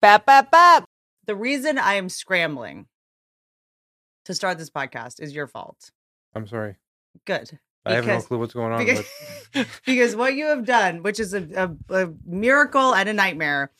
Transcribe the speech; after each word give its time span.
Bap, 0.00 0.26
bap, 0.26 0.50
bap. 0.50 0.84
The 1.26 1.34
reason 1.34 1.76
I 1.76 1.94
am 1.94 2.08
scrambling 2.08 2.86
to 4.26 4.34
start 4.34 4.56
this 4.56 4.70
podcast 4.70 5.20
is 5.20 5.34
your 5.34 5.48
fault. 5.48 5.90
I'm 6.34 6.46
sorry. 6.46 6.76
Good. 7.24 7.58
I 7.84 7.94
have 7.94 8.06
no 8.06 8.20
clue 8.20 8.38
what's 8.38 8.54
going 8.54 8.72
on. 8.72 8.84
Because, 8.84 9.06
because 9.86 10.14
what 10.14 10.34
you 10.34 10.46
have 10.46 10.64
done, 10.64 11.02
which 11.02 11.18
is 11.18 11.34
a, 11.34 11.74
a, 11.88 12.04
a 12.04 12.12
miracle 12.24 12.94
and 12.94 13.08
a 13.08 13.12
nightmare, 13.12 13.72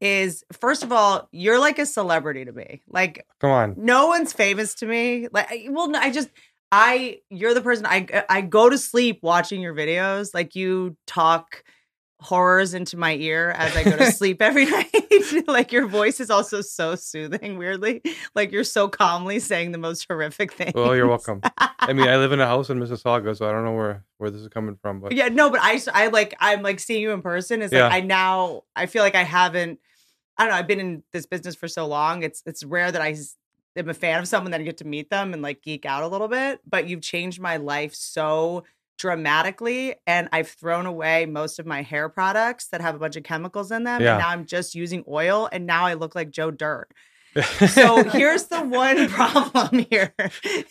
is 0.00 0.44
first 0.52 0.82
of 0.82 0.92
all, 0.92 1.28
you're 1.32 1.58
like 1.58 1.78
a 1.78 1.84
celebrity 1.86 2.44
to 2.44 2.52
me. 2.52 2.80
Like 2.88 3.26
come 3.40 3.50
on. 3.50 3.74
no 3.76 4.06
one's 4.06 4.32
famous 4.32 4.74
to 4.76 4.86
me. 4.86 5.28
Like, 5.32 5.66
well, 5.68 5.88
no, 5.88 5.98
I 5.98 6.10
just, 6.10 6.30
I, 6.70 7.18
you're 7.28 7.52
the 7.52 7.60
person 7.60 7.84
I, 7.84 8.24
I 8.28 8.40
go 8.40 8.70
to 8.70 8.78
sleep 8.78 9.18
watching 9.22 9.60
your 9.60 9.74
videos. 9.74 10.32
Like 10.32 10.54
you 10.54 10.96
talk 11.06 11.62
horrors 12.20 12.74
into 12.74 12.96
my 12.96 13.14
ear 13.14 13.50
as 13.56 13.76
I 13.76 13.84
go 13.84 13.96
to 13.96 14.10
sleep 14.12 14.42
every 14.42 14.66
night. 14.70 14.90
like 15.46 15.72
your 15.72 15.86
voice 15.86 16.20
is 16.20 16.30
also 16.30 16.60
so 16.60 16.94
soothing, 16.94 17.58
weirdly. 17.58 18.02
Like 18.34 18.50
you're 18.52 18.64
so 18.64 18.88
calmly 18.88 19.38
saying 19.38 19.72
the 19.72 19.78
most 19.78 20.06
horrific 20.08 20.52
things. 20.52 20.72
Well, 20.74 20.96
you're 20.96 21.06
welcome. 21.08 21.40
I 21.80 21.92
mean, 21.92 22.08
I 22.08 22.16
live 22.16 22.32
in 22.32 22.40
a 22.40 22.46
house 22.46 22.70
in 22.70 22.78
Mississauga, 22.80 23.36
so 23.36 23.48
I 23.48 23.52
don't 23.52 23.64
know 23.64 23.74
where 23.74 24.04
where 24.18 24.30
this 24.30 24.40
is 24.42 24.48
coming 24.48 24.76
from, 24.82 25.00
but 25.00 25.12
yeah, 25.12 25.28
no, 25.28 25.48
but 25.50 25.60
I, 25.62 25.80
I 25.94 26.08
like, 26.08 26.34
I'm 26.40 26.62
like 26.62 26.80
seeing 26.80 27.02
you 27.02 27.12
in 27.12 27.22
person. 27.22 27.62
Is 27.62 27.72
Yeah. 27.72 27.84
like 27.84 27.92
I 28.02 28.06
now, 28.06 28.62
I 28.74 28.86
feel 28.86 29.02
like 29.02 29.14
I 29.14 29.22
haven't. 29.24 29.78
I 30.36 30.44
don't 30.44 30.52
know. 30.52 30.58
I've 30.58 30.66
been 30.68 30.80
in 30.80 31.02
this 31.12 31.26
business 31.26 31.54
for 31.54 31.68
so 31.68 31.86
long. 31.86 32.22
It's 32.22 32.42
it's 32.46 32.64
rare 32.64 32.90
that 32.92 33.02
I 33.02 33.16
am 33.76 33.88
a 33.88 33.94
fan 33.94 34.18
of 34.18 34.26
someone 34.28 34.50
that 34.52 34.60
I 34.60 34.64
get 34.64 34.78
to 34.78 34.84
meet 34.86 35.08
them 35.10 35.32
and 35.32 35.42
like 35.42 35.62
geek 35.62 35.84
out 35.86 36.02
a 36.02 36.08
little 36.08 36.28
bit. 36.28 36.60
But 36.68 36.88
you've 36.88 37.02
changed 37.02 37.40
my 37.40 37.56
life 37.58 37.94
so 37.94 38.64
dramatically, 38.98 39.94
and 40.06 40.28
I've 40.32 40.48
thrown 40.48 40.86
away 40.86 41.26
most 41.26 41.58
of 41.58 41.66
my 41.66 41.82
hair 41.82 42.08
products 42.08 42.68
that 42.68 42.80
have 42.80 42.94
a 42.94 42.98
bunch 42.98 43.16
of 43.16 43.22
chemicals 43.22 43.70
in 43.70 43.84
them. 43.84 44.02
Yeah. 44.02 44.12
And 44.12 44.18
now 44.20 44.28
I'm 44.28 44.44
just 44.44 44.74
using 44.74 45.04
oil, 45.08 45.48
and 45.50 45.66
now 45.66 45.86
I 45.86 45.94
look 45.94 46.14
like 46.14 46.30
Joe 46.30 46.50
Dirt. 46.50 46.92
So 47.68 48.02
here's 48.10 48.44
the 48.44 48.60
one 48.62 49.08
problem 49.10 49.86
here 49.90 50.14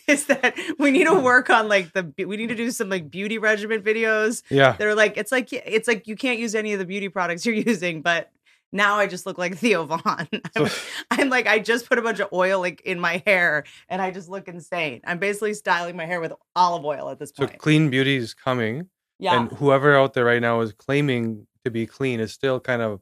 is 0.06 0.26
that 0.26 0.58
we 0.78 0.90
need 0.90 1.04
to 1.04 1.12
mm. 1.12 1.22
work 1.22 1.50
on 1.50 1.68
like 1.68 1.92
the 1.92 2.12
we 2.24 2.36
need 2.36 2.48
to 2.48 2.54
do 2.54 2.70
some 2.70 2.88
like 2.88 3.10
beauty 3.10 3.38
regimen 3.38 3.80
videos 3.80 4.42
yeah. 4.50 4.72
they're 4.72 4.94
like, 4.94 5.16
it's 5.16 5.32
like 5.32 5.52
it's 5.52 5.88
like 5.88 6.06
you 6.06 6.16
can't 6.16 6.38
use 6.38 6.54
any 6.54 6.72
of 6.72 6.78
the 6.78 6.84
beauty 6.84 7.08
products 7.08 7.46
you're 7.46 7.54
using, 7.66 8.02
but 8.02 8.30
now 8.72 8.96
I 8.96 9.06
just 9.06 9.26
look 9.26 9.38
like 9.38 9.56
Theo 9.58 9.84
Von. 9.84 10.00
I'm, 10.06 10.28
So- 10.56 10.68
I'm 11.10 11.28
like, 11.28 11.46
I 11.46 11.58
just 11.58 11.88
put 11.88 11.98
a 11.98 12.02
bunch 12.02 12.20
of 12.20 12.28
oil 12.32 12.60
like 12.60 12.80
in 12.82 13.00
my 13.00 13.22
hair 13.26 13.64
and 13.88 14.00
I 14.02 14.10
just 14.10 14.28
look 14.28 14.48
insane. 14.48 15.00
I'm 15.04 15.18
basically 15.18 15.54
styling 15.54 15.96
my 15.96 16.06
hair 16.06 16.20
with 16.20 16.32
olive 16.54 16.84
oil 16.84 17.10
at 17.10 17.18
this 17.18 17.32
point. 17.32 17.50
So 17.50 17.56
clean 17.58 17.90
beauty 17.90 18.16
is 18.16 18.34
coming, 18.34 18.88
yeah. 19.18 19.38
and 19.38 19.50
whoever 19.52 19.96
out 19.96 20.14
there 20.14 20.24
right 20.24 20.42
now 20.42 20.60
is 20.60 20.72
claiming 20.72 21.46
to 21.64 21.70
be 21.70 21.86
clean 21.86 22.20
is 22.20 22.32
still 22.32 22.60
kind 22.60 22.82
of 22.82 23.00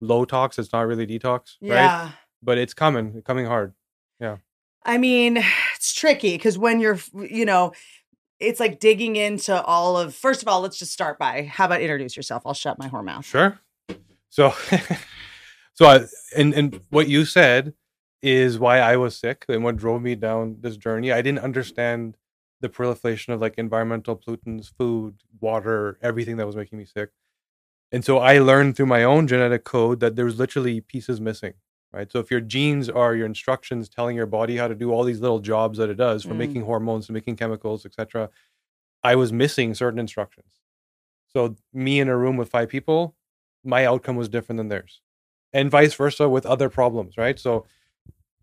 low 0.00 0.24
tox. 0.24 0.58
It's 0.58 0.72
not 0.72 0.86
really 0.86 1.06
detox, 1.06 1.56
right? 1.62 1.76
yeah. 1.76 2.10
But 2.42 2.58
it's 2.58 2.74
coming, 2.74 3.22
coming 3.22 3.46
hard. 3.46 3.72
Yeah. 4.20 4.36
I 4.84 4.98
mean, 4.98 5.38
it's 5.74 5.92
tricky 5.94 6.36
because 6.36 6.58
when 6.58 6.80
you're, 6.80 6.98
you 7.14 7.44
know, 7.44 7.72
it's 8.40 8.60
like 8.60 8.80
digging 8.80 9.16
into 9.16 9.62
all 9.62 9.96
of, 9.96 10.14
first 10.14 10.42
of 10.42 10.48
all, 10.48 10.60
let's 10.60 10.78
just 10.78 10.92
start 10.92 11.18
by 11.18 11.44
how 11.44 11.64
about 11.66 11.80
introduce 11.80 12.16
yourself? 12.16 12.42
I'll 12.44 12.54
shut 12.54 12.78
my 12.78 12.88
whore 12.88 13.04
mouth. 13.04 13.24
Sure. 13.24 13.58
So, 14.34 14.52
so 15.74 15.86
I, 15.86 16.06
and 16.36 16.52
and 16.54 16.80
what 16.90 17.06
you 17.06 17.24
said 17.24 17.74
is 18.20 18.58
why 18.58 18.80
I 18.80 18.96
was 18.96 19.16
sick 19.16 19.44
and 19.48 19.62
what 19.62 19.76
drove 19.76 20.02
me 20.02 20.16
down 20.16 20.56
this 20.58 20.76
journey. 20.76 21.12
I 21.12 21.22
didn't 21.22 21.44
understand 21.44 22.16
the 22.60 22.68
proliferation 22.68 23.32
of 23.32 23.40
like 23.40 23.54
environmental 23.58 24.16
pollutants, 24.16 24.72
food, 24.76 25.22
water, 25.40 25.98
everything 26.02 26.36
that 26.38 26.46
was 26.46 26.56
making 26.56 26.78
me 26.78 26.84
sick. 26.84 27.10
And 27.92 28.04
so 28.04 28.18
I 28.18 28.40
learned 28.40 28.74
through 28.74 28.86
my 28.86 29.04
own 29.04 29.28
genetic 29.28 29.62
code 29.62 30.00
that 30.00 30.16
there's 30.16 30.36
literally 30.36 30.80
pieces 30.80 31.20
missing, 31.20 31.54
right? 31.92 32.10
So 32.10 32.18
if 32.18 32.28
your 32.28 32.40
genes 32.40 32.88
are 32.88 33.14
your 33.14 33.26
instructions 33.26 33.88
telling 33.88 34.16
your 34.16 34.26
body 34.26 34.56
how 34.56 34.66
to 34.66 34.74
do 34.74 34.90
all 34.90 35.04
these 35.04 35.20
little 35.20 35.38
jobs 35.38 35.78
that 35.78 35.90
it 35.90 35.94
does, 35.94 36.24
from 36.24 36.34
Mm. 36.34 36.38
making 36.38 36.62
hormones 36.62 37.06
to 37.06 37.12
making 37.12 37.36
chemicals, 37.36 37.86
etc., 37.86 38.30
I 39.04 39.14
was 39.14 39.32
missing 39.32 39.74
certain 39.74 40.00
instructions. 40.00 40.60
So 41.28 41.54
me 41.72 42.00
in 42.00 42.08
a 42.08 42.16
room 42.16 42.36
with 42.36 42.48
five 42.48 42.68
people, 42.68 43.14
my 43.64 43.84
outcome 43.86 44.16
was 44.16 44.28
different 44.28 44.58
than 44.58 44.68
theirs, 44.68 45.00
and 45.52 45.70
vice 45.70 45.94
versa 45.94 46.28
with 46.28 46.46
other 46.46 46.68
problems, 46.68 47.16
right? 47.18 47.38
So 47.38 47.66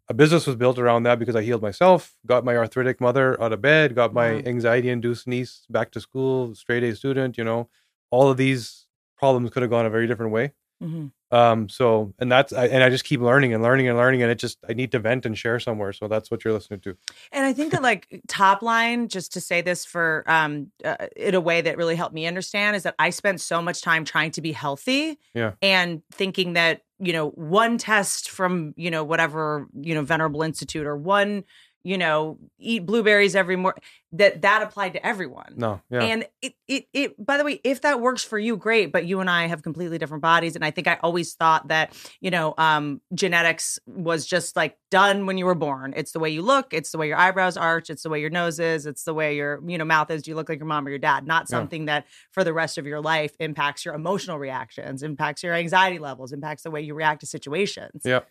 a 0.09 0.13
business 0.13 0.47
was 0.47 0.55
built 0.57 0.77
around 0.79 1.03
that 1.03 1.19
because 1.19 1.35
I 1.35 1.43
healed 1.43 1.61
myself, 1.61 2.15
got 2.25 2.43
my 2.45 2.57
arthritic 2.57 2.99
mother 3.01 3.41
out 3.41 3.53
of 3.53 3.61
bed, 3.61 3.95
got 3.95 4.13
my 4.13 4.35
Wow. 4.35 4.41
anxiety-induced 4.45 5.27
niece 5.27 5.65
back 5.69 5.91
to 5.91 6.01
school, 6.01 6.55
straight 6.55 6.83
A 6.83 6.95
student. 6.95 7.37
You 7.37 7.43
know, 7.45 7.69
all 8.11 8.29
of 8.29 8.37
these 8.37 8.87
problems 9.17 9.51
could 9.51 9.61
have 9.63 9.69
gone 9.71 9.85
a 9.85 9.89
very 9.89 10.07
different 10.07 10.31
way. 10.33 10.53
Mhm. 10.83 11.11
Um, 11.31 11.69
so 11.69 12.13
and 12.19 12.31
that's 12.31 12.51
I, 12.53 12.67
and 12.67 12.83
I 12.83 12.89
just 12.89 13.03
keep 13.03 13.21
learning 13.21 13.53
and 13.53 13.63
learning 13.63 13.87
and 13.87 13.97
learning, 13.97 14.21
and 14.21 14.31
it 14.31 14.35
just 14.39 14.57
I 14.67 14.73
need 14.73 14.91
to 14.91 14.99
vent 14.99 15.25
and 15.25 15.37
share 15.37 15.59
somewhere. 15.59 15.93
So 15.93 16.07
that's 16.07 16.29
what 16.29 16.43
you're 16.43 16.53
listening 16.53 16.81
to. 16.81 16.97
And 17.31 17.45
I 17.45 17.53
think 17.53 17.71
that 17.71 17.81
like 17.81 18.21
top 18.27 18.61
line, 18.61 19.07
just 19.07 19.33
to 19.33 19.41
say 19.41 19.61
this 19.61 19.85
for 19.85 20.23
um 20.27 20.71
uh, 20.83 21.07
in 21.15 21.35
a 21.35 21.41
way 21.41 21.61
that 21.61 21.77
really 21.77 21.95
helped 21.95 22.13
me 22.13 22.27
understand 22.27 22.75
is 22.75 22.83
that 22.83 22.95
I 22.99 23.09
spent 23.11 23.41
so 23.41 23.61
much 23.61 23.81
time 23.81 24.05
trying 24.05 24.31
to 24.31 24.41
be 24.41 24.51
healthy, 24.51 25.17
Yeah. 25.33 25.53
and 25.61 26.01
thinking 26.11 26.53
that 26.53 26.81
you 26.99 27.13
know 27.13 27.29
one 27.29 27.77
test 27.77 28.29
from 28.29 28.73
you 28.77 28.91
know 28.91 29.03
whatever 29.03 29.67
you 29.79 29.95
know 29.95 30.03
Venerable 30.03 30.43
Institute 30.43 30.85
or 30.85 30.97
one 30.97 31.43
you 31.83 31.97
know 31.97 32.37
eat 32.59 32.85
blueberries 32.85 33.35
every 33.35 33.55
morning 33.55 33.81
that 34.13 34.41
that 34.41 34.61
applied 34.61 34.93
to 34.93 35.05
everyone. 35.05 35.53
No, 35.55 35.81
yeah, 35.89 36.03
And 36.03 36.25
it, 36.41 36.53
it, 36.67 36.87
it, 36.93 37.25
by 37.25 37.37
the 37.37 37.45
way, 37.45 37.61
if 37.63 37.81
that 37.81 38.01
works 38.01 38.23
for 38.23 38.37
you, 38.37 38.57
great. 38.57 38.91
But 38.91 39.05
you 39.05 39.21
and 39.21 39.29
I 39.29 39.47
have 39.47 39.63
completely 39.63 39.97
different 39.97 40.21
bodies. 40.21 40.55
And 40.55 40.65
I 40.65 40.71
think 40.71 40.87
I 40.87 40.99
always 41.01 41.33
thought 41.33 41.69
that, 41.69 41.93
you 42.19 42.29
know, 42.29 42.53
um, 42.57 42.99
genetics 43.13 43.79
was 43.85 44.25
just 44.25 44.57
like 44.57 44.77
done 44.89 45.25
when 45.25 45.37
you 45.37 45.45
were 45.45 45.55
born. 45.55 45.93
It's 45.95 46.11
the 46.11 46.19
way 46.19 46.29
you 46.29 46.41
look, 46.41 46.73
it's 46.73 46.91
the 46.91 46.97
way 46.97 47.07
your 47.07 47.17
eyebrows 47.17 47.55
arch, 47.55 47.89
it's 47.89 48.03
the 48.03 48.09
way 48.09 48.19
your 48.19 48.29
nose 48.29 48.59
is, 48.59 48.85
it's 48.85 49.05
the 49.05 49.13
way 49.13 49.37
your, 49.37 49.61
you 49.65 49.77
know, 49.77 49.85
mouth 49.85 50.11
is. 50.11 50.23
Do 50.23 50.31
you 50.31 50.35
look 50.35 50.49
like 50.49 50.59
your 50.59 50.67
mom 50.67 50.85
or 50.85 50.89
your 50.89 50.99
dad? 50.99 51.25
Not 51.25 51.43
Yeah. 51.43 51.57
something 51.57 51.85
that 51.85 52.05
for 52.31 52.43
the 52.43 52.53
rest 52.53 52.77
of 52.77 52.85
your 52.85 52.99
life 52.99 53.33
impacts 53.39 53.85
your 53.85 53.93
emotional 53.93 54.37
reactions, 54.37 55.03
impacts 55.03 55.41
your 55.41 55.53
anxiety 55.53 55.99
levels, 55.99 56.33
impacts 56.33 56.63
the 56.63 56.71
way 56.71 56.81
you 56.81 56.93
react 56.95 57.21
to 57.21 57.27
situations. 57.27 58.01
Yeah. 58.03 58.21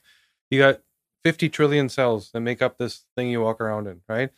You 0.50 0.58
got 0.58 0.80
50 1.24 1.48
trillion 1.48 1.88
cells 1.88 2.30
that 2.32 2.40
make 2.40 2.62
up 2.62 2.78
this 2.78 3.04
thing 3.16 3.28
you 3.28 3.40
walk 3.40 3.60
around 3.60 3.86
in, 3.86 4.00
right? 4.08 4.30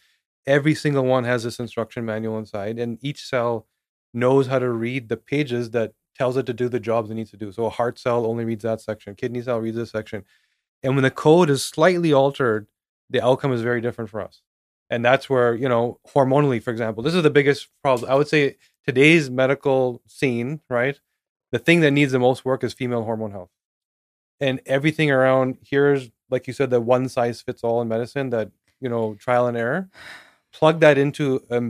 Every 0.47 0.75
single 0.75 1.04
one 1.04 1.25
has 1.25 1.44
this 1.44 1.60
instruction 1.60 2.04
manual 2.04 2.38
inside, 2.38 2.78
and 2.78 2.98
each 3.03 3.25
cell 3.25 3.66
knows 4.12 4.48
how 4.48 4.59
to 4.59 4.70
read 4.70 5.09
the 5.09 5.16
pages 5.16 5.70
that 5.70 5.93
tells 6.16 6.37
it 6.37 6.47
to 6.47 6.53
do 6.53 6.69
the 6.69 6.81
jobs 6.81 7.10
it 7.10 7.15
needs 7.15 7.31
to 7.31 7.37
do. 7.37 7.53
So 7.53 7.66
a 7.66 7.70
heart 7.70 7.98
cell 7.98 8.26
only 8.26 8.44
reads 8.44 8.65
that 8.65 8.81
section, 8.81 9.15
kidney 9.15 9.43
cell 9.43 9.60
reads 9.60 9.76
this 9.76 9.91
section. 9.91 10.25
And 10.82 10.94
when 10.94 11.04
the 11.04 11.10
code 11.10 11.48
is 11.48 11.62
slightly 11.62 12.12
altered, 12.12 12.66
the 13.09 13.25
outcome 13.25 13.53
is 13.53 13.62
very 13.62 13.81
different 13.81 14.10
for 14.10 14.20
us. 14.20 14.43
And 14.91 15.04
that's 15.04 15.31
where, 15.31 15.54
you 15.54 15.69
know, 15.69 16.00
hormonally, 16.09 16.62
for 16.62 16.70
example, 16.70 17.03
this 17.03 17.14
is 17.14 17.22
the 17.22 17.31
biggest 17.31 17.69
problem. 17.82 18.10
I 18.10 18.14
would 18.14 18.28
say 18.28 18.56
today's 18.84 19.31
medical 19.31 20.03
scene, 20.06 20.60
right? 20.69 20.99
The 21.53 21.59
thing 21.59 21.81
that 21.81 21.93
needs 21.93 22.12
the 22.12 22.19
most 22.19 22.44
work 22.44 22.64
is 22.64 22.75
female 22.75 23.04
hormone 23.04 23.31
health 23.31 23.50
and 24.43 24.60
everything 24.66 25.10
around 25.10 25.56
here's 25.62 26.10
like 26.32 26.47
you 26.48 26.53
said 26.53 26.70
the 26.70 26.81
one 26.81 27.09
size 27.09 27.41
fits 27.41 27.62
all 27.62 27.81
in 27.82 27.87
medicine 27.88 28.31
that 28.31 28.50
you 28.81 28.88
know 28.88 29.15
trial 29.15 29.47
and 29.47 29.56
error 29.56 29.88
plug 30.53 30.81
that 30.81 30.98
into 30.98 31.41
a 31.50 31.60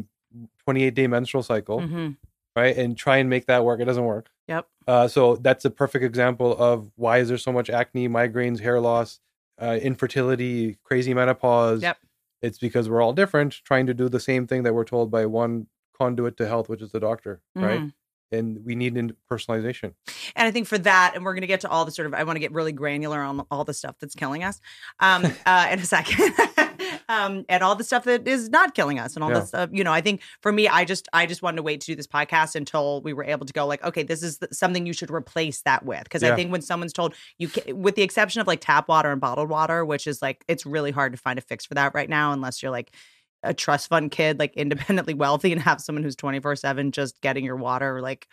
28 0.65 0.95
day 0.95 1.07
menstrual 1.07 1.43
cycle 1.43 1.81
Mhm. 1.81 2.17
right 2.57 2.77
and 2.77 2.97
try 2.97 3.19
and 3.19 3.29
make 3.29 3.47
that 3.47 3.65
work 3.65 3.81
it 3.81 3.85
doesn't 3.85 4.05
work 4.05 4.31
Yep. 4.49 4.67
uh, 4.87 5.09
so 5.09 5.37
that's 5.37 5.65
a 5.65 5.71
perfect 5.71 6.05
example 6.05 6.57
of 6.57 6.91
why 6.97 7.19
is 7.19 7.29
there 7.29 7.37
so 7.39 7.53
much 7.53 7.69
acne 7.69 8.09
migraines 8.09 8.61
hair 8.61 8.81
loss 8.81 9.21
uh, 9.61 9.79
infertility 9.83 10.79
crazy 10.85 11.13
menopause 11.13 11.83
Yep. 11.83 11.99
it's 12.41 12.59
because 12.59 12.89
we're 12.89 13.03
all 13.03 13.13
different 13.13 13.53
trying 13.65 13.87
to 13.87 13.95
do 13.95 14.09
the 14.09 14.21
same 14.21 14.47
thing 14.47 14.63
that 14.63 14.75
we're 14.75 14.85
told 14.85 15.11
by 15.11 15.27
one 15.27 15.67
conduit 15.99 16.37
to 16.39 16.47
health 16.49 16.69
which 16.69 16.81
is 16.83 16.93
the 16.93 17.01
doctor 17.01 17.41
right 17.55 17.81
Mhm. 17.81 17.93
And 18.33 18.59
we 18.65 18.75
need 18.75 18.97
in- 18.97 19.15
personalization 19.31 19.93
And 20.37 20.49
I 20.49 20.51
think 20.51 20.67
for 20.67 20.79
that, 20.79 21.13
and 21.15 21.25
we're 21.25 21.35
going 21.35 21.43
to 21.43 21.47
get 21.47 21.61
to 21.61 21.69
all 21.69 21.85
the 21.85 21.91
sort 21.91 22.07
of, 22.07 22.15
I 22.15 22.25
want 22.25 22.37
to 22.37 22.41
get 22.41 22.53
really 22.53 22.73
granular 22.73 23.21
on 23.21 23.45
all 23.51 23.65
the 23.65 23.75
stuff 23.75 23.97
that's 24.01 24.15
killing 24.15 24.45
us 24.45 24.61
um, 25.01 25.25
uh, 25.47 25.69
in 25.71 25.79
a 25.79 25.85
second. 25.85 26.33
um, 27.09 27.45
and 27.49 27.63
all 27.63 27.75
the 27.75 27.85
stuff 27.85 28.05
that 28.05 28.27
is 28.27 28.49
not 28.51 28.75
killing 28.75 28.99
us 28.99 29.15
and 29.15 29.23
all 29.25 29.31
Yeah. 29.31 29.41
this 29.41 29.49
stuff. 29.49 29.71
You 29.73 29.85
know, 29.85 29.93
I 29.93 30.01
think 30.01 30.23
for 30.41 30.53
me, 30.53 30.69
I 30.69 30.85
just, 30.85 31.09
I 31.13 31.27
just 31.27 31.43
wanted 31.43 31.57
to 31.57 31.63
wait 31.63 31.81
to 31.83 31.87
do 31.87 31.95
this 31.97 32.07
podcast 32.07 32.55
until 32.55 33.01
we 33.03 33.13
were 33.13 33.25
able 33.25 33.47
to 33.47 33.53
go 33.53 33.67
like, 33.67 33.85
okay, 33.85 34.03
this 34.03 34.23
is 34.23 34.39
th- 34.39 34.53
something 34.53 34.87
you 34.87 34.93
should 34.93 35.11
replace 35.11 35.63
that 35.63 35.85
with. 35.85 36.09
Cause 36.09 36.23
I 36.23 36.35
think 36.35 36.53
when 36.53 36.63
someone's 36.63 36.93
told 36.93 37.15
you, 37.39 37.49
ca- 37.49 37.73
with 37.73 37.95
the 37.95 38.03
exception 38.03 38.41
of 38.41 38.47
like 38.47 38.61
tap 38.61 38.89
water 38.89 39.11
and 39.11 39.21
bottled 39.21 39.49
water, 39.49 39.85
which 39.85 40.07
is 40.07 40.23
like, 40.23 40.45
it's 40.49 40.65
really 40.67 40.91
hard 40.91 41.13
to 41.13 41.19
find 41.19 41.39
a 41.39 41.43
fix 41.43 41.67
for 41.67 41.75
that 41.75 41.95
right 41.95 42.09
now, 42.09 42.33
unless 42.33 42.63
you're 42.63 42.73
like, 42.73 42.95
a 43.43 43.55
trust 43.55 43.89
fund 43.89 44.11
kid, 44.11 44.39
like 44.39 44.57
independently 44.57 45.15
wealthy, 45.15 45.53
and 45.53 45.61
have 45.61 45.81
someone 45.81 46.03
who's 46.03 46.17
24 46.17 46.57
7 46.57 46.93
just 46.93 47.21
getting 47.21 47.45
your 47.45 47.57
water, 47.57 48.01
like, 48.01 48.29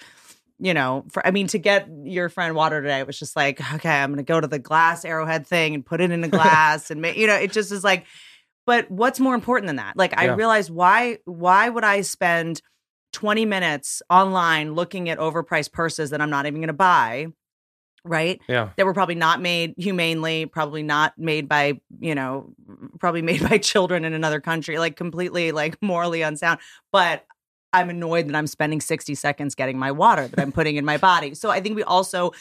you 0.60 0.74
know, 0.74 1.06
for 1.12 1.26
I 1.26 1.32
mean, 1.32 1.48
to 1.48 1.58
get 1.58 1.88
your 2.04 2.30
friend 2.30 2.56
water 2.56 2.82
today, 2.82 3.00
it 3.00 3.08
was 3.08 3.18
just 3.20 3.36
like, 3.36 3.62
okay, 3.76 3.90
I'm 4.02 4.12
gonna 4.12 4.24
go 4.24 4.40
to 4.42 4.48
the 4.48 4.60
glass 4.60 5.06
arrowhead 5.06 5.48
thing 5.48 5.74
and 5.76 5.86
put 5.86 6.02
it 6.02 6.12
in 6.12 6.24
a 6.24 6.28
glass 6.30 6.92
and 6.92 7.06
you 7.06 7.28
know, 7.28 7.36
it 7.36 7.52
just 7.52 7.72
is 7.72 7.84
like, 7.84 8.06
but 8.66 8.90
what's 8.92 9.20
more 9.20 9.36
important 9.36 9.68
than 9.68 9.78
that? 9.78 9.98
Like, 9.98 10.14
I 10.18 10.26
Yeah. 10.26 10.36
realized 10.36 10.70
why 10.72 11.20
why 11.26 11.70
would 11.70 11.84
I 11.84 12.02
spend 12.02 12.62
20 13.14 13.46
minutes 13.46 14.02
online 14.10 14.74
looking 14.76 15.10
at 15.10 15.18
overpriced 15.20 15.72
purses 15.72 16.12
that 16.12 16.22
I'm 16.22 16.30
not 16.30 16.46
even 16.46 16.62
gonna 16.62 16.74
buy? 16.74 17.28
Right? 18.04 18.42
Yeah. 18.48 18.70
That 18.78 18.86
were 18.86 18.94
probably 18.94 19.16
not 19.16 19.42
made 19.42 19.74
humanely, 19.78 20.46
probably 20.46 20.84
not 20.84 21.18
made 21.18 21.48
by, 21.48 21.80
you 22.00 22.16
know, 22.16 22.54
probably 23.00 23.22
made 23.30 23.48
by 23.48 23.58
children 23.58 24.06
in 24.06 24.14
another 24.14 24.40
country, 24.40 24.78
like 24.80 24.96
completely 24.96 25.52
like 25.52 25.82
morally 25.82 26.22
unsound. 26.22 26.60
But 26.92 27.26
I'm 27.72 27.90
annoyed 27.90 28.28
that 28.28 28.36
I'm 28.36 28.48
spending 28.48 28.82
60 28.82 29.14
seconds 29.16 29.56
getting 29.56 29.78
my 29.78 29.92
water 29.92 30.28
that 30.28 30.40
I'm 30.40 30.52
putting 30.52 30.76
in 30.76 30.86
my 30.86 30.98
body. 30.98 31.36
So 31.36 31.50
I 31.52 31.62
think 31.62 31.76
we 31.76 31.84
also 31.84 32.32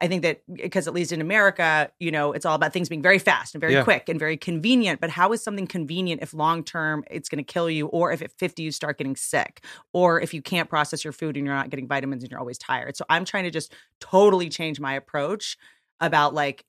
I 0.00 0.08
think 0.08 0.22
that 0.22 0.42
because 0.52 0.86
at 0.86 0.92
least 0.92 1.10
in 1.10 1.20
America, 1.22 1.90
you 1.98 2.10
know, 2.10 2.32
it's 2.32 2.44
all 2.44 2.54
about 2.54 2.72
things 2.72 2.88
being 2.88 3.00
very 3.00 3.18
fast 3.18 3.54
and 3.54 3.60
very 3.60 3.72
Yeah. 3.72 3.84
quick 3.84 4.08
and 4.10 4.18
very 4.18 4.36
convenient. 4.36 5.00
But 5.00 5.08
how 5.10 5.32
is 5.32 5.42
something 5.42 5.66
convenient 5.66 6.22
if 6.22 6.34
long 6.34 6.64
term 6.64 7.02
it's 7.10 7.28
going 7.30 7.42
to 7.42 7.52
kill 7.52 7.70
you, 7.70 7.86
or 7.86 8.12
if 8.12 8.20
at 8.20 8.30
50 8.32 8.62
you 8.62 8.72
start 8.72 8.98
getting 8.98 9.16
sick, 9.16 9.64
or 9.94 10.20
if 10.20 10.34
you 10.34 10.42
can't 10.42 10.68
process 10.68 11.02
your 11.02 11.14
food 11.14 11.36
and 11.36 11.46
you're 11.46 11.54
not 11.54 11.70
getting 11.70 11.88
vitamins 11.88 12.22
and 12.22 12.30
you're 12.30 12.40
always 12.40 12.58
tired? 12.58 12.96
So 12.96 13.04
I'm 13.08 13.24
trying 13.24 13.44
to 13.44 13.50
just 13.50 13.72
totally 14.00 14.48
change 14.50 14.78
my 14.80 14.92
approach 14.94 15.56
about 16.00 16.34
like 16.34 16.66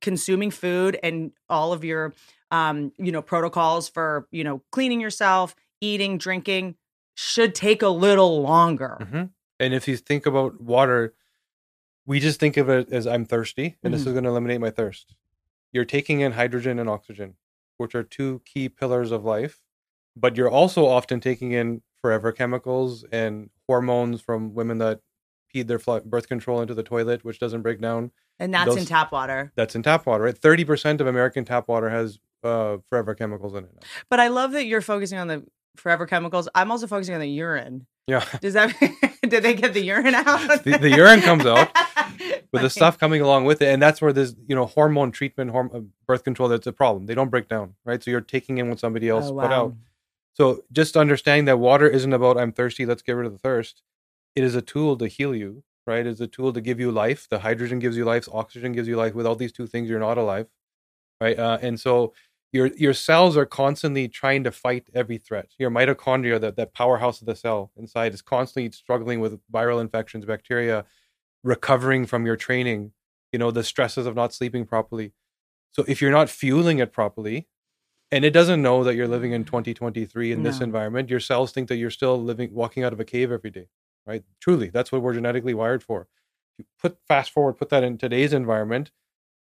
consuming 0.00 0.50
food 0.50 0.98
and 1.02 1.30
all 1.48 1.72
of 1.72 1.84
your 1.84 2.12
um 2.50 2.92
you 2.98 3.12
know 3.12 3.22
protocols 3.22 3.88
for 3.88 4.26
you 4.32 4.42
know 4.42 4.60
cleaning 4.72 5.00
yourself 5.00 5.54
eating 5.80 6.18
drinking 6.18 6.74
should 7.14 7.54
take 7.54 7.80
a 7.82 7.88
little 7.88 8.42
longer 8.42 9.08
hmm 9.12 9.24
And 9.60 9.72
if 9.72 9.86
you 9.86 9.96
think 9.96 10.26
about 10.26 10.60
water, 10.60 11.14
we 12.06 12.20
just 12.20 12.38
think 12.40 12.56
of 12.56 12.68
it 12.68 12.92
as 12.92 13.06
I'm 13.06 13.24
thirsty, 13.24 13.76
and 13.82 13.92
this 13.94 14.02
Mhm. 14.04 14.06
is 14.08 14.12
going 14.12 14.24
to 14.24 14.30
eliminate 14.30 14.60
my 14.60 14.70
thirst. 14.70 15.14
You're 15.72 15.84
taking 15.84 16.20
in 16.20 16.32
hydrogen 16.32 16.78
and 16.78 16.88
oxygen, 16.88 17.36
which 17.78 17.94
are 17.94 18.02
two 18.02 18.40
key 18.44 18.68
pillars 18.68 19.10
of 19.10 19.24
life, 19.24 19.62
but 20.16 20.36
you're 20.36 20.50
also 20.50 20.86
often 20.86 21.20
taking 21.20 21.52
in 21.52 21.82
forever 22.00 22.30
chemicals 22.32 23.04
and 23.10 23.50
hormones 23.66 24.20
from 24.20 24.54
women 24.54 24.78
that 24.78 25.00
feed 25.50 25.66
their 25.68 25.78
birth 25.78 26.28
control 26.28 26.60
into 26.60 26.74
the 26.74 26.82
toilet, 26.82 27.24
which 27.24 27.38
doesn't 27.38 27.62
break 27.62 27.80
down. 27.80 28.10
and 28.40 28.52
that's 28.52 28.74
in 28.76 28.84
tap 28.84 29.12
water 29.12 29.52
That's 29.54 29.74
in 29.76 29.82
tap 29.84 30.06
water, 30.06 30.24
right? 30.24 30.34
30% 30.36 31.00
of 31.00 31.06
American 31.06 31.44
tap 31.44 31.68
water 31.68 31.88
has 31.90 32.18
uh, 32.42 32.78
forever 32.90 33.14
chemicals 33.14 33.54
in 33.54 33.64
it. 33.64 33.70
now. 33.74 33.80
but 34.10 34.20
i 34.20 34.28
love 34.28 34.52
that 34.52 34.66
you're 34.66 34.82
focusing 34.82 35.16
on 35.18 35.28
the 35.28 35.42
forever 35.76 36.04
chemicals 36.06 36.46
i'm 36.54 36.70
also 36.70 36.86
focusing 36.86 37.14
on 37.14 37.20
the 37.22 37.28
urine 37.28 37.86
Yeah. 38.06 38.24
does 38.40 38.52
that 38.54 38.74
did 39.22 39.42
they 39.42 39.54
get 39.54 39.72
the 39.72 39.80
urine 39.82 40.14
out? 40.14 40.62
The- 40.64 40.78
the 40.78 40.90
urine 40.90 41.22
comes 41.22 41.46
out 41.46 41.70
with 42.52 42.62
the 42.62 42.68
stuff 42.78 42.98
coming 42.98 43.22
along 43.22 43.46
with 43.46 43.62
it 43.62 43.68
and 43.72 43.80
that's 43.82 44.02
where 44.02 44.12
this 44.12 44.34
you 44.46 44.54
know 44.54 44.66
hormone 44.66 45.10
treatment 45.10 45.52
horm- 45.52 45.74
uh, 45.74 45.80
birth 46.06 46.22
control 46.24 46.48
that's 46.48 46.66
a 46.66 46.72
problem. 46.72 47.06
They 47.06 47.14
don't 47.14 47.30
break 47.30 47.48
down 47.48 47.74
right? 47.84 48.02
So 48.02 48.10
you're 48.10 48.20
taking 48.20 48.58
in 48.58 48.68
what 48.68 48.78
somebody 48.80 49.08
else 49.08 49.26
Oh, 49.30 49.34
put 49.40 49.50
out. 49.52 49.74
so 50.34 50.62
just 50.70 50.96
understanding 50.96 51.46
that 51.46 51.58
water 51.58 51.88
isn't 51.88 52.12
about 52.12 52.36
i'm 52.38 52.52
thirsty 52.52 52.84
let's 52.84 53.02
get 53.02 53.12
rid 53.12 53.26
of 53.26 53.32
the 53.32 53.38
thirst. 53.38 53.82
It 54.36 54.44
is 54.44 54.54
a 54.54 54.62
tool 54.62 54.96
to 54.98 55.06
heal 55.08 55.34
you 55.34 55.62
right? 55.86 56.06
It's 56.06 56.20
a 56.20 56.26
tool 56.26 56.50
to 56.54 56.62
give 56.62 56.80
you 56.80 56.90
life. 56.90 57.28
The 57.30 57.38
hydrogen 57.38 57.78
gives 57.78 57.94
you 57.96 58.04
life 58.06 58.26
oxygen 58.32 58.72
gives 58.72 58.88
you 58.88 58.96
life. 58.96 59.14
Without 59.14 59.38
these 59.38 59.52
two 59.52 59.66
things 59.66 59.88
you're 59.88 59.98
not 60.00 60.18
alive 60.18 60.46
right? 61.22 61.38
Uh, 61.38 61.56
and 61.62 61.80
so 61.80 62.12
your 62.54 62.68
your 62.76 62.94
cells 62.94 63.36
are 63.36 63.46
constantly 63.46 64.08
trying 64.08 64.44
to 64.44 64.50
fight 64.50 64.88
every 64.94 65.18
threat 65.18 65.48
your 65.58 65.70
mitochondria 65.70 66.40
that, 66.40 66.56
that 66.56 66.72
powerhouse 66.72 67.20
of 67.20 67.26
the 67.26 67.36
cell 67.36 67.70
inside 67.76 68.14
is 68.14 68.22
constantly 68.22 68.70
struggling 68.70 69.20
with 69.20 69.38
viral 69.52 69.82
infections 69.82 70.24
bacteria 70.24 70.86
recovering 71.44 72.06
from 72.06 72.26
your 72.26 72.36
training, 72.36 72.90
you 73.30 73.38
know, 73.38 73.52
the 73.52 73.62
stresses 73.62 74.06
of 74.06 74.16
not 74.16 74.34
sleeping 74.34 74.64
properly. 74.64 75.12
So 75.72 75.84
if 75.86 76.00
you're 76.00 76.10
not 76.10 76.30
fueling 76.30 76.78
it 76.78 76.92
properly, 76.92 77.46
and 78.10 78.24
it 78.24 78.30
doesn't 78.30 78.62
know 78.62 78.84
that 78.84 78.94
you're 78.94 79.08
living 79.08 79.32
in 79.32 79.44
2023 79.44 80.32
in 80.32 80.42
this 80.42 80.60
environment, 80.60 81.10
your 81.10 81.20
cells 81.20 81.52
think 81.52 81.68
that 81.68 81.76
you're 81.76 81.90
still 81.90 82.22
living, 82.22 82.52
walking 82.52 82.84
out 82.84 82.92
of 82.92 83.00
a 83.00 83.04
cave 83.04 83.32
every 83.32 83.50
day, 83.50 83.68
right? 84.06 84.22
Truly, 84.40 84.70
that's 84.70 84.92
what 84.92 85.02
we're 85.02 85.14
genetically 85.14 85.54
wired 85.54 85.82
for. 85.82 86.06
You 86.58 86.64
put 86.80 86.96
fast 87.08 87.32
forward, 87.32 87.54
put 87.54 87.70
that 87.70 87.82
in 87.82 87.98
today's 87.98 88.32
environment, 88.32 88.92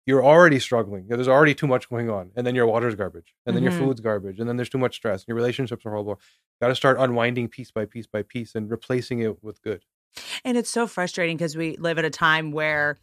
you're 0.06 0.24
already 0.24 0.58
struggling. 0.58 1.06
There's 1.08 1.28
already 1.28 1.54
too 1.54 1.66
much 1.66 1.88
going 1.88 2.10
on, 2.10 2.30
and 2.36 2.46
then 2.46 2.54
your 2.54 2.66
water's 2.66 2.94
garbage, 2.94 3.34
and 3.46 3.54
then 3.54 3.62
Mhm. 3.62 3.70
your 3.70 3.72
food's 3.72 4.00
garbage, 4.00 4.40
and 4.40 4.48
then 4.48 4.56
there's 4.56 4.70
too 4.70 4.78
much 4.78 4.96
stress, 4.96 5.22
and 5.22 5.28
your 5.28 5.36
relationships 5.36 5.84
are 5.86 5.90
horrible. 5.90 6.20
Got 6.60 6.68
to 6.68 6.74
start 6.74 6.96
unwinding 6.98 7.48
piece 7.48 7.70
by 7.70 7.84
piece 7.84 8.06
by 8.06 8.22
piece 8.22 8.54
and 8.54 8.70
replacing 8.70 9.20
it 9.20 9.42
with 9.42 9.62
good. 9.62 9.84
And 10.44 10.56
it's 10.58 10.70
so 10.70 10.86
frustrating 10.86 11.36
because 11.36 11.56
we 11.56 11.76
live 11.76 11.98
at 11.98 12.04
a 12.04 12.10
time 12.10 12.50
where 12.52 12.98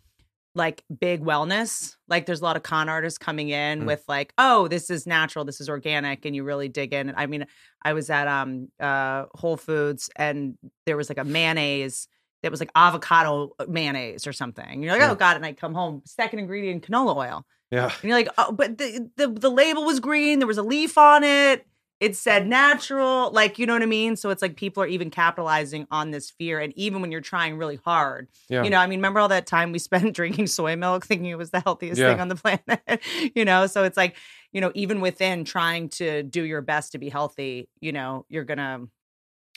like 0.56 0.84
big 1.00 1.22
wellness, 1.24 1.96
like 2.08 2.26
there's 2.26 2.42
a 2.42 2.44
lot 2.44 2.56
of 2.56 2.64
con 2.64 2.90
artists 2.90 3.20
coming 3.20 3.50
in 3.50 3.82
Mm. 3.84 3.86
with 3.86 4.04
like, 4.08 4.34
oh, 4.40 4.68
this 4.68 4.90
is 4.90 5.06
natural, 5.06 5.46
this 5.46 5.62
is 5.62 5.70
organic, 5.70 6.26
and 6.26 6.36
you 6.36 6.44
really 6.44 6.68
dig 6.68 6.94
in. 6.94 7.14
I 7.16 7.28
mean, 7.28 7.46
I 7.84 7.94
was 7.94 8.10
at 8.10 8.28
um 8.28 8.70
uh 8.80 9.26
Whole 9.36 9.56
Foods 9.58 10.10
and 10.16 10.58
there 10.88 10.98
was 10.98 11.10
like 11.10 11.20
a 11.20 11.24
mayonnaise 11.24 12.08
that 12.44 12.52
was 12.52 12.60
like 12.60 12.72
avocado 12.76 13.52
uh, 13.60 13.66
mayonnaise 13.68 14.28
or 14.28 14.34
something. 14.34 14.84
You're 14.84 14.94
like, 14.94 15.02
oh, 15.02 15.06
Yeah. 15.06 15.12
oh 15.12 15.16
god, 15.16 15.36
and 15.38 15.46
I 15.46 15.54
come 15.54 15.74
home, 15.74 16.02
second 16.06 16.40
ingredient 16.40 16.88
canola 16.88 17.16
oil. 17.16 17.46
Yeah. 17.72 17.86
And 17.86 18.04
you're 18.04 18.18
like, 18.18 18.30
oh, 18.38 18.52
but 18.52 18.78
the, 18.78 19.10
the 19.18 19.28
the 19.28 19.50
label 19.50 19.84
was 19.86 20.00
green, 20.00 20.40
there 20.40 20.48
was 20.48 20.58
a 20.58 20.64
leaf 20.64 20.98
on 20.98 21.24
it. 21.24 21.66
It 22.00 22.16
said 22.16 22.46
natural, 22.46 23.32
like 23.32 23.58
you 23.58 23.66
know 23.66 23.74
what 23.74 23.82
I 23.82 23.88
mean. 23.88 24.16
So 24.18 24.30
it's 24.30 24.42
like 24.44 24.56
people 24.56 24.84
are 24.84 24.88
even 24.88 25.10
capitalizing 25.10 25.88
on 25.90 26.12
this 26.12 26.30
fear, 26.30 26.60
and 26.60 26.72
even 26.78 27.02
when 27.02 27.12
you're 27.12 27.22
trying 27.22 27.58
really 27.58 27.80
hard, 27.84 28.28
Yeah. 28.50 28.64
you 28.64 28.70
know, 28.70 28.78
I 28.78 28.86
mean, 28.86 29.00
remember 29.00 29.20
all 29.20 29.30
that 29.30 29.48
time 29.48 29.72
we 29.72 29.80
spent 29.90 30.14
drinking 30.16 30.46
soy 30.48 30.76
milk, 30.76 31.06
thinking 31.08 31.26
it 31.32 31.38
was 31.40 31.50
the 31.50 31.60
healthiest 31.60 32.00
Yeah. 32.00 32.12
thing 32.12 32.22
on 32.22 32.28
the 32.28 32.36
planet, 32.36 33.02
you 33.36 33.44
know? 33.46 33.66
So 33.66 33.84
it's 33.84 33.98
like, 33.98 34.16
you 34.52 34.62
know, 34.62 34.72
even 34.76 35.02
within 35.02 35.44
trying 35.44 35.90
to 35.90 36.22
do 36.22 36.44
your 36.44 36.62
best 36.62 36.92
to 36.92 37.00
be 37.00 37.10
healthy, 37.10 37.68
you 37.82 37.92
know, 37.92 38.26
you're 38.30 38.46
gonna. 38.46 38.82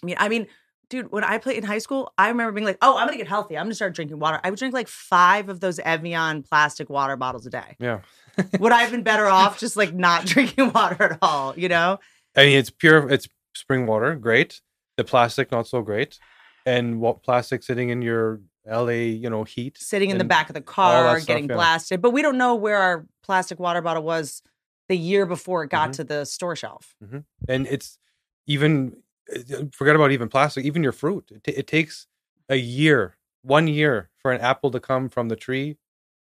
I 0.03 0.07
mean, 0.07 0.17
I 0.19 0.29
mean, 0.31 0.47
dude, 0.91 1.11
when 1.11 1.25
I 1.25 1.39
played 1.39 1.57
in 1.57 1.65
high 1.65 1.79
school, 1.79 2.13
I 2.19 2.29
remember 2.29 2.53
being 2.53 2.67
like, 2.67 2.77
"Oh, 2.83 2.99
I'm 2.99 3.07
gonna 3.07 3.17
get 3.17 3.29
healthy. 3.29 3.57
I'm 3.57 3.65
gonna 3.65 3.75
start 3.75 3.95
drinking 3.95 4.19
water." 4.19 4.39
I 4.45 4.51
would 4.51 4.59
drink 4.59 4.75
like 4.75 4.89
five 4.89 5.49
of 5.49 5.61
those 5.61 5.79
Evian 5.79 6.43
plastic 6.43 6.91
water 6.91 7.17
bottles 7.17 7.47
a 7.47 7.51
day 7.51 7.77
yeah. 7.79 8.01
would 8.59 8.73
I 8.73 8.83
have 8.83 8.91
been 8.91 9.03
better 9.03 9.27
off 9.27 9.59
just 9.65 9.77
like 9.77 9.95
not 9.95 10.27
drinking 10.27 10.73
water 10.73 11.03
at 11.03 11.19
all? 11.23 11.55
You 11.57 11.69
know? 11.69 11.99
I 12.37 12.45
mean, 12.45 12.59
it's 12.59 12.71
pure. 12.71 13.09
It's 13.09 13.27
spring 13.55 13.87
water, 13.87 14.15
great. 14.17 14.61
The 14.97 15.05
plastic, 15.05 15.51
not 15.51 15.67
so 15.67 15.81
great. 15.81 16.19
And 16.67 17.01
what 17.01 17.23
plastic 17.23 17.63
sitting 17.63 17.89
in 17.89 18.03
your 18.03 18.41
LA, 18.67 18.89
you 19.17 19.31
know, 19.31 19.45
heat. 19.45 19.79
Sitting 19.79 20.11
in 20.11 20.19
the 20.19 20.25
back 20.25 20.51
of 20.51 20.55
the 20.55 20.61
car, 20.61 21.17
stuff, 21.17 21.27
getting 21.27 21.49
yeah. 21.49 21.55
blasted. 21.55 22.03
But 22.03 22.11
we 22.11 22.21
don't 22.21 22.37
know 22.37 22.55
where 22.55 22.77
our 22.77 23.07
plastic 23.23 23.59
water 23.59 23.81
bottle 23.81 24.03
was 24.03 24.43
the 24.89 24.97
year 24.97 25.25
before 25.25 25.65
it 25.65 25.71
got 25.71 25.91
Mhm. 25.91 25.93
to 25.95 26.05
the 26.05 26.25
store 26.27 26.55
shelf. 26.55 26.95
And 27.49 27.67
it's 27.67 27.99
even 28.47 28.97
forget 29.73 29.97
about 29.97 30.13
even 30.13 30.29
plastic. 30.29 30.65
Even 30.65 30.83
your 30.83 30.93
fruit. 30.93 31.31
It, 31.31 31.45
ta- 31.45 31.59
it 31.59 31.67
takes 31.67 32.07
a 32.49 32.57
year, 32.57 33.17
one 33.43 33.69
year, 33.69 34.11
for 34.19 34.33
an 34.33 34.41
apple 34.41 34.71
to 34.71 34.81
come 34.81 35.09
from 35.09 35.29
the 35.29 35.37
tree 35.37 35.79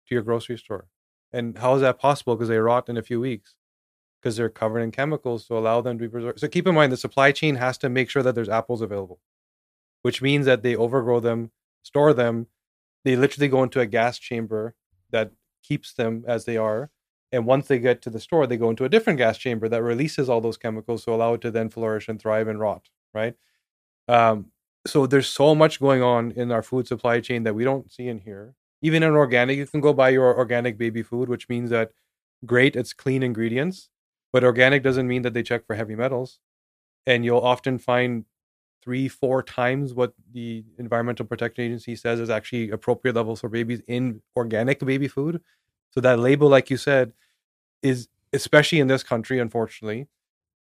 to 0.07 0.15
your 0.15 0.23
grocery 0.23 0.57
store. 0.57 0.87
And 1.31 1.57
how 1.57 1.75
is 1.75 1.81
that 1.81 1.99
possible? 1.99 2.35
Because 2.35 2.49
they 2.49 2.57
rot 2.57 2.89
in 2.89 2.97
a 2.97 3.03
few 3.03 3.19
weeks. 3.19 3.55
Because 4.21 4.37
they're 4.37 4.49
covered 4.49 4.79
in 4.79 4.91
chemicals 4.91 5.45
to 5.47 5.57
allow 5.57 5.81
them 5.81 5.97
to 5.97 6.03
be 6.03 6.09
preserved. 6.09 6.39
So 6.39 6.47
keep 6.47 6.65
in 6.65 6.73
mind 6.73 6.91
the 6.91 6.97
supply 6.97 7.31
chain 7.31 7.55
has 7.55 7.77
to 7.79 7.89
make 7.89 8.09
sure 8.09 8.23
that 8.23 8.33
there's 8.33 8.49
apples 8.49 8.81
available, 8.81 9.19
which 10.01 10.21
means 10.21 10.45
that 10.47 10.63
they 10.63 10.75
overgrow 10.75 11.19
them, 11.19 11.51
store 11.83 12.13
them. 12.13 12.47
They 13.03 13.15
literally 13.15 13.49
go 13.49 13.61
into 13.61 13.81
a 13.81 13.85
gas 13.85 14.17
chamber 14.17 14.73
that 15.11 15.31
keeps 15.61 15.93
them 15.93 16.23
as 16.27 16.45
they 16.45 16.57
are. 16.57 16.89
And 17.31 17.45
once 17.45 17.67
they 17.67 17.79
get 17.79 18.01
to 18.03 18.09
the 18.09 18.19
store, 18.19 18.47
they 18.47 18.57
go 18.57 18.69
into 18.69 18.85
a 18.85 18.89
different 18.89 19.17
gas 19.17 19.37
chamber 19.37 19.67
that 19.69 19.83
releases 19.83 20.29
all 20.29 20.41
those 20.41 20.57
chemicals 20.57 21.05
to 21.05 21.11
allow 21.11 21.33
it 21.33 21.41
to 21.41 21.51
then 21.51 21.69
flourish 21.69 22.07
and 22.07 22.19
thrive 22.19 22.47
and 22.47 22.59
rot, 22.59 22.89
right? 23.15 23.33
Um, 24.07 24.51
so 24.85 25.07
there's 25.07 25.27
so 25.27 25.55
much 25.55 25.79
going 25.79 26.03
on 26.03 26.31
in 26.31 26.51
our 26.51 26.61
food 26.61 26.87
supply 26.87 27.19
chain 27.21 27.43
that 27.43 27.55
we 27.55 27.63
don't 27.63 27.91
see 27.91 28.07
in 28.07 28.19
here. 28.19 28.53
Even 28.81 29.01
in 29.01 29.13
organic, 29.13 29.57
you 29.57 29.65
can 29.65 29.81
go 29.81 29.93
buy 29.93 30.09
your 30.09 30.37
organic 30.37 30.77
baby 30.77 31.01
food, 31.01 31.27
which 31.29 31.49
means 31.49 31.71
that 31.71 31.91
great, 32.45 32.75
it's 32.75 32.93
clean 32.93 33.23
ingredients, 33.23 33.89
but 34.31 34.43
organic 34.43 34.83
doesn't 34.83 35.07
mean 35.07 35.23
that 35.23 35.33
they 35.33 35.41
check 35.41 35.65
for 35.65 35.75
heavy 35.75 35.95
metals. 35.95 36.39
And 37.07 37.25
you'll 37.25 37.39
often 37.39 37.79
find 37.79 38.25
three, 38.83 39.07
four 39.07 39.41
times 39.41 39.95
what 39.95 40.13
the 40.31 40.63
Environmental 40.77 41.25
Protection 41.25 41.63
Agency 41.63 41.95
says 41.95 42.19
is 42.19 42.29
actually 42.29 42.69
appropriate 42.69 43.15
levels 43.15 43.41
for 43.41 43.49
babies 43.49 43.81
in 43.87 44.21
organic 44.35 44.79
baby 44.79 45.07
food. 45.07 45.41
So 45.89 46.01
that 46.01 46.19
label, 46.19 46.49
like 46.49 46.69
you 46.69 46.77
said, 46.77 47.13
is 47.81 48.07
especially 48.33 48.79
in 48.79 48.87
this 48.87 49.01
country, 49.01 49.39
unfortunately, 49.39 50.07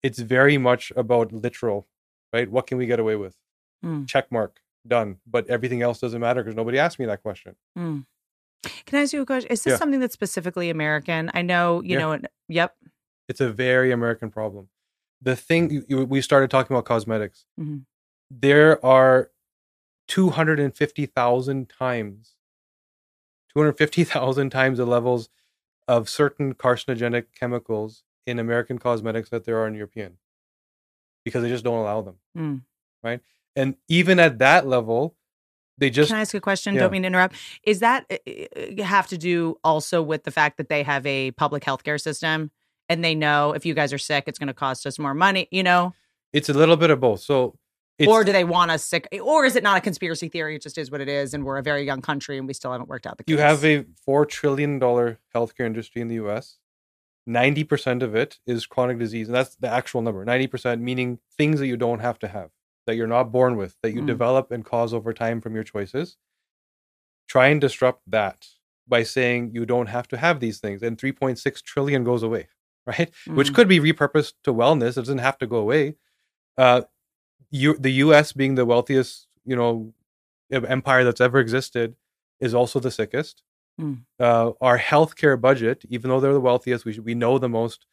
it's 0.02 0.18
very 0.18 0.58
much 0.58 0.92
about 0.96 1.32
literal, 1.32 1.86
right? 2.32 2.50
What 2.50 2.66
can 2.66 2.78
we 2.78 2.86
get 2.86 3.00
away 3.00 3.16
with? 3.16 3.36
Mm. 3.84 4.06
Check 4.08 4.30
mark, 4.32 4.60
done. 4.86 5.18
But 5.26 5.48
everything 5.48 5.82
else 5.82 6.00
doesn't 6.00 6.20
matter 6.20 6.42
because 6.42 6.56
nobody 6.56 6.78
asked 6.78 6.98
me 6.98 7.06
that 7.06 7.22
question. 7.22 7.54
Mm. 7.76 8.06
Can 8.86 8.98
I 8.98 9.02
ask 9.02 9.12
you 9.12 9.22
a 9.22 9.26
question? 9.26 9.50
Is 9.50 9.62
this 9.62 9.72
Yeah. 9.72 9.76
something 9.78 10.00
that's 10.00 10.14
specifically 10.14 10.68
American? 10.70 11.30
I 11.34 11.42
know, 11.42 11.82
you 11.82 11.98
Yeah. 11.98 12.16
know, 12.16 12.18
yep. 12.48 12.76
It's 13.28 13.40
a 13.40 13.50
very 13.52 13.92
American 13.92 14.30
problem. 14.30 14.68
The 15.22 15.36
thing 15.36 15.84
we 15.88 16.20
started 16.20 16.50
talking 16.50 16.74
about 16.74 16.84
cosmetics. 16.84 17.44
Mhm. 17.58 17.84
There 18.30 18.84
are 18.84 19.30
250,000 20.08 21.68
times, 21.68 22.36
250,000 23.52 24.50
times 24.50 24.78
the 24.78 24.86
levels 24.86 25.28
of 25.86 26.08
certain 26.08 26.54
carcinogenic 26.54 27.26
chemicals 27.34 28.04
in 28.26 28.38
American 28.38 28.78
cosmetics 28.78 29.30
that 29.30 29.44
there 29.44 29.58
are 29.58 29.66
in 29.66 29.74
European 29.74 30.18
because 31.28 31.42
they 31.42 31.48
just 31.48 31.64
don't 31.64 31.78
allow 31.78 32.00
them. 32.02 32.16
Mm. 32.36 32.62
Right. 33.02 33.20
And 33.54 33.76
even 33.88 34.18
at 34.18 34.38
that 34.38 34.66
level, 34.66 35.14
they 35.78 35.90
just 35.90 36.08
Can 36.08 36.18
I 36.18 36.22
ask 36.22 36.34
a 36.34 36.40
question? 36.40 36.74
Yeah. 36.74 36.82
Don't 36.82 36.92
mean 36.92 37.02
to 37.02 37.06
interrupt. 37.06 37.36
Is 37.62 37.80
that 37.80 38.04
uh, 38.10 38.16
uh, 38.80 38.82
have 38.82 39.06
to 39.08 39.18
do 39.18 39.58
also 39.62 40.02
with 40.02 40.24
the 40.24 40.30
fact 40.30 40.56
that 40.58 40.68
they 40.68 40.82
have 40.82 41.06
a 41.06 41.30
public 41.32 41.62
healthcare 41.64 42.00
system 42.00 42.50
and 42.88 43.04
they 43.04 43.14
know 43.14 43.52
if 43.52 43.64
you 43.64 43.74
guys 43.74 43.92
are 43.92 43.98
sick, 43.98 44.24
it's 44.26 44.38
going 44.38 44.48
to 44.48 44.54
cost 44.54 44.86
us 44.86 44.98
more 44.98 45.14
money, 45.14 45.48
you 45.50 45.62
know? 45.62 45.94
it's 46.32 46.48
a 46.48 46.52
little 46.52 46.76
bit 46.76 46.90
of 46.90 47.00
both. 47.00 47.20
So 47.20 47.56
it's, 47.98 48.08
or 48.08 48.22
do 48.24 48.32
they 48.32 48.44
want 48.44 48.70
us 48.70 48.84
sick? 48.84 49.08
Or 49.22 49.44
is 49.44 49.56
it 49.56 49.62
not 49.62 49.76
a 49.76 49.80
conspiracy 49.80 50.28
theory? 50.28 50.56
It 50.56 50.62
just 50.62 50.78
is 50.78 50.90
what 50.90 51.00
it 51.00 51.08
is. 51.08 51.34
And 51.34 51.44
we're 51.44 51.58
a 51.58 51.62
very 51.62 51.84
young 51.84 52.00
country 52.00 52.38
and 52.38 52.46
we 52.46 52.54
still 52.54 52.72
haven't 52.72 52.88
worked 52.88 53.06
out 53.06 53.18
the 53.18 53.24
you 53.26 53.38
have 53.38 53.64
a 53.64 53.84
four 54.04 54.24
trillion 54.24 54.78
dollar 54.78 55.18
healthcare 55.34 55.66
industry 55.66 56.00
in 56.00 56.08
the 56.08 56.16
U.S. 56.16 56.58
Ninety 57.28 57.62
percent 57.62 58.02
of 58.02 58.14
it 58.16 58.38
is 58.46 58.64
chronic 58.64 58.98
disease, 58.98 59.28
and 59.28 59.34
that's 59.34 59.54
the 59.56 59.68
actual 59.68 60.00
number. 60.00 60.24
Ninety 60.24 60.46
percent 60.46 60.80
meaning 60.80 61.18
things 61.36 61.60
that 61.60 61.66
you 61.66 61.76
don't 61.76 61.98
have 62.00 62.18
to 62.20 62.28
have, 62.28 62.50
that 62.86 62.96
you're 62.96 63.06
not 63.06 63.30
born 63.30 63.56
with, 63.56 63.76
that 63.82 63.92
you 63.92 64.00
Mm. 64.00 64.06
develop 64.06 64.50
and 64.50 64.64
cause 64.64 64.94
over 64.94 65.12
time 65.12 65.42
from 65.42 65.54
your 65.54 65.62
choices. 65.64 66.16
Try 67.28 67.48
and 67.48 67.60
disrupt 67.60 68.02
that 68.10 68.48
by 68.86 69.02
saying 69.02 69.50
you 69.52 69.66
don't 69.66 69.88
have 69.88 70.08
to 70.08 70.16
have 70.16 70.40
these 70.40 70.58
things, 70.58 70.82
and 70.82 70.96
three 70.98 71.12
point 71.12 71.38
six 71.38 71.60
trillion 71.60 72.02
goes 72.02 72.22
away, 72.22 72.48
right? 72.86 73.10
Which 73.26 73.50
Mm. 73.50 73.54
could 73.54 73.68
be 73.68 73.78
repurposed 73.80 74.32
to 74.44 74.52
wellness. 74.54 74.92
It 74.96 75.02
doesn't 75.02 75.18
have 75.18 75.36
to 75.38 75.46
go 75.46 75.58
away. 75.58 75.96
Uh, 76.56 76.82
you, 77.50 77.76
the 77.76 77.92
U.S. 78.04 78.32
being 78.32 78.54
the 78.54 78.64
wealthiest, 78.64 79.26
you 79.44 79.54
know, 79.56 79.92
empire 80.50 81.04
that's 81.04 81.20
ever 81.20 81.38
existed, 81.38 81.94
is 82.40 82.54
also 82.54 82.80
the 82.80 82.90
sickest. 82.90 83.42
Mm. 83.80 84.02
Uh, 84.18 84.52
our 84.60 84.78
healthcare 84.78 85.40
budget, 85.40 85.84
even 85.88 86.10
though 86.10 86.18
they're 86.20 86.32
the 86.32 86.40
wealthiest, 86.40 86.84
we 86.84 86.92
should, 86.92 87.04
we 87.04 87.14
know 87.14 87.38
the 87.38 87.48
most, 87.48 87.86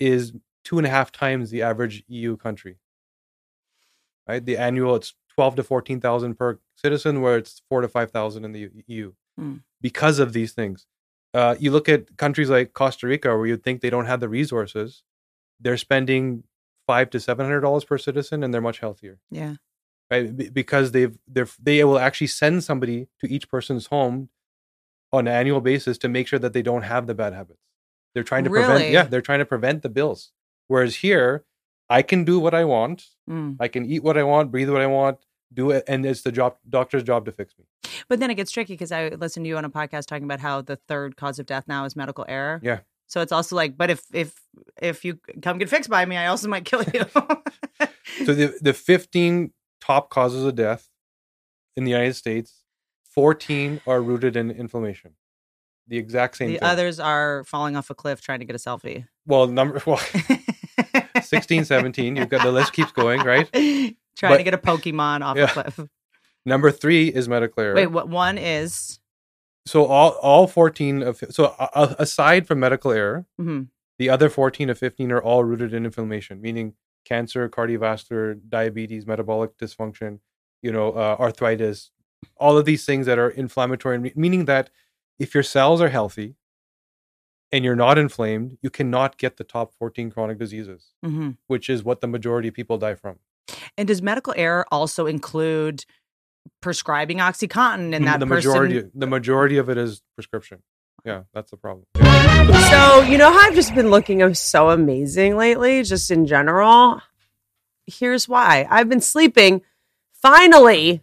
is 0.00 0.32
two 0.64 0.78
and 0.78 0.86
a 0.86 0.90
half 0.90 1.12
times 1.12 1.50
the 1.50 1.62
average 1.62 2.02
EU 2.08 2.36
country. 2.36 2.78
Right, 4.28 4.44
the 4.44 4.56
annual 4.56 4.94
it's 4.96 5.14
twelve 5.34 5.56
to 5.56 5.62
fourteen 5.64 6.00
thousand 6.00 6.36
per 6.36 6.58
citizen, 6.76 7.20
where 7.20 7.36
it's 7.36 7.62
four 7.68 7.80
to 7.80 7.88
five 7.88 8.10
thousand 8.10 8.44
in 8.44 8.52
the 8.52 8.70
EU, 8.86 9.12
Mm. 9.40 9.62
because 9.80 10.18
of 10.18 10.32
these 10.32 10.52
things. 10.52 10.86
Uh, 11.34 11.54
you 11.58 11.70
look 11.70 11.88
at 11.88 12.16
countries 12.18 12.50
like 12.50 12.72
Costa 12.74 13.06
Rica, 13.06 13.36
where 13.36 13.46
you'd 13.46 13.64
think 13.64 13.80
they 13.80 13.90
don't 13.90 14.04
have 14.06 14.20
the 14.20 14.28
resources, 14.28 15.02
they're 15.58 15.78
spending 15.78 16.44
five 16.86 17.10
to 17.10 17.18
seven 17.20 17.46
hundred 17.46 17.62
dollars 17.62 17.84
per 17.84 17.96
citizen, 17.98 18.42
and 18.44 18.52
they're 18.52 18.60
much 18.60 18.78
healthier 18.80 19.18
Yeah. 19.30 19.54
right? 20.10 20.36
Be- 20.36 20.50
Because 20.50 20.92
they've 20.92 21.16
they're 21.26 21.48
they 21.60 21.82
will 21.84 21.98
actually 21.98 22.26
send 22.28 22.62
somebody 22.62 23.08
to 23.20 23.28
each 23.30 23.48
person's 23.48 23.86
home 23.86 24.28
on 25.12 25.26
an 25.28 25.34
annual 25.34 25.60
basis 25.60 25.98
to 25.98 26.08
make 26.08 26.26
sure 26.26 26.38
that 26.38 26.52
they 26.52 26.62
don't 26.62 26.82
have 26.82 27.06
the 27.06 27.14
bad 27.14 27.32
habits. 27.34 27.60
They're 28.14 28.22
trying 28.22 28.44
to 28.44 28.50
prevent 28.50 28.90
yeah, 28.90 29.04
they're 29.04 29.20
trying 29.22 29.38
to 29.40 29.44
prevent 29.46 29.82
the 29.82 29.88
bills. 29.88 30.32
Whereas 30.68 30.96
here, 30.96 31.44
I 31.90 32.02
can 32.02 32.24
do 32.24 32.38
what 32.38 32.54
I 32.54 32.64
want, 32.64 33.06
Mm. 33.28 33.56
I 33.60 33.68
can 33.68 33.86
eat 33.86 34.02
what 34.02 34.18
I 34.18 34.24
want, 34.24 34.50
breathe 34.50 34.68
what 34.70 34.80
I 34.80 34.86
want, 34.86 35.18
do 35.52 35.70
it, 35.70 35.84
and 35.86 36.04
it's 36.04 36.22
the 36.22 36.32
job 36.32 36.56
doctor's 36.68 37.02
job 37.02 37.24
to 37.26 37.32
fix 37.32 37.54
me. 37.58 37.64
But 38.08 38.20
then 38.20 38.30
it 38.30 38.34
gets 38.34 38.50
tricky 38.50 38.72
because 38.74 38.90
I 38.92 39.08
listened 39.10 39.44
to 39.44 39.48
you 39.48 39.56
on 39.56 39.64
a 39.64 39.70
podcast 39.70 40.06
talking 40.06 40.24
about 40.24 40.40
how 40.40 40.60
the 40.62 40.76
third 40.88 41.16
cause 41.16 41.38
of 41.38 41.46
death 41.46 41.64
now 41.68 41.84
is 41.84 41.94
medical 41.94 42.24
error. 42.28 42.60
Yeah. 42.62 42.80
So 43.06 43.20
it's 43.20 43.32
also 43.32 43.54
like, 43.56 43.76
but 43.76 43.90
if 43.90 44.02
if 44.12 44.34
if 44.80 45.04
you 45.04 45.18
come 45.42 45.58
get 45.58 45.68
fixed 45.68 45.90
by 45.90 46.04
me, 46.06 46.16
I 46.16 46.26
also 46.26 46.48
might 46.48 46.64
kill 46.64 46.82
you. 46.94 47.04
So 48.26 48.34
the 48.34 48.54
the 48.60 48.74
15 48.74 49.52
top 49.80 50.10
causes 50.10 50.44
of 50.44 50.54
death 50.54 50.88
in 51.76 51.84
the 51.84 51.90
United 51.90 52.14
States, 52.14 52.61
14 53.14 53.80
are 53.86 54.00
rooted 54.02 54.36
in 54.36 54.50
inflammation. 54.50 55.12
The 55.88 55.98
exact 55.98 56.36
same 56.36 56.48
the 56.48 56.58
thing. 56.58 56.68
others 56.68 57.00
are 57.00 57.44
falling 57.44 57.76
off 57.76 57.90
a 57.90 57.94
cliff 57.94 58.20
trying 58.20 58.38
to 58.38 58.44
get 58.44 58.54
a 58.54 58.58
selfie. 58.58 59.06
well, 59.26 59.46
number 59.46 59.82
well, 59.86 60.00
16, 61.22 61.64
17, 61.64 62.16
you've 62.16 62.28
got 62.28 62.42
the 62.42 62.52
list 62.52 62.72
keeps 62.72 62.92
going, 62.92 63.20
right? 63.22 63.50
trying 63.52 63.94
But- 64.20 64.38
to 64.38 64.42
get 64.42 64.54
a 64.54 64.58
Pokemon 64.58 65.22
off 65.22 65.36
Yeah. 65.36 65.44
a 65.44 65.48
cliff. 65.48 65.80
Number 66.44 66.70
three 66.72 67.08
is 67.08 67.28
medical 67.28 67.62
error. 67.62 67.74
Wait, 67.74 67.86
what 67.86 68.08
one 68.08 68.36
is? 68.36 68.98
So 69.64 69.84
all 69.86 70.10
all 70.22 70.48
14 70.48 71.02
of 71.04 71.22
so 71.30 71.54
uh, 71.56 71.94
aside 72.00 72.48
from 72.48 72.58
medical 72.58 72.90
error, 72.90 73.26
mhm. 73.40 73.68
the 73.96 74.10
other 74.10 74.28
14 74.28 74.68
of 74.70 74.76
15 74.76 75.12
are 75.12 75.22
all 75.22 75.44
rooted 75.44 75.72
in 75.72 75.84
inflammation, 75.84 76.40
meaning 76.40 76.74
cancer, 77.04 77.48
cardiovascular, 77.48 78.40
diabetes, 78.48 79.06
metabolic 79.06 79.56
dysfunction, 79.56 80.18
you 80.62 80.72
know, 80.72 80.90
uh, 80.94 81.16
arthritis, 81.20 81.91
all 82.36 82.56
of 82.58 82.64
these 82.64 82.84
things 82.84 83.06
that 83.06 83.18
are 83.18 83.28
inflammatory, 83.30 84.12
meaning 84.14 84.44
that 84.46 84.70
if 85.18 85.34
your 85.34 85.42
cells 85.42 85.80
are 85.80 85.88
healthy 85.88 86.34
and 87.50 87.64
you're 87.64 87.76
not 87.76 87.98
inflamed, 87.98 88.56
you 88.62 88.70
cannot 88.70 89.18
get 89.18 89.36
the 89.36 89.44
top 89.44 89.72
14 89.78 90.10
chronic 90.10 90.38
diseases, 90.38 90.92
Mhm. 91.04 91.36
which 91.46 91.68
is 91.68 91.84
what 91.84 92.00
the 92.00 92.06
majority 92.06 92.48
of 92.48 92.54
people 92.54 92.78
die 92.78 92.94
from. 92.94 93.18
And 93.76 93.86
does 93.88 94.00
medical 94.02 94.32
error 94.36 94.64
also 94.72 95.06
include 95.06 95.84
prescribing 96.60 97.18
OxyContin 97.18 97.94
and 97.94 98.06
that 98.06 98.20
the 98.20 98.26
person? 98.26 98.50
majority 98.50 98.90
the 98.94 99.06
majority 99.06 99.58
of 99.58 99.68
it 99.68 99.78
is 99.78 100.02
prescription. 100.14 100.62
Yeah, 101.04 101.22
that's 101.34 101.50
the 101.50 101.56
problem. 101.56 101.86
So, 101.96 103.02
you 103.02 103.18
know 103.18 103.30
how 103.30 103.40
I've 103.48 103.54
just 103.54 103.74
been 103.74 103.90
looking 103.90 104.22
of 104.22 104.36
so 104.36 104.70
amazing 104.70 105.36
lately, 105.36 105.82
just 105.82 106.10
in 106.10 106.26
general? 106.26 107.00
Here's 107.86 108.28
why. 108.28 108.66
I've 108.70 108.88
been 108.88 109.00
sleeping 109.00 109.62
finally 110.12 111.02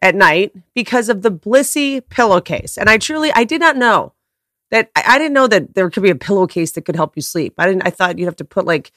at 0.00 0.14
night 0.14 0.52
because 0.74 1.08
of 1.08 1.22
the 1.22 1.30
Blissy 1.30 2.02
pillowcase. 2.08 2.76
And 2.76 2.88
I 2.88 2.98
truly 2.98 3.32
I 3.32 3.44
did 3.44 3.60
not 3.60 3.76
know 3.76 4.12
that 4.70 4.90
I, 4.96 5.18
didn't 5.18 5.32
know 5.32 5.46
that 5.46 5.74
there 5.74 5.88
could 5.90 6.02
be 6.02 6.10
a 6.10 6.16
pillowcase 6.16 6.72
that 6.72 6.82
could 6.82 6.96
help 6.96 7.14
you 7.16 7.22
sleep. 7.22 7.54
I 7.58 7.66
didn't 7.66 7.86
I 7.86 7.90
thought 7.90 8.18
you'd 8.18 8.26
have 8.26 8.36
to 8.36 8.44
put 8.44 8.66
like 8.66 8.92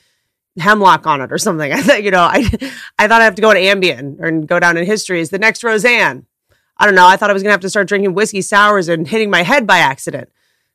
hemlock 0.57 1.05
on 1.07 1.21
it 1.21 1.31
or 1.31 1.37
something. 1.37 1.71
I 1.73 1.81
thought, 1.81 2.03
you 2.03 2.11
know, 2.11 2.21
I 2.21 2.49
I 2.97 3.07
thought 3.07 3.21
I 3.21 3.25
have 3.25 3.35
to 3.35 3.41
go 3.41 3.53
to 3.53 3.59
Ambien 3.59 4.19
and 4.19 4.47
go 4.47 4.59
down 4.59 4.77
in 4.77 4.85
history 4.85 5.21
as 5.21 5.29
the 5.29 5.39
next 5.39 5.63
Roseanne. 5.63 6.25
I 6.77 6.85
don't 6.85 6.95
know. 6.95 7.07
I 7.07 7.17
thought 7.17 7.29
I 7.29 7.33
was 7.33 7.43
gonna 7.43 7.51
have 7.51 7.61
to 7.61 7.69
start 7.69 7.87
drinking 7.87 8.13
whiskey 8.13 8.41
sours 8.41 8.87
and 8.87 9.07
hitting 9.07 9.29
my 9.29 9.43
head 9.43 9.67
by 9.67 9.79
accident 9.79 10.29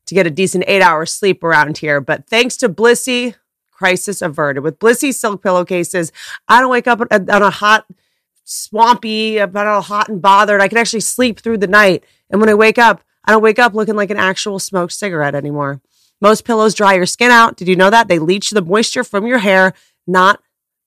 to 0.06 0.14
get 0.14 0.26
a 0.26 0.30
decent 0.30 0.64
eight 0.66 0.82
hours 0.82 1.12
sleep 1.12 1.42
around 1.42 1.78
here. 1.78 2.00
But 2.00 2.26
thanks 2.26 2.56
to 2.58 2.68
Blissy, 2.68 3.34
crisis 3.70 4.22
averted. 4.22 4.62
With 4.62 4.78
Blissy 4.78 5.12
silk 5.14 5.42
pillowcases, 5.42 6.12
I 6.48 6.60
don't 6.60 6.70
wake 6.70 6.86
up 6.86 7.00
on 7.10 7.28
a 7.42 7.50
hot, 7.50 7.86
swampy, 8.44 9.38
about 9.38 9.66
all 9.66 9.82
hot 9.82 10.08
and 10.08 10.22
bothered. 10.22 10.60
I 10.60 10.68
can 10.68 10.78
actually 10.78 11.00
sleep 11.00 11.40
through 11.40 11.58
the 11.58 11.66
night. 11.66 12.04
And 12.30 12.40
when 12.40 12.50
I 12.50 12.54
wake 12.54 12.78
up, 12.78 13.02
I 13.24 13.32
don't 13.32 13.42
wake 13.42 13.58
up 13.58 13.74
looking 13.74 13.96
like 13.96 14.10
an 14.10 14.18
actual 14.18 14.58
smoked 14.58 14.92
cigarette 14.92 15.34
anymore. 15.34 15.80
Most 16.20 16.44
pillows 16.44 16.74
dry 16.74 16.94
your 16.94 17.06
skin 17.06 17.30
out. 17.30 17.56
Did 17.56 17.68
you 17.68 17.76
know 17.76 17.90
that? 17.90 18.08
They 18.08 18.18
leach 18.18 18.50
the 18.50 18.62
moisture 18.62 19.04
from 19.04 19.26
your 19.26 19.38
hair, 19.38 19.74
not 20.06 20.40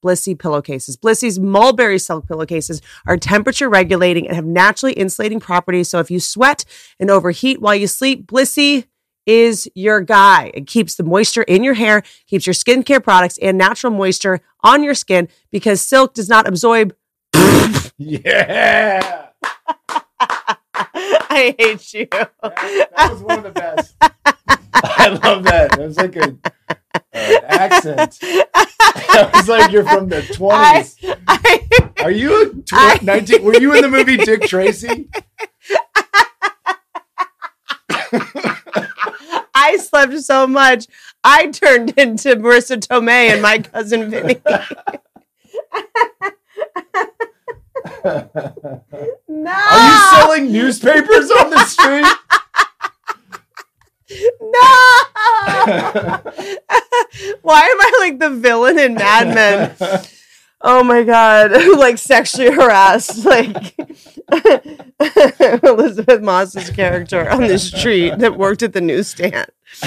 Blissy 0.04 0.38
pillowcases. 0.38 0.96
Blissy's 0.96 1.40
mulberry 1.40 1.98
silk 1.98 2.28
pillowcases 2.28 2.82
are 3.06 3.18
temperature 3.18 3.68
regulating 3.68 4.28
and 4.28 4.36
have 4.36 4.46
naturally 4.46 4.94
insulating 4.94 5.40
properties. 5.40 5.90
So 5.90 6.00
if 6.00 6.12
you 6.12 6.20
sweat 6.20 6.64
and 7.00 7.10
overheat 7.10 7.60
while 7.60 7.76
you 7.76 7.88
sleep, 7.88 8.28
Blissy 8.28 8.86
is 9.26 9.70
your 9.76 10.00
guy. 10.00 10.52
It 10.54 10.68
keeps 10.68 10.96
the 10.96 11.04
moisture 11.04 11.44
in 11.44 11.64
your 11.64 11.74
hair, 11.74 12.04
keeps 12.28 12.48
your 12.48 12.54
skincare 12.54 13.04
products 13.04 13.38
and 13.40 13.58
natural 13.58 13.92
moisture 13.92 14.40
on 14.64 14.84
your 14.84 14.94
skin 14.94 15.28
because 15.52 15.82
silk 15.82 16.14
does 16.14 16.30
not 16.30 16.48
absorb. 16.48 16.96
Yeah. 17.98 19.27
I 20.74 21.56
hate 21.58 21.94
you. 21.94 22.08
That 22.12 23.08
was 23.12 23.22
one 23.22 23.39
of 23.39 23.44
the 23.44 23.51
best. 23.51 23.96
I 24.74 25.10
love 25.10 25.44
that. 25.46 25.72
That 25.72 25.80
was 25.80 25.98
like 25.98 26.16
a 26.16 26.38
uh, 27.13 27.42
accent. 27.48 28.18
That 28.22 29.32
was 29.34 29.50
like 29.50 29.72
you're 29.72 29.84
from 29.84 30.10
the 30.10 30.18
I, 30.18 30.84
20s. 30.84 31.18
I, 31.27 32.04
Are 32.04 32.12
you 32.12 32.42
a 32.42 32.50
tw- 32.54 32.74
I- 32.74 33.00
19? 33.01 33.44
Were 33.44 33.60
you 33.60 33.74
in 33.75 33.82
the 33.82 33.89
movie 33.89 34.18
Dick 34.18 34.42
Tracy? 34.48 35.10
I 39.56 39.77
slept 39.77 40.20
so 40.20 40.46
much. 40.48 40.86
I 41.24 41.48
turned 41.48 41.98
into 41.98 42.36
Marisa 42.36 42.77
Tomei 42.77 43.32
and 43.32 43.42
my 43.42 43.60
cousin 43.60 44.10
Vinny. 44.12 44.39
No. 49.27 49.51
Are 49.51 49.88
you 49.88 50.17
selling 50.17 50.51
newspapers 50.51 51.32
on 51.32 51.50
the 51.50 51.63
street? 51.65 52.06
No. 54.39 55.03
Why 57.41 57.62
am 57.62 57.82
I 57.82 57.98
like 58.00 58.20
the 58.20 58.29
villain 58.29 58.79
in 58.79 58.94
Mad 58.96 59.27
Men? 59.34 59.75
Oh 60.62 60.84
my 60.84 61.03
god, 61.03 61.51
like 61.77 61.98
sexually 61.98 62.51
harassed 62.51 63.25
like 63.25 63.75
Elisabeth 65.63 66.22
Moss's 66.22 66.70
character 66.72 67.29
on 67.29 67.41
the 67.41 67.60
street 67.60 68.17
that 68.20 68.38
worked 68.38 68.63
at 68.63 68.74
the 68.74 68.82
newsstand. 68.82 69.51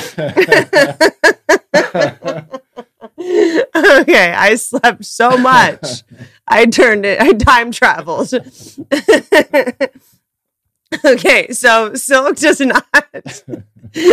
okay, 3.75 4.33
I 4.33 4.55
slept 4.55 5.05
so 5.05 5.37
much. 5.37 6.05
I 6.51 6.67
turned 6.67 7.07
it, 7.07 7.21
I 7.21 7.33
time 7.33 7.71
traveled. 7.71 8.35
okay, 11.05 11.53
so 11.53 11.95
Silk 11.95 12.37
does 12.37 12.61
not 12.61 12.87
you 13.95 14.13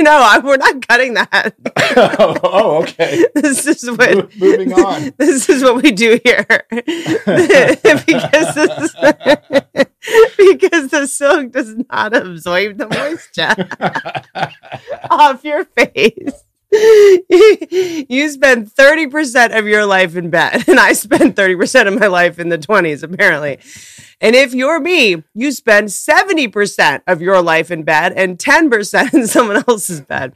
know, 0.00 0.20
I, 0.20 0.40
we're 0.44 0.58
not 0.58 0.86
cutting 0.86 1.14
that. 1.14 1.54
oh, 1.96 2.82
okay. 2.82 3.24
This 3.34 3.66
is 3.66 3.90
what. 3.90 4.14
Mo- 4.14 4.28
moving 4.36 4.74
on. 4.74 5.14
This 5.16 5.48
is 5.48 5.62
what 5.62 5.82
we 5.82 5.90
do 5.90 6.20
here 6.22 6.44
because 6.70 8.54
this, 8.54 8.94
because 10.36 10.90
the 10.90 11.06
silk 11.06 11.52
does 11.52 11.74
not 11.90 12.14
absorb 12.14 12.76
the 12.76 12.88
moisture 12.88 13.68
off 15.10 15.42
your 15.44 15.64
face. 15.64 16.44
you 18.08 18.28
spend 18.30 18.74
30% 18.74 19.56
of 19.56 19.66
your 19.68 19.86
life 19.86 20.16
in 20.16 20.30
bed, 20.30 20.64
and 20.68 20.80
I 20.80 20.92
spend 20.92 21.36
30% 21.36 21.86
of 21.86 22.00
my 22.00 22.08
life 22.08 22.38
in 22.38 22.48
the 22.48 22.58
20s, 22.58 23.02
apparently. 23.02 23.58
And 24.20 24.34
if 24.34 24.54
you're 24.54 24.80
me, 24.80 25.22
you 25.34 25.52
spend 25.52 25.88
70% 25.88 27.02
of 27.06 27.22
your 27.22 27.40
life 27.42 27.70
in 27.70 27.84
bed 27.84 28.12
and 28.14 28.38
10% 28.38 29.14
in 29.14 29.26
someone 29.28 29.62
else's 29.68 30.00
bed. 30.00 30.34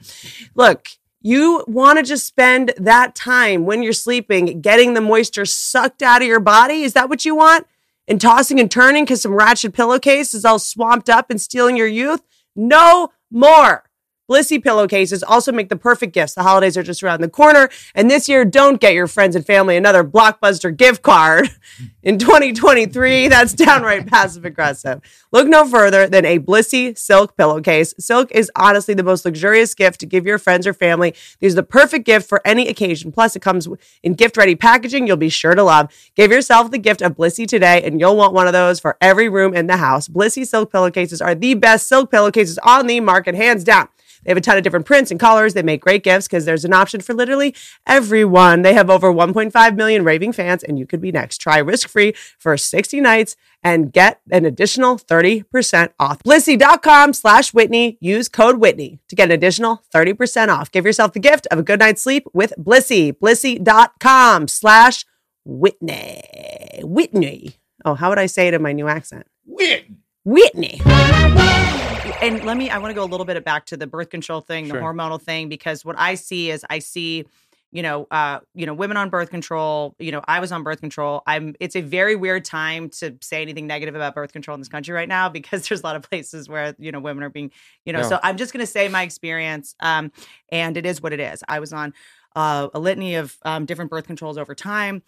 Look, 0.54 0.88
you 1.20 1.64
want 1.66 1.98
to 1.98 2.04
just 2.04 2.26
spend 2.26 2.72
that 2.76 3.16
time 3.16 3.64
when 3.64 3.82
you're 3.82 3.92
sleeping 3.92 4.60
getting 4.60 4.94
the 4.94 5.00
moisture 5.00 5.44
sucked 5.44 6.02
out 6.02 6.22
of 6.22 6.28
your 6.28 6.40
body? 6.40 6.82
Is 6.82 6.92
that 6.92 7.08
what 7.08 7.24
you 7.24 7.34
want? 7.34 7.66
And 8.06 8.20
tossing 8.20 8.60
and 8.60 8.70
turning 8.70 9.04
because 9.04 9.22
some 9.22 9.34
ratchet 9.34 9.74
pillowcase 9.74 10.34
is 10.34 10.44
all 10.44 10.60
swamped 10.60 11.10
up 11.10 11.30
and 11.30 11.40
stealing 11.40 11.76
your 11.76 11.88
youth? 11.88 12.22
No 12.54 13.10
more. 13.30 13.87
Blissy 14.28 14.62
pillowcases 14.62 15.22
also 15.22 15.52
make 15.52 15.70
the 15.70 15.76
perfect 15.76 16.12
gifts. 16.12 16.34
The 16.34 16.42
holidays 16.42 16.76
are 16.76 16.82
just 16.82 17.02
around 17.02 17.22
the 17.22 17.30
corner. 17.30 17.70
And 17.94 18.10
this 18.10 18.28
year, 18.28 18.44
don't 18.44 18.80
get 18.80 18.92
your 18.92 19.06
friends 19.06 19.34
and 19.34 19.46
family 19.46 19.76
another 19.76 20.04
blockbuster 20.04 20.76
gift 20.76 21.02
card. 21.02 21.48
In 22.02 22.18
2023, 22.18 23.28
that's 23.28 23.52
downright 23.52 24.06
passive 24.06 24.44
aggressive. 24.44 25.00
Look 25.30 25.46
no 25.46 25.66
further 25.66 26.06
than 26.06 26.24
a 26.24 26.38
Blissy 26.38 26.96
silk 26.96 27.36
pillowcase. 27.36 27.94
Silk 27.98 28.30
is 28.32 28.50
honestly 28.56 28.94
the 28.94 29.02
most 29.02 29.24
luxurious 29.24 29.74
gift 29.74 30.00
to 30.00 30.06
give 30.06 30.26
your 30.26 30.38
friends 30.38 30.66
or 30.66 30.72
family. 30.72 31.14
These 31.40 31.52
are 31.52 31.56
the 31.56 31.62
perfect 31.62 32.06
gift 32.06 32.28
for 32.28 32.40
any 32.46 32.68
occasion. 32.68 33.12
Plus, 33.12 33.36
it 33.36 33.40
comes 33.40 33.68
in 34.02 34.14
gift 34.14 34.36
ready 34.36 34.54
packaging 34.54 35.06
you'll 35.06 35.16
be 35.16 35.28
sure 35.28 35.54
to 35.54 35.62
love. 35.62 35.92
Give 36.14 36.30
yourself 36.30 36.70
the 36.70 36.78
gift 36.78 37.02
of 37.02 37.16
Blissy 37.16 37.46
today, 37.46 37.82
and 37.82 38.00
you'll 38.00 38.16
want 38.16 38.32
one 38.34 38.46
of 38.46 38.52
those 38.52 38.80
for 38.80 38.96
every 39.00 39.28
room 39.28 39.54
in 39.54 39.66
the 39.66 39.76
house. 39.76 40.08
Blissy 40.08 40.46
silk 40.46 40.70
pillowcases 40.70 41.20
are 41.20 41.34
the 41.34 41.54
best 41.54 41.88
silk 41.88 42.10
pillowcases 42.10 42.58
on 42.58 42.86
the 42.86 43.00
market, 43.00 43.34
hands 43.34 43.64
down. 43.64 43.88
They 44.24 44.30
have 44.30 44.38
a 44.38 44.40
ton 44.40 44.56
of 44.56 44.64
different 44.64 44.86
prints 44.86 45.10
and 45.10 45.18
colors. 45.18 45.54
They 45.54 45.62
make 45.62 45.80
great 45.80 46.02
gifts 46.02 46.26
because 46.26 46.44
there's 46.44 46.64
an 46.64 46.72
option 46.72 47.00
for 47.00 47.14
literally 47.14 47.54
everyone. 47.86 48.62
They 48.62 48.74
have 48.74 48.90
over 48.90 49.12
1.5 49.12 49.76
million 49.76 50.04
raving 50.04 50.32
fans, 50.32 50.62
and 50.62 50.78
you 50.78 50.86
could 50.86 51.00
be 51.00 51.12
next. 51.12 51.38
Try 51.38 51.58
risk 51.58 51.88
free 51.88 52.14
for 52.38 52.56
60 52.56 53.00
nights 53.00 53.36
and 53.62 53.92
get 53.92 54.20
an 54.30 54.44
additional 54.44 54.98
30% 54.98 55.90
off. 55.98 56.22
Blissy.com 56.22 57.12
slash 57.12 57.52
Whitney. 57.52 57.98
Use 58.00 58.28
code 58.28 58.58
Whitney 58.58 59.00
to 59.08 59.16
get 59.16 59.28
an 59.28 59.32
additional 59.32 59.82
30% 59.94 60.48
off. 60.48 60.70
Give 60.70 60.84
yourself 60.84 61.12
the 61.12 61.20
gift 61.20 61.46
of 61.50 61.58
a 61.58 61.62
good 61.62 61.80
night's 61.80 62.02
sleep 62.02 62.26
with 62.32 62.52
Blissy. 62.58 63.12
Blissy.com 63.12 64.48
slash 64.48 65.04
Whitney. 65.44 66.80
Whitney. 66.82 67.54
Oh, 67.84 67.94
how 67.94 68.10
would 68.10 68.18
I 68.18 68.26
say 68.26 68.48
it 68.48 68.54
in 68.54 68.62
my 68.62 68.72
new 68.72 68.88
accent? 68.88 69.26
Win. 69.46 69.98
Whitney. 70.28 70.80
and 72.20 72.44
let 72.44 72.56
me 72.56 72.68
i 72.68 72.76
want 72.78 72.90
to 72.90 72.94
go 72.94 73.02
a 73.04 73.06
little 73.06 73.24
bit 73.24 73.42
back 73.44 73.64
to 73.66 73.76
the 73.76 73.86
birth 73.86 74.10
control 74.10 74.40
thing 74.40 74.66
Sure. 74.66 74.76
the 74.78 74.82
hormonal 74.84 75.20
thing 75.20 75.48
because 75.48 75.84
what 75.84 75.96
i 75.98 76.14
see 76.16 76.50
is 76.50 76.64
i 76.68 76.78
see 76.80 77.24
you 77.70 77.82
know 77.82 78.06
uh 78.10 78.40
you 78.54 78.66
know 78.66 78.74
women 78.74 78.96
on 78.98 79.08
birth 79.08 79.30
control 79.30 79.94
you 79.98 80.10
know 80.12 80.20
i 80.26 80.38
was 80.40 80.52
on 80.52 80.62
birth 80.62 80.80
control 80.80 81.22
i'm 81.26 81.54
it's 81.60 81.76
a 81.76 81.80
very 81.80 82.14
weird 82.16 82.44
time 82.44 82.88
to 82.90 83.16
say 83.22 83.40
anything 83.40 83.66
negative 83.66 83.94
about 83.94 84.14
birth 84.14 84.32
control 84.32 84.54
in 84.54 84.60
this 84.60 84.68
country 84.68 84.92
right 84.94 85.08
now 85.08 85.28
because 85.30 85.66
there's 85.68 85.80
a 85.80 85.84
lot 85.86 85.96
of 85.96 86.02
places 86.02 86.48
where 86.48 86.74
you 86.78 86.92
know 86.92 87.00
women 87.00 87.22
are 87.22 87.30
being 87.30 87.50
you 87.86 87.92
know 87.92 88.00
Yeah. 88.00 88.08
so 88.08 88.18
i'm 88.22 88.36
just 88.36 88.52
going 88.52 88.60
to 88.64 88.70
say 88.70 88.88
my 88.88 89.02
experience 89.02 89.74
um 89.80 90.12
and 90.50 90.76
it 90.76 90.84
is 90.84 91.00
what 91.02 91.12
it 91.14 91.20
is 91.20 91.42
i 91.48 91.58
was 91.60 91.72
on 91.72 91.94
uh, 92.36 92.68
a 92.72 92.78
litany 92.78 93.16
of 93.16 93.36
um, 93.42 93.64
different 93.64 93.90
birth 93.90 94.06
controls 94.06 94.38
over 94.38 94.54
time 94.54 95.02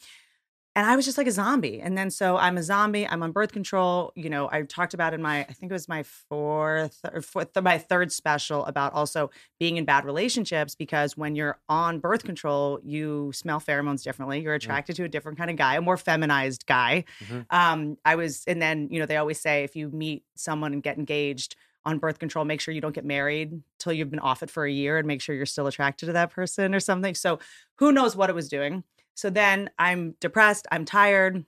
and 0.80 0.88
I 0.88 0.96
was 0.96 1.04
just 1.04 1.18
like 1.18 1.26
a 1.26 1.30
zombie. 1.30 1.78
And 1.78 1.99
then 1.99 2.10
so 2.10 2.38
I'm 2.38 2.56
a 2.56 2.62
zombie. 2.62 3.06
I'm 3.06 3.22
on 3.22 3.32
birth 3.32 3.52
control. 3.52 4.12
You 4.16 4.30
know, 4.30 4.49
I 4.50 4.62
talked 4.62 4.94
about 4.94 5.12
in 5.12 5.20
my, 5.20 5.40
I 5.40 5.52
think 5.52 5.70
it 5.70 5.75
was 5.75 5.90
my 5.90 6.02
fourth 6.04 6.99
or 7.12 7.20
fourth, 7.20 7.49
my 7.62 7.76
third 7.76 8.10
special 8.10 8.64
about 8.64 8.94
also 8.94 9.30
being 9.58 9.76
in 9.76 9.84
bad 9.84 10.06
relationships 10.06 10.75
because 10.75 11.18
when 11.18 11.34
you're 11.37 11.58
on 11.68 11.99
birth 11.99 12.25
control, 12.25 12.80
you 12.82 13.30
smell 13.34 13.60
pheromones 13.60 14.02
differently. 14.02 14.40
You're 14.40 14.54
attracted 14.54 14.97
to 14.97 15.04
a 15.04 15.08
different 15.08 15.36
kind 15.36 15.50
of 15.50 15.56
guy, 15.58 15.75
a 15.75 15.82
more 15.82 15.99
feminized 15.99 16.64
guy. 16.64 17.04
Mhm. 17.26 17.45
Um, 17.50 17.99
I 18.06 18.16
was, 18.16 18.43
and 18.47 18.62
then 18.62 18.88
you 18.90 19.00
know 19.00 19.04
they 19.04 19.19
always 19.19 19.38
say 19.38 19.64
if 19.64 19.76
you 19.76 19.90
meet 19.90 20.25
someone 20.34 20.73
and 20.73 20.82
get 20.82 20.97
engaged 20.97 21.56
on 21.84 21.99
birth 21.99 22.19
control, 22.19 22.47
make 22.47 22.62
sure 22.62 22.73
you 22.73 22.80
don't 22.80 22.95
get 22.95 23.04
married 23.04 23.62
till 23.78 23.93
you've 23.93 24.10
been 24.10 24.19
off 24.19 24.43
it 24.43 24.49
for 24.49 24.64
a 24.64 24.73
year 24.73 24.97
and 24.97 25.06
make 25.06 25.21
sure 25.21 25.34
you're 25.34 25.45
still 25.45 25.66
attracted 25.66 26.06
to 26.06 26.12
that 26.14 26.30
person 26.30 26.75
or 26.75 26.80
something. 26.80 27.14
So 27.14 27.38
who 27.76 27.93
knows 27.93 28.16
what 28.16 28.30
it 28.30 28.34
was 28.34 28.49
doing. 28.49 28.82
So 29.14 29.30
then 29.30 29.70
I'm 29.78 30.14
depressed, 30.20 30.66
I'm 30.73 30.84
tired, 30.84 31.44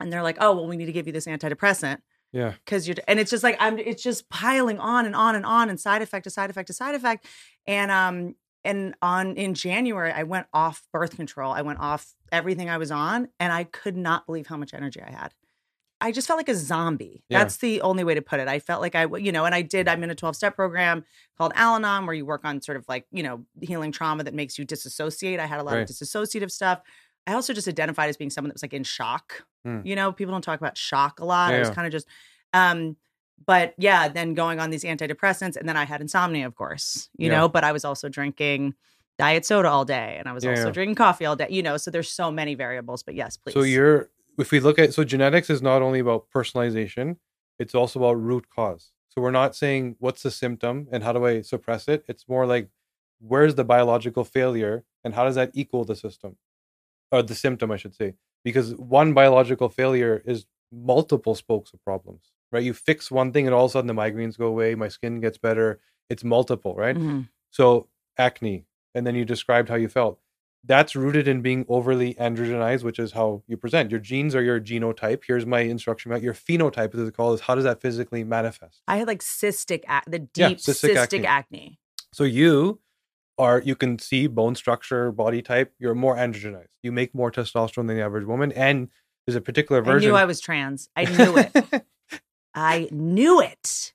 and 0.00 0.12
they're 0.12 0.22
like, 0.22 0.38
"Oh, 0.40 0.54
well, 0.54 0.66
we 0.66 0.76
need 0.76 0.86
to 0.86 0.92
give 0.92 1.06
you 1.06 1.12
this 1.12 1.26
antidepressant 1.26 1.98
Yeah. 2.32 2.52
because 2.64 2.88
you're." 2.88 2.96
And 3.06 3.20
it's 3.20 3.30
just 3.30 3.42
like 3.44 3.56
I'm. 3.60 3.78
It's 3.78 4.02
just 4.02 4.28
piling 4.30 4.78
on 4.78 5.06
and 5.06 5.14
on 5.14 5.34
and 5.34 5.44
on, 5.44 5.68
and 5.68 5.78
side 5.80 6.02
effect 6.02 6.24
to 6.24 6.30
side 6.30 6.50
effect 6.50 6.68
to 6.68 6.72
side 6.72 6.94
effect, 6.94 7.26
and 7.66 7.90
um, 7.90 8.34
and 8.64 8.94
on 9.02 9.36
in 9.36 9.54
January 9.54 10.12
I 10.12 10.22
went 10.22 10.46
off 10.52 10.86
birth 10.92 11.16
control. 11.16 11.52
I 11.52 11.62
went 11.62 11.80
off 11.80 12.14
everything 12.30 12.70
I 12.70 12.78
was 12.78 12.90
on, 12.90 13.28
and 13.38 13.52
I 13.52 13.64
could 13.64 13.96
not 13.96 14.26
believe 14.26 14.46
how 14.46 14.56
much 14.56 14.72
energy 14.74 15.00
I 15.02 15.10
had. 15.10 15.34
I 16.02 16.12
just 16.12 16.26
felt 16.26 16.36
like 16.38 16.48
a 16.48 16.54
zombie. 16.54 17.22
Yeah. 17.28 17.38
That's 17.38 17.56
the 17.58 17.80
only 17.80 18.02
way 18.04 18.14
to 18.14 18.20
put 18.22 18.40
it. 18.40 18.48
I 18.48 18.58
felt 18.58 18.82
like 18.82 18.94
I, 18.94 19.06
you 19.16 19.32
know, 19.32 19.44
and 19.44 19.54
I 19.54 19.62
did. 19.62 19.88
I'm 19.88 20.02
in 20.02 20.10
a 20.10 20.14
12 20.14 20.34
step 20.36 20.56
program 20.56 21.04
called 21.38 21.52
Al 21.54 21.76
Anon, 21.76 22.04
where 22.06 22.14
you 22.14 22.26
work 22.26 22.44
on 22.44 22.60
sort 22.60 22.76
of 22.76 22.84
like, 22.88 23.06
you 23.12 23.22
know, 23.22 23.44
healing 23.60 23.92
trauma 23.92 24.24
that 24.24 24.34
makes 24.34 24.58
you 24.58 24.64
disassociate. 24.64 25.38
I 25.40 25.46
had 25.46 25.60
a 25.60 25.62
lot 25.62 25.74
Right. 25.74 25.82
of 25.82 25.88
disassociative 25.88 26.50
stuff. 26.50 26.80
I 27.26 27.34
also 27.34 27.52
just 27.54 27.68
identified 27.68 28.08
as 28.10 28.16
being 28.16 28.30
someone 28.30 28.48
that 28.48 28.54
was 28.56 28.62
like 28.62 28.74
in 28.74 28.82
shock. 28.84 29.44
Hmm. 29.64 29.80
You 29.84 29.94
know, 29.94 30.12
people 30.12 30.32
don't 30.32 30.42
talk 30.42 30.58
about 30.60 30.76
shock 30.76 31.20
a 31.20 31.24
lot. 31.24 31.54
I 31.54 31.60
was 31.60 31.70
kind 31.70 31.86
of 31.86 31.92
just, 31.92 32.08
um, 32.52 32.96
but 33.46 33.74
yeah, 33.78 34.08
then 34.08 34.34
going 34.34 34.58
on 34.60 34.70
these 34.70 34.82
antidepressants, 34.84 35.56
and 35.56 35.68
then 35.68 35.76
I 35.76 35.84
had 35.84 36.00
insomnia, 36.00 36.46
of 36.46 36.54
course, 36.56 37.08
you 37.16 37.28
Yeah. 37.28 37.38
know, 37.38 37.48
but 37.48 37.62
I 37.64 37.70
was 37.72 37.84
also 37.84 38.08
drinking 38.08 38.74
diet 39.18 39.44
soda 39.46 39.68
all 39.68 39.84
day, 39.84 40.16
and 40.18 40.28
I 40.28 40.32
was 40.32 40.42
Yeah, 40.42 40.50
also 40.50 40.66
yeah. 40.66 40.70
drinking 40.72 40.96
coffee 40.96 41.26
all 41.26 41.36
day, 41.36 41.46
you 41.50 41.62
know. 41.62 41.76
So 41.76 41.90
there's 41.92 42.10
so 42.10 42.30
many 42.32 42.54
variables, 42.56 43.02
but 43.04 43.14
yes, 43.14 43.36
please. 43.36 43.52
So 43.52 43.62
you're 43.62 44.10
if 44.38 44.50
we 44.50 44.60
look 44.60 44.78
at 44.78 44.94
so 44.94 45.04
genetics 45.04 45.50
is 45.50 45.62
not 45.62 45.82
only 45.82 46.00
about 46.00 46.26
personalization, 46.34 47.16
it's 47.58 47.74
also 47.74 48.00
about 48.00 48.20
root 48.20 48.48
cause. 48.50 48.92
So 49.08 49.20
we're 49.20 49.30
not 49.30 49.54
saying 49.54 49.96
what's 49.98 50.22
the 50.22 50.30
symptom 50.30 50.88
and 50.90 51.02
how 51.04 51.12
do 51.12 51.24
I 51.26 51.42
suppress 51.42 51.86
it. 51.88 52.04
It's 52.08 52.28
more 52.28 52.46
like 52.46 52.68
where's 53.20 53.54
the 53.54 53.64
biological 53.64 54.24
failure 54.24 54.84
and 55.04 55.14
how 55.14 55.24
does 55.24 55.34
that 55.34 55.50
equal 55.52 55.84
the 55.84 55.96
system 55.96 56.36
or 57.10 57.22
the 57.22 57.34
symptom, 57.34 57.70
I 57.70 57.76
should 57.76 57.94
say. 57.94 58.14
Because 58.44 58.74
one 58.76 59.12
biological 59.12 59.68
failure 59.68 60.22
is 60.24 60.46
multiple 60.72 61.34
spokes 61.34 61.72
of 61.74 61.84
problems, 61.84 62.32
right? 62.50 62.62
You 62.62 62.72
fix 62.72 63.10
one 63.10 63.32
thing 63.32 63.46
and 63.46 63.54
all 63.54 63.66
of 63.66 63.70
a 63.70 63.72
sudden 63.72 63.86
the 63.86 63.94
migraines 63.94 64.38
go 64.38 64.46
away, 64.46 64.74
my 64.74 64.88
skin 64.88 65.20
gets 65.20 65.38
better. 65.38 65.80
It's 66.08 66.24
multiple, 66.24 66.74
right? 66.74 66.96
Mhm. 66.96 67.28
So 67.50 67.88
acne, 68.18 68.66
and 68.94 69.06
then 69.06 69.14
you 69.14 69.24
described 69.24 69.68
how 69.68 69.76
you 69.76 69.88
felt. 69.88 70.18
That's 70.64 70.94
rooted 70.94 71.26
in 71.26 71.42
being 71.42 71.64
overly 71.68 72.14
androgenized, 72.14 72.84
which 72.84 72.98
is 73.00 73.12
how 73.12 73.42
you 73.48 73.56
present. 73.56 73.90
Your 73.90 73.98
genes 73.98 74.34
are 74.36 74.42
your 74.42 74.60
genotype. 74.60 75.22
Here's 75.26 75.44
my 75.44 75.60
instruction 75.60 76.12
about 76.12 76.22
your 76.22 76.34
phenotype, 76.34 76.94
as 76.94 77.00
it's 77.00 77.16
called, 77.16 77.34
is 77.34 77.40
how 77.42 77.56
does 77.56 77.64
that 77.64 77.80
physically 77.80 78.22
manifest? 78.22 78.80
I 78.86 78.98
had 78.98 79.08
like 79.08 79.22
cystic, 79.22 79.82
ac- 79.88 80.04
the 80.06 80.20
deep 80.20 80.36
Yeah, 80.36 80.48
cystic 80.50 80.94
cystic, 80.94 81.24
acne. 81.24 81.26
acne. 81.26 81.78
So 82.12 82.22
you 82.24 82.80
are 83.38 83.60
you 83.60 83.74
can 83.74 83.98
see 83.98 84.28
bone 84.28 84.54
structure, 84.54 85.10
body 85.10 85.42
type. 85.42 85.72
You're 85.80 85.94
more 85.96 86.14
androgenized. 86.16 86.68
You 86.82 86.92
make 86.92 87.12
more 87.14 87.32
testosterone 87.32 87.88
than 87.88 87.96
the 87.96 88.02
average 88.02 88.26
woman, 88.26 88.52
and 88.52 88.88
there's 89.26 89.34
a 89.36 89.40
particular 89.40 89.82
version. 89.82 90.10
I 90.10 90.12
knew 90.12 90.16
I 90.16 90.24
was 90.26 90.40
trans. 90.40 90.88
I 90.94 91.06
knew 91.06 91.36
it. 91.38 91.52
I 92.54 92.88
knew 92.92 93.40
it. 93.40 93.92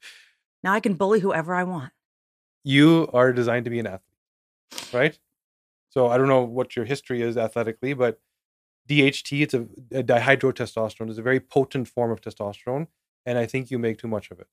Now 0.63 0.73
I 0.73 0.79
can 0.81 0.95
bully 0.95 1.19
whoever 1.21 1.53
I 1.55 1.63
want. 1.63 1.93
you 2.63 3.07
are 3.13 3.31
designed 3.31 3.63
to 3.65 3.71
be 3.71 3.79
an 3.79 3.87
athlete, 3.87 4.91
right? 4.91 5.17
So 5.97 6.09
I 6.09 6.17
don't 6.19 6.27
know 6.27 6.43
what 6.43 6.75
your 6.75 6.85
history 6.85 7.23
is 7.23 7.37
athletically, 7.37 7.95
but 7.95 8.19
DHT, 8.87 9.41
it's 9.41 9.55
a, 9.55 9.61
a 9.91 10.03
dihydrotestosterone, 10.03 11.09
is 11.09 11.17
a 11.17 11.23
very 11.23 11.39
potent 11.39 11.87
form 11.87 12.11
of 12.11 12.21
testosterone, 12.21 12.85
and 13.25 13.39
I 13.39 13.47
think 13.47 13.71
you 13.71 13.79
make 13.79 13.97
too 13.97 14.07
much 14.07 14.29
of 14.29 14.39
it, 14.39 14.45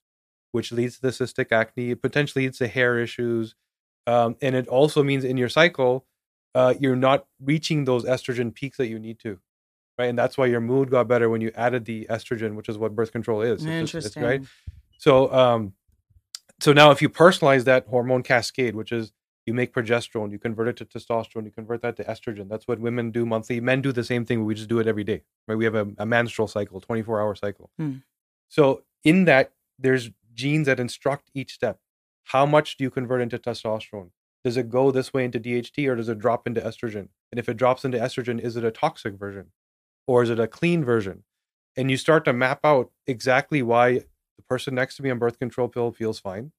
which 0.53 0.73
leads 0.73 0.95
to 0.95 1.03
the 1.03 1.09
cystic 1.09 1.53
acne. 1.53 1.91
It 1.91 2.01
potentially 2.01 2.47
leads 2.47 2.57
to 2.61 2.67
hair 2.67 2.99
issues, 2.99 3.57
um, 4.07 4.37
and 4.41 4.55
it 4.55 4.69
also 4.69 5.03
means 5.03 5.23
in 5.23 5.37
your 5.37 5.51
cycle, 5.51 6.07
uh, 6.55 6.73
you're 6.81 6.97
not 6.97 7.27
reaching 7.39 7.85
those 7.85 8.07
estrogen 8.07 8.55
peaks 8.55 8.79
that 8.79 8.87
you 8.87 8.99
need 8.99 9.19
to, 9.19 9.39
right? 9.99 10.07
And 10.07 10.19
that's 10.19 10.39
why 10.39 10.47
your 10.47 10.63
mood 10.63 10.91
got 10.91 11.09
better 11.09 11.29
when 11.29 11.43
you 11.43 11.53
added 11.55 11.85
the 11.85 12.07
estrogen, 12.09 12.55
which 12.55 12.71
is 12.71 12.79
what 12.79 12.97
birth 12.97 13.13
control 13.13 13.43
is. 13.43 13.63
It's 13.63 13.65
Interesting. 13.67 13.99
it's, 14.07 14.17
right? 14.17 14.43
So, 14.97 15.31
um, 15.31 15.75
so 16.61 16.73
now 16.73 16.91
if 16.91 17.03
you 17.03 17.11
personalize 17.11 17.65
that 17.65 17.87
hormone 17.87 18.23
cascade, 18.23 18.75
which 18.75 18.93
is 18.93 19.13
you 19.47 19.55
make 19.55 19.75
progesterone, 19.75 20.31
you 20.31 20.39
convert 20.39 20.69
it 20.69 20.77
to 20.79 20.85
testosterone, 20.85 21.45
you 21.45 21.51
convert 21.51 21.83
that 21.83 21.97
to 21.97 22.05
estrogen. 22.05 22.49
That's 22.49 22.67
what 22.67 22.81
women 22.81 23.11
do 23.11 23.27
monthly. 23.27 23.61
Men 23.61 23.83
do 23.83 23.93
the 23.93 24.05
same 24.05 24.25
thing, 24.25 24.41
but 24.41 24.45
we 24.45 24.55
just 24.55 24.69
do 24.69 24.79
it 24.79 24.87
every 24.87 25.05
day. 25.05 25.23
Right? 25.47 25.57
We 25.57 25.65
have 25.65 25.75
a, 25.75 25.89
a 25.99 26.07
menstrual 26.07 26.49
cycle, 26.49 26.81
24 26.81 27.21
hour 27.21 27.35
cycle. 27.35 27.71
Hmm. 27.79 27.97
So 28.49 28.83
in 29.03 29.27
that, 29.27 29.53
there's 29.79 30.11
genes 30.35 30.67
that 30.67 30.81
instruct 30.81 31.31
each 31.35 31.53
step. 31.53 31.79
how 32.29 32.47
much 32.47 32.79
do 32.79 32.85
you 32.85 32.91
convert 32.91 33.21
into 33.21 33.39
testosterone? 33.39 34.11
Does 34.45 34.57
it 34.57 34.71
go 34.71 34.91
this 34.91 35.13
way 35.13 35.25
into 35.25 35.41
DHT 35.41 35.89
or 35.89 35.97
does 35.97 36.09
it 36.09 36.19
drop 36.19 36.47
into 36.47 36.61
estrogen? 36.61 37.09
And 37.31 37.39
if 37.39 37.49
it 37.49 37.57
drops 37.57 37.85
into 37.85 37.99
estrogen, 37.99 38.41
is 38.41 38.57
it 38.57 38.65
a 38.65 38.71
toxic 38.71 39.15
version 39.15 39.53
or 40.07 40.23
is 40.23 40.31
it 40.31 40.41
a 40.41 40.47
clean 40.47 40.85
version? 40.85 41.25
And 41.77 41.91
you 41.91 41.97
start 41.97 42.25
to 42.27 42.33
map 42.33 42.61
out 42.65 42.91
exactly 43.07 43.63
why 43.63 44.05
the 44.37 44.43
person 44.49 44.75
next 44.75 44.97
to 44.97 45.03
me 45.03 45.11
on 45.11 45.19
birth 45.19 45.39
control 45.39 45.69
pill 45.69 45.93
feels 45.93 46.21
fine. 46.21 46.53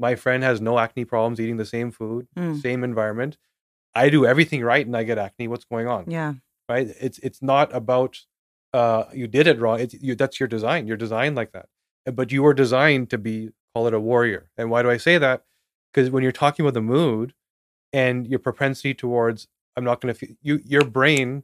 My 0.00 0.14
friend 0.16 0.42
has 0.42 0.60
no 0.60 0.78
acne 0.78 1.04
problems 1.04 1.38
eating 1.40 1.58
the 1.58 1.66
same 1.66 1.90
food, 1.90 2.26
Mm. 2.36 2.60
same 2.60 2.82
environment. 2.84 3.36
I 3.94 4.08
do 4.08 4.24
everything 4.24 4.62
right 4.62 4.84
and 4.86 4.96
I 4.96 5.02
get 5.04 5.18
acne. 5.18 5.48
What's 5.48 5.64
going 5.64 5.86
on? 5.88 6.10
Yeah. 6.10 6.34
right 6.68 6.88
it's 7.00 7.18
it's 7.18 7.42
not 7.42 7.74
about 7.74 8.12
uh 8.72 9.04
you 9.12 9.26
did 9.26 9.46
it 9.48 9.58
wrong 9.58 9.80
it's 9.80 9.94
you 10.06 10.14
that's 10.14 10.38
your 10.38 10.46
design 10.56 10.86
you're 10.86 10.96
designed 11.06 11.34
like 11.40 11.50
that 11.56 11.66
Uh, 12.06 12.12
but 12.12 12.30
you 12.30 12.40
were 12.44 12.54
designed 12.54 13.10
to 13.10 13.18
be 13.18 13.50
call 13.74 13.88
it 13.88 13.94
a 13.94 13.98
warrior 14.10 14.42
and 14.56 14.70
why 14.70 14.80
do 14.84 14.88
i 14.88 14.96
say 14.96 15.18
that 15.18 15.42
because 15.92 16.08
when 16.12 16.22
you're 16.22 16.30
talking 16.44 16.64
about 16.64 16.74
the 16.74 16.80
mood 16.96 17.34
and 17.92 18.28
your 18.28 18.38
propensity 18.38 18.94
towards 18.94 19.48
i'm 19.76 19.82
not 19.90 20.00
going 20.00 20.14
to 20.14 20.18
feel 20.20 20.36
you 20.42 20.60
your 20.64 20.84
brain 20.84 21.42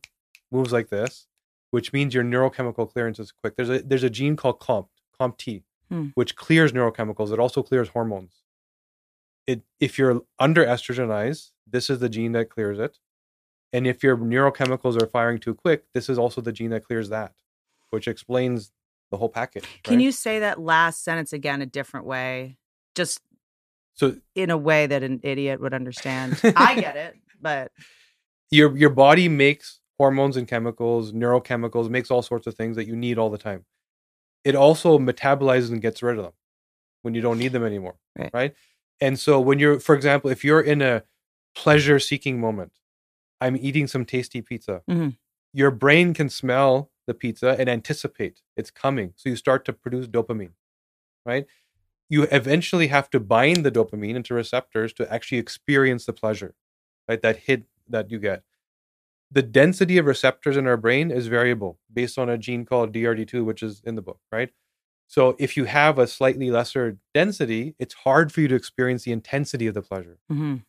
moves 0.53 0.73
like 0.73 0.89
this 0.91 1.27
which 1.73 1.93
means 1.93 2.15
your 2.15 2.23
neurochemical 2.33 2.89
clearance 2.93 3.19
is 3.19 3.33
quick 3.33 3.57
there's 3.57 3.71
a 3.77 3.81
there's 3.81 4.05
a 4.05 4.11
gene 4.19 4.37
called 4.37 4.61
COMT 4.61 4.87
COMT 5.21 5.63
Hmm. 5.91 6.07
which 6.15 6.35
clears 6.45 6.71
neurochemicals 6.73 7.33
it 7.33 7.39
also 7.41 7.63
clears 7.63 7.89
hormones 7.89 8.43
it 9.47 9.63
if 9.81 9.99
you're 9.99 10.23
under 10.39 10.65
estrogenized 10.65 11.51
this 11.67 11.91
is 11.91 11.99
the 11.99 12.09
gene 12.09 12.33
that 12.33 12.51
clears 12.51 12.79
it 12.79 12.99
and 13.73 13.87
if 13.87 14.03
your 14.03 14.17
neurochemicals 14.17 15.01
are 15.01 15.07
firing 15.07 15.39
too 15.39 15.55
quick, 15.55 15.85
this 15.93 16.09
is 16.09 16.19
also 16.19 16.41
the 16.41 16.53
gene 16.53 16.71
that 16.71 16.85
clears 16.85 17.09
that, 17.11 17.35
which 17.91 18.09
explains 18.09 18.73
the 19.11 19.17
whole 19.17 19.29
package. 19.29 19.65
Can 19.83 19.97
right? 19.97 20.05
you 20.05 20.13
say 20.13 20.39
that 20.41 20.61
last 20.61 21.05
sentence 21.05 21.33
again 21.33 21.63
a 21.63 21.67
different 21.67 22.07
way? 22.07 22.59
Just 22.95 23.21
So 23.95 24.17
in 24.35 24.51
a 24.51 24.57
way 24.57 24.87
that 24.87 25.03
an 25.03 25.21
idiot 25.23 25.61
would 25.61 25.75
understand. 25.75 26.41
I 26.57 26.75
get 26.81 26.97
it, 26.97 27.17
but 27.41 27.73
your 28.51 28.77
your 28.77 28.91
body 28.91 29.29
makes 29.29 29.81
hormones 29.99 30.37
and 30.37 30.47
chemicals, 30.47 31.13
neurochemicals, 31.13 31.91
makes 31.91 32.11
all 32.11 32.23
sorts 32.23 32.47
of 32.47 32.55
things 32.55 32.77
that 32.77 32.87
you 32.87 32.97
need 32.97 33.19
all 33.19 33.31
the 33.31 33.39
time. 33.39 33.65
It 34.45 34.55
also 34.55 34.99
metabolizes 34.99 35.71
and 35.71 35.83
gets 35.83 36.03
rid 36.03 36.17
of 36.17 36.25
them 36.25 36.33
when 37.03 37.15
you 37.15 37.21
don't 37.21 37.39
need 37.39 37.53
them 37.53 37.65
anymore. 37.65 37.97
Right. 38.33 38.55
And 39.01 39.19
so 39.19 39.41
when 39.41 39.59
you're, 39.59 39.81
for 39.81 39.95
example, 39.95 40.31
if 40.31 40.45
you're 40.45 40.61
in 40.61 40.83
a 40.83 41.03
pleasure 41.55 41.99
seeking 41.99 42.41
moment, 42.41 42.73
I'm 43.41 43.57
eating 43.57 43.87
some 43.87 44.05
tasty 44.05 44.41
pizza. 44.41 44.83
Mhm. 44.89 45.17
Your 45.53 45.71
brain 45.71 46.15
can 46.15 46.29
smell 46.29 46.91
the 47.07 47.15
pizza 47.15 47.57
and 47.59 47.69
anticipate 47.69 48.43
it's 48.57 48.71
coming. 48.71 49.13
So 49.17 49.29
you 49.29 49.37
start 49.37 49.65
to 49.67 49.73
produce 49.73 50.07
dopamine, 50.07 50.55
right? 51.25 51.47
You 52.09 52.25
eventually 52.31 52.89
have 52.89 53.11
to 53.11 53.21
bind 53.21 53.65
the 53.65 53.71
dopamine 53.71 54.15
into 54.17 54.35
receptors 54.35 54.93
to 54.95 55.13
actually 55.13 55.39
experience 55.39 56.07
the 56.07 56.13
pleasure, 56.13 56.55
right? 57.09 57.21
That 57.21 57.39
hit 57.39 57.65
that 57.89 58.11
you 58.11 58.19
get. 58.19 58.43
The 59.31 59.43
density 59.43 59.99
of 59.99 60.07
receptors 60.07 60.57
in 60.57 60.67
our 60.67 60.77
brain 60.77 61.11
is 61.11 61.27
variable 61.27 61.81
based 61.93 62.17
on 62.19 62.29
a 62.29 62.39
gene 62.39 62.65
called 62.65 62.93
DRD2, 62.93 63.45
which 63.45 63.63
is 63.63 63.83
in 63.85 63.97
the 63.97 64.03
book, 64.03 64.21
right? 64.33 64.53
So 65.07 65.37
if 65.39 65.57
you 65.57 65.65
have 65.67 65.99
a 65.99 66.07
slightly 66.07 66.51
lesser 66.51 66.99
density, 67.15 67.75
it's 67.79 67.95
hard 67.95 68.33
for 68.33 68.41
you 68.41 68.49
to 68.49 68.55
experience 68.55 69.05
the 69.05 69.13
intensity 69.13 69.67
of 69.67 69.75
the 69.75 69.83
pleasure. 69.83 70.19
Mhm. 70.31 70.65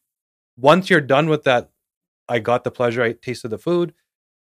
Once 0.58 0.90
you're 0.90 1.02
done 1.02 1.28
with 1.30 1.44
that, 1.44 1.70
I 2.30 2.40
got 2.40 2.64
the 2.64 2.72
pleasure, 2.72 3.02
I 3.04 3.14
tasted 3.14 3.50
the 3.50 3.58
food, 3.58 3.94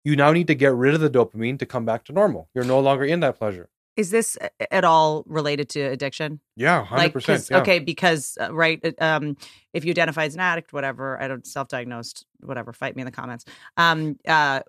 you 0.05 0.17
now 0.17 0.33
need 0.33 0.47
to 0.49 0.55
get 0.55 0.73
rid 0.75 0.95
of 0.95 1.01
the 1.01 1.11
dopamine 1.11 1.59
to 1.59 1.67
come 1.67 1.85
back 1.85 2.05
to 2.05 2.13
normal. 2.13 2.49
You're 2.55 2.65
no 2.65 2.81
longer 2.81 3.05
in 3.05 3.21
that 3.21 3.39
pleasure. 3.39 3.69
is 3.95 4.11
this 4.11 4.39
at 4.71 4.85
all 4.85 5.23
related 5.27 5.69
to 5.69 5.79
addiction? 5.79 6.41
Yeah, 6.57 6.83
100%. 6.83 7.19
Like, 7.19 7.25
'cause- 7.27 7.51
yeah. 7.51 7.59
okay, 7.61 7.79
because 7.79 8.39
uh, 8.41 8.51
right, 8.55 8.81
uh, 8.83 8.93
um, 9.05 9.37
if 9.75 9.85
you 9.85 9.91
identify 9.91 10.25
as 10.25 10.33
an 10.33 10.41
addict, 10.41 10.73
whatever, 10.73 11.21
I 11.21 11.29
don't 11.29 11.47
self-diagnosed, 11.47 12.25
whatever, 12.41 12.73
fight 12.73 12.97
me 12.97 13.03
in 13.03 13.07
the 13.07 13.13
comments. 13.13 13.45
Um, 13.77 14.19
uh, 14.27 14.61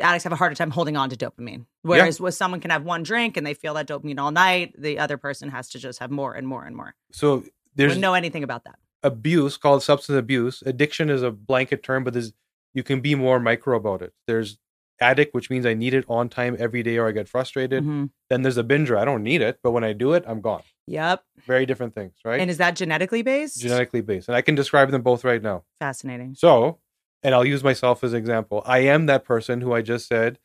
addicts 0.00 0.24
have 0.24 0.32
a 0.32 0.36
harder 0.36 0.54
time 0.54 0.70
holding 0.70 0.96
on 0.96 1.10
to 1.10 1.16
dopamine, 1.16 1.66
whereas 1.82 2.20
with 2.20 2.34
someone 2.34 2.60
can 2.60 2.70
have 2.70 2.82
one 2.84 3.02
drink 3.02 3.36
and 3.36 3.46
they 3.46 3.54
feel 3.54 3.74
that 3.74 3.86
dopamine 3.86 4.18
all 4.18 4.30
night. 4.30 4.74
The 4.78 4.98
other 4.98 5.16
person 5.16 5.50
has 5.50 5.68
to 5.70 5.78
just 5.78 5.98
have 5.98 6.10
more 6.10 6.34
and 6.34 6.46
more 6.46 6.64
and 6.64 6.74
more. 6.76 6.94
So 7.12 7.44
there's 7.74 7.90
Wouldn't 7.90 8.00
know 8.02 8.14
anything 8.14 8.42
about 8.44 8.64
that. 8.64 8.76
abuse 9.02 9.56
called 9.56 9.82
substance 9.82 10.16
abuse. 10.18 10.62
Addiction 10.64 11.10
is 11.10 11.22
a 11.22 11.30
blanket 11.30 11.82
term, 11.82 12.04
but 12.04 12.12
there's 12.12 12.32
you 12.72 12.82
can 12.82 13.00
be 13.00 13.14
more 13.14 13.38
micro 13.38 13.76
about 13.76 14.02
it. 14.02 14.12
There's 14.26 14.58
addict, 15.00 15.34
which 15.34 15.50
means 15.50 15.66
I 15.66 15.74
need 15.74 15.92
it 15.94 16.04
on 16.08 16.28
time 16.28 16.56
every 16.58 16.82
day 16.82 16.96
or 16.98 17.08
I 17.08 17.12
get 17.12 17.28
frustrated. 17.28 17.84
Mhm. 17.84 18.10
Then 18.30 18.42
there's 18.42 18.56
a 18.58 18.64
binger. 18.64 18.96
I 18.96 19.04
don't 19.04 19.22
need 19.22 19.42
it, 19.42 19.58
but 19.62 19.72
when 19.72 19.84
I 19.84 19.92
do 19.92 20.12
it, 20.12 20.24
I'm 20.26 20.40
gone. 20.40 20.62
Yep. 20.86 21.22
Very 21.46 21.66
different 21.66 21.94
things, 21.94 22.14
right? 22.24 22.40
And 22.40 22.50
is 22.50 22.58
that 22.58 22.76
genetically 22.76 23.22
based? 23.22 23.60
Genetically 23.60 24.00
based. 24.02 24.28
And 24.28 24.36
I 24.36 24.42
can 24.42 24.54
describe 24.54 24.90
them 24.90 25.02
both 25.02 25.24
right 25.24 25.42
now. 25.42 25.64
Fascinating. 25.80 26.34
So, 26.36 26.78
and 27.24 27.34
I'll 27.34 27.44
use 27.44 27.64
myself 27.64 28.04
as 28.04 28.12
an 28.12 28.18
example. 28.18 28.62
I 28.66 28.80
am 28.80 29.06
that 29.06 29.24
person 29.24 29.60
who 29.62 29.72
I 29.72 29.82
just 29.82 30.06
said 30.06 30.38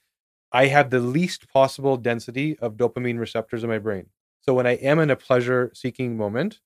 I 0.51 0.65
have 0.67 0.89
the 0.89 0.99
least 0.99 1.47
possible 1.49 1.95
density 1.97 2.57
of 2.57 2.73
dopamine 2.75 3.19
receptors 3.19 3.63
in 3.63 3.69
my 3.69 3.77
brain. 3.77 4.07
So 4.41 4.55
when 4.55 4.65
I 4.65 4.71
am 4.77 4.97
in 4.97 5.11
a 5.11 5.15
pleasure 5.15 5.69
seeking 5.75 6.17
moment, 6.17 6.59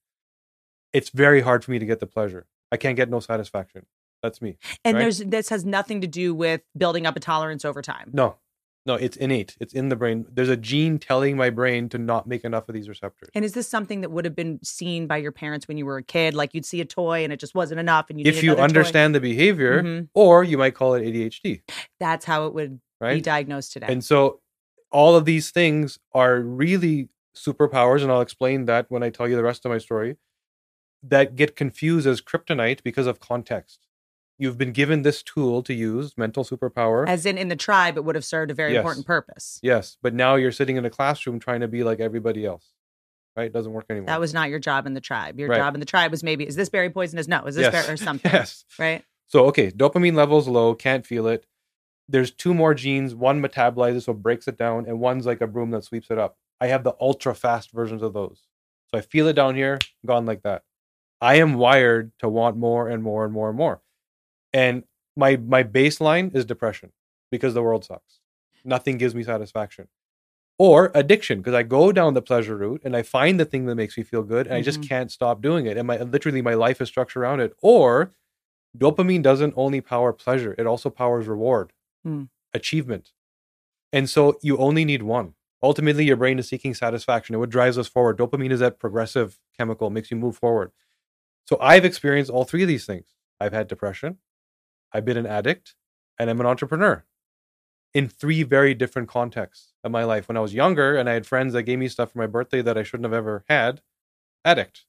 it's 0.94 1.10
very 1.10 1.42
hard 1.42 1.66
for 1.66 1.72
me 1.72 1.80
to 1.80 1.86
get 1.86 2.00
the 2.00 2.08
pleasure. 2.08 2.46
I 2.72 2.78
can't 2.78 2.96
get 2.96 3.10
no 3.10 3.20
satisfaction. 3.20 3.86
That's 4.22 4.42
me. 4.42 4.58
And 4.86 4.96
Right. 4.96 5.02
there's 5.02 5.18
this 5.20 5.50
has 5.50 5.66
nothing 5.66 6.00
to 6.02 6.08
do 6.08 6.34
with 6.34 6.62
building 6.78 7.06
up 7.06 7.18
a 7.18 7.20
tolerance 7.20 7.66
over 7.66 7.82
time. 7.82 8.12
No, 8.14 8.38
no, 8.86 8.96
it's 8.96 9.16
innate. 9.16 9.56
It's 9.60 9.74
in 9.74 9.90
the 9.90 9.96
brain. 9.96 10.26
There's 10.32 10.50
a 10.50 10.58
gene 10.58 11.00
telling 11.00 11.38
my 11.38 11.50
brain 11.50 11.88
to 11.90 11.98
not 11.98 12.28
make 12.28 12.44
enough 12.44 12.68
of 12.68 12.76
these 12.76 12.90
receptors. 12.90 13.30
And 13.34 13.46
is 13.46 13.54
this 13.54 13.68
something 13.68 14.02
that 14.02 14.10
would 14.12 14.26
have 14.26 14.36
been 14.36 14.60
seen 14.64 15.08
by 15.08 15.18
your 15.18 15.32
parents 15.32 15.68
when 15.68 15.78
you 15.78 15.86
were 15.86 15.98
a 15.98 16.04
kid? 16.04 16.34
Like 16.34 16.54
you'd 16.54 16.66
see 16.66 16.82
a 16.82 16.86
toy 16.86 17.24
and 17.24 17.32
it 17.32 17.40
just 17.40 17.56
wasn't 17.56 17.80
enough, 17.80 18.10
and 18.10 18.20
you 18.20 18.26
if 18.26 18.44
you 18.44 18.56
understand 18.58 19.16
the 19.16 19.20
behavior, 19.22 19.82
Mhm. 19.82 20.10
or 20.14 20.44
you 20.44 20.58
might 20.58 20.76
call 20.76 20.96
it 20.96 21.04
ADHD, 21.04 21.62
that's 22.00 22.26
how 22.26 22.46
it 22.48 22.54
would 22.54 22.80
be 23.02 23.22
diagnosed 23.22 23.72
today. 23.74 23.88
And 23.90 24.04
so 24.04 24.42
all 24.92 25.16
of 25.16 25.26
these 25.26 25.52
things 25.52 26.00
are 26.12 26.40
really 26.42 27.10
superpowers, 27.36 28.02
and 28.04 28.12
I'll 28.12 28.22
explain 28.22 28.66
that 28.66 28.86
when 28.90 29.02
I 29.02 29.10
tell 29.10 29.28
you 29.28 29.36
the 29.36 29.44
rest 29.44 29.66
of 29.66 29.72
my 29.72 29.78
story, 29.78 30.18
that 31.02 31.36
get 31.36 31.56
confused 31.56 32.06
as 32.08 32.22
kryptonite 32.22 32.84
because 32.84 33.08
of 33.08 33.20
context. 33.20 33.80
You've 34.40 34.58
been 34.58 34.72
given 34.72 35.04
this 35.04 35.22
tool 35.22 35.62
to 35.64 35.74
use, 35.74 36.18
mental 36.18 36.44
superpower. 36.44 37.08
As 37.08 37.26
in, 37.26 37.38
in 37.38 37.50
the 37.50 37.56
tribe, 37.56 37.98
it 37.98 38.04
would 38.04 38.16
have 38.16 38.26
served 38.26 38.50
a 38.52 38.54
very 38.54 38.74
Yes. 38.74 38.80
important 38.80 39.06
purpose. 39.06 39.60
yes, 39.62 39.98
but 40.02 40.14
now 40.14 40.36
you're 40.36 40.52
sitting 40.52 40.76
in 40.76 40.86
a 40.86 40.90
classroom 40.90 41.40
trying 41.40 41.62
to 41.62 41.68
be 41.68 41.84
like 41.84 42.00
everybody 42.00 42.46
else. 42.46 42.74
Right? 43.36 43.46
It 43.48 43.54
doesn't 43.54 43.72
work 43.74 43.86
anymore. 43.90 44.08
That 44.08 44.20
was 44.20 44.34
not 44.34 44.50
your 44.50 44.60
job 44.60 44.86
in 44.86 44.94
the 44.94 45.02
tribe. 45.02 45.40
Your 45.40 45.50
Right. 45.50 45.58
job 45.58 45.74
in 45.76 45.80
the 45.80 45.86
tribe 45.88 46.12
was 46.12 46.24
maybe, 46.24 46.48
is 46.48 46.56
this 46.56 46.70
berry 46.70 46.90
poisonous? 46.92 47.28
No. 47.28 47.44
Is 47.46 47.56
this 47.56 47.64
yes. 47.64 47.72
berry 47.72 47.94
or 47.94 47.98
something? 48.10 48.32
yes. 48.32 48.66
Right? 48.78 49.04
So 49.28 49.46
okay, 49.48 49.72
dopamine 49.72 50.14
levels 50.16 50.48
low, 50.48 50.76
can't 50.76 51.06
feel 51.06 51.28
it. 51.28 51.46
There's 52.10 52.30
two 52.32 52.54
more 52.54 52.74
genes. 52.74 53.16
One 53.16 53.42
metabolizes, 53.42 54.04
so 54.04 54.14
breaks 54.14 54.48
it 54.48 54.58
down, 54.58 54.86
and 54.88 55.00
one's 55.00 55.26
like 55.26 55.42
a 55.42 55.48
broom 55.48 55.72
that 55.72 55.84
sweeps 55.84 56.12
it 56.12 56.18
up. 56.20 56.38
I 56.60 56.68
have 56.68 56.84
the 56.84 56.94
ultra 57.00 57.34
fast 57.34 57.72
versions 57.72 58.02
of 58.04 58.14
those. 58.14 58.42
So 58.92 58.98
I 58.98 59.02
feel 59.02 59.28
it 59.28 59.34
down 59.34 59.56
here, 59.56 59.80
gone 60.06 60.26
like 60.26 60.44
that. 60.44 60.64
I 61.22 61.36
am 61.36 61.54
wired 61.56 62.12
to 62.20 62.28
want 62.30 62.58
more 62.58 62.88
and 62.90 63.02
more 63.02 63.24
and 63.24 63.34
more 63.34 63.48
and 63.50 63.58
more. 63.58 63.82
And 64.54 64.84
my 65.16 65.38
my 65.38 65.64
baseline 65.64 66.34
is 66.36 66.46
depression 66.46 66.92
because 67.32 67.54
the 67.54 67.62
world 67.64 67.86
sucks. 67.86 68.20
Nothing 68.64 68.98
gives 68.98 69.16
me 69.16 69.24
satisfaction. 69.24 69.88
Or 70.60 70.92
addiction, 70.94 71.40
because 71.40 71.56
I 71.56 71.64
go 71.64 71.92
down 71.92 72.14
the 72.14 72.22
pleasure 72.22 72.56
route 72.56 72.82
and 72.86 72.96
I 72.96 73.02
find 73.02 73.40
the 73.40 73.46
thing 73.46 73.66
that 73.66 73.76
makes 73.76 73.98
me 73.98 74.04
feel 74.04 74.22
good 74.24 74.46
and 74.48 74.56
I 74.56 74.62
just 74.62 74.82
Mhm. 74.82 74.88
can't 74.88 75.12
stop 75.12 75.42
doing 75.42 75.66
it. 75.66 75.78
And 75.78 75.88
my 75.88 75.98
literally 75.98 76.42
my 76.42 76.54
life 76.54 76.80
is 76.80 76.90
structured 76.90 77.22
around 77.24 77.40
it. 77.42 77.54
Or 77.62 78.14
dopamine 78.78 79.24
doesn't 79.24 79.54
only 79.58 79.82
power 79.82 80.14
pleasure, 80.14 80.56
it 80.58 80.68
also 80.68 80.90
powers 80.90 81.28
reward, 81.28 81.74
Hmm. 82.04 82.24
achievement. 82.54 83.12
And 83.92 84.10
so 84.10 84.40
you 84.42 84.58
only 84.58 84.86
need 84.86 85.04
one. 85.04 85.36
Ultimately, 85.62 86.06
your 86.06 86.18
brain 86.18 86.40
is 86.40 86.48
seeking 86.50 86.74
satisfaction. 86.74 87.36
And 87.36 87.40
what 87.40 87.50
drives 87.50 87.78
us 87.78 87.88
forward? 87.88 88.18
Dopamine 88.18 88.52
is 88.52 88.60
that 88.60 88.80
progressive 88.80 89.40
chemical, 89.58 89.90
makes 89.90 90.12
you 90.12 90.18
move 90.18 90.36
forward. 90.38 90.72
So 91.46 91.58
I've 91.62 91.86
experienced 91.86 92.32
all 92.32 92.44
three 92.46 92.64
of 92.64 92.68
these 92.68 92.86
things. 92.86 93.14
I've 93.40 93.54
had 93.54 93.68
depression, 93.68 94.20
I've 94.94 95.06
been 95.06 95.18
an 95.18 95.26
addict, 95.26 95.76
and 96.20 96.30
I'm 96.30 96.40
an 96.40 96.46
entrepreneur 96.46 97.04
in 97.94 98.08
three 98.08 98.44
very 98.44 98.74
different 98.74 99.08
contexts 99.08 99.74
of 99.84 99.92
my 99.92 100.04
life. 100.04 100.28
When 100.28 100.38
I 100.38 100.42
was 100.42 100.54
younger 100.54 100.96
and 100.98 101.10
I 101.10 101.14
had 101.14 101.26
friends 101.28 101.54
that 101.54 101.64
gave 101.64 101.80
me 101.80 101.88
stuff 101.88 102.12
for 102.12 102.18
my 102.18 102.28
birthday 102.28 102.62
that 102.62 102.78
I 102.78 102.84
shouldn't 102.84 103.06
have 103.06 103.14
ever 103.14 103.44
had, 103.48 103.82
addict. 104.44 104.86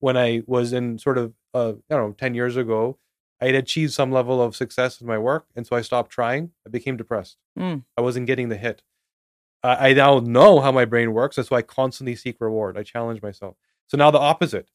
When 0.00 0.16
I 0.16 0.42
was 0.46 0.72
in 0.72 0.98
sort 0.98 1.16
of, 1.16 1.32
uh, 1.54 1.74
I 1.90 1.94
don't 1.94 2.08
know, 2.08 2.12
10 2.12 2.34
years 2.34 2.56
ago, 2.56 2.98
I 3.40 3.46
had 3.46 3.54
achieved 3.54 3.92
some 3.92 4.12
level 4.12 4.42
of 4.42 4.56
success 4.56 5.00
in 5.00 5.06
my 5.06 5.18
work. 5.18 5.46
And 5.54 5.66
so 5.66 5.76
I 5.76 5.80
stopped 5.80 6.10
trying. 6.10 6.50
I 6.66 6.70
became 6.70 6.96
depressed. 6.96 7.38
Mm. 7.58 7.84
I 7.96 8.02
wasn't 8.02 8.26
getting 8.26 8.48
the 8.48 8.56
hit. 8.56 8.82
I 9.62 9.90
I 9.90 9.92
now 9.94 10.20
know 10.20 10.60
how 10.60 10.72
my 10.72 10.84
brain 10.84 11.12
works. 11.12 11.36
That's 11.36 11.50
why 11.50 11.58
I 11.58 11.62
constantly 11.62 12.16
seek 12.16 12.36
reward. 12.40 12.76
I 12.76 12.82
challenge 12.82 13.22
myself. 13.22 13.56
So 13.88 13.96
now 13.96 14.10
the 14.10 14.18
opposite. 14.18 14.70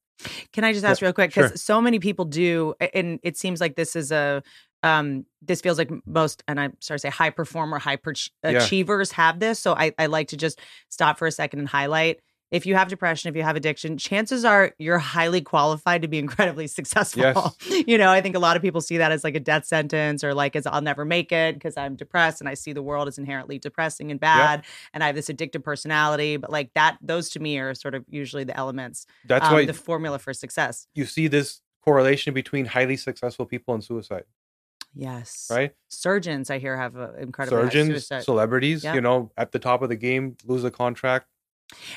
Can 0.53 0.63
I 0.63 0.73
just 0.73 0.83
Yeah, 0.83 0.91
ask 0.91 1.01
real 1.01 1.13
quick? 1.13 1.31
Because 1.33 1.51
sure. 1.51 1.57
so 1.57 1.81
many 1.81 1.99
people 1.99 2.25
do, 2.25 2.73
and 2.93 3.19
it 3.23 3.37
seems 3.37 3.59
like 3.61 3.75
this 3.75 3.95
is 3.95 4.11
a, 4.11 4.43
um, 4.83 5.25
this 5.41 5.61
feels 5.61 5.77
like 5.77 5.91
most, 6.05 6.43
and 6.47 6.59
I'm 6.59 6.75
sorry 6.79 6.97
to 6.97 7.01
say, 7.01 7.09
high 7.09 7.29
performer, 7.29 7.77
high 7.79 7.97
per- 7.97 8.13
Yeah. 8.43 8.51
achievers 8.63 9.11
have 9.13 9.39
this. 9.39 9.59
So 9.59 9.73
I, 9.73 9.93
I 9.99 10.07
like 10.07 10.29
to 10.29 10.37
just 10.37 10.59
stop 10.89 11.19
for 11.19 11.27
a 11.27 11.31
second 11.31 11.59
and 11.59 11.67
highlight. 11.69 12.19
If 12.51 12.65
you 12.65 12.75
have 12.75 12.89
depression, 12.89 13.29
if 13.29 13.35
you 13.35 13.43
have 13.43 13.55
addiction, 13.55 13.97
chances 13.97 14.43
are 14.43 14.73
you're 14.77 14.97
highly 14.99 15.39
qualified 15.41 16.01
to 16.01 16.07
be 16.09 16.19
incredibly 16.19 16.67
successful. 16.79 17.23
Yes. 17.23 17.57
you 17.87 17.97
know, 17.97 18.09
I 18.11 18.21
think 18.21 18.35
a 18.35 18.39
lot 18.39 18.55
of 18.57 18.61
people 18.61 18.81
see 18.81 18.97
that 18.97 19.11
as 19.11 19.23
like 19.23 19.35
a 19.35 19.39
death 19.39 19.65
sentence 19.65 20.23
or 20.23 20.33
like 20.33 20.55
as 20.55 20.65
I'll 20.67 20.81
never 20.81 21.05
make 21.05 21.31
it 21.31 21.55
because 21.55 21.77
I'm 21.77 21.95
depressed 21.95 22.41
and 22.41 22.49
I 22.49 22.53
see 22.53 22.73
the 22.73 22.83
world 22.83 23.07
as 23.07 23.17
inherently 23.17 23.57
depressing 23.57 24.11
and 24.11 24.19
bad 24.19 24.63
and 24.93 25.03
I 25.03 25.07
have 25.07 25.15
this 25.15 25.29
addictive 25.29 25.63
personality. 25.63 26.35
But 26.37 26.51
like 26.51 26.73
that, 26.75 26.97
those 27.01 27.29
to 27.31 27.39
me 27.39 27.57
are 27.57 27.73
sort 27.73 27.95
of 27.95 28.03
usually 28.09 28.43
the 28.43 28.55
elements, 28.57 29.05
That's 29.25 29.45
um, 29.47 29.53
why 29.53 29.65
the 29.65 29.73
formula 29.73 30.19
for 30.19 30.33
success. 30.33 30.87
you 30.93 31.05
see 31.05 31.27
this 31.27 31.61
correlation 31.83 32.33
between 32.33 32.65
highly 32.65 32.97
successful 32.97 33.45
people 33.45 33.73
and 33.73 33.83
suicide, 33.83 34.25
Yes. 34.93 35.47
right? 35.49 35.73
Surgeons, 35.87 36.49
I 36.49 36.59
hear, 36.59 36.75
have 36.77 36.95
a 36.97 37.15
incredible 37.17 37.57
Surgeons, 37.57 38.07
celebrities, 38.23 38.83
Yeah. 38.83 38.93
you 38.93 39.01
know, 39.01 39.31
at 39.37 39.51
the 39.51 39.59
top 39.59 39.81
of 39.81 39.89
the 39.89 39.95
game, 39.95 40.35
lose 40.45 40.63
a 40.63 40.71
contract. 40.71 41.27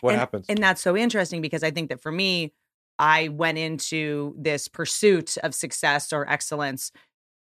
What 0.01 0.11
and, 0.13 0.21
happens? 0.21 0.47
And 0.49 0.59
that's 0.59 0.81
so 0.81 0.97
interesting 0.97 1.41
because 1.41 1.63
I 1.63 1.71
think 1.71 1.89
that 1.91 2.01
for 2.01 2.13
me, 2.13 2.53
I 2.99 3.29
went 3.29 3.59
into 3.59 4.35
this 4.39 4.69
pursuit 4.69 5.37
of 5.39 5.55
success 5.55 6.13
or 6.13 6.29
excellence 6.29 6.93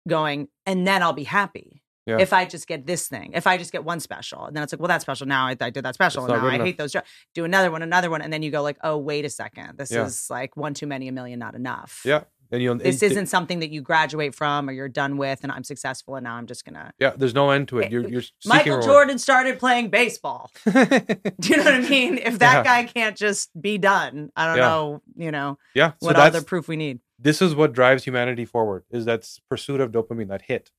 going, 0.08 0.48
and 0.66 0.86
then 0.86 1.02
I'll 1.02 1.12
be 1.12 1.24
happy. 1.24 1.82
Yeah. 2.06 2.18
If 2.18 2.34
I 2.34 2.44
just 2.44 2.66
get 2.66 2.86
this 2.86 3.08
thing, 3.08 3.30
if 3.32 3.46
I 3.46 3.56
just 3.56 3.72
get 3.72 3.82
one 3.82 3.98
special, 3.98 4.44
and 4.44 4.54
then 4.54 4.62
it's 4.62 4.74
like, 4.74 4.80
well, 4.80 4.88
that's 4.88 5.02
special. 5.02 5.26
Now 5.26 5.46
I, 5.46 5.56
I 5.58 5.70
did 5.70 5.86
that 5.86 5.94
special, 5.94 6.24
and 6.24 6.34
now 6.34 6.46
I 6.46 6.56
enough. 6.56 6.66
hate 6.66 6.76
those. 6.76 6.92
jobs. 6.92 7.08
Do 7.34 7.44
another 7.46 7.70
one, 7.70 7.80
another 7.80 8.10
one, 8.10 8.20
and 8.20 8.30
then 8.30 8.42
you 8.42 8.50
go 8.50 8.60
like, 8.60 8.76
oh, 8.84 8.98
wait 8.98 9.24
a 9.24 9.30
second, 9.30 9.78
this 9.78 9.90
Yeah. 9.90 10.04
is 10.04 10.28
like 10.28 10.54
one 10.54 10.74
too 10.74 10.86
many, 10.86 11.08
a 11.08 11.12
million 11.12 11.38
not 11.38 11.54
enough. 11.54 12.02
yeah. 12.04 12.24
And 12.52 12.62
you 12.62 12.68
know, 12.72 12.82
this 12.82 13.02
it- 13.02 13.12
isn't 13.12 13.26
something 13.26 13.58
that 13.60 13.70
you 13.70 13.80
graduate 13.80 14.34
from 14.34 14.68
or 14.68 14.72
you're 14.72 14.88
done 14.88 15.16
with, 15.16 15.40
and 15.42 15.50
I'm 15.50 15.64
successful, 15.64 16.14
and 16.16 16.24
now 16.24 16.34
I'm 16.36 16.46
just 16.46 16.64
gonna. 16.64 16.92
Yeah, 16.98 17.12
there's 17.16 17.34
no 17.34 17.50
end 17.50 17.68
to 17.68 17.78
it. 17.80 17.86
Eh, 17.86 17.88
you're, 17.90 18.08
you're 18.08 18.22
seeking 18.22 18.48
Michael. 18.48 18.82
Jordan 18.82 19.18
started 19.18 19.58
playing 19.58 19.88
baseball. 19.90 20.50
Do 20.64 20.72
you 20.72 21.56
know 21.56 21.64
what 21.64 21.74
I 21.74 21.80
mean? 21.88 22.18
If 22.18 22.38
that 22.38 22.58
Yeah. 22.58 22.62
guy 22.64 22.84
can't 22.84 23.16
just 23.16 23.50
be 23.60 23.78
done, 23.78 24.30
I 24.36 24.46
don't 24.46 24.56
Yeah. 24.58 24.62
know, 24.68 25.02
you 25.16 25.30
know, 25.30 25.58
yeah. 25.74 25.92
So 26.00 26.06
what 26.06 26.16
other 26.16 26.42
proof 26.42 26.68
we 26.68 26.76
need. 26.76 27.00
this 27.18 27.40
is 27.42 27.54
what 27.54 27.72
drives 27.72 28.04
humanity 28.04 28.44
forward 28.44 28.84
is 28.90 29.04
that 29.06 29.28
pursuit 29.48 29.80
of 29.80 29.90
dopamine, 29.92 30.28
that 30.28 30.42
hit. 30.42 30.70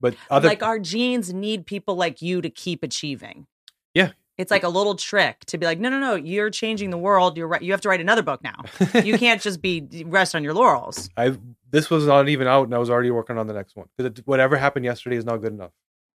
But 0.00 0.14
other 0.30 0.48
like 0.48 0.62
our 0.62 0.78
genes 0.78 1.32
need 1.34 1.66
people 1.66 1.94
like 1.96 2.22
you 2.22 2.40
to 2.40 2.48
keep 2.48 2.82
achieving. 2.82 3.46
Yeah. 3.92 4.12
It's 4.40 4.50
like 4.50 4.62
a 4.62 4.68
little 4.70 4.94
trick 4.94 5.44
to 5.46 5.58
be 5.58 5.66
like, 5.66 5.78
no, 5.78 5.90
no, 5.90 5.98
no, 5.98 6.14
you're 6.14 6.48
changing 6.48 6.88
the 6.88 6.96
world. 6.96 7.36
You're 7.36 7.46
right. 7.46 7.60
You 7.60 7.72
have 7.72 7.82
to 7.82 7.90
write 7.90 8.00
another 8.00 8.22
book 8.22 8.40
now. 8.42 8.64
You 9.04 9.18
can't 9.24 9.40
just 9.42 9.60
be 9.60 9.86
rest 10.06 10.34
on 10.34 10.42
your 10.42 10.54
laurels. 10.54 11.10
I 11.14 11.36
this 11.70 11.90
was 11.90 12.06
not 12.06 12.26
even 12.30 12.46
out, 12.46 12.64
and 12.64 12.74
I 12.74 12.78
was 12.78 12.88
already 12.88 13.10
working 13.10 13.36
on 13.36 13.46
the 13.46 13.52
next 13.52 13.76
one 13.76 13.88
because 13.98 14.24
whatever 14.24 14.56
happened 14.56 14.86
yesterday 14.86 15.16
is 15.16 15.26
not 15.26 15.42
good 15.42 15.52
enough. 15.52 15.72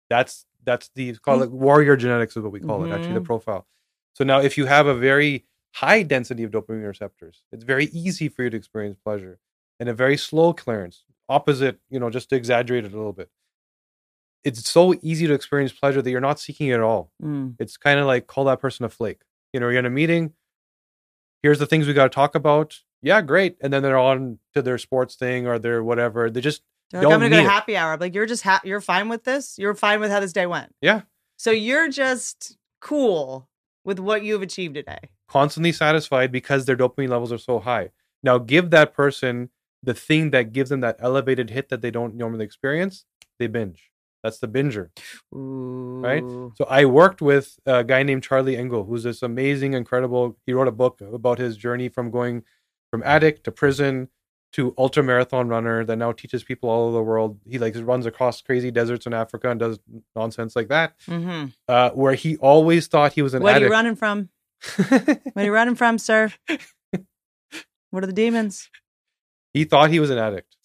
That's 0.09 0.47
that's 0.65 0.89
the 0.95 1.15
call 1.17 1.43
it 1.43 1.51
warrior 1.51 1.97
genetics 1.97 2.35
is 2.35 2.43
what 2.43 2.53
we 2.53 2.61
call 2.61 2.83
it 2.85 2.93
actually 2.93 3.15
the 3.17 3.21
Mhm. 3.21 3.25
profile. 3.27 3.67
So 4.15 4.25
now 4.25 4.41
if 4.41 4.57
you 4.57 4.65
have 4.65 4.87
a 4.87 4.95
very 4.95 5.45
high 5.75 6.03
density 6.03 6.45
of 6.45 6.51
dopamine 6.51 6.87
receptors, 6.87 7.43
it's 7.53 7.65
very 7.65 7.87
easy 7.87 8.31
for 8.31 8.43
you 8.45 8.49
to 8.51 8.57
experience 8.57 8.97
pleasure, 9.05 9.39
and 9.79 9.89
a 9.91 9.93
very 9.93 10.17
slow 10.17 10.55
clearance. 10.55 11.05
Opposite, 11.29 11.79
you 11.91 12.01
know, 12.01 12.09
just 12.09 12.31
to 12.31 12.37
exaggerate 12.37 12.87
it 12.87 12.95
a 12.95 12.97
little 12.97 13.13
bit. 13.13 13.29
It's 14.45 14.69
so 14.71 14.95
easy 15.03 15.27
to 15.27 15.33
experience 15.33 15.73
pleasure 15.73 16.03
that 16.03 16.11
you're 16.11 16.21
not 16.21 16.39
seeking 16.39 16.69
it 16.69 16.75
at 16.75 16.81
all. 16.81 17.11
Mm. 17.23 17.57
It's 17.59 17.77
kind 17.77 17.99
of 17.99 18.07
like 18.07 18.27
call 18.27 18.45
that 18.45 18.61
person 18.61 18.85
a 18.85 18.89
flake. 18.89 19.23
You 19.53 19.61
know, 19.61 19.69
you're 19.69 19.79
in 19.79 19.87
a 19.87 19.91
meeting. 19.91 20.35
Here's 21.43 21.59
the 21.59 21.67
things 21.67 21.87
we 21.87 21.93
got 21.95 22.05
to 22.05 22.15
talk 22.15 22.35
about. 22.35 22.81
Yeah, 23.03 23.21
great. 23.21 23.57
And 23.61 23.73
then 23.73 23.83
they're 23.83 23.99
on 23.99 24.39
to 24.55 24.63
their 24.63 24.79
sports 24.79 25.15
thing 25.15 25.47
or 25.47 25.59
their 25.59 25.83
whatever. 25.83 26.31
They 26.31 26.41
just 26.41 26.63
They're 26.91 27.01
like, 27.01 27.05
Don't 27.05 27.13
I'm 27.15 27.21
gonna 27.31 27.43
go 27.43 27.43
to 27.43 27.49
happy 27.51 27.77
hour. 27.77 27.93
I'm 27.93 28.01
like, 28.01 28.15
you're 28.15 28.27
just 28.27 28.43
ha- 28.43 28.63
you're 28.65 28.81
fine 28.81 29.09
with 29.09 29.25
this. 29.25 29.59
You're 29.59 29.75
fine 29.75 30.01
with 30.01 30.11
how 30.11 30.21
this 30.21 30.33
day 30.33 30.47
went. 30.47 30.75
Yeah. 30.81 31.03
So 31.37 31.51
you're 31.51 31.89
just 31.89 32.57
cool 32.81 33.49
with 33.85 33.99
what 33.99 34.23
you've 34.25 34.43
achieved 34.43 34.75
today. 34.75 34.99
constantly 35.29 35.73
satisfied 35.73 36.33
because 36.33 36.65
their 36.65 36.77
dopamine 36.77 37.09
levels 37.09 37.33
are 37.33 37.39
so 37.39 37.59
high. 37.59 37.91
Now, 38.23 38.39
give 38.39 38.71
that 38.71 38.95
person 38.95 39.51
the 39.83 39.95
thing 39.95 40.31
that 40.31 40.53
gives 40.53 40.71
them 40.71 40.81
that 40.81 40.97
elevated 40.99 41.51
hit 41.51 41.69
that 41.69 41.83
they 41.83 41.91
don't 41.91 42.15
normally 42.15 42.45
experience. 42.45 43.05
They 43.39 43.47
binge. 43.49 43.91
That's 44.25 44.39
the 44.39 44.49
binger. 44.49 44.89
Ooh. 45.35 46.53
So 46.57 46.65
I 46.65 46.87
worked 46.87 47.21
with 47.21 47.59
a 47.67 47.85
guy 47.85 48.03
named 48.03 48.23
Charlie 48.23 48.57
Engle, 48.57 48.85
who's 48.85 49.03
this 49.03 49.23
amazing, 49.23 49.75
incredible. 49.75 50.39
He 50.47 50.55
wrote 50.55 50.67
a 50.67 50.73
book 50.73 51.03
about 51.03 51.39
his 51.39 51.59
journey 51.59 51.91
from 51.91 52.11
going 52.11 52.43
from 52.91 53.03
addict 53.03 53.45
to 53.45 53.53
prison 53.53 54.09
to 54.55 54.73
ultra 54.79 55.03
marathon 55.03 55.49
runner 55.49 55.85
that 55.85 55.97
now 55.97 56.13
teaches 56.13 56.43
people 56.43 56.71
all 56.71 56.85
over 56.85 56.93
the 56.93 57.03
world. 57.03 57.39
He 57.47 57.59
like 57.59 57.75
runs 57.77 58.07
across 58.07 58.41
crazy 58.41 58.71
deserts 58.71 59.05
in 59.05 59.13
Africa 59.13 59.51
and 59.51 59.61
does 59.61 59.79
nonsense 60.17 60.57
like 60.57 60.69
that. 60.69 60.95
Mm-hmm. 61.07 61.47
Uh, 61.69 61.91
where 61.91 62.15
he 62.15 62.39
always 62.39 62.87
thought 62.87 63.13
he 63.13 63.21
was 63.21 63.35
an 63.35 63.43
What 63.43 63.57
are 63.57 63.61
you 63.61 63.71
running 63.71 63.97
from? 63.97 64.31
What 64.89 65.21
are 65.37 65.45
you 65.45 65.53
running 65.53 65.75
from, 65.75 65.99
sir? 65.99 66.33
What 67.91 68.03
are 68.03 68.09
the 68.09 68.13
demons? 68.13 68.71
he 69.53 69.65
thought 69.65 69.91
he 69.91 70.01
was 70.01 70.11
an 70.11 70.19
addict. 70.19 70.57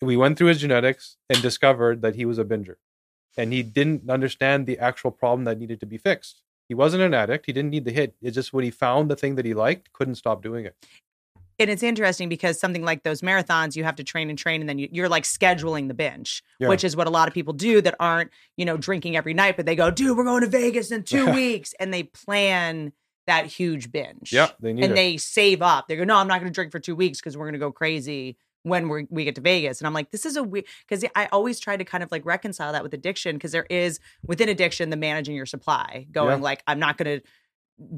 We 0.00 0.16
went 0.16 0.38
through 0.38 0.48
his 0.48 0.60
genetics 0.60 1.16
and 1.28 1.42
discovered 1.42 2.00
that 2.00 2.16
he 2.16 2.24
was 2.24 2.38
a 2.38 2.44
binger. 2.44 2.76
And 3.36 3.52
he 3.52 3.62
didn't 3.62 4.10
understand 4.10 4.66
the 4.66 4.78
actual 4.78 5.10
problem 5.10 5.44
that 5.44 5.58
needed 5.58 5.80
to 5.80 5.86
be 5.86 5.96
fixed. 5.98 6.42
He 6.68 6.74
wasn't 6.74 7.02
an 7.02 7.14
addict. 7.14 7.46
He 7.46 7.52
didn't 7.52 7.70
need 7.70 7.84
the 7.84 7.92
hit. 7.92 8.14
It's 8.22 8.34
just 8.34 8.52
when 8.52 8.64
he 8.64 8.70
found 8.70 9.10
the 9.10 9.16
thing 9.16 9.34
that 9.36 9.44
he 9.44 9.54
liked, 9.54 9.92
couldn't 9.92 10.14
stop 10.16 10.42
doing 10.42 10.64
it. 10.66 10.76
And 11.58 11.70
it's 11.70 11.82
interesting 11.82 12.28
because 12.28 12.58
something 12.58 12.82
like 12.82 13.02
those 13.02 13.20
marathons, 13.20 13.76
you 13.76 13.84
have 13.84 13.96
to 13.96 14.04
train 14.04 14.30
and 14.30 14.38
train, 14.38 14.60
and 14.60 14.68
then 14.68 14.78
you, 14.78 14.88
you're 14.90 15.08
like 15.08 15.24
scheduling 15.24 15.86
the 15.88 15.94
binge, 15.94 16.42
Yeah. 16.58 16.68
which 16.68 16.82
is 16.82 16.96
what 16.96 17.06
a 17.06 17.10
lot 17.10 17.28
of 17.28 17.34
people 17.34 17.52
do 17.52 17.80
that 17.82 17.94
aren't, 18.00 18.30
you 18.56 18.64
know, 18.64 18.76
drinking 18.76 19.16
every 19.16 19.34
night, 19.34 19.56
but 19.56 19.66
they 19.66 19.76
go, 19.76 19.90
dude, 19.90 20.16
we're 20.16 20.24
going 20.24 20.40
to 20.42 20.48
Vegas 20.48 20.90
in 20.90 21.02
two 21.04 21.30
weeks. 21.34 21.74
And 21.78 21.92
they 21.92 22.04
plan 22.04 22.92
that 23.26 23.46
huge 23.46 23.92
binge. 23.92 24.32
Yeah, 24.32 24.48
they 24.60 24.72
need 24.72 24.82
and 24.82 24.92
it. 24.92 24.96
they 24.96 25.16
save 25.18 25.62
up. 25.62 25.88
They 25.88 25.96
go, 25.96 26.04
no, 26.04 26.16
I'm 26.16 26.26
not 26.26 26.40
going 26.40 26.50
to 26.50 26.54
drink 26.54 26.72
for 26.72 26.80
two 26.80 26.96
weeks 26.96 27.20
because 27.20 27.36
we're 27.36 27.44
going 27.44 27.52
to 27.52 27.58
go 27.60 27.70
crazy 27.70 28.36
when 28.64 28.88
we 28.88 29.06
we 29.10 29.24
get 29.24 29.34
to 29.36 29.40
Vegas. 29.40 29.80
And 29.80 29.86
I'm 29.86 29.94
like, 29.94 30.10
this 30.10 30.24
is 30.26 30.36
a 30.36 30.42
weird 30.42 30.66
because 30.88 31.04
I 31.14 31.26
always 31.32 31.58
try 31.58 31.76
to 31.76 31.84
kind 31.84 32.02
of 32.02 32.12
like 32.12 32.24
reconcile 32.24 32.72
that 32.72 32.82
with 32.82 32.94
addiction 32.94 33.36
because 33.36 33.52
there 33.52 33.66
is 33.68 33.98
within 34.26 34.48
addiction 34.48 34.90
the 34.90 34.96
managing 34.96 35.34
your 35.34 35.46
supply, 35.46 36.06
going 36.12 36.38
Yeah. 36.38 36.42
like, 36.44 36.62
I'm 36.66 36.78
not 36.78 36.96
going 36.96 37.20
to 37.20 37.26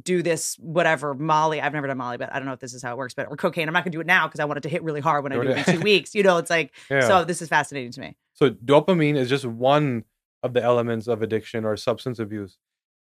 do 0.02 0.22
this 0.22 0.54
whatever 0.56 1.12
Molly. 1.14 1.60
I've 1.60 1.72
never 1.74 1.86
done 1.86 1.98
Molly, 1.98 2.16
but 2.16 2.32
I 2.32 2.38
don't 2.38 2.46
know 2.46 2.54
if 2.54 2.60
this 2.60 2.72
is 2.72 2.82
how 2.82 2.92
it 2.92 2.96
works. 2.96 3.12
But 3.12 3.28
or 3.28 3.36
cocaine, 3.36 3.68
I'm 3.68 3.74
not 3.74 3.84
going 3.84 3.92
to 3.92 3.96
do 3.96 4.00
it 4.00 4.06
now 4.06 4.26
because 4.26 4.40
I 4.40 4.44
want 4.46 4.58
it 4.58 4.62
to 4.62 4.68
hit 4.68 4.82
really 4.82 5.00
hard 5.00 5.22
when 5.22 5.32
I 5.32 5.36
do 5.36 5.42
it 5.42 5.58
in 5.68 5.78
two 5.78 5.80
weeks. 5.84 6.14
You 6.14 6.22
know, 6.22 6.38
it's 6.38 6.50
like 6.50 6.72
yeah. 6.90 7.06
so. 7.06 7.24
This 7.24 7.42
is 7.42 7.48
fascinating 7.48 7.90
to 7.92 8.00
me. 8.00 8.16
So 8.32 8.50
dopamine 8.50 9.16
is 9.16 9.28
just 9.28 9.44
one 9.44 10.04
of 10.42 10.54
the 10.54 10.62
elements 10.62 11.06
of 11.08 11.22
addiction 11.22 11.64
or 11.64 11.76
substance 11.76 12.18
abuse. 12.18 12.56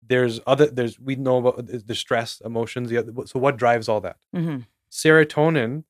There's 0.05 0.41
other. 0.47 0.67
There's 0.67 0.99
we 0.99 1.15
know 1.15 1.37
about 1.37 1.67
the 1.67 1.79
the 1.79 1.95
stress, 1.95 2.41
emotions. 2.45 2.91
So 3.31 3.39
what 3.39 3.57
drives 3.57 3.89
all 3.89 4.01
that? 4.01 4.17
hmm 4.35 4.59
serotonin 4.91 5.85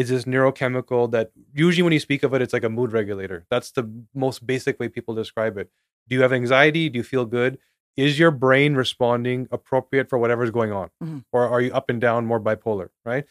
is 0.00 0.08
this 0.10 0.24
neurochemical 0.24 1.10
that 1.10 1.32
usually 1.52 1.82
when 1.82 1.92
you 1.92 1.98
speak 2.08 2.22
of 2.22 2.32
it 2.34 2.42
it's 2.42 2.52
like 2.52 2.64
a 2.64 2.68
mood 2.78 2.92
regulator. 2.92 3.38
That's 3.50 3.70
the 3.72 3.84
most 4.14 4.46
basic 4.46 4.78
way 4.80 4.88
people 4.88 5.14
describe 5.14 5.58
it. 5.58 5.70
Do 6.08 6.14
you 6.16 6.22
have 6.22 6.32
anxiety? 6.32 6.88
Do 6.88 6.98
you 6.98 7.02
feel 7.02 7.24
good? 7.24 7.58
Is 7.96 8.18
your 8.18 8.30
brain 8.30 8.74
responding 8.76 9.48
appropriate 9.50 10.08
for 10.08 10.18
whatever's 10.18 10.52
going 10.58 10.72
on? 10.72 10.90
Mhm. 11.02 11.24
or 11.32 11.48
are 11.48 11.60
you 11.60 11.72
up 11.72 11.90
and 11.90 12.00
down 12.00 12.26
more 12.26 12.40
bipolar 12.40 12.88
right? 13.04 13.24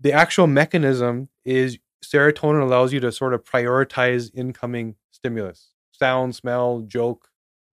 The 0.00 0.12
actual 0.12 0.46
mechanism 0.46 1.28
is 1.44 1.78
serotonin 2.04 2.62
allows 2.62 2.92
you 2.92 3.00
to 3.00 3.10
sort 3.10 3.34
of 3.34 3.42
prioritize 3.44 4.30
incoming 4.34 4.96
stimulus. 5.10 5.72
Sound 5.90 6.34
smell 6.36 6.82
joke 6.82 7.30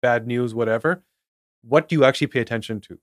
bad 0.03 0.27
news 0.27 0.55
whatever. 0.55 1.05
What 1.63 1.89
do 1.89 1.95
you 1.97 2.05
actually 2.05 2.29
pay 2.29 2.41
attention 2.41 2.81
to? 2.83 2.99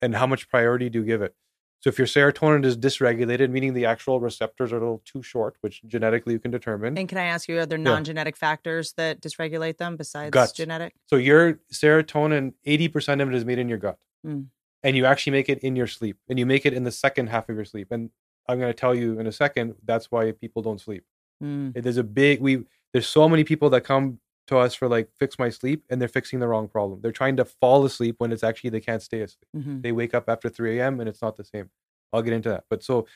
And 0.00 0.14
how 0.16 0.26
much 0.26 0.48
priority 0.48 0.88
do 0.88 1.00
you 1.00 1.04
give 1.04 1.20
it 1.22 1.34
so 1.82 1.88
if 1.88 1.98
your 1.98 2.06
serotonin 2.06 2.64
is 2.64 2.76
dysregulated, 2.76 3.50
meaning 3.50 3.74
the 3.74 3.86
actual 3.86 4.20
receptors 4.20 4.72
are 4.72 4.76
a 4.76 4.78
little 4.78 5.02
too 5.04 5.20
short, 5.20 5.56
which 5.62 5.82
genetically 5.88 6.32
you 6.32 6.38
can 6.38 6.52
determine. 6.52 6.96
And 6.96 7.08
can 7.08 7.18
I 7.18 7.24
ask 7.24 7.48
you, 7.48 7.58
are 7.58 7.66
there 7.66 7.76
non-genetic 7.76 8.36
factors 8.36 8.92
that 8.92 9.20
dysregulate 9.20 9.78
them 9.78 9.96
besides 9.96 10.30
Guts. 10.30 10.52
genetic? 10.52 10.94
So 11.06 11.16
your 11.16 11.54
serotonin, 11.72 12.54
80% 12.64 13.20
of 13.20 13.28
it 13.30 13.34
is 13.34 13.44
made 13.44 13.58
in 13.58 13.68
your 13.68 13.78
gut. 13.78 13.98
Mm. 14.24 14.46
And 14.84 14.96
you 14.96 15.06
actually 15.06 15.32
make 15.32 15.48
it 15.48 15.58
in 15.58 15.74
your 15.74 15.88
sleep. 15.88 16.18
And 16.28 16.38
you 16.38 16.46
make 16.46 16.64
it 16.66 16.72
in 16.72 16.84
the 16.84 16.92
second 16.92 17.26
half 17.30 17.48
of 17.48 17.56
your 17.56 17.64
sleep. 17.64 17.88
And 17.90 18.10
I'm 18.48 18.60
going 18.60 18.72
to 18.72 18.78
tell 18.78 18.94
you 18.94 19.18
in 19.18 19.26
a 19.26 19.32
second, 19.32 19.74
that's 19.84 20.08
why 20.12 20.30
people 20.30 20.62
don't 20.62 20.80
sleep. 20.80 21.02
Mm. 21.42 21.82
There's 21.82 21.96
a 21.96 22.04
big 22.04 22.40
we 22.40 22.64
there's 22.92 23.08
so 23.08 23.28
many 23.28 23.42
people 23.42 23.70
that 23.70 23.80
come 23.80 24.20
to 24.48 24.58
us 24.58 24.74
for 24.74 24.88
like 24.88 25.08
fix 25.18 25.38
my 25.38 25.48
sleep 25.50 25.84
and 25.90 26.00
they're 26.00 26.08
fixing 26.08 26.40
the 26.40 26.48
wrong 26.48 26.68
problem. 26.68 27.00
They're 27.00 27.12
trying 27.12 27.36
to 27.36 27.44
fall 27.44 27.84
asleep 27.84 28.16
when 28.18 28.32
it's 28.32 28.42
actually 28.42 28.70
they 28.70 28.80
can't 28.80 29.02
stay 29.02 29.20
asleep. 29.22 29.46
Mhm. 29.56 29.82
they 29.82 29.92
wake 29.92 30.14
up 30.14 30.28
after 30.28 30.48
3 30.48 30.78
a.m. 30.78 31.00
and 31.00 31.08
it's 31.08 31.22
not 31.22 31.36
the 31.36 31.44
same. 31.44 31.70
I'll 32.12 32.22
get 32.22 32.32
into 32.34 32.48
that. 32.50 32.64
But 32.70 32.82
so 32.82 33.06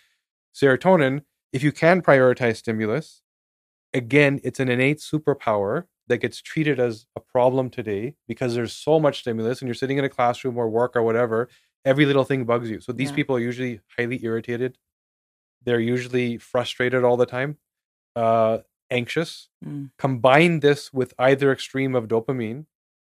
serotonin, 0.54 1.22
if 1.52 1.62
you 1.62 1.72
can 1.72 2.02
prioritize 2.02 2.56
stimulus, 2.56 3.22
again, 3.94 4.40
it's 4.44 4.60
an 4.60 4.68
innate 4.68 4.98
superpower 4.98 5.86
that 6.08 6.18
gets 6.18 6.40
treated 6.40 6.78
as 6.78 7.06
a 7.16 7.20
problem 7.20 7.70
today 7.70 8.14
because 8.28 8.54
there's 8.54 8.72
so 8.72 9.00
much 9.00 9.20
stimulus 9.20 9.60
and 9.60 9.68
you're 9.68 9.74
sitting 9.74 9.98
in 9.98 10.04
a 10.04 10.08
classroom 10.08 10.56
or 10.56 10.68
work 10.68 10.96
or 10.96 11.02
whatever, 11.02 11.48
every 11.84 12.06
little 12.06 12.24
thing 12.24 12.44
bugs 12.44 12.70
you. 12.70 12.80
So 12.80 12.92
these 12.92 13.10
Yeah. 13.10 13.16
people 13.16 13.36
are 13.36 13.40
usually 13.40 13.80
highly 13.98 14.24
irritated. 14.24 14.78
They're 15.64 15.80
usually 15.80 16.38
frustrated 16.38 17.04
all 17.04 17.16
the 17.16 17.26
time, 17.26 17.58
uh, 18.16 18.58
anxious. 18.90 19.48
Mm. 19.64 19.90
Combine 19.98 20.60
this 20.60 20.92
with 20.92 21.14
either 21.18 21.52
extreme 21.52 21.94
of 21.94 22.08
dopamine, 22.08 22.66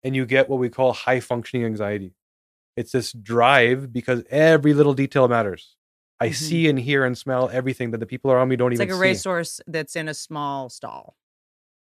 and 0.03 0.15
you 0.15 0.25
get 0.25 0.49
what 0.49 0.59
we 0.59 0.69
call 0.69 0.93
high 0.93 1.19
functioning 1.19 1.65
anxiety. 1.65 2.13
It's 2.77 2.91
this 2.91 3.11
drive 3.11 3.91
because 3.93 4.23
every 4.29 4.73
little 4.73 4.93
detail 4.93 5.27
matters. 5.27 5.75
I 6.19 6.29
Mhm. 6.29 6.33
see 6.35 6.69
and 6.69 6.79
hear 6.79 7.03
and 7.03 7.17
smell 7.17 7.49
everything 7.51 7.91
that 7.91 7.97
the 7.99 8.05
people 8.05 8.31
around 8.31 8.49
me 8.49 8.55
don't 8.55 8.71
It's 8.71 8.79
even 8.81 8.89
like 8.91 8.97
a 8.97 8.99
racehorse 8.99 9.59
that's 9.67 9.95
in 9.95 10.07
a 10.07 10.13
small 10.13 10.69
stall. 10.69 11.15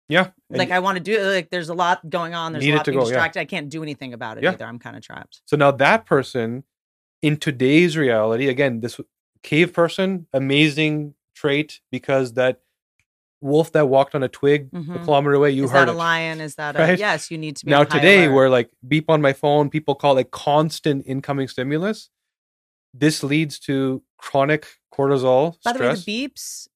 Yeah. 0.07 0.31
and 0.49 0.57
Like 0.57 0.71
I 0.71 0.79
want 0.79 0.97
to 0.97 1.03
do 1.03 1.21
like 1.21 1.49
there's 1.51 1.69
a 1.69 1.73
lot 1.75 2.09
going 2.09 2.33
on. 2.33 2.53
There's 2.53 2.65
a 2.65 2.71
lot 2.71 2.85
to 2.85 2.91
being 2.91 2.99
go, 2.99 3.05
yeah. 3.05 3.11
distracted. 3.11 3.39
I 3.41 3.45
can't 3.45 3.69
do 3.69 3.83
anything 3.83 4.13
about 4.13 4.37
it 4.37 4.43
Yeah. 4.43 4.53
either. 4.53 4.65
I'm 4.65 4.79
kind 4.79 4.95
of 4.97 5.03
trapped. 5.03 5.41
So 5.45 5.55
now 5.55 5.71
that 5.71 6.05
person 6.05 6.63
in 7.21 7.37
today's 7.37 7.95
reality, 7.97 8.47
again, 8.47 8.79
this 8.79 8.99
cave 9.43 9.71
person, 9.73 10.27
amazing 10.33 11.13
trait 11.35 11.81
because 11.91 12.33
that 12.33 12.61
wolf 13.41 13.71
that 13.71 13.87
walked 13.87 14.15
on 14.15 14.23
a 14.23 14.27
twig 14.27 14.69
a 14.73 14.77
Mhm. 14.77 15.03
kilometer 15.05 15.33
away, 15.33 15.51
you 15.51 15.63
is 15.65 15.71
heard 15.71 15.87
that 15.87 15.89
a 15.89 15.95
it. 15.95 15.95
lion? 15.95 16.41
Is 16.41 16.55
that 16.55 16.75
a 16.75 16.79
Right? 16.79 16.99
yes? 16.99 17.31
You 17.31 17.37
need 17.37 17.55
to 17.57 17.65
be 17.65 17.71
Now 17.71 17.83
today, 17.83 18.25
alert. 18.25 18.33
where 18.35 18.49
like 18.49 18.69
beep 18.87 19.09
on 19.09 19.21
my 19.21 19.33
phone, 19.33 19.69
people 19.69 19.95
call 19.95 20.17
it 20.17 20.31
constant 20.31 21.03
incoming 21.05 21.47
stimulus. 21.47 22.09
This 22.93 23.23
leads 23.23 23.59
to 23.59 24.03
chronic 24.17 24.67
cortisol 24.93 25.55
by 25.63 25.73
the 25.73 25.79
way, 25.79 25.95
the 25.95 26.27
beeps. 26.29 26.67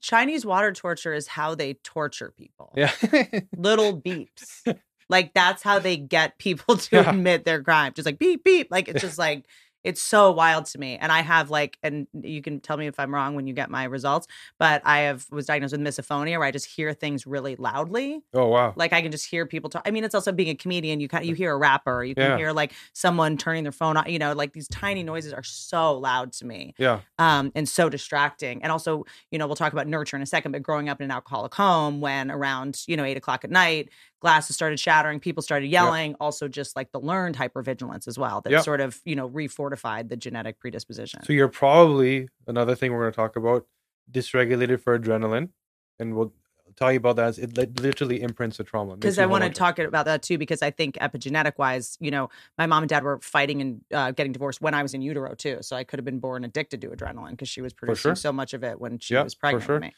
Chinese 0.00 0.46
water 0.46 0.72
torture 0.72 1.12
is 1.12 1.26
how 1.28 1.54
they 1.54 1.74
torture 1.84 2.32
people. 2.36 2.72
yeah, 2.76 2.92
Little 3.56 4.00
beeps. 4.00 4.62
like 5.08 5.34
that's 5.34 5.62
how 5.62 5.78
they 5.78 5.96
get 5.96 6.38
people 6.38 6.76
to 6.76 6.96
Yeah. 6.96 7.10
admit 7.10 7.44
their 7.44 7.62
crime. 7.62 7.92
Just 7.94 8.06
like 8.06 8.18
beep 8.18 8.44
beep. 8.44 8.68
Like 8.70 8.88
it's 8.88 9.00
just 9.02 9.18
like 9.18 9.44
it's 9.84 10.02
so 10.02 10.30
wild 10.32 10.66
to 10.66 10.78
me. 10.78 10.96
And 10.96 11.10
I 11.12 11.20
have 11.22 11.50
like, 11.50 11.78
and 11.82 12.06
you 12.12 12.42
can 12.42 12.60
tell 12.60 12.76
me 12.76 12.86
if 12.86 12.98
I'm 12.98 13.14
wrong 13.14 13.34
when 13.34 13.46
you 13.46 13.54
get 13.54 13.70
my 13.70 13.84
results, 13.84 14.26
but 14.58 14.82
I 14.84 15.00
have 15.00 15.26
was 15.30 15.46
diagnosed 15.46 15.72
with 15.72 15.80
misophonia 15.80 16.38
where 16.38 16.44
I 16.44 16.50
just 16.50 16.66
hear 16.66 16.92
things 16.92 17.26
really 17.26 17.56
loudly. 17.56 18.20
oh 18.34 18.46
wow, 18.48 18.72
Like 18.76 18.92
I 18.92 19.02
can 19.02 19.10
just 19.12 19.26
hear 19.28 19.46
people 19.46 19.70
talk. 19.70 19.82
I 19.86 19.90
mean, 19.90 20.04
it's 20.04 20.14
also 20.14 20.32
being 20.32 20.48
a 20.50 20.54
comedian. 20.54 21.00
You 21.00 21.08
kind 21.08 21.24
you 21.24 21.34
hear 21.34 21.52
a 21.52 21.56
rapper. 21.56 22.04
You 22.04 22.14
can 22.14 22.24
Yeah. 22.24 22.36
hear 22.36 22.52
like 22.52 22.72
someone 22.92 23.36
turning 23.36 23.62
their 23.64 23.72
phone 23.72 23.96
on. 23.96 24.08
You 24.10 24.18
know, 24.18 24.32
like 24.32 24.52
these 24.52 24.68
tiny 24.68 25.02
noises 25.02 25.32
are 25.32 25.42
so 25.42 25.96
loud 25.98 26.32
to 26.34 26.46
me 26.46 26.74
yeah, 26.78 27.00
um, 27.18 27.52
and 27.54 27.68
so 27.68 27.88
distracting. 27.88 28.62
And 28.62 28.70
also, 28.72 29.04
you 29.30 29.38
know, 29.38 29.46
we'll 29.46 29.56
talk 29.56 29.72
about 29.72 29.86
nurture 29.86 30.16
in 30.16 30.22
a 30.22 30.26
second, 30.26 30.52
but 30.52 30.62
growing 30.62 30.88
up 30.88 31.00
in 31.00 31.04
an 31.04 31.10
alcoholic 31.10 31.54
home 31.54 32.00
when 32.00 32.30
around, 32.30 32.82
you 32.86 32.96
know, 32.96 33.04
eight 33.04 33.16
o'clock 33.16 33.44
at 33.44 33.50
night, 33.50 33.90
glasses 34.20 34.56
started 34.56 34.80
shattering, 34.80 35.20
people 35.20 35.42
started 35.42 35.66
yelling, 35.66 36.14
also 36.20 36.48
just 36.48 36.74
like 36.76 36.90
the 36.92 37.00
learned 37.00 37.36
hypervigilance 37.36 38.08
as 38.08 38.18
well 38.18 38.40
that 38.42 38.50
Yep. 38.50 38.64
sort 38.64 38.80
of, 38.80 39.00
you 39.04 39.14
know, 39.16 39.28
refortified 39.28 40.08
the 40.08 40.16
genetic 40.16 40.58
predisposition. 40.58 41.22
So 41.24 41.32
you're 41.32 41.48
probably 41.48 42.28
another 42.46 42.74
thing 42.74 42.92
we're 42.92 43.02
going 43.02 43.12
to 43.12 43.16
talk 43.16 43.36
about 43.36 43.66
dysregulated 44.10 44.80
for 44.80 44.98
adrenaline, 44.98 45.50
and 45.98 46.14
we'll 46.16 46.32
tell 46.76 46.92
you 46.92 46.98
about 46.98 47.16
that. 47.16 47.38
It 47.38 47.80
literally 47.80 48.22
imprints 48.22 48.56
the 48.56 48.64
trauma. 48.64 48.94
because 48.94 49.18
I 49.18 49.26
want 49.26 49.44
to 49.44 49.50
talk 49.50 49.78
about 49.78 50.06
that 50.06 50.22
too, 50.22 50.38
because 50.38 50.62
I 50.62 50.70
think 50.70 50.96
epigenetic 50.96 51.58
wise, 51.58 51.96
you 52.00 52.10
know, 52.10 52.30
my 52.56 52.66
mom 52.66 52.82
and 52.84 52.90
dad 52.90 53.02
were 53.02 53.18
fighting 53.20 53.60
and 53.60 53.80
uh, 53.92 54.10
getting 54.12 54.32
divorced 54.32 54.60
when 54.60 54.74
I 54.74 54.82
was 54.82 54.94
in 54.94 55.02
utero 55.02 55.34
too. 55.34 55.58
So 55.62 55.76
I 55.76 55.84
could 55.84 55.98
have 55.98 56.04
been 56.04 56.20
born 56.20 56.44
addicted 56.44 56.80
to 56.82 56.88
adrenaline 56.88 57.30
because 57.32 57.48
she 57.48 57.60
was 57.60 57.72
producing 57.72 58.10
sure. 58.10 58.14
so 58.14 58.32
much 58.32 58.54
of 58.54 58.62
it 58.64 58.80
when 58.80 58.98
she 58.98 59.14
Yeah, 59.14 59.22
was 59.24 59.34
for 59.34 59.40
pregnant 59.40 59.64
sure. 59.64 59.74
with 59.76 59.82
me. 59.82 59.94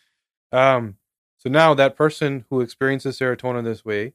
Um, 0.52 0.96
so 1.40 1.50
now 1.50 1.74
that 1.74 1.96
person 1.96 2.44
who 2.48 2.60
experiences 2.60 3.18
serotonin 3.18 3.64
this 3.64 3.84
way 3.84 4.12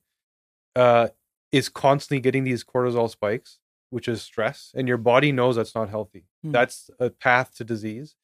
uh, 0.75 1.07
is 1.51 1.67
constantly 1.69 2.21
getting 2.21 2.43
these 2.43 2.63
cortisol 2.63 3.09
spikes, 3.09 3.59
which 3.89 4.07
is 4.07 4.21
stress, 4.21 4.71
and 4.75 4.87
your 4.87 4.97
body 4.97 5.31
knows 5.31 5.55
that's 5.55 5.73
not 5.75 5.89
healthy. 5.89 6.25
Hmm. 6.43 6.51
That's 6.51 6.89
a 6.99 7.09
path 7.09 7.55
to 7.57 7.63
disease. 7.63 8.15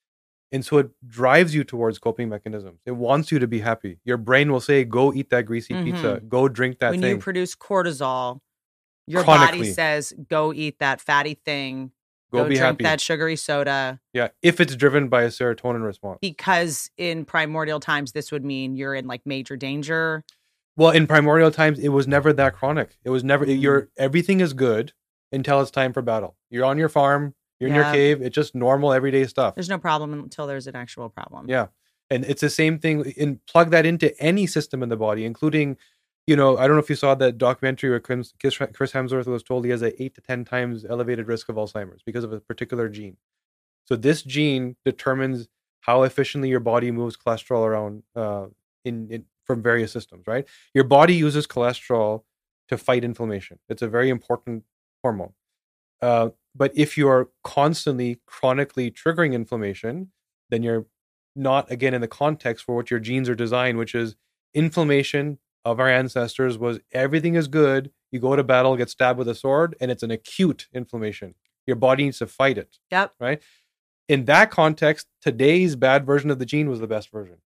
And 0.53 0.65
so 0.65 0.77
it 0.79 0.89
drives 1.07 1.55
you 1.55 1.63
towards 1.63 1.97
coping 1.97 2.27
mechanisms. 2.29 2.81
It 2.85 2.91
wants 2.91 3.31
you 3.31 3.39
to 3.39 3.47
be 3.47 3.59
happy. 3.61 3.99
Your 4.03 4.17
brain 4.17 4.51
will 4.51 4.59
say, 4.59 4.83
go 4.83 5.13
eat 5.13 5.29
that 5.29 5.45
greasy 5.45 5.73
pizza, 5.81 6.21
go 6.27 6.47
drink 6.49 6.79
that 6.79 6.91
Mm-hmm. 6.91 7.01
when 7.01 7.09
you 7.11 7.17
produce 7.17 7.55
cortisol, 7.55 8.39
your 9.07 9.23
body 9.23 9.63
says, 9.73 10.13
"Go 10.29 10.53
eat 10.53 10.79
that 10.79 11.01
fatty 11.01 11.33
thing. 11.35 11.91
Go 12.31 12.39
Go, 12.39 12.43
be 12.49 12.55
drink 12.55 12.63
happy. 12.65 12.83
that 12.83 13.01
sugary 13.01 13.35
soda." 13.35 13.99
yeah. 14.13 14.29
If 14.41 14.59
it's 14.59 14.75
driven 14.75 15.07
by 15.09 15.23
a 15.23 15.27
serotonin 15.27 15.83
response. 15.85 16.19
Because 16.21 16.89
in 16.97 17.25
primordial 17.25 17.79
times, 17.79 18.11
this 18.13 18.31
would 18.31 18.43
mean 18.45 18.75
you're 18.75 18.95
in 18.95 19.07
like 19.07 19.21
major 19.25 19.55
danger. 19.57 20.23
Well, 20.77 20.91
in 20.91 21.05
primordial 21.05 21.51
times, 21.51 21.79
it 21.79 21.89
was 21.89 22.07
never 22.07 22.31
that 22.33 22.53
chronic. 22.55 22.97
It 23.03 23.09
was 23.09 23.23
never. 23.23 23.45
Mm. 23.45 23.61
Your 23.61 23.89
everything 23.97 24.39
is 24.39 24.53
good 24.53 24.93
until 25.31 25.61
it's 25.61 25.71
time 25.71 25.93
for 25.93 26.01
battle. 26.01 26.35
You're 26.49 26.65
on 26.65 26.77
your 26.77 26.89
farm. 26.89 27.35
You're 27.59 27.69
in 27.69 27.75
your 27.75 27.83
cave. 27.85 28.21
It's 28.23 28.33
just 28.33 28.55
normal 28.55 28.91
everyday 28.91 29.25
stuff. 29.27 29.53
There's 29.53 29.69
no 29.69 29.77
problem 29.77 30.13
until 30.13 30.47
there's 30.47 30.65
an 30.65 30.75
actual 30.75 31.09
problem. 31.09 31.47
Yeah, 31.47 31.67
and 32.09 32.25
it's 32.25 32.41
the 32.41 32.49
same 32.49 32.79
thing. 32.79 33.13
And 33.19 33.45
plug 33.45 33.69
that 33.71 33.85
into 33.85 34.19
any 34.19 34.47
system 34.47 34.81
in 34.81 34.89
the 34.89 34.97
body, 34.97 35.25
including, 35.25 35.77
you 36.27 36.35
know, 36.35 36.57
I 36.57 36.67
don't 36.67 36.75
know 36.75 36.83
if 36.83 36.89
you 36.89 36.95
saw 36.95 37.15
that 37.15 37.37
documentary 37.37 37.89
where 37.89 37.99
Chris 37.99 38.31
Hemsworth 38.37 39.25
was 39.25 39.43
told 39.43 39.65
he 39.65 39.71
has 39.71 39.81
a 39.81 40.01
eight 40.01 40.15
to 40.15 40.21
ten 40.21 40.45
times 40.45 40.85
elevated 40.85 41.27
risk 41.27 41.49
of 41.49 41.55
Alzheimer's 41.55 42.03
because 42.05 42.23
of 42.23 42.31
a 42.31 42.39
particular 42.39 42.87
gene. 42.89 43.17
So 43.85 43.95
this 43.95 44.21
gene 44.21 44.75
determines 44.85 45.47
how 45.81 46.03
efficiently 46.03 46.49
your 46.49 46.59
body 46.59 46.91
moves 46.91 47.17
cholesterol 47.17 47.65
around 47.65 48.03
uh, 48.15 48.45
in, 48.85 49.09
in 49.09 49.25
from 49.45 49.63
various 49.63 49.91
systems. 49.91 50.27
Right, 50.27 50.47
your 50.73 50.83
body 50.83 51.15
uses 51.15 51.47
cholesterol 51.47 52.23
to 52.69 52.77
fight 52.77 53.03
inflammation. 53.03 53.59
It's 53.67 53.81
a 53.81 53.87
very 53.87 54.09
important 54.09 54.63
hormone. 55.03 55.33
Uh, 56.01 56.29
but 56.55 56.71
if 56.75 56.97
you 56.97 57.07
are 57.09 57.29
constantly 57.43 58.19
chronically 58.25 58.91
triggering 58.91 59.33
inflammation, 59.33 60.11
then 60.49 60.63
you're 60.63 60.85
not 61.35 61.71
again 61.71 61.93
in 61.93 62.01
the 62.01 62.07
context 62.07 62.65
for 62.65 62.75
what 62.75 62.91
your 62.91 62.99
genes 62.99 63.27
are 63.27 63.35
designed, 63.35 63.77
which 63.77 63.95
is 63.95 64.15
inflammation 64.53 65.39
of 65.65 65.79
our 65.79 65.89
ancestors 65.89 66.57
was 66.57 66.79
everything 66.91 67.35
is 67.35 67.47
good. 67.47 67.91
You 68.11 68.19
go 68.19 68.35
to 68.35 68.43
battle, 68.43 68.75
get 68.75 68.89
stabbed 68.89 69.19
with 69.19 69.27
a 69.27 69.35
sword, 69.35 69.75
and 69.79 69.91
it's 69.91 70.03
an 70.03 70.11
acute 70.11 70.67
inflammation. 70.73 71.35
Your 71.65 71.75
body 71.75 72.05
needs 72.05 72.19
to 72.19 72.27
fight 72.27 72.57
it. 72.57 72.79
Yep. 72.91 73.13
Right. 73.19 73.41
In 74.09 74.25
that 74.25 74.51
context, 74.51 75.07
today's 75.21 75.75
bad 75.75 76.05
version 76.05 76.31
of 76.31 76.39
the 76.39 76.45
gene 76.45 76.69
was 76.69 76.79
the 76.79 76.87
best 76.87 77.11
version. 77.11 77.37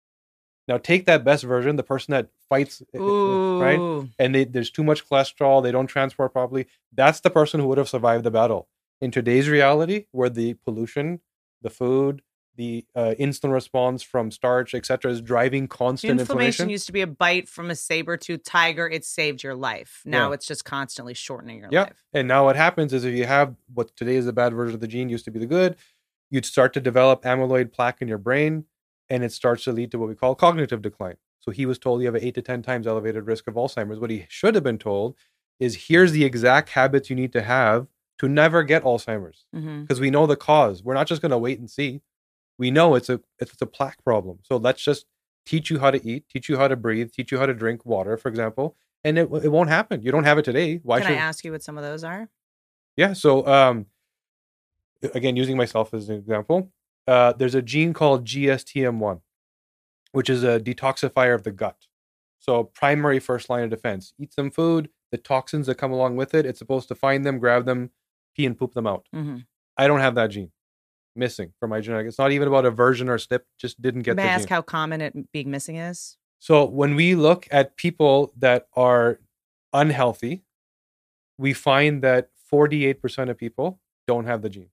Now 0.66 0.78
take 0.78 1.04
that 1.06 1.24
best 1.24 1.44
version, 1.44 1.76
the 1.76 1.82
person 1.82 2.12
that 2.12 2.28
fights, 2.48 2.82
uh, 2.94 2.98
Ooh. 2.98 3.60
right? 3.60 4.08
and 4.18 4.34
they, 4.34 4.44
there's 4.44 4.70
too 4.70 4.84
much 4.84 5.06
cholesterol, 5.06 5.62
they 5.62 5.72
don't 5.72 5.86
transport 5.86 6.32
properly. 6.32 6.66
That's 6.92 7.20
the 7.20 7.30
person 7.30 7.60
who 7.60 7.68
would 7.68 7.78
have 7.78 7.88
survived 7.88 8.24
the 8.24 8.30
battle. 8.30 8.68
In 9.00 9.10
today's 9.10 9.48
reality, 9.48 10.06
where 10.12 10.30
the 10.30 10.54
pollution, 10.54 11.20
the 11.60 11.68
food, 11.68 12.22
the 12.56 12.84
uh, 12.94 13.14
insulin 13.18 13.52
response 13.52 14.02
from 14.02 14.30
starch, 14.30 14.74
etc., 14.74 15.10
is 15.10 15.20
driving 15.20 15.66
constant 15.68 16.12
Inflammation 16.20 16.44
inflammation. 16.44 16.70
used 16.70 16.86
to 16.86 16.92
be 16.92 17.00
a 17.00 17.06
bite 17.06 17.48
from 17.48 17.70
a 17.70 17.74
saber-toothed 17.74 18.44
tiger. 18.44 18.88
It 18.88 19.04
saved 19.04 19.42
your 19.42 19.54
life. 19.54 20.02
Now 20.04 20.28
Yeah. 20.28 20.34
it's 20.34 20.46
just 20.46 20.64
constantly 20.64 21.14
shortening 21.14 21.58
your 21.58 21.68
Yeah. 21.72 21.84
life. 21.84 22.04
And 22.12 22.28
now 22.28 22.44
what 22.44 22.56
happens 22.56 22.92
is 22.92 23.04
if 23.04 23.14
you 23.14 23.24
have 23.26 23.54
what 23.72 23.96
today 23.96 24.16
is 24.16 24.26
the 24.26 24.32
bad 24.32 24.52
version 24.54 24.74
of 24.74 24.80
the 24.80 24.88
gene, 24.88 25.08
used 25.08 25.24
to 25.24 25.30
be 25.30 25.38
the 25.40 25.46
good, 25.46 25.76
you'd 26.30 26.46
start 26.46 26.72
to 26.74 26.80
develop 26.80 27.22
amyloid 27.22 27.72
plaque 27.72 28.00
in 28.02 28.08
your 28.08 28.18
brain, 28.18 28.64
and 29.10 29.22
it 29.24 29.32
starts 29.32 29.64
to 29.64 29.72
lead 29.72 29.90
to 29.90 29.98
what 29.98 30.08
we 30.08 30.14
call 30.14 30.34
cognitive 30.34 30.80
decline. 30.82 31.16
So 31.40 31.50
he 31.50 31.66
was 31.66 31.78
told 31.78 32.00
you 32.00 32.06
have 32.06 32.14
an 32.14 32.22
eight 32.24 32.34
to 32.36 32.42
ten 32.42 32.62
times 32.62 32.86
elevated 32.86 33.26
risk 33.26 33.46
of 33.48 33.54
Alzheimer's. 33.54 33.98
What 33.98 34.10
he 34.10 34.26
should 34.28 34.54
have 34.54 34.64
been 34.64 34.78
told 34.78 35.14
is 35.60 35.88
here's 35.88 36.12
the 36.12 36.24
exact 36.24 36.70
habits 36.70 37.10
you 37.10 37.16
need 37.16 37.32
to 37.32 37.42
have 37.42 37.86
to 38.18 38.28
never 38.28 38.62
get 38.62 38.82
Alzheimer's. 38.84 39.44
hmm 39.52 39.82
because 39.82 40.00
we 40.00 40.08
know 40.10 40.26
the 40.26 40.36
cause. 40.36 40.82
We're 40.82 40.94
not 40.94 41.06
just 41.06 41.20
going 41.20 41.30
to 41.30 41.38
wait 41.38 41.58
and 41.58 41.68
see. 41.70 42.00
We 42.58 42.70
know 42.70 42.94
it's 42.94 43.08
a 43.08 43.20
it's 43.38 43.60
a 43.60 43.66
plaque 43.66 44.02
problem. 44.04 44.38
So 44.42 44.56
let's 44.56 44.82
just 44.82 45.06
teach 45.44 45.70
you 45.70 45.78
how 45.78 45.90
to 45.90 46.06
eat, 46.06 46.28
teach 46.28 46.48
you 46.48 46.56
how 46.56 46.68
to 46.68 46.76
breathe, 46.76 47.10
teach 47.12 47.32
you 47.32 47.38
how 47.38 47.46
to 47.46 47.54
drink 47.54 47.84
water, 47.84 48.16
for 48.16 48.28
example, 48.28 48.76
and 49.02 49.18
it 49.18 49.28
it 49.42 49.48
won't 49.48 49.68
happen. 49.68 50.02
You 50.02 50.12
don't 50.12 50.24
have 50.24 50.38
it 50.38 50.44
today. 50.44 50.80
Why 50.82 51.00
Can 51.00 51.08
should? 51.08 51.16
I 51.16 51.20
ask 51.20 51.44
you 51.44 51.52
what 51.52 51.62
some 51.62 51.76
of 51.76 51.84
those 51.84 52.04
are? 52.04 52.28
Yeah. 52.96 53.12
So 53.12 53.46
um, 53.46 53.86
again, 55.14 55.36
using 55.36 55.56
myself 55.56 55.92
as 55.92 56.08
an 56.08 56.16
example, 56.16 56.70
uh, 57.06 57.32
there's 57.32 57.54
a 57.54 57.62
gene 57.62 57.92
called 57.92 58.24
GSTM1, 58.24 59.20
which 60.12 60.30
is 60.30 60.44
a 60.44 60.60
detoxifier 60.60 61.34
of 61.34 61.42
the 61.42 61.52
gut. 61.52 61.86
So 62.38 62.64
primary 62.64 63.20
first 63.20 63.48
line 63.48 63.64
of 63.64 63.70
defense. 63.70 64.12
Eat 64.18 64.32
some 64.32 64.50
food. 64.50 64.90
The 65.10 65.18
toxins 65.18 65.66
that 65.66 65.76
come 65.76 65.92
along 65.92 66.16
with 66.16 66.34
it, 66.34 66.44
it's 66.44 66.58
supposed 66.58 66.88
to 66.88 66.94
find 66.94 67.24
them, 67.24 67.38
grab 67.38 67.66
them, 67.66 67.90
pee 68.34 68.46
and 68.46 68.58
poop 68.58 68.74
them 68.74 68.86
out. 68.86 69.06
hmm 69.12 69.38
I 69.76 69.88
don't 69.88 70.00
have 70.00 70.14
that 70.14 70.28
gene. 70.28 70.52
Missing 71.16 71.52
from 71.60 71.70
my 71.70 71.80
genetic. 71.80 72.06
It's 72.08 72.18
not 72.18 72.32
even 72.32 72.48
about 72.48 72.66
a 72.66 72.70
version 72.70 73.08
or 73.08 73.18
SNP. 73.18 73.40
Just 73.58 73.80
didn't 73.80 74.02
get 74.02 74.16
May 74.16 74.22
I 74.22 74.26
the 74.26 74.32
ask 74.32 74.40
gene. 74.42 74.48
how 74.48 74.62
common 74.62 75.00
it 75.00 75.32
being 75.32 75.50
missing 75.50 75.76
is? 75.76 76.16
So 76.40 76.64
when 76.64 76.94
we 76.96 77.14
look 77.14 77.46
at 77.50 77.76
people 77.76 78.32
that 78.38 78.66
are 78.74 79.20
unhealthy, 79.72 80.42
we 81.38 81.52
find 81.52 82.02
that 82.02 82.30
48% 82.52 83.30
of 83.30 83.38
people 83.38 83.80
don't 84.06 84.26
have 84.26 84.42
the 84.42 84.50
gene. 84.50 84.68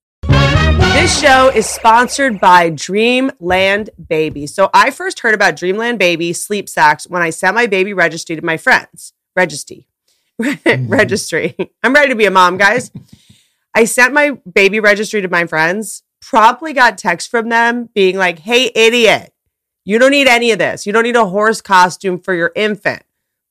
This 0.93 1.21
show 1.21 1.49
is 1.49 1.67
sponsored 1.69 2.39
by 2.39 2.69
Dreamland 2.69 3.91
Baby. 4.09 4.47
So 4.47 4.69
I 4.73 4.91
first 4.91 5.21
heard 5.21 5.33
about 5.33 5.55
Dreamland 5.55 5.99
Baby 5.99 6.33
sleep 6.33 6.67
sacks 6.67 7.07
when 7.07 7.21
I 7.21 7.29
sent 7.29 7.55
my 7.55 7.65
baby 7.67 7.93
registry 7.93 8.35
to 8.35 8.41
my 8.41 8.57
friends. 8.57 9.13
Registry. 9.35 9.87
Mm-hmm. 10.41 10.87
registry. 10.91 11.55
I'm 11.83 11.93
ready 11.93 12.09
to 12.09 12.15
be 12.15 12.25
a 12.25 12.31
mom, 12.31 12.57
guys. 12.57 12.89
I 13.75 13.85
sent 13.85 14.11
my 14.11 14.31
baby 14.51 14.79
registry 14.79 15.21
to 15.21 15.27
my 15.29 15.45
friends, 15.45 16.01
promptly 16.21 16.73
got 16.73 16.97
text 16.97 17.29
from 17.29 17.49
them 17.49 17.89
being 17.93 18.17
like, 18.17 18.39
hey, 18.39 18.71
idiot, 18.73 19.33
you 19.83 19.99
don't 19.99 20.11
need 20.11 20.27
any 20.27 20.51
of 20.51 20.59
this. 20.59 20.85
You 20.85 20.93
don't 20.93 21.03
need 21.03 21.15
a 21.15 21.25
horse 21.25 21.61
costume 21.61 22.19
for 22.19 22.33
your 22.33 22.51
infant. 22.55 23.03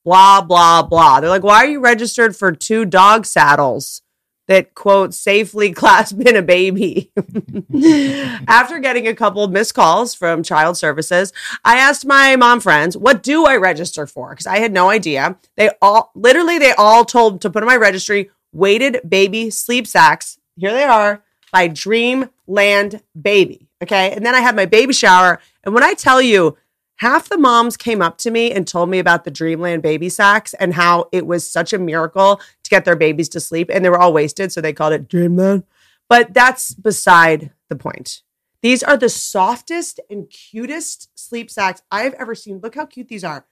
Blah, 0.05 0.43
blah, 0.43 0.83
blah. 0.83 1.21
They're 1.21 1.29
like, 1.29 1.43
why 1.43 1.65
are 1.65 1.69
you 1.69 1.81
registered 1.81 2.35
for 2.37 2.53
two 2.53 2.85
dog 2.85 3.27
saddles? 3.27 4.03
that 4.51 4.75
quote 4.75 5.15
safely 5.15 5.71
clasp 5.73 6.21
in 6.21 6.35
a 6.35 6.43
baby. 6.43 7.13
After 8.49 8.81
getting 8.81 9.07
a 9.07 9.15
couple 9.15 9.45
of 9.45 9.53
missed 9.53 9.75
calls 9.75 10.13
from 10.13 10.43
child 10.43 10.77
services, 10.77 11.33
I 11.65 11.77
asked 11.77 12.05
my 12.05 12.35
mom 12.35 12.59
friends, 12.59 12.97
what 12.97 13.23
do 13.23 13.47
I 13.47 13.57
register 13.57 14.09
for? 14.09 14.31
Because 14.31 14.49
I 14.49 14.59
had 14.59 14.73
no 14.73 14.91
idea. 14.91 15.39
They 15.57 15.71
all 15.81 16.11
literally 16.17 16.59
they 16.59 16.73
all 16.73 17.05
told 17.05 17.41
to 17.43 17.51
put 17.51 17.63
in 17.63 17.69
my 17.69 17.77
registry 17.77 18.31
weighted 18.53 19.01
baby 19.09 19.51
sleep 19.51 19.87
sacks. 19.87 20.37
Here 20.57 20.73
they 20.73 20.83
are 20.83 21.23
by 21.51 21.69
Dreamland 21.69 23.03
Baby. 23.21 23.69
Okay. 23.83 24.13
And 24.13 24.25
then 24.25 24.35
I 24.35 24.41
had 24.41 24.57
my 24.57 24.67
baby 24.67 24.93
shower. 24.93 25.41
And 25.65 25.75
when 25.75 25.83
I 25.83 25.95
tell 25.95 26.21
you, 26.21 26.57
half 26.97 27.29
the 27.29 27.39
moms 27.39 27.77
came 27.77 28.03
up 28.03 28.19
to 28.19 28.31
me 28.31 28.53
and 28.53 28.69
told 28.69 28.91
me 28.91 28.99
about 28.99 29.25
the 29.25 29.31
Dreamland 29.31 29.83
baby 29.83 30.09
sacks 30.11 30.53
and 30.55 30.75
how 30.75 31.09
it 31.13 31.27
was 31.27 31.51
such 31.51 31.73
a 31.73 31.79
miracle 31.79 32.41
to 32.63 32.71
get 32.71 32.85
their 32.85 32.97
babies 32.97 33.29
to 33.31 33.41
sleep. 33.41 33.71
And 33.73 33.85
they 33.85 33.89
were 33.89 33.99
all 33.99 34.13
wasted. 34.13 34.53
So 34.53 34.61
they 34.61 34.73
called 34.73 34.93
it 34.93 35.09
Dreamland. 35.09 35.65
But 36.09 36.35
that's 36.35 36.75
beside 36.75 37.53
the 37.69 37.77
point. 37.77 38.23
These 38.63 38.83
are 38.83 38.97
the 38.97 39.09
softest 39.09 40.01
and 40.11 40.29
cutest 40.29 41.09
sleep 41.19 41.51
sacks 41.51 41.83
I've 41.91 42.15
ever 42.15 42.35
seen. 42.35 42.59
Look 42.59 42.75
how 42.75 42.85
cute 42.85 43.09
these 43.09 43.25
are. 43.25 43.47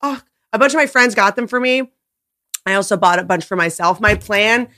Oh, 0.00 0.22
a 0.52 0.58
bunch 0.58 0.72
of 0.72 0.78
my 0.78 0.86
friends 0.86 1.14
got 1.14 1.36
them 1.36 1.46
for 1.46 1.60
me. 1.60 1.90
I 2.64 2.74
also 2.74 2.96
bought 2.96 3.18
a 3.18 3.24
bunch 3.24 3.44
for 3.44 3.56
myself. 3.56 4.00
My 4.00 4.14
plan 4.14 4.68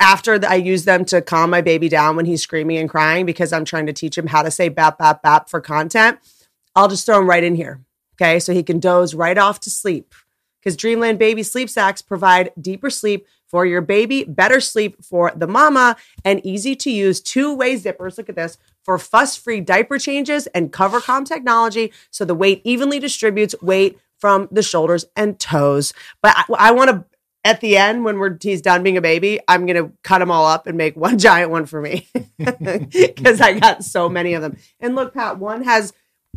after 0.00 0.44
I 0.46 0.56
use 0.56 0.84
them 0.84 1.04
to 1.06 1.22
calm 1.22 1.50
my 1.50 1.60
baby 1.60 1.88
down 1.88 2.16
when 2.16 2.26
he's 2.26 2.42
screaming 2.42 2.78
and 2.78 2.88
crying 2.88 3.26
because 3.26 3.52
I'm 3.52 3.64
trying 3.64 3.86
to 3.86 3.92
teach 3.92 4.18
him 4.18 4.26
how 4.26 4.42
to 4.42 4.50
say 4.50 4.68
bap, 4.68 4.98
bap, 4.98 5.22
bap 5.22 5.48
for 5.48 5.60
content 5.60 6.18
I'll 6.78 6.88
just 6.88 7.06
throw 7.06 7.18
him 7.18 7.28
right 7.28 7.42
in 7.42 7.56
here. 7.56 7.80
Okay. 8.14 8.38
So 8.38 8.52
he 8.52 8.62
can 8.62 8.78
doze 8.78 9.12
right 9.12 9.36
off 9.36 9.58
to 9.60 9.70
sleep. 9.70 10.14
Because 10.60 10.76
Dreamland 10.76 11.18
Baby 11.18 11.42
Sleep 11.42 11.68
Sacks 11.68 12.02
provide 12.02 12.52
deeper 12.60 12.88
sleep 12.88 13.26
for 13.46 13.66
your 13.66 13.80
baby, 13.80 14.24
better 14.24 14.60
sleep 14.60 15.02
for 15.02 15.32
the 15.34 15.46
mama, 15.46 15.96
and 16.24 16.44
easy 16.44 16.76
to 16.76 16.90
use 16.90 17.20
two 17.20 17.54
way 17.54 17.76
zippers. 17.76 18.16
Look 18.16 18.28
at 18.28 18.36
this 18.36 18.58
for 18.84 18.98
fuss 18.98 19.36
free 19.36 19.60
diaper 19.60 19.98
changes 19.98 20.46
and 20.48 20.72
cover 20.72 21.00
calm 21.00 21.24
technology. 21.24 21.92
So 22.10 22.24
the 22.24 22.34
weight 22.34 22.60
evenly 22.64 23.00
distributes 23.00 23.54
weight 23.60 23.98
from 24.18 24.48
the 24.52 24.62
shoulders 24.62 25.04
and 25.16 25.38
toes. 25.38 25.92
But 26.22 26.34
I, 26.36 26.44
I 26.58 26.70
want 26.72 26.90
to 26.90 27.04
at 27.44 27.60
the 27.60 27.76
end 27.76 28.04
when 28.04 28.18
we're 28.18 28.36
he's 28.40 28.60
done 28.60 28.82
being 28.82 28.96
a 28.96 29.00
baby 29.00 29.38
i'm 29.48 29.64
gonna 29.66 29.90
cut 30.02 30.18
them 30.18 30.30
all 30.30 30.44
up 30.46 30.66
and 30.66 30.76
make 30.76 30.96
one 30.96 31.18
giant 31.28 31.50
one 31.50 31.66
for 31.66 31.80
me 31.80 32.08
because 32.38 33.40
i 33.40 33.58
got 33.58 33.82
so 33.84 34.08
many 34.08 34.34
of 34.34 34.42
them 34.42 34.56
and 34.80 34.94
look 34.94 35.14
pat 35.14 35.38
one 35.38 35.62
has 35.64 35.92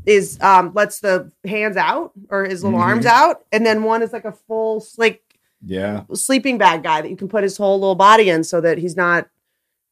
is 0.05 0.39
um 0.41 0.71
lets 0.73 0.99
the 0.99 1.31
hands 1.45 1.77
out 1.77 2.11
or 2.29 2.45
his 2.45 2.63
little 2.63 2.79
Mhm. 2.79 2.83
arms 2.83 3.05
out, 3.05 3.43
and 3.51 3.63
then 3.65 3.83
one 3.83 4.01
is 4.01 4.11
like 4.13 4.25
a 4.25 4.31
full 4.31 4.83
like 4.97 5.21
Yeah. 5.63 6.03
sleeping 6.13 6.57
bag 6.57 6.81
guy 6.81 7.01
that 7.01 7.09
you 7.11 7.15
can 7.17 7.27
put 7.27 7.43
his 7.43 7.55
whole 7.57 7.79
little 7.79 7.93
body 7.95 8.29
in 8.29 8.43
so 8.43 8.61
that 8.61 8.79
he's 8.79 8.95
not 8.95 9.27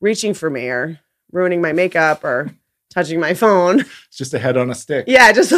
reaching 0.01 0.33
for 0.33 0.49
me 0.49 0.67
or 0.67 0.99
ruining 1.31 1.61
my 1.61 1.73
makeup 1.73 2.23
or 2.23 2.49
touching 2.91 3.19
my 3.19 3.35
phone. 3.35 3.81
It's 4.07 4.17
just 4.17 4.33
a 4.33 4.39
head 4.39 4.57
on 4.57 4.71
a 4.71 4.75
stick. 4.75 5.05
Yeah, 5.07 5.31
just 5.31 5.51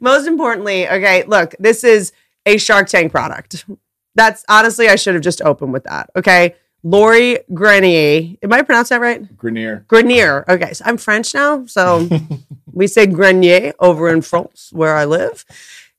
most 0.00 0.26
importantly, 0.28 0.86
okay, 0.88 1.24
look, 1.26 1.54
this 1.58 1.82
is 1.84 2.12
a 2.46 2.56
Shark 2.56 2.88
Tank 2.88 3.12
product. 3.12 3.66
That's 4.14 4.44
honestly, 4.48 4.88
I 4.88 4.96
should 4.96 5.14
have 5.14 5.22
just 5.22 5.42
opened 5.42 5.72
with 5.72 5.84
that. 5.84 6.10
Okay. 6.16 6.54
Lori 6.82 7.40
Grenier. 7.52 8.36
Am 8.42 8.52
I 8.52 8.62
pronounced 8.62 8.90
that 8.90 9.00
right? 9.00 9.36
Grenier. 9.36 9.84
Grenier. 9.88 10.44
Okay, 10.48 10.72
so 10.72 10.84
I'm 10.86 10.98
French 10.98 11.34
now, 11.34 11.66
so 11.66 12.08
we 12.72 12.86
say 12.86 13.06
Grenier 13.06 13.72
over 13.80 14.08
in 14.08 14.22
France 14.22 14.70
where 14.72 14.94
I 14.94 15.04
live. 15.04 15.44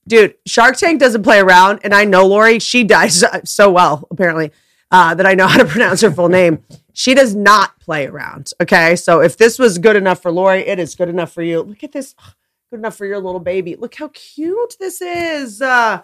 Dude, 0.08 0.36
Shark 0.46 0.78
Tank 0.78 1.02
doesn't 1.02 1.24
play 1.24 1.40
around, 1.40 1.82
and 1.84 1.94
I 1.94 2.06
know 2.06 2.26
Lori. 2.26 2.60
She 2.60 2.86
does 2.86 3.26
so 3.44 3.70
well, 3.70 4.08
apparently, 4.10 4.52
uh, 4.90 5.14
that 5.16 5.26
I 5.26 5.34
know 5.34 5.48
how 5.48 5.58
to 5.58 5.66
pronounce 5.70 6.00
her 6.02 6.12
full 6.12 6.30
name. 6.30 6.64
She 6.94 7.14
does 7.14 7.36
not 7.36 7.78
play 7.82 8.08
around. 8.08 8.52
Okay, 8.62 8.96
so 8.96 9.20
if 9.20 9.36
this 9.36 9.60
was 9.60 9.80
good 9.80 9.98
enough 9.98 10.22
for 10.22 10.32
Lori, 10.32 10.62
it 10.62 10.80
is 10.80 10.96
good 10.96 11.10
enough 11.10 11.34
for 11.34 11.44
you. 11.44 11.62
Look 11.62 11.84
at 11.84 11.92
this, 11.92 12.16
good 12.72 12.80
enough 12.80 12.96
for 12.96 13.06
your 13.06 13.20
little 13.20 13.42
baby. 13.42 13.76
Look 13.76 13.96
how 13.96 14.10
cute 14.14 14.78
this 14.80 15.02
is. 15.02 15.62
Uh, 15.62 16.04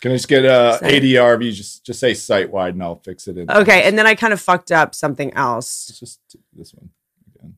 Can 0.00 0.12
I 0.12 0.14
just 0.14 0.28
get 0.28 0.44
uh, 0.44 0.78
Site. 0.78 1.02
ADR? 1.02 1.44
You 1.44 1.52
just 1.52 1.84
just 1.84 1.98
say 1.98 2.14
site 2.14 2.52
wide, 2.52 2.74
and 2.74 2.82
I'll 2.82 3.00
fix 3.04 3.26
it. 3.26 3.36
In 3.36 3.50
Okay, 3.50 3.82
and 3.82 3.98
then 3.98 4.06
I 4.06 4.14
kind 4.14 4.32
of 4.32 4.40
fucked 4.40 4.70
up 4.70 4.94
something 4.94 5.34
else. 5.34 5.88
it's 5.88 5.98
just 5.98 6.20
this 6.52 6.72
one. 6.72 6.90
Again. 7.34 7.56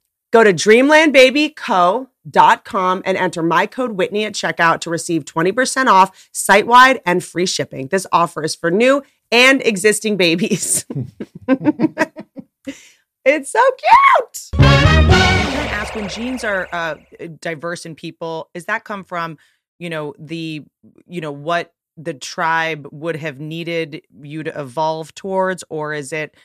Go 0.30 0.44
to 0.44 0.52
dreamlandbabyco.com 2.28 3.02
and 3.04 3.16
enter 3.16 3.42
my 3.42 3.66
code 3.66 3.92
Whitney 3.92 4.24
at 4.24 4.34
checkout 4.34 4.80
to 4.80 4.90
receive 4.90 5.24
20% 5.24 5.86
off 5.86 6.28
site 6.32 6.66
wide 6.66 7.00
and 7.04 7.22
free 7.24 7.46
shipping. 7.46 7.88
This 7.88 8.06
offer 8.12 8.42
is 8.42 8.54
for 8.54 8.70
new 8.70 9.02
and 9.30 9.62
existing 9.62 10.16
babies. 10.16 10.86
it's 13.24 13.52
so 13.52 13.62
cute. 13.70 14.48
Can 14.54 15.10
I 15.10 15.66
ask 15.70 15.94
when 15.94 16.08
genes 16.08 16.44
are 16.44 16.68
uh, 16.72 16.96
diverse 17.40 17.86
in 17.86 17.94
people, 17.94 18.50
does 18.54 18.66
that 18.66 18.84
come 18.84 19.04
from, 19.04 19.38
you 19.78 19.90
know, 19.90 20.14
the, 20.18 20.64
you 21.06 21.20
know, 21.20 21.32
what 21.32 21.72
the 21.96 22.14
tribe 22.14 22.86
would 22.92 23.16
have 23.16 23.40
needed 23.40 24.02
you 24.22 24.44
to 24.44 24.60
evolve 24.60 25.14
towards, 25.14 25.64
or 25.68 25.92
is 25.92 26.12
it 26.12 26.36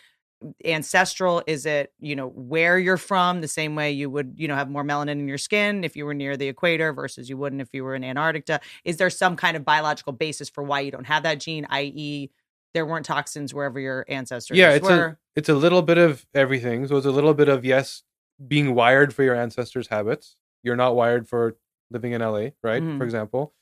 ancestral? 0.66 1.44
Is 1.48 1.66
it, 1.66 1.92
you 2.00 2.16
know, 2.16 2.28
where 2.30 2.78
you're 2.80 2.98
from? 2.98 3.42
The 3.42 3.48
same 3.48 3.76
way 3.76 3.92
you 3.92 4.10
would, 4.10 4.34
you 4.38 4.48
know, 4.48 4.56
have 4.56 4.70
more 4.70 4.84
melanin 4.84 5.12
in 5.12 5.28
your 5.28 5.38
skin 5.38 5.84
if 5.84 5.96
you 5.96 6.06
were 6.06 6.14
near 6.14 6.36
the 6.38 6.48
equator 6.48 6.94
versus 6.94 7.30
you 7.30 7.38
wouldn't 7.38 7.62
if 7.62 7.70
you 7.74 7.84
were 7.84 7.96
in 7.96 8.04
Antarctica. 8.04 8.60
Is 8.84 8.98
there 8.98 9.10
some 9.10 9.36
kind 9.36 9.56
of 9.58 9.64
biological 9.66 10.14
basis 10.14 10.50
for 10.50 10.64
why 10.64 10.80
you 10.82 10.92
don't 10.92 11.06
have 11.08 11.24
that 11.24 11.40
gene, 11.40 11.66
i.e., 11.70 12.30
there 12.74 12.86
weren't 12.88 13.06
toxins 13.06 13.54
wherever 13.54 13.80
your 13.80 14.04
ancestors 14.08 14.58
yeah 14.58 14.72
it's 14.72 14.84
were? 14.90 15.06
a 15.06 15.18
it's 15.36 15.48
a 15.48 15.54
little 15.54 15.84
bit 15.84 16.00
of 16.00 16.26
everything 16.34 16.88
so 16.88 16.98
it's 16.98 17.06
a 17.06 17.12
little 17.12 17.36
bit 17.36 17.48
of 17.48 17.64
yes 17.64 18.02
being 18.48 18.74
wired 18.74 19.14
for 19.14 19.22
your 19.22 19.36
ancestors 19.36 19.90
habits 19.90 20.38
you're 20.64 20.76
not 20.76 20.96
wired 20.96 21.30
for 21.30 21.56
living 21.92 22.14
in 22.14 22.22
la 22.22 22.32
right 22.64 22.82
Mhm. 22.82 22.98
for 22.98 23.04
example 23.04 23.54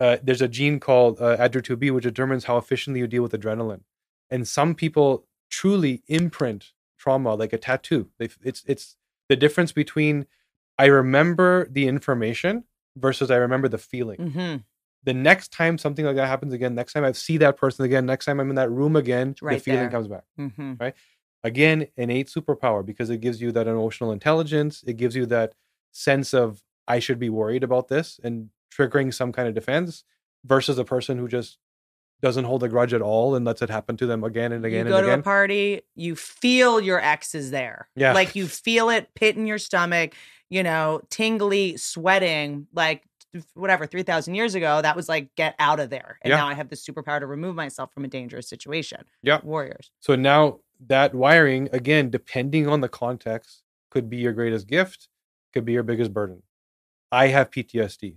uh, 0.00 0.16
there's 0.24 0.42
a 0.42 0.48
gene 0.48 0.80
called 0.80 1.20
uh, 1.20 1.36
ADRA2B 1.36 1.92
which 1.92 2.02
determines 2.02 2.42
how 2.46 2.56
efficiently 2.56 2.98
you 2.98 3.06
deal 3.06 3.22
with 3.22 3.30
adrenaline 3.32 3.82
and 4.28 4.48
some 4.48 4.74
people 4.74 5.27
truly 5.48 6.02
imprint 6.08 6.72
trauma 6.98 7.34
like 7.34 7.52
a 7.52 7.58
tattoo. 7.58 8.10
It's 8.18 8.62
it's 8.66 8.96
the 9.28 9.36
difference 9.36 9.72
between 9.72 10.26
i 10.78 10.86
remember 10.86 11.68
the 11.70 11.86
information 11.86 12.64
versus 12.96 13.30
i 13.30 13.36
remember 13.36 13.68
the 13.68 13.78
feeling. 13.78 14.30
Hmm 14.30 14.56
the 15.04 15.14
next 15.14 15.52
time 15.52 15.78
something 15.78 16.04
like 16.04 16.16
that 16.16 16.26
happens 16.26 16.52
again 16.52 16.74
next 16.74 16.92
time 16.92 17.04
i 17.04 17.12
see 17.12 17.36
that 17.38 17.56
person 17.56 17.84
again 17.84 18.04
next 18.04 18.24
time 18.26 18.40
i'm 18.40 18.50
in 18.50 18.56
that 18.56 18.70
room 18.70 18.96
again 18.96 19.34
the 19.40 19.58
feeling 19.58 19.82
there. 19.82 19.90
comes 19.90 20.08
back 20.08 20.24
hmm 20.36 20.74
again 21.44 21.86
innate 21.96 22.28
superpower 22.28 22.84
because 22.84 23.08
it 23.10 23.20
gives 23.20 23.40
you 23.40 23.52
that 23.52 23.68
emotional 23.68 24.10
intelligence. 24.12 24.82
It 24.86 24.96
gives 24.96 25.14
you 25.14 25.24
that 25.26 25.54
sense 25.92 26.34
of 26.34 26.62
i 26.86 26.98
should 26.98 27.18
be 27.18 27.28
worried 27.30 27.64
about 27.64 27.88
this 27.88 28.20
and 28.22 28.50
triggering 28.76 29.14
some 29.14 29.32
kind 29.32 29.48
of 29.48 29.54
defense 29.54 30.04
versus 30.44 30.78
a 30.78 30.84
person 30.84 31.16
who 31.18 31.28
just 31.28 31.58
doesn't 32.20 32.44
hold 32.44 32.62
a 32.64 32.68
grudge 32.68 32.92
at 32.94 33.00
all 33.02 33.34
and 33.36 33.44
lets 33.44 33.62
it 33.62 33.70
happen 33.70 33.96
to 33.96 34.06
them 34.06 34.24
again 34.24 34.52
and 34.52 34.64
again 34.64 34.86
you 34.86 34.92
go 34.92 35.00
to 35.00 35.06
again 35.06 35.20
a 35.20 35.22
party, 35.22 35.82
you 35.94 36.16
feel 36.16 36.80
your 36.80 37.00
ex 37.00 37.34
is 37.34 37.50
there. 37.50 37.88
Yeah. 37.94 38.12
Like 38.12 38.34
you 38.34 38.46
feel 38.48 38.90
it 38.90 39.08
pit 39.14 39.36
in 39.36 39.46
your 39.46 39.58
stomach, 39.58 40.14
you 40.50 40.62
know, 40.62 41.00
tingly, 41.10 41.76
sweating, 41.76 42.66
like 42.74 43.04
whatever, 43.54 43.86
3,000 43.86 44.34
years 44.34 44.54
ago, 44.54 44.80
that 44.82 44.96
was 44.96 45.08
like, 45.08 45.34
get 45.36 45.54
out 45.58 45.78
of 45.80 45.90
there. 45.90 46.18
And 46.22 46.30
Yeah. 46.30 46.38
now 46.38 46.48
I 46.48 46.54
have 46.54 46.70
the 46.70 46.76
superpower 46.76 47.20
to 47.20 47.26
remove 47.26 47.54
myself 47.54 47.92
from 47.92 48.04
a 48.04 48.08
dangerous 48.08 48.48
situation. 48.48 49.04
Yeah. 49.22 49.40
Warriors. 49.44 49.90
so 50.00 50.14
now 50.16 50.60
that 50.86 51.12
wiring 51.14 51.68
again 51.72 52.08
depending 52.08 52.68
on 52.68 52.80
the 52.80 52.88
context 52.88 53.62
could 53.90 54.08
be 54.08 54.16
your 54.18 54.32
greatest 54.32 54.66
gift 54.68 55.08
could 55.52 55.64
be 55.64 55.72
your 55.72 55.82
biggest 55.82 56.12
burden 56.14 56.40
i 57.10 57.26
have 57.26 57.50
ptsd 57.50 58.14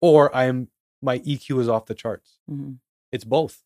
or 0.00 0.34
i'm 0.36 0.68
my 1.10 1.16
eq 1.20 1.46
is 1.62 1.68
off 1.74 1.86
the 1.90 1.94
charts. 2.02 2.30
Mhm. 2.50 2.78
it's 3.12 3.24
both. 3.38 3.56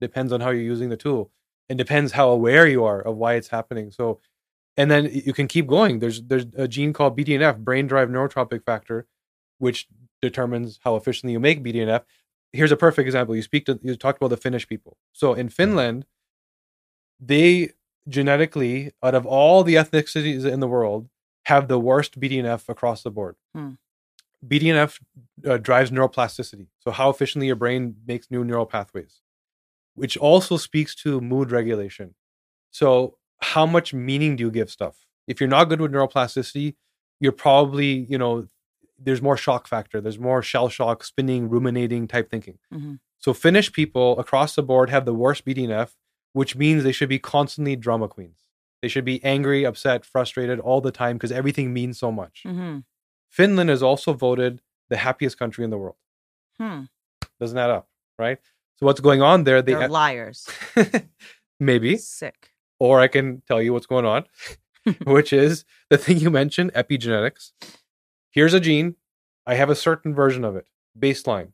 Depends 0.00 0.32
on 0.32 0.40
how 0.40 0.50
you're 0.54 0.72
using 0.74 0.88
the 0.94 0.96
tool 1.06 1.22
and 1.68 1.76
depends 1.84 2.12
how 2.18 2.28
aware 2.38 2.66
you 2.74 2.82
are 2.90 3.00
of 3.08 3.14
why 3.22 3.32
it's 3.38 3.48
happening. 3.58 3.88
So 3.98 4.06
and 4.80 4.88
then 4.92 5.02
you 5.28 5.32
can 5.38 5.48
keep 5.54 5.66
going. 5.76 5.94
There's 6.02 6.18
there's 6.30 6.46
a 6.64 6.68
gene 6.76 6.92
called 6.96 7.16
bdnf 7.18 7.56
brain 7.68 7.86
derived 7.88 8.12
neurotrophic 8.12 8.62
factor 8.70 8.98
which 9.64 9.78
determines 10.28 10.68
how 10.84 10.92
efficiently 10.96 11.32
you 11.36 11.40
make 11.48 11.62
bdnf 11.66 12.02
here's 12.58 12.72
a 12.72 12.76
perfect 12.86 13.06
example. 13.10 13.36
You 13.36 13.42
speak 13.50 13.64
to 13.66 13.78
you 13.82 13.94
talked 13.96 14.18
about 14.20 14.30
the 14.34 14.42
finnish 14.46 14.66
people. 14.72 14.92
So 15.20 15.26
in 15.42 15.48
finland 15.60 16.00
they 17.20 17.72
genetically 18.08 18.92
out 19.02 19.14
of 19.14 19.26
all 19.26 19.62
the 19.64 19.74
ethnicities 19.82 20.44
in 20.54 20.60
the 20.60 20.68
world 20.76 21.02
have 21.44 21.68
the 21.68 21.78
worst 21.90 22.18
bdnf 22.20 22.68
across 22.68 23.02
the 23.02 23.10
board. 23.10 23.36
Hmm. 23.54 23.72
BDNF 24.46 24.98
uh, 25.46 25.56
drives 25.58 25.90
neuroplasticity. 25.90 26.66
So 26.80 26.90
how 26.90 27.10
efficiently 27.10 27.46
your 27.46 27.56
brain 27.56 27.96
makes 28.06 28.30
new 28.30 28.44
neural 28.44 28.66
pathways. 28.66 29.20
which 29.94 30.16
also 30.16 30.56
speaks 30.56 30.94
to 30.94 31.20
mood 31.20 31.50
regulation. 31.50 32.14
So, 32.70 33.16
how 33.40 33.66
much 33.66 33.92
meaning 33.92 34.36
do 34.36 34.44
you 34.44 34.50
give 34.50 34.70
stuff? 34.70 34.96
If 35.26 35.40
you're 35.40 35.48
not 35.48 35.64
good 35.68 35.80
with 35.80 35.90
neuroplasticity, 35.92 36.76
you're 37.20 37.32
probably, 37.32 38.06
you 38.08 38.16
know, 38.16 38.46
there's 38.98 39.20
more 39.20 39.36
shock 39.36 39.66
factor, 39.66 40.00
there's 40.00 40.18
more 40.20 40.40
shell 40.42 40.68
shock, 40.68 41.02
spinning, 41.02 41.48
ruminating 41.48 42.06
type 42.06 42.30
thinking. 42.30 42.58
Mhm. 42.72 43.00
So, 43.18 43.34
Finnish 43.34 43.72
people 43.72 44.16
across 44.20 44.54
the 44.54 44.62
board 44.62 44.88
have 44.90 45.04
the 45.04 45.14
worst 45.14 45.44
BDNF, 45.44 45.96
which 46.32 46.54
means 46.54 46.84
they 46.84 46.92
should 46.92 47.08
be 47.08 47.18
constantly 47.18 47.74
drama 47.74 48.06
queens. 48.06 48.44
They 48.82 48.88
should 48.88 49.04
be 49.04 49.22
angry, 49.24 49.64
upset, 49.64 50.04
frustrated 50.04 50.60
all 50.60 50.80
the 50.80 50.92
time 50.92 51.16
because 51.16 51.32
everything 51.32 51.72
means 51.72 51.98
so 51.98 52.12
much. 52.12 52.44
Mhm. 52.46 52.84
Finland 53.28 53.70
is 53.70 53.82
also 53.82 54.12
voted 54.12 54.60
the 54.88 54.96
happiest 54.96 55.38
country 55.38 55.64
in 55.64 55.70
the 55.70 55.78
world. 55.78 55.96
Hmm. 56.58 56.82
Doesn't 57.40 57.58
add 57.58 57.70
up, 57.70 57.88
right? 58.18 58.38
So 58.76 58.86
what's 58.86 59.00
going 59.00 59.22
on 59.22 59.44
there? 59.44 59.62
They 59.62 59.74
They're 59.74 59.88
liars. 59.88 60.48
maybe, 61.60 61.96
Sick. 61.96 62.50
or 62.78 63.00
I 63.00 63.08
can 63.08 63.42
tell 63.46 63.60
you 63.60 63.72
what's 63.72 63.86
going 63.86 64.06
on, 64.06 64.24
which 65.04 65.32
is 65.32 65.64
the 65.90 65.98
thing 65.98 66.18
you 66.18 66.30
mentioned, 66.30 66.72
epigenetics. 66.74 67.52
Here's 68.30 68.54
a 68.54 68.60
gene. 68.60 68.96
I 69.46 69.54
have 69.54 69.70
a 69.70 69.74
certain 69.74 70.14
version 70.14 70.44
of 70.44 70.56
it, 70.56 70.66
baseline. 70.98 71.52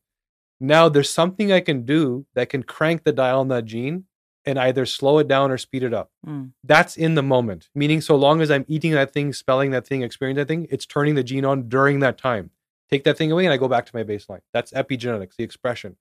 Now 0.61 0.89
there's 0.89 1.11
something 1.11 1.53
I 1.53 1.61
can 1.61 1.85
do 1.85 2.27
that 2.35 2.49
can 2.49 2.63
crank 2.63 3.05
the 3.05 3.13
dial 3.13 3.41
on 3.41 3.49
that 3.49 3.65
gene 3.65 4.05
and 4.47 4.59
either 4.59 4.85
slow 4.87 5.19
it 5.19 5.29
down 5.29 5.51
or 5.51 5.59
speed 5.59 5.83
it 5.83 5.95
up. 5.95 6.11
Mm. 6.27 6.53
That's 6.63 6.97
in 6.97 7.15
the 7.15 7.23
moment. 7.23 7.69
Meaning, 7.75 8.01
so 8.01 8.17
long 8.17 8.41
as 8.41 8.51
I'm 8.51 8.65
eating 8.69 8.93
that 8.93 9.13
thing, 9.13 9.33
spelling 9.33 9.71
that 9.71 9.87
thing, 9.87 10.03
experiencing 10.03 10.41
that 10.41 10.49
thing, 10.49 10.67
it's 10.71 10.87
turning 10.87 11.15
the 11.15 11.25
gene 11.25 11.45
on 11.45 11.69
during 11.69 12.01
that 12.01 12.19
time. 12.19 12.51
Take 12.91 13.05
that 13.05 13.17
thing 13.17 13.33
away 13.33 13.45
and 13.45 13.53
I 13.53 13.57
go 13.57 13.69
back 13.69 13.87
to 13.87 13.97
my 13.97 14.05
baseline. 14.05 14.41
That's 14.53 14.73
epigenetics, 14.73 15.37
the 15.37 15.45
expression. 15.45 15.97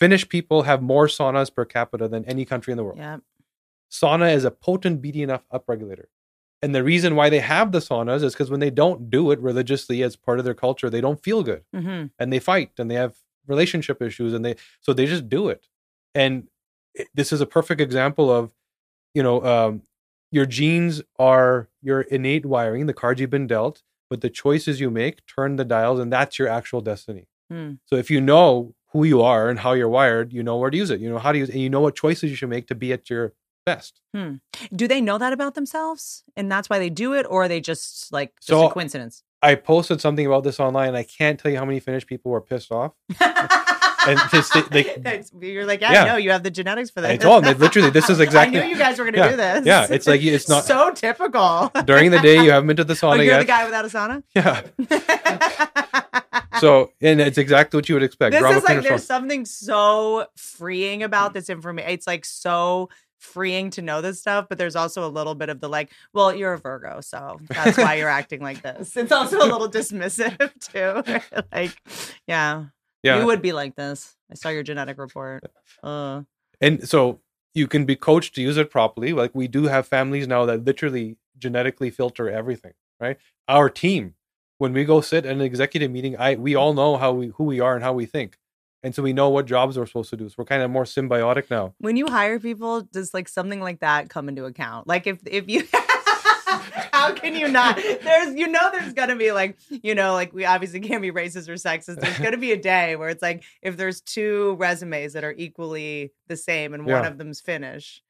Finnish 0.00 0.28
people 0.28 0.62
have 0.62 0.82
more 0.82 1.06
saunas 1.06 1.54
per 1.54 1.64
capita 1.64 2.08
than 2.08 2.24
any 2.24 2.44
country 2.44 2.72
in 2.72 2.76
the 2.76 2.84
world. 2.84 2.98
Yeah. 2.98 3.18
Sauna 3.90 4.34
is 4.34 4.44
a 4.44 4.50
potent 4.50 5.02
BDNF 5.02 5.42
upregulator. 5.52 6.06
And 6.62 6.74
the 6.74 6.82
reason 6.82 7.16
why 7.16 7.28
they 7.28 7.40
have 7.40 7.72
the 7.72 7.80
saunas 7.80 8.22
is 8.22 8.32
because 8.32 8.50
when 8.50 8.60
they 8.60 8.70
don't 8.70 9.10
do 9.10 9.30
it 9.32 9.40
religiously 9.40 10.02
as 10.02 10.16
part 10.16 10.38
of 10.38 10.44
their 10.44 10.54
culture, 10.54 10.88
they 10.88 11.00
don't 11.00 11.22
feel 11.22 11.42
good 11.42 11.64
hmm 11.74 12.06
and 12.18 12.32
they 12.32 12.38
fight 12.38 12.70
and 12.78 12.90
they 12.90 12.94
have 12.94 13.16
relationship 13.46 14.00
issues 14.00 14.32
and 14.32 14.44
they 14.44 14.54
so 14.80 14.92
they 14.92 15.06
just 15.06 15.28
do 15.28 15.48
it 15.48 15.68
and 16.14 16.48
this 17.14 17.32
is 17.32 17.40
a 17.40 17.46
perfect 17.46 17.80
example 17.80 18.30
of 18.30 18.52
you 19.14 19.22
know 19.22 19.44
um, 19.44 19.82
your 20.30 20.46
genes 20.46 21.02
are 21.18 21.68
your 21.82 22.02
innate 22.02 22.46
wiring 22.46 22.86
the 22.86 22.94
cards 22.94 23.20
you've 23.20 23.30
been 23.30 23.46
dealt 23.46 23.82
but 24.10 24.20
the 24.20 24.30
choices 24.30 24.80
you 24.80 24.90
make 24.90 25.24
turn 25.26 25.56
the 25.56 25.64
dials 25.64 25.98
and 25.98 26.12
that's 26.12 26.38
your 26.38 26.48
actual 26.48 26.80
destiny. 26.80 27.26
Hmm. 27.50 27.72
so 27.86 27.96
if 27.96 28.10
you 28.10 28.20
know 28.20 28.74
who 28.92 29.04
you 29.04 29.22
are 29.22 29.48
and 29.50 29.58
how 29.60 29.72
you're 29.72 29.88
wired 29.88 30.32
you 30.32 30.42
know 30.42 30.56
where 30.58 30.70
to 30.70 30.76
use 30.76 30.90
it. 30.90 31.00
You 31.00 31.08
know 31.10 31.18
how 31.18 31.32
to 31.32 31.38
use 31.38 31.48
it 31.48 31.52
and 31.54 31.62
you 31.62 31.70
know 31.70 31.80
what 31.80 31.94
choices 31.94 32.30
you 32.30 32.36
should 32.36 32.48
make 32.50 32.66
to 32.68 32.74
be 32.74 32.92
at 32.92 33.08
your 33.10 33.32
best. 33.64 34.00
Do 34.74 34.88
they 34.88 35.00
know 35.00 35.18
that 35.18 35.32
about 35.32 35.54
themselves, 35.54 36.24
and 36.36 36.50
that's 36.50 36.68
why 36.68 36.80
they 36.80 36.90
do 36.90 37.12
it, 37.14 37.24
or 37.30 37.44
are 37.44 37.48
they 37.48 37.60
just 37.60 38.12
like 38.12 38.32
just 38.40 38.48
So- 38.48 38.68
a 38.68 38.72
coincidence? 38.72 39.22
i 39.44 39.56
posted 39.56 40.00
something 40.00 40.24
about 40.24 40.44
this 40.44 40.60
online 40.60 40.86
and 40.88 40.96
i 40.96 41.02
can't 41.02 41.36
tell 41.40 41.50
you 41.50 41.58
how 41.58 41.64
many 41.64 41.80
finnish 41.80 42.06
people 42.06 42.30
were 42.30 42.40
pissed 42.40 42.70
off 42.70 42.92
and 44.06 44.20
just 44.30 44.52
they- 44.70 44.82
they- 44.98 45.22
you're 45.46 45.66
like, 45.66 45.80
yeah, 45.80 45.92
Yeah. 45.92 46.04
no, 46.04 46.16
you 46.16 46.30
have 46.30 46.42
the 46.42 46.50
genetics 46.50 46.90
for 46.90 47.00
this. 47.00 47.10
i 47.10 47.16
told 47.16 47.44
them 47.44 47.58
literally 47.58 47.90
this 47.90 48.08
is 48.10 48.20
exactly 48.20 48.58
I 48.60 48.64
knew 48.64 48.70
you 48.70 48.78
guys 48.78 48.98
were 48.98 49.04
going 49.04 49.14
to 49.14 49.20
Yeah, 49.20 49.30
do 49.30 49.36
this. 49.36 49.66
yeah, 49.66 49.86
it's 49.90 50.06
like 50.06 50.22
it's 50.22 50.48
not- 50.48 50.64
so 50.64 50.90
typical. 50.92 51.70
during 51.84 52.10
the 52.10 52.20
day 52.20 52.42
you 52.44 52.50
haven't 52.50 52.66
been 52.68 52.76
to 52.76 52.84
the 52.84 52.92
oh, 52.94 52.96
sauna 52.96 53.16
you're 53.16 53.24
yet 53.26 53.38
the 53.40 53.44
guy 53.46 53.64
without 53.64 53.84
a 53.84 53.88
sauna. 53.88 54.22
yeah 54.34 54.62
So, 56.60 56.92
and 57.00 57.20
it's 57.20 57.38
exactly 57.38 57.76
what 57.78 57.88
you 57.88 57.96
would 57.96 58.04
expect. 58.04 58.32
this 58.32 58.40
Drama 58.40 58.58
is 58.58 58.62
like 58.64 58.82
there's 58.82 59.04
song. 59.04 59.22
something 59.22 59.44
so 59.46 60.26
freeing 60.36 61.02
about 61.02 61.34
this 61.34 61.50
information. 61.50 61.90
It's 61.90 62.06
like 62.06 62.24
so 62.24 62.88
freeing 63.18 63.70
to 63.70 63.82
know 63.82 64.00
this 64.00 64.20
stuff, 64.20 64.46
but 64.48 64.58
there's 64.58 64.76
also 64.76 65.04
a 65.04 65.10
little 65.10 65.34
bit 65.34 65.48
of 65.48 65.60
the 65.60 65.68
like, 65.68 65.90
well, 66.12 66.32
you're 66.32 66.52
a 66.52 66.58
Virgo, 66.58 67.00
so 67.00 67.40
that's 67.48 67.76
why 67.78 67.94
you're 67.94 68.08
acting 68.08 68.42
like 68.42 68.62
this. 68.62 68.96
It's 68.96 69.10
also 69.10 69.38
a 69.38 69.48
little 69.48 69.68
dismissive 69.68 70.52
too. 70.60 71.20
like, 71.52 71.76
yeah, 72.28 72.66
yeah. 73.02 73.18
you 73.20 73.26
would 73.26 73.42
be 73.42 73.52
like 73.52 73.76
this. 73.76 74.16
I 74.30 74.34
saw 74.34 74.48
your 74.48 74.62
genetic 74.62 74.98
report. 74.98 75.44
Uh, 75.82 76.22
and 76.60 76.88
so 76.88 77.20
you 77.54 77.66
can 77.66 77.84
be 77.84 77.96
coached 77.96 78.34
to 78.36 78.42
use 78.42 78.56
it 78.56 78.70
properly. 78.70 79.12
Like 79.12 79.34
we 79.34 79.48
do 79.48 79.64
have 79.64 79.86
families 79.86 80.26
now 80.26 80.46
that 80.46 80.64
literally 80.64 81.16
genetically 81.38 81.90
filter 81.90 82.30
everything, 82.30 82.72
right? 83.00 83.18
Our 83.48 83.68
team, 83.68 84.14
when 84.58 84.72
we 84.72 84.84
go 84.84 85.00
sit 85.00 85.26
in 85.26 85.32
an 85.32 85.40
executive 85.40 85.90
meeting, 85.90 86.16
I 86.16 86.36
we 86.36 86.54
all 86.54 86.72
know 86.72 86.96
how 86.96 87.12
we 87.12 87.28
who 87.28 87.44
we 87.44 87.60
are 87.60 87.74
and 87.74 87.84
how 87.84 87.92
we 87.92 88.06
think. 88.06 88.38
And 88.84 88.94
so 88.94 89.02
we 89.02 89.12
know 89.12 89.28
what 89.28 89.46
jobs 89.46 89.78
we're 89.78 89.86
supposed 89.86 90.10
to 90.10 90.16
do. 90.16 90.28
So 90.28 90.34
we're 90.38 90.44
kind 90.44 90.62
of 90.62 90.70
more 90.70 90.84
symbiotic 90.84 91.50
now. 91.50 91.74
when 91.78 91.96
you 91.96 92.08
hire 92.08 92.40
people, 92.40 92.80
does 92.80 93.14
like 93.14 93.28
something 93.28 93.60
like 93.60 93.78
that 93.78 94.10
come 94.10 94.28
into 94.28 94.44
account? 94.44 94.88
Like 94.88 95.06
if 95.06 95.18
if 95.26 95.48
you 95.48 95.62
how 97.08 97.14
can 97.14 97.34
you 97.34 97.48
not? 97.48 97.76
There's 98.02 98.34
you 98.34 98.48
know 98.48 98.70
there's 98.72 98.92
gonna 98.92 99.16
be 99.16 99.32
like, 99.32 99.58
you 99.70 99.94
know, 99.94 100.12
like 100.14 100.32
we 100.32 100.44
obviously 100.44 100.80
can't 100.80 101.02
be 101.02 101.10
racist 101.12 101.48
or 101.48 101.54
sexist. 101.54 102.00
There's 102.00 102.18
gonna 102.18 102.36
be 102.36 102.52
a 102.52 102.56
day 102.60 102.96
where 102.96 103.08
it's 103.08 103.22
like 103.22 103.44
if 103.62 103.76
there's 103.76 104.00
two 104.00 104.54
resumes 104.58 105.12
that 105.14 105.24
are 105.24 105.34
equally 105.36 106.12
the 106.28 106.36
same 106.36 106.74
and 106.74 106.84
one 106.86 107.04
of 107.06 107.18
them's 107.18 107.40
Finnish. 107.40 108.02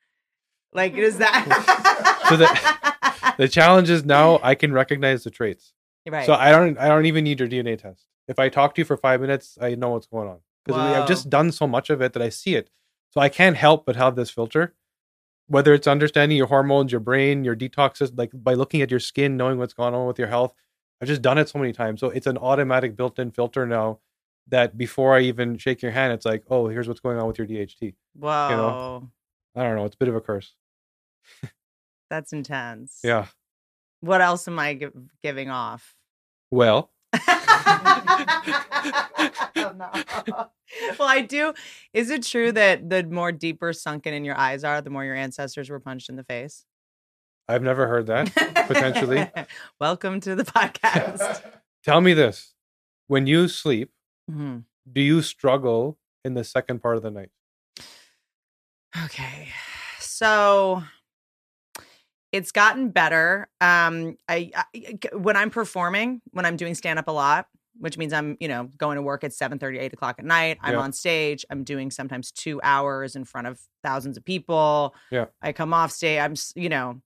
Like 0.72 0.94
is 0.94 1.18
that 1.18 2.24
So 2.28 2.36
the- 2.36 3.34
The 3.38 3.48
challenge 3.48 3.88
is 3.90 4.04
now 4.04 4.38
I 4.42 4.54
can 4.54 4.72
recognize 4.72 5.24
the 5.24 5.30
traits. 5.30 5.72
right. 6.08 6.26
So 6.26 6.34
I 6.34 6.50
don't 6.50 6.78
I 6.78 6.88
don't 6.88 7.06
even 7.06 7.24
need 7.24 7.40
your 7.40 7.48
DNA 7.48 7.78
test. 7.78 8.06
If 8.28 8.38
I 8.38 8.48
talk 8.48 8.74
to 8.74 8.80
you 8.80 8.84
for 8.84 8.96
five 8.96 9.20
minutes, 9.20 9.58
I 9.60 9.74
know 9.74 9.90
what's 9.90 10.06
going 10.06 10.28
on 10.28 10.38
because 10.64 10.80
I've 10.80 11.08
just 11.08 11.28
done 11.30 11.50
so 11.52 11.66
much 11.66 11.90
of 11.90 12.00
it 12.02 12.12
that 12.12 12.22
I 12.22 12.28
see 12.28 12.54
it. 12.54 12.70
So 13.10 13.20
I 13.20 13.28
can't 13.28 13.56
help 13.56 13.84
but 13.84 13.96
have 13.96 14.16
this 14.16 14.30
filter. 14.30 14.74
Whether 15.52 15.74
it's 15.74 15.86
understanding 15.86 16.38
your 16.38 16.46
hormones, 16.46 16.92
your 16.92 17.00
brain, 17.02 17.44
your 17.44 17.54
detoxes, 17.54 18.16
like 18.16 18.30
by 18.32 18.54
looking 18.54 18.80
at 18.80 18.90
your 18.90 19.00
skin, 19.00 19.36
knowing 19.36 19.58
what's 19.58 19.74
going 19.74 19.92
on 19.92 20.06
with 20.06 20.18
your 20.18 20.28
health. 20.28 20.54
I've 21.02 21.08
just 21.08 21.20
done 21.20 21.36
it 21.36 21.46
so 21.50 21.58
many 21.58 21.74
times. 21.74 22.00
So 22.00 22.06
it's 22.08 22.26
an 22.26 22.38
automatic 22.38 22.96
built-in 22.96 23.32
filter 23.32 23.66
now 23.66 23.98
that 24.48 24.78
before 24.78 25.14
I 25.14 25.20
even 25.20 25.58
shake 25.58 25.82
your 25.82 25.90
hand, 25.90 26.14
it's 26.14 26.24
like, 26.24 26.42
oh, 26.48 26.68
here's 26.68 26.88
what's 26.88 27.00
going 27.00 27.18
on 27.18 27.26
with 27.26 27.36
your 27.36 27.46
DHT. 27.46 27.92
Whoa. 28.14 29.06
I 29.54 29.62
don't 29.62 29.76
know. 29.76 29.84
It's 29.84 29.94
a 29.94 29.98
bit 29.98 30.08
of 30.08 30.14
a 30.14 30.22
curse. 30.22 30.54
That's 32.08 32.32
intense. 32.32 33.00
Yeah. 33.04 33.26
What 34.00 34.22
else 34.22 34.48
am 34.48 34.58
I 34.58 34.72
gi- 34.72 34.88
giving 35.22 35.50
off? 35.50 35.94
Well, 36.50 36.90
Oh, 39.54 39.72
no. 39.76 40.48
well, 40.98 41.08
I 41.08 41.20
do. 41.22 41.52
Is 41.92 42.10
it 42.10 42.22
true 42.22 42.52
that 42.52 42.88
the 42.88 43.04
more 43.04 43.32
deeper 43.32 43.72
sunken 43.72 44.14
in 44.14 44.24
your 44.24 44.36
eyes 44.38 44.64
are, 44.64 44.80
the 44.80 44.90
more 44.90 45.04
your 45.04 45.14
ancestors 45.14 45.70
were 45.70 45.80
punched 45.80 46.08
in 46.08 46.16
the 46.16 46.24
face? 46.24 46.64
I've 47.48 47.62
never 47.62 47.86
heard 47.88 48.06
that. 48.06 48.32
Potentially. 48.68 49.28
Welcome 49.80 50.20
to 50.20 50.34
the 50.34 50.44
podcast. 50.44 51.42
Tell 51.84 52.00
me 52.00 52.14
this. 52.14 52.54
When 53.08 53.26
you 53.26 53.48
sleep, 53.48 53.90
Mhm. 54.30 54.64
do 54.90 55.00
you 55.00 55.20
struggle 55.22 55.98
in 56.24 56.34
the 56.34 56.44
second 56.44 56.80
part 56.80 56.96
of 56.96 57.02
the 57.02 57.10
night? 57.10 57.30
Okay. 59.06 59.48
So 59.98 60.82
it's 62.30 62.52
gotten 62.52 62.90
better. 62.90 63.48
Um 63.60 64.16
I, 64.28 64.50
I 64.54 64.98
when 65.16 65.36
I'm 65.36 65.50
performing, 65.50 66.22
when 66.30 66.46
I'm 66.46 66.56
doing 66.56 66.74
stand 66.74 66.98
up 66.98 67.08
a 67.08 67.12
lot, 67.12 67.46
which 67.78 67.96
means 67.98 68.12
I'm, 68.12 68.36
you 68.40 68.48
know, 68.48 68.68
going 68.76 68.96
to 68.96 69.02
work 69.02 69.24
at 69.24 69.32
7 69.32 69.58
8 69.62 69.92
o'clock 69.92 70.16
at 70.18 70.24
night. 70.24 70.58
I'm 70.60 70.74
Yeah. 70.74 70.80
on 70.80 70.92
stage. 70.92 71.44
I'm 71.50 71.64
doing 71.64 71.90
sometimes 71.90 72.30
two 72.30 72.60
hours 72.62 73.16
in 73.16 73.24
front 73.24 73.46
of 73.46 73.60
thousands 73.82 74.16
of 74.16 74.24
people. 74.24 74.94
Yeah. 75.10 75.26
I 75.40 75.52
come 75.52 75.72
off 75.74 75.90
stage. 75.90 76.18
I'm, 76.20 76.34
you 76.54 76.68
know, 76.68 77.00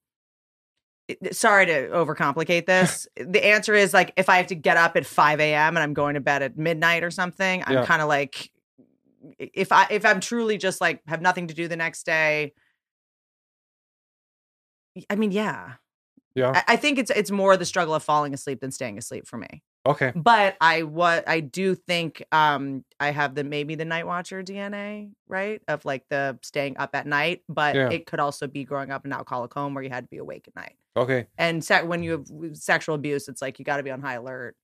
sorry 1.30 1.66
to 1.66 1.88
overcomplicate 1.88 2.66
this. 2.66 3.06
the 3.16 3.44
answer 3.46 3.74
is 3.74 3.94
like 3.94 4.12
if 4.16 4.28
I 4.28 4.38
have 4.38 4.48
to 4.48 4.54
get 4.56 4.76
up 4.76 4.96
at 4.96 5.06
5 5.06 5.40
a.m. 5.40 5.76
and 5.76 5.82
I'm 5.82 5.94
going 5.94 6.14
to 6.14 6.20
bed 6.20 6.42
at 6.42 6.58
midnight 6.58 7.04
or 7.04 7.10
something, 7.10 7.62
I'm 7.66 7.74
Yeah. 7.74 7.86
kind 7.86 8.02
of 8.02 8.08
like 8.08 8.50
if 9.38 9.72
I 9.72 9.86
if 9.90 10.04
I'm 10.04 10.20
truly 10.20 10.58
just 10.58 10.80
like 10.80 11.00
have 11.06 11.20
nothing 11.22 11.46
to 11.48 11.54
do 11.54 11.68
the 11.68 11.76
next 11.76 12.04
day. 12.06 12.54
I 15.10 15.16
mean, 15.16 15.30
yeah. 15.32 15.74
Yeah. 16.34 16.52
I, 16.54 16.74
I 16.74 16.76
think 16.76 16.98
it's 16.98 17.10
it's 17.10 17.30
more 17.30 17.56
the 17.56 17.64
struggle 17.64 17.94
of 17.94 18.02
falling 18.02 18.34
asleep 18.34 18.60
than 18.60 18.70
staying 18.70 18.98
asleep 18.98 19.26
for 19.26 19.36
me. 19.36 19.62
Okay. 19.86 20.12
But 20.14 20.56
I 20.60 20.82
what 20.82 21.28
I 21.28 21.40
do 21.40 21.74
think 21.74 22.22
um 22.32 22.84
I 23.00 23.10
have 23.12 23.34
the 23.34 23.44
maybe 23.44 23.74
the 23.76 23.84
night 23.84 24.06
watcher 24.06 24.42
DNA, 24.42 25.12
right? 25.28 25.62
Of 25.68 25.84
like 25.84 26.04
the 26.10 26.38
staying 26.42 26.76
up 26.78 26.90
at 26.94 27.06
night, 27.06 27.42
but 27.48 27.74
Yeah. 27.74 27.90
it 27.90 28.06
could 28.06 28.20
also 28.20 28.46
be 28.46 28.64
growing 28.64 28.90
up 28.90 29.04
in 29.06 29.12
an 29.12 29.18
alcoholic 29.18 29.54
home 29.54 29.74
where 29.74 29.84
you 29.84 29.90
had 29.90 30.04
to 30.04 30.08
be 30.10 30.18
awake 30.18 30.46
at 30.48 30.56
night. 30.56 30.76
Okay. 30.96 31.26
And 31.38 31.62
se- 31.64 31.84
when 31.84 32.02
you 32.02 32.10
have 32.12 32.56
sexual 32.56 32.94
abuse, 32.94 33.28
it's 33.28 33.40
like 33.40 33.58
you 33.58 33.64
got 33.64 33.76
to 33.76 33.82
be 33.82 33.90
on 33.90 34.00
high 34.00 34.14
alert. 34.14 34.56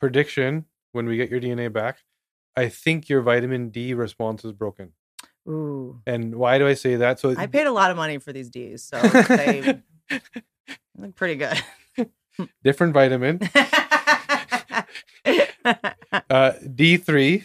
Prediction 0.00 0.66
when 0.92 1.06
we 1.06 1.16
get 1.16 1.30
your 1.30 1.40
DNA 1.40 1.72
back, 1.72 1.98
I 2.56 2.68
think 2.68 3.08
your 3.08 3.22
vitamin 3.22 3.70
D 3.70 3.94
response 3.94 4.44
is 4.44 4.52
broken. 4.52 4.92
Ooh. 5.48 6.00
And 6.06 6.34
why 6.36 6.58
do 6.58 6.66
I 6.66 6.74
say 6.74 6.96
that? 6.96 7.18
So 7.20 7.34
I 7.36 7.46
paid 7.46 7.66
a 7.66 7.72
lot 7.72 7.90
of 7.90 7.96
money 7.96 8.18
for 8.18 8.32
these 8.32 8.50
D's, 8.50 8.82
so 8.84 9.00
they 9.00 9.80
look 10.98 11.14
pretty 11.14 11.36
good. 11.36 11.62
different 12.62 12.92
vitamin. 12.94 13.40
Uh, 16.28 16.52
D3 16.64 17.42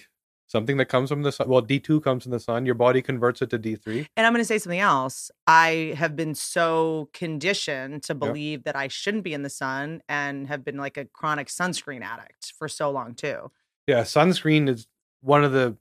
something 0.47 0.77
that 0.77 0.85
comes 0.85 1.09
from 1.09 1.23
the 1.23 1.31
sun. 1.31 1.47
Well, 1.47 1.61
D2 1.61 2.03
comes 2.03 2.23
from 2.23 2.31
the 2.31 2.39
sun. 2.39 2.65
Your 2.65 2.75
body 2.75 3.01
converts 3.01 3.41
it 3.41 3.49
to 3.51 3.59
D3. 3.59 4.07
And 4.15 4.25
I'm 4.25 4.33
going 4.33 4.41
to 4.41 4.45
say 4.45 4.57
something 4.57 4.79
else. 4.79 5.29
I 5.45 5.93
have 5.97 6.15
been 6.15 6.33
so 6.33 7.09
conditioned 7.13 8.03
to 8.03 8.15
believe 8.15 8.63
that 8.63 8.75
I 8.75 8.87
shouldn't 8.87 9.23
be 9.23 9.33
in 9.33 9.43
the 9.43 9.49
sun 9.49 10.01
and 10.09 10.47
have 10.47 10.63
been 10.63 10.77
like 10.77 10.97
a 10.97 11.05
chronic 11.05 11.47
sunscreen 11.47 12.01
addict 12.01 12.53
for 12.57 12.67
so 12.67 12.89
long 12.89 13.13
too. 13.13 13.51
Yeah, 13.87 14.01
sunscreen 14.01 14.69
is 14.69 14.87
one 15.21 15.43
of 15.43 15.51
the 15.51 15.77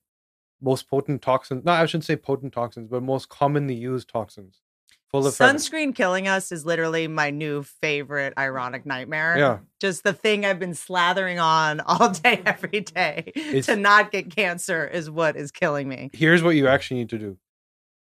most 0.61 0.89
potent 0.89 1.23
toxins. 1.23 1.65
No, 1.65 1.73
I 1.73 1.87
shouldn't 1.87 2.05
say 2.05 2.17
potent 2.17 2.53
toxins, 2.53 2.89
but 2.89 3.03
most 3.03 3.29
commonly 3.29 3.75
used 3.75 4.09
toxins. 4.09 4.63
Full 5.23 5.27
of. 5.27 5.35
Sunscreen 5.35 5.95
killing 5.95 6.29
us 6.29 6.53
is 6.53 6.65
literally 6.67 7.09
my 7.09 7.31
new 7.31 7.63
favorite 7.63 8.35
ironic 8.39 8.85
nightmare. 8.87 9.37
Yeah. 9.39 9.59
Just 9.81 10.05
the 10.05 10.13
thing 10.13 10.45
I've 10.45 10.59
been 10.59 10.73
slathering 10.73 11.43
on 11.43 11.81
all 11.87 12.11
day, 12.11 12.43
every 12.45 12.81
day 12.81 13.33
It's- 13.35 13.67
to 13.67 13.77
not 13.77 14.11
get 14.13 14.31
cancer 14.35 14.87
is 14.87 15.11
what 15.11 15.37
is 15.37 15.51
killing 15.51 15.89
me. 15.89 16.11
Here's 16.13 16.43
what 16.43 16.57
you 16.57 16.69
actually 16.69 16.99
need 17.01 17.11
to 17.11 17.19
do. 17.19 17.39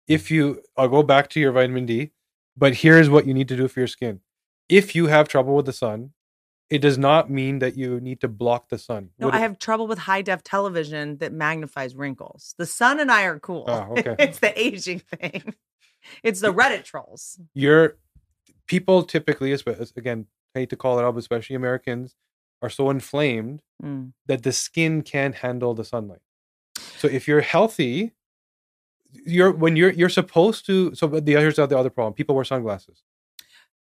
If 0.09 0.31
you, 0.31 0.63
I'll 0.77 0.89
go 0.89 1.03
back 1.03 1.29
to 1.31 1.41
your 1.41 1.53
vitamin 1.53 1.87
D, 1.87 2.13
but 2.57 2.75
here's 2.75 3.11
what 3.11 3.27
you 3.27 3.35
need 3.35 3.49
to 3.49 3.57
do 3.57 3.67
for 3.69 3.81
your 3.81 3.89
skin. 3.89 4.21
If 4.69 4.95
you 4.95 5.07
have 5.09 5.29
trouble 5.29 5.55
with 5.57 5.67
the 5.67 5.73
sun, 5.73 6.11
it 6.69 6.79
does 6.79 6.99
not 6.99 7.31
mean 7.31 7.61
that 7.61 7.77
you 7.77 8.01
need 8.01 8.21
to 8.23 8.29
block 8.29 8.69
the 8.71 8.79
sun. 8.79 9.11
No, 9.19 9.31
I 9.31 9.37
it- 9.37 9.41
have 9.41 9.59
trouble 9.59 9.87
with 9.87 9.99
high 9.99 10.23
def 10.23 10.43
television 10.43 11.19
that 11.19 11.33
magnifies 11.33 11.95
wrinkles. 11.95 12.55
The 12.59 12.67
sun 12.67 12.99
and 13.01 13.11
I 13.11 13.23
are 13.25 13.39
cool. 13.39 13.65
Oh, 13.69 13.95
okay. 13.99 14.17
it's 14.19 14.39
the 14.41 14.59
aging 14.61 15.01
thing. 15.01 15.55
It's 16.23 16.41
the 16.41 16.53
Reddit 16.53 16.85
trolls. 16.85 17.41
your 17.55 17.97
people 18.67 19.03
typically, 19.03 19.53
again, 19.97 20.27
hate 20.55 20.71
to 20.71 20.77
call 20.77 20.99
it 20.99 21.05
out, 21.05 21.13
but 21.15 21.19
especially 21.19 21.57
Americans, 21.57 22.15
are 22.63 22.71
so 22.71 22.91
inflamed 22.91 23.61
Mm. 23.83 24.13
that 24.27 24.43
the 24.43 24.53
skin 24.53 25.03
can't 25.03 25.35
handle 25.35 25.75
the 25.75 25.85
sunlight. 25.85 26.21
So 26.97 27.09
if 27.09 27.29
you're 27.29 27.43
healthy, 27.43 28.13
you're 29.13 29.53
when 29.53 29.77
you're 29.77 29.91
you're 29.91 30.09
supposed 30.09 30.65
to. 30.67 30.95
So 30.95 31.09
but 31.09 31.27
the 31.27 31.33
here's 31.33 31.57
the 31.57 31.65
other 31.65 31.91
problem: 31.91 32.15
people 32.15 32.35
wear 32.35 32.45
sunglasses. 32.45 33.03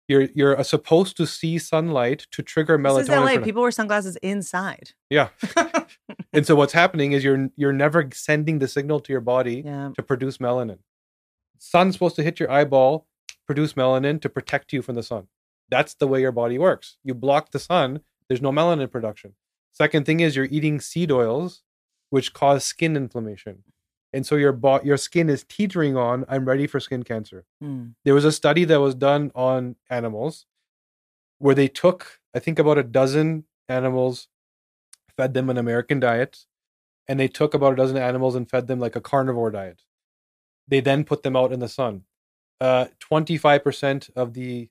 You're 0.08 0.22
you're 0.34 0.58
uh, 0.58 0.64
supposed 0.64 1.16
to 1.18 1.26
see 1.26 1.58
sunlight 1.58 2.26
to 2.32 2.42
trigger 2.42 2.76
melatonin. 2.76 3.06
This 3.06 3.08
is 3.08 3.36
LA. 3.38 3.44
People 3.44 3.62
wear 3.62 3.70
sunglasses 3.70 4.16
inside. 4.16 4.90
yeah, 5.10 5.28
and 6.32 6.44
so 6.46 6.54
what's 6.56 6.72
happening 6.72 7.12
is 7.12 7.22
you're 7.24 7.48
you're 7.56 7.72
never 7.72 8.10
sending 8.12 8.58
the 8.58 8.68
signal 8.68 8.98
to 9.00 9.12
your 9.12 9.22
body 9.22 9.62
yeah. 9.64 9.90
to 9.94 10.02
produce 10.02 10.38
melanin. 10.38 10.78
Sun's 11.64 11.94
supposed 11.94 12.16
to 12.16 12.22
hit 12.22 12.38
your 12.38 12.50
eyeball, 12.50 13.06
produce 13.46 13.72
melanin 13.72 14.20
to 14.20 14.28
protect 14.28 14.72
you 14.72 14.82
from 14.82 14.96
the 14.96 15.02
sun. 15.02 15.28
That's 15.70 15.94
the 15.94 16.06
way 16.06 16.20
your 16.20 16.30
body 16.30 16.58
works. 16.58 16.98
You 17.02 17.14
block 17.14 17.52
the 17.52 17.58
sun, 17.58 18.00
there's 18.28 18.42
no 18.42 18.52
melanin 18.52 18.90
production. 18.90 19.34
Second 19.72 20.04
thing 20.04 20.20
is 20.20 20.36
you're 20.36 20.44
eating 20.50 20.78
seed 20.78 21.10
oils, 21.10 21.62
which 22.10 22.34
cause 22.34 22.64
skin 22.64 22.96
inflammation. 22.96 23.62
And 24.12 24.26
so 24.26 24.36
your 24.36 24.52
bo- 24.52 24.82
your 24.84 24.98
skin 24.98 25.30
is 25.30 25.42
teetering 25.42 25.96
on, 25.96 26.26
I'm 26.28 26.44
ready 26.44 26.66
for 26.66 26.80
skin 26.80 27.02
cancer. 27.02 27.46
Mm. 27.62 27.94
There 28.04 28.14
was 28.14 28.26
a 28.26 28.30
study 28.30 28.64
that 28.66 28.80
was 28.80 28.94
done 28.94 29.32
on 29.34 29.76
animals 29.88 30.44
where 31.38 31.54
they 31.54 31.68
took, 31.68 32.20
I 32.34 32.40
think, 32.40 32.58
about 32.58 32.78
a 32.78 32.82
dozen 32.82 33.44
animals, 33.70 34.28
fed 35.16 35.32
them 35.32 35.48
an 35.48 35.56
American 35.56 35.98
diet, 35.98 36.44
and 37.08 37.18
they 37.18 37.26
took 37.26 37.54
about 37.54 37.72
a 37.72 37.76
dozen 37.76 37.96
animals 37.96 38.34
and 38.34 38.48
fed 38.48 38.66
them 38.66 38.78
like 38.78 38.94
a 38.94 39.00
carnivore 39.00 39.50
diet. 39.50 39.80
They 40.68 40.80
then 40.80 41.04
put 41.04 41.22
them 41.22 41.36
out 41.36 41.52
in 41.52 41.60
the 41.60 41.68
sun. 41.68 42.04
Uh, 42.60 42.86
25% 43.00 44.10
of 44.16 44.32
the 44.34 44.68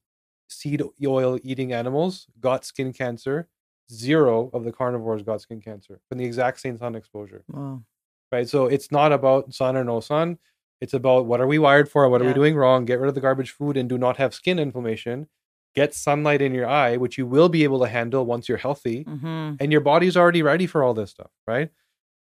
seed 0.48 0.82
oil 1.06 1.40
eating 1.44 1.74
animals 1.74 2.28
got 2.40 2.66
skin 2.66 2.94
cancer. 2.94 3.48
Zero 3.92 4.50
of 4.54 4.64
the 4.64 4.72
carnivores 4.72 5.22
got 5.24 5.42
skin 5.42 5.62
cancer 5.62 6.00
from 6.08 6.18
the 6.18 6.26
exact 6.26 6.60
same 6.62 6.78
sun 6.78 6.96
exposure 6.96 7.44
Wow. 7.50 7.84
right? 8.32 8.48
So 8.48 8.66
it's 8.68 8.92
not 8.92 9.12
about 9.12 9.54
sun 9.54 9.76
or 9.76 9.84
no 9.84 10.00
sun. 10.00 10.38
It's 10.82 10.94
about 10.94 11.26
what 11.26 11.40
are 11.42 11.48
we 11.48 11.60
wired 11.60 11.90
for? 11.90 12.08
What 12.10 12.22
are 12.22 12.26
we 12.26 12.34
doing 12.34 12.56
wrong? 12.56 12.86
Get 12.86 13.00
rid 13.00 13.10
of 13.10 13.16
the 13.16 13.22
garbage 13.22 13.52
food 13.52 13.78
and 13.78 13.88
do 13.88 13.98
not 13.98 14.18
have 14.18 14.34
skin 14.34 14.58
inflammation. 14.58 15.28
Get 15.76 15.94
sunlight 15.94 16.42
in 16.42 16.54
your 16.54 16.68
eye, 16.68 16.98
which 16.98 17.18
you 17.18 17.26
will 17.28 17.50
be 17.50 17.64
able 17.64 17.80
to 17.82 17.88
handle 17.88 18.26
once 18.26 18.48
you're 18.50 18.58
healthy, 18.58 19.04
hmm 19.04 19.54
and 19.60 19.72
your 19.72 19.82
body's 19.82 20.18
already 20.18 20.42
ready 20.42 20.66
for 20.66 20.82
all 20.84 20.94
this 20.94 21.12
stuff, 21.12 21.32
right? 21.48 21.70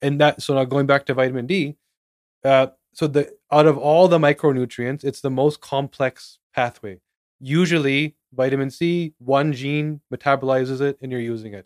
And 0.02 0.20
that 0.20 0.42
so 0.42 0.54
now 0.56 0.66
going 0.66 0.88
back 0.88 1.06
to 1.06 1.14
vitamin 1.14 1.46
D, 1.48 1.78
uh, 2.44 2.68
so 2.94 3.08
the 3.08 3.34
out 3.52 3.66
of 3.66 3.78
all 3.78 4.08
the 4.08 4.20
micronutrients, 4.20 5.04
it's 5.04 5.22
the 5.22 5.30
most 5.30 5.62
complex 5.62 6.40
pathway. 6.54 7.00
Usually, 7.40 8.16
vitamin 8.34 8.70
C, 8.70 9.14
one 9.18 9.54
gene 9.54 10.02
metabolizes 10.14 10.82
it, 10.82 10.98
and 11.02 11.12
you're 11.12 11.22
using 11.22 11.54
it. 11.54 11.66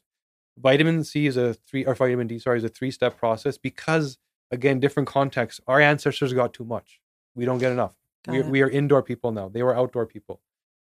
Vitamin 0.57 1.03
C 1.03 1.27
is 1.27 1.35
a 1.35 1.53
three, 1.53 1.85
or 1.85 1.95
vitamin 1.95 2.27
D, 2.27 2.39
sorry, 2.39 2.59
is 2.59 2.63
a 2.63 2.69
three-step 2.69 3.17
process 3.17 3.57
because, 3.57 4.17
again, 4.51 4.79
different 4.79 5.07
contexts. 5.09 5.59
Our 5.67 5.81
ancestors 5.81 6.31
got 6.31 6.53
too 6.53 6.63
much. 6.63 7.01
We 7.35 7.43
don't 7.43 7.57
get 7.57 7.73
enough. 7.73 7.93
We, 8.27 8.41
we 8.41 8.61
are 8.61 8.69
indoor 8.69 9.03
people 9.03 9.31
now. 9.31 9.49
They 9.49 9.63
were 9.63 9.75
outdoor 9.75 10.05
people. 10.05 10.39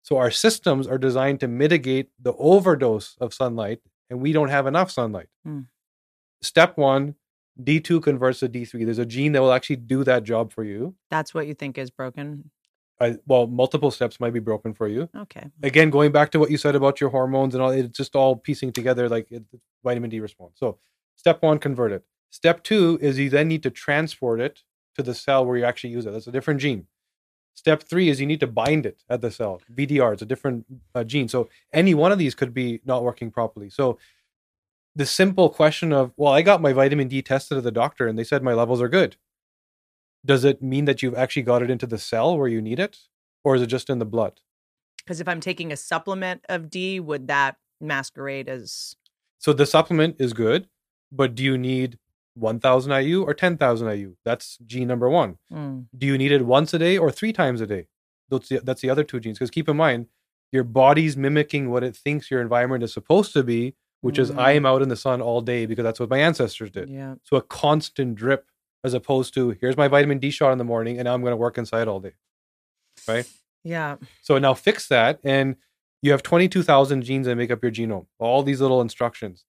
So 0.04 0.18
our 0.18 0.30
systems 0.30 0.86
are 0.88 1.00
designed 1.00 1.40
to 1.40 1.48
mitigate 1.48 2.10
the 2.22 2.34
overdose 2.34 3.18
of 3.20 3.34
sunlight, 3.34 3.80
and 4.10 4.22
we 4.22 4.34
don't 4.34 4.50
have 4.50 4.68
enough 4.68 4.92
sunlight. 4.92 5.30
Hmm. 5.44 5.62
Step 6.44 6.78
one, 6.78 7.16
D2 7.62 8.04
converts 8.04 8.40
to 8.40 8.50
D3. 8.50 8.86
There's 8.86 9.00
a 9.00 9.06
gene 9.06 9.32
that 9.32 9.42
will 9.42 9.54
actually 9.54 9.78
do 9.78 10.04
that 10.04 10.24
job 10.24 10.52
for 10.52 10.64
you. 10.64 10.96
That's 11.10 11.34
what 11.34 11.48
you 11.48 11.54
think 11.54 11.78
is 11.78 11.90
broken. 11.90 12.50
I, 13.00 13.18
well, 13.26 13.48
multiple 13.48 13.92
steps 13.92 14.20
might 14.20 14.34
be 14.34 14.40
broken 14.40 14.74
for 14.74 14.88
you. 14.88 15.10
Okay. 15.16 15.46
Again, 15.64 15.90
going 15.90 16.12
back 16.12 16.32
to 16.32 16.40
what 16.40 16.50
you 16.50 16.58
said 16.58 16.76
about 16.76 17.02
your 17.02 17.10
hormones 17.10 17.54
and 17.54 17.62
all, 17.62 17.72
it's 17.72 17.98
just 17.98 18.16
all 18.16 18.38
piecing 18.38 18.72
together 18.72 19.10
like 19.10 19.30
it, 19.32 19.44
vitamin 19.84 20.10
D 20.10 20.20
response. 20.20 20.54
So, 20.56 20.80
step 21.16 21.42
one, 21.42 21.60
convert 21.60 21.92
it. 21.92 22.06
Step 22.30 22.64
two 22.64 22.98
is 23.02 23.20
you 23.20 23.30
then 23.30 23.48
need 23.48 23.64
to 23.64 23.70
transport 23.70 24.40
it 24.40 24.62
to 24.96 25.04
the 25.04 25.14
cell 25.14 25.46
where 25.46 25.58
you 25.58 25.66
actually 25.66 25.90
use 25.90 26.06
it. 26.06 26.12
That's 26.12 26.28
a 26.28 26.32
different 26.32 26.62
gene. 26.62 26.88
Step 27.54 27.84
three 27.84 28.10
is 28.10 28.20
you 28.20 28.28
need 28.28 28.42
to 28.42 28.48
bind 28.48 28.86
it 28.86 29.04
at 29.10 29.22
the 29.22 29.32
cell. 29.32 29.62
VDR 29.74 30.14
it's 30.14 30.22
a 30.22 30.26
different 30.26 30.66
uh, 30.94 31.04
gene. 31.04 31.28
So, 31.28 31.50
any 31.74 31.94
one 31.94 32.14
of 32.14 32.18
these 32.18 32.36
could 32.36 32.54
be 32.54 32.82
not 32.86 33.04
working 33.04 33.30
properly. 33.30 33.70
So, 33.70 33.98
the 34.96 35.06
simple 35.06 35.50
question 35.50 35.92
of, 35.92 36.14
well, 36.16 36.32
I 36.32 36.42
got 36.42 36.62
my 36.62 36.74
vitamin 36.74 37.08
D 37.08 37.22
tested 37.22 37.58
at 37.58 37.64
the 37.64 37.72
doctor 37.72 38.08
and 38.08 38.18
they 38.18 38.24
said 38.24 38.44
my 38.44 38.54
levels 38.54 38.82
are 38.82 38.88
good. 38.88 39.18
Does 40.26 40.44
it 40.44 40.62
mean 40.62 40.86
that 40.86 41.04
you've 41.04 41.16
actually 41.16 41.44
got 41.44 41.62
it 41.62 41.70
into 41.70 41.86
the 41.86 41.98
cell 41.98 42.38
where 42.38 42.48
you 42.48 42.62
need 42.62 42.80
it? 42.80 43.00
Or 43.44 43.56
is 43.56 43.62
it 43.62 43.68
just 43.68 43.90
in 43.90 44.00
the 44.00 44.06
blood? 44.06 44.40
Because 44.98 45.22
if 45.22 45.28
I'm 45.28 45.40
taking 45.40 45.72
a 45.72 45.78
supplement 45.78 46.44
of 46.50 46.70
D, 46.70 47.00
would 47.00 47.28
that 47.28 47.58
masquerade 47.80 48.50
as 48.50 48.96
So 49.38 49.54
the 49.54 49.66
supplement 49.66 50.16
is 50.20 50.34
good, 50.34 50.68
but 51.12 51.36
do 51.36 51.44
you 51.44 51.58
need 51.58 52.00
1000 52.36 52.92
IU 52.92 53.24
or 53.24 53.34
10,000 53.34 53.88
IU? 53.88 54.16
That's 54.24 54.58
gene 54.66 54.88
number 54.88 55.10
one. 55.10 55.38
Mm. 55.54 55.86
Do 55.96 56.08
you 56.08 56.18
need 56.18 56.32
it 56.32 56.46
once 56.46 56.74
a 56.74 56.80
day 56.80 56.98
or 56.98 57.12
three 57.12 57.34
times 57.34 57.62
a 57.62 57.68
day? 57.68 57.88
That's 58.30 58.50
the, 58.50 58.62
that's 58.64 58.82
the 58.82 58.90
other 58.90 59.04
two 59.04 59.20
genes. 59.20 59.38
Because 59.38 59.52
keep 59.52 59.70
in 59.70 59.78
mind, 59.78 60.08
your 60.52 60.64
body's 60.64 61.16
mimicking 61.16 61.70
what 61.70 61.84
it 61.84 61.96
thinks 61.96 62.32
your 62.32 62.42
environment 62.42 62.84
is 62.84 62.94
supposed 62.94 63.34
to 63.34 63.44
be, 63.44 63.76
which 64.02 64.20
is 64.20 64.32
I 64.32 64.54
Mm. 64.54 64.58
am 64.58 64.66
out 64.66 64.82
in 64.82 64.90
the 64.90 64.96
sun 64.96 65.22
all 65.22 65.42
day 65.42 65.66
because 65.66 65.84
that's 65.84 66.00
what 66.00 66.10
my 66.10 66.20
ancestors 66.20 66.72
did. 66.72 66.90
Yeah. 66.90 67.16
So 67.24 67.38
a 67.38 67.42
constant 67.42 68.16
drip 68.16 68.50
as 68.84 68.94
opposed 68.94 69.34
to 69.34 69.52
here's 69.62 69.78
my 69.78 69.88
vitamin 69.88 70.20
D 70.20 70.30
shot 70.30 70.52
in 70.52 70.58
the 70.58 70.64
morning 70.64 70.98
and 70.98 71.06
now 71.06 71.14
I'm 71.14 71.22
going 71.22 71.32
to 71.32 71.38
work 71.38 71.58
inside 71.58 71.88
all 71.88 72.00
day. 72.00 72.14
Right? 73.08 73.28
Yeah. 73.64 73.98
So 74.22 74.38
now 74.38 74.54
fix 74.54 74.88
that, 74.90 75.20
and 75.24 75.56
you 76.04 76.12
have 76.12 76.22
22,000 76.22 77.02
genes 77.02 77.26
that 77.26 77.36
make 77.36 77.50
up 77.50 77.64
your 77.64 77.72
genome. 77.72 78.06
All 78.20 78.44
these 78.44 78.62
little 78.62 78.80
instructions. 78.80 79.44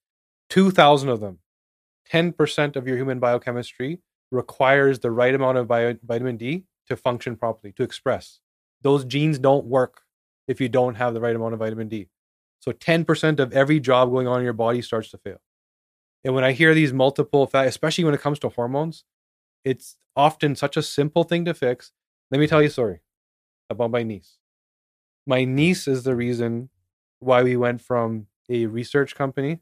2,000 0.49 1.09
of 1.09 1.19
them, 1.19 1.39
10% 2.11 2.75
of 2.75 2.87
your 2.87 2.97
human 2.97 3.19
biochemistry 3.19 3.99
requires 4.31 4.99
the 4.99 5.11
right 5.11 5.35
amount 5.35 5.57
of 5.59 5.67
bio- 5.67 5.97
vitamin 6.03 6.35
D 6.37 6.63
to 6.87 6.95
function 6.97 7.35
properly, 7.35 7.73
to 7.73 7.83
express. 7.83 8.39
Those 8.81 9.05
genes 9.05 9.37
don't 9.39 9.65
work 9.65 10.01
if 10.47 10.59
you 10.61 10.67
don't 10.69 10.95
have 10.95 11.13
the 11.13 11.21
right 11.21 11.35
amount 11.35 11.53
of 11.53 11.59
vitamin 11.59 11.87
D. 11.87 12.07
So 12.59 12.71
10% 12.71 13.39
of 13.39 13.53
every 13.53 13.79
job 13.79 14.09
going 14.09 14.27
on 14.27 14.39
in 14.39 14.43
your 14.43 14.53
body 14.53 14.81
starts 14.81 15.09
to 15.11 15.17
fail. 15.17 15.41
And 16.23 16.33
when 16.33 16.43
I 16.43 16.51
hear 16.51 16.73
these 16.73 16.91
multiple, 16.91 17.47
fa- 17.47 17.65
especially 17.65 18.03
when 18.03 18.13
it 18.13 18.21
comes 18.21 18.39
to 18.39 18.49
hormones, 18.49 19.03
it's 19.63 19.97
often 20.15 20.55
such 20.55 20.77
a 20.77 20.83
simple 20.83 21.23
thing 21.23 21.45
to 21.45 21.53
fix. 21.53 21.91
Let 22.31 22.39
me 22.39 22.47
tell 22.47 22.61
you 22.61 22.67
a 22.67 22.71
story 22.71 23.01
about 23.69 23.91
my 23.91 24.03
niece. 24.03 24.37
My 25.25 25.45
niece 25.45 25.87
is 25.87 26.03
the 26.03 26.15
reason 26.15 26.69
why 27.19 27.43
we 27.43 27.55
went 27.57 27.81
from 27.81 28.27
a 28.49 28.65
research 28.65 29.15
company 29.15 29.59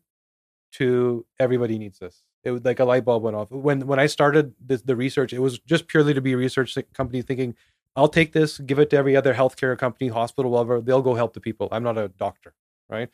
to 0.73 1.25
everybody 1.39 1.77
needs 1.77 1.99
this. 1.99 2.23
It 2.43 2.51
was 2.51 2.63
like 2.63 2.79
a 2.79 2.85
light 2.85 3.05
bulb 3.05 3.23
went 3.23 3.35
off. 3.35 3.49
When 3.51 3.87
when 3.87 3.99
I 3.99 4.05
started 4.05 4.53
this, 4.63 4.83
the 4.83 4.95
research, 4.95 5.33
it 5.33 5.39
was 5.39 5.59
just 5.59 5.87
purely 5.87 6.13
to 6.13 6.21
be 6.21 6.33
a 6.33 6.37
research 6.37 6.77
company 6.93 7.21
thinking, 7.21 7.55
I'll 7.95 8.07
take 8.07 8.33
this, 8.33 8.59
give 8.59 8.77
it 8.77 8.89
to 8.91 8.97
every 8.97 9.15
other 9.15 9.33
healthcare 9.33 9.77
company, 9.77 10.09
hospital, 10.09 10.51
whatever. 10.51 10.81
They'll 10.81 11.01
go 11.01 11.15
help 11.15 11.33
the 11.33 11.39
people. 11.39 11.69
I'm 11.71 11.83
not 11.83 11.97
a 11.97 12.09
doctor, 12.09 12.53
right? 12.89 13.09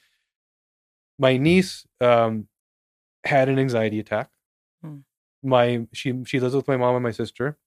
My 1.17 1.37
niece 1.37 1.85
um, 1.99 2.47
had 3.25 3.49
an 3.49 3.59
anxiety 3.59 3.99
attack. 3.99 4.29
Hmm. 4.83 4.99
My 5.43 5.87
she 5.93 6.23
she 6.25 6.39
lives 6.39 6.55
with 6.55 6.67
my 6.67 6.77
mom 6.77 6.95
and 6.95 7.03
my 7.03 7.11
sister, 7.11 7.57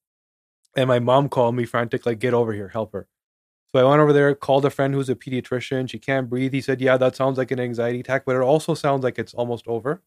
and 0.76 0.88
my 0.88 1.00
mom 1.00 1.28
called 1.28 1.56
me 1.56 1.64
frantic, 1.66 2.06
like, 2.06 2.20
"Get 2.20 2.34
over 2.34 2.52
here, 2.54 2.68
help 2.68 2.92
her." 2.92 3.08
So 3.72 3.80
I 3.86 3.90
went 3.90 4.02
over 4.02 4.12
there, 4.12 4.34
called 4.36 4.64
a 4.66 4.70
friend 4.70 4.94
who's 4.94 5.10
a 5.10 5.16
pediatrician. 5.16 5.90
She 5.90 5.98
can't 5.98 6.30
breathe. 6.30 6.52
He 6.54 6.60
said, 6.62 6.80
"Yeah, 6.80 6.96
that 6.98 7.16
sounds 7.16 7.38
like 7.38 7.50
an 7.52 7.60
anxiety 7.60 8.00
attack, 8.00 8.24
but 8.26 8.36
it 8.36 8.42
also 8.42 8.74
sounds 8.74 9.04
like 9.04 9.18
it's 9.18 9.34
almost 9.34 9.66
over. 9.68 10.02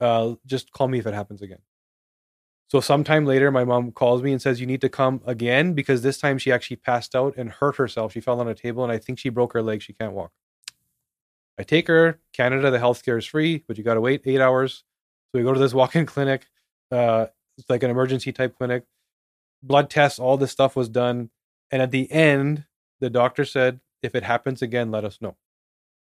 Uh, 0.00 0.36
just 0.46 0.72
call 0.72 0.88
me 0.88 0.98
if 1.00 1.06
it 1.06 1.14
happens 1.14 1.42
again." 1.42 1.60
So 2.68 2.80
sometime 2.80 3.24
later, 3.26 3.50
my 3.50 3.64
mom 3.64 3.92
calls 3.92 4.22
me 4.22 4.32
and 4.32 4.40
says, 4.42 4.60
"You 4.60 4.66
need 4.66 4.80
to 4.82 4.88
come 4.88 5.22
again 5.26 5.72
because 5.74 6.02
this 6.02 6.18
time 6.18 6.38
she 6.38 6.52
actually 6.52 6.76
passed 6.76 7.16
out 7.16 7.36
and 7.36 7.50
hurt 7.50 7.76
herself. 7.76 8.12
She 8.12 8.20
fell 8.20 8.40
on 8.40 8.48
a 8.48 8.54
table 8.54 8.82
and 8.84 8.92
I 8.92 8.98
think 8.98 9.18
she 9.18 9.28
broke 9.30 9.54
her 9.54 9.62
leg. 9.62 9.82
She 9.82 9.92
can't 9.92 10.12
walk." 10.12 10.32
I 11.58 11.62
take 11.62 11.88
her. 11.88 12.20
Canada, 12.32 12.70
the 12.70 12.78
healthcare 12.78 13.18
is 13.18 13.26
free, 13.26 13.64
but 13.66 13.76
you 13.76 13.84
got 13.84 13.94
to 13.94 14.00
wait 14.00 14.22
eight 14.24 14.40
hours. 14.40 14.84
So 15.30 15.38
we 15.38 15.42
go 15.42 15.52
to 15.52 15.60
this 15.60 15.74
walk-in 15.80 16.06
clinic. 16.06 16.46
Uh, 16.90 17.26
it's 17.56 17.68
like 17.68 17.82
an 17.82 17.90
emergency 17.90 18.32
type 18.32 18.56
clinic. 18.56 18.84
Blood 19.62 19.90
tests, 19.90 20.18
all 20.18 20.36
this 20.36 20.52
stuff 20.52 20.76
was 20.76 20.88
done, 20.88 21.30
and 21.72 21.82
at 21.82 21.90
the 21.90 22.10
end, 22.12 22.64
the 23.00 23.10
doctor 23.10 23.44
said, 23.44 23.80
"If 24.02 24.14
it 24.14 24.22
happens 24.22 24.62
again, 24.62 24.92
let 24.92 25.04
us 25.04 25.20
know." 25.20 25.36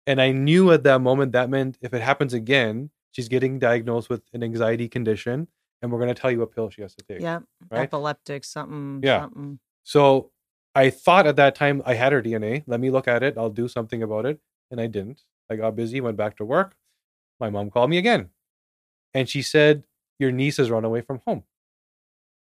And 0.04 0.20
I 0.20 0.32
knew 0.32 0.72
at 0.72 0.82
that 0.82 1.00
moment 1.00 1.32
that 1.32 1.48
meant 1.48 1.78
if 1.80 1.94
it 1.94 2.02
happens 2.02 2.34
again, 2.34 2.90
she's 3.12 3.28
getting 3.28 3.60
diagnosed 3.60 4.10
with 4.10 4.22
an 4.32 4.42
anxiety 4.42 4.88
condition, 4.88 5.46
and 5.80 5.92
we're 5.92 5.98
going 5.98 6.14
to 6.14 6.20
tell 6.20 6.30
you 6.30 6.40
what 6.40 6.52
pill 6.52 6.70
she 6.70 6.82
has 6.82 6.94
to 6.96 7.04
take. 7.04 7.20
Yeah. 7.20 7.40
Right? 7.70 7.82
Epileptic, 7.82 8.44
something. 8.44 9.00
Yeah. 9.04 9.22
Something. 9.22 9.60
So 9.84 10.32
I 10.74 10.90
thought 10.90 11.26
at 11.26 11.36
that 11.36 11.54
time 11.54 11.82
I 11.86 11.94
had 11.94 12.12
her 12.12 12.20
DNA. 12.20 12.64
Let 12.66 12.80
me 12.80 12.90
look 12.90 13.08
at 13.08 13.22
it. 13.22 13.38
I'll 13.38 13.50
do 13.50 13.68
something 13.68 14.02
about 14.02 14.26
it. 14.26 14.40
And 14.70 14.80
I 14.80 14.88
didn't. 14.88 15.22
I 15.50 15.56
got 15.56 15.76
busy, 15.76 16.00
went 16.00 16.16
back 16.16 16.36
to 16.38 16.44
work. 16.44 16.74
My 17.40 17.50
mom 17.50 17.70
called 17.70 17.90
me 17.90 17.98
again. 17.98 18.30
And 19.14 19.28
she 19.28 19.42
said, 19.42 19.84
Your 20.18 20.32
niece 20.32 20.56
has 20.58 20.70
run 20.70 20.84
away 20.84 21.00
from 21.00 21.20
home. 21.26 21.44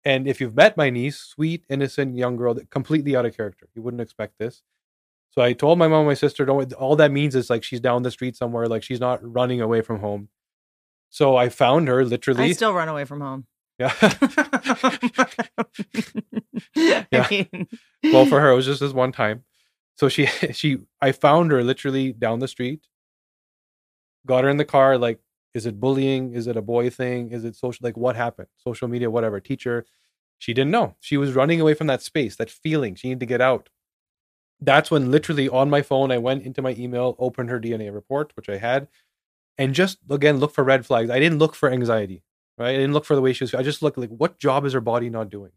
And 0.05 0.28
if 0.28 0.40
you've 0.40 0.55
met 0.55 0.76
my 0.76 0.90
niece, 0.90 1.18
sweet, 1.18 1.64
innocent 1.68 2.16
young 2.16 2.36
girl, 2.36 2.55
completely 2.70 3.16
out 3.16 3.24
of 3.24 3.36
character. 3.36 3.68
You 3.74 3.82
wouldn't 3.82 4.02
expect 4.02 4.38
this. 4.38 4.62
So 5.30 5.42
I 5.42 5.52
told 5.52 5.78
my 5.78 5.88
mom 5.88 6.00
and 6.00 6.09
my 6.09 6.14
sister, 6.14 6.44
don't 6.44 6.72
all 6.74 6.96
that 6.96 7.11
means 7.11 7.34
is 7.34 7.50
like 7.50 7.64
she's 7.64 7.80
down 7.80 8.02
the 8.02 8.11
street 8.11 8.36
somewhere, 8.36 8.66
like 8.66 8.82
she's 8.82 9.00
not 9.00 9.20
running 9.22 9.61
away 9.61 9.80
from 9.80 10.00
home. 10.00 10.28
So 11.11 11.36
I 11.36 11.48
found 11.48 11.88
her 11.88 12.05
literally. 12.05 12.44
I 12.44 12.52
still 12.52 12.72
run 12.72 12.88
away 12.88 13.05
from 13.05 13.20
home. 13.20 13.46
yeah. 13.78 13.92
Yeah. 16.76 17.26
mean, 17.30 17.68
well 18.12 18.26
for 18.26 18.40
her 18.40 18.50
it 18.50 18.55
was 18.55 18.66
just 18.66 18.80
this 18.80 18.92
one 18.92 19.12
time 19.12 19.44
so 19.96 20.09
she 20.09 20.26
she 20.52 20.78
i 21.00 21.12
found 21.12 21.50
her 21.52 21.62
literally 21.62 22.12
down 22.12 22.38
the 22.38 22.48
street 22.48 22.86
got 24.27 24.45
her 24.45 24.51
in 24.51 24.57
the 24.57 24.64
car 24.64 24.99
like 24.99 25.20
is 25.55 25.66
it 25.66 25.79
bullying? 25.79 26.35
Is 26.35 26.49
it 26.49 26.57
a 26.57 26.62
boy 26.62 26.91
thing? 26.91 27.31
Is 27.31 27.45
it 27.45 27.55
social 27.55 27.85
like 27.85 27.97
what 27.97 28.16
happened? 28.16 28.49
Social 28.57 28.89
media 28.89 29.11
whatever 29.11 29.41
teacher 29.41 29.87
she 30.39 30.53
didn't 30.53 30.72
know. 30.72 30.97
She 31.01 31.16
was 31.16 31.33
running 31.33 31.61
away 31.61 31.75
from 31.75 31.87
that 31.87 32.03
space 32.03 32.37
that 32.37 32.51
feeling 32.51 32.95
she 32.95 33.09
needed 33.09 33.20
to 33.20 33.27
get 33.27 33.41
out. 33.41 33.68
That's 34.61 34.91
when 34.91 35.11
literally 35.11 35.49
on 35.49 35.70
my 35.70 35.83
phone 35.83 36.11
i 36.11 36.18
went 36.18 36.45
into 36.45 36.62
my 36.62 36.75
email 36.79 37.16
opened 37.18 37.51
her 37.51 37.61
dna 37.61 37.93
report 37.93 38.33
which 38.37 38.49
i 38.49 38.57
had 38.57 38.89
and 39.59 39.75
just 39.75 39.99
again 40.09 40.39
look 40.39 40.55
for 40.55 40.64
red 40.64 40.87
flags. 40.87 41.11
I 41.11 41.18
didn't 41.18 41.39
look 41.39 41.55
for 41.55 41.70
anxiety 41.70 42.22
right? 42.57 42.70
I 42.70 42.79
didn't 42.79 42.93
look 42.93 43.05
for 43.05 43.16
the 43.16 43.20
way 43.20 43.33
she 43.33 43.45
was 43.45 43.55
i 43.55 43.62
just 43.62 43.83
looked 43.83 43.99
like 43.99 44.11
what 44.11 44.39
job 44.39 44.64
is 44.64 44.72
her 44.72 44.81
body 44.81 45.11
not 45.11 45.31
doing? 45.31 45.53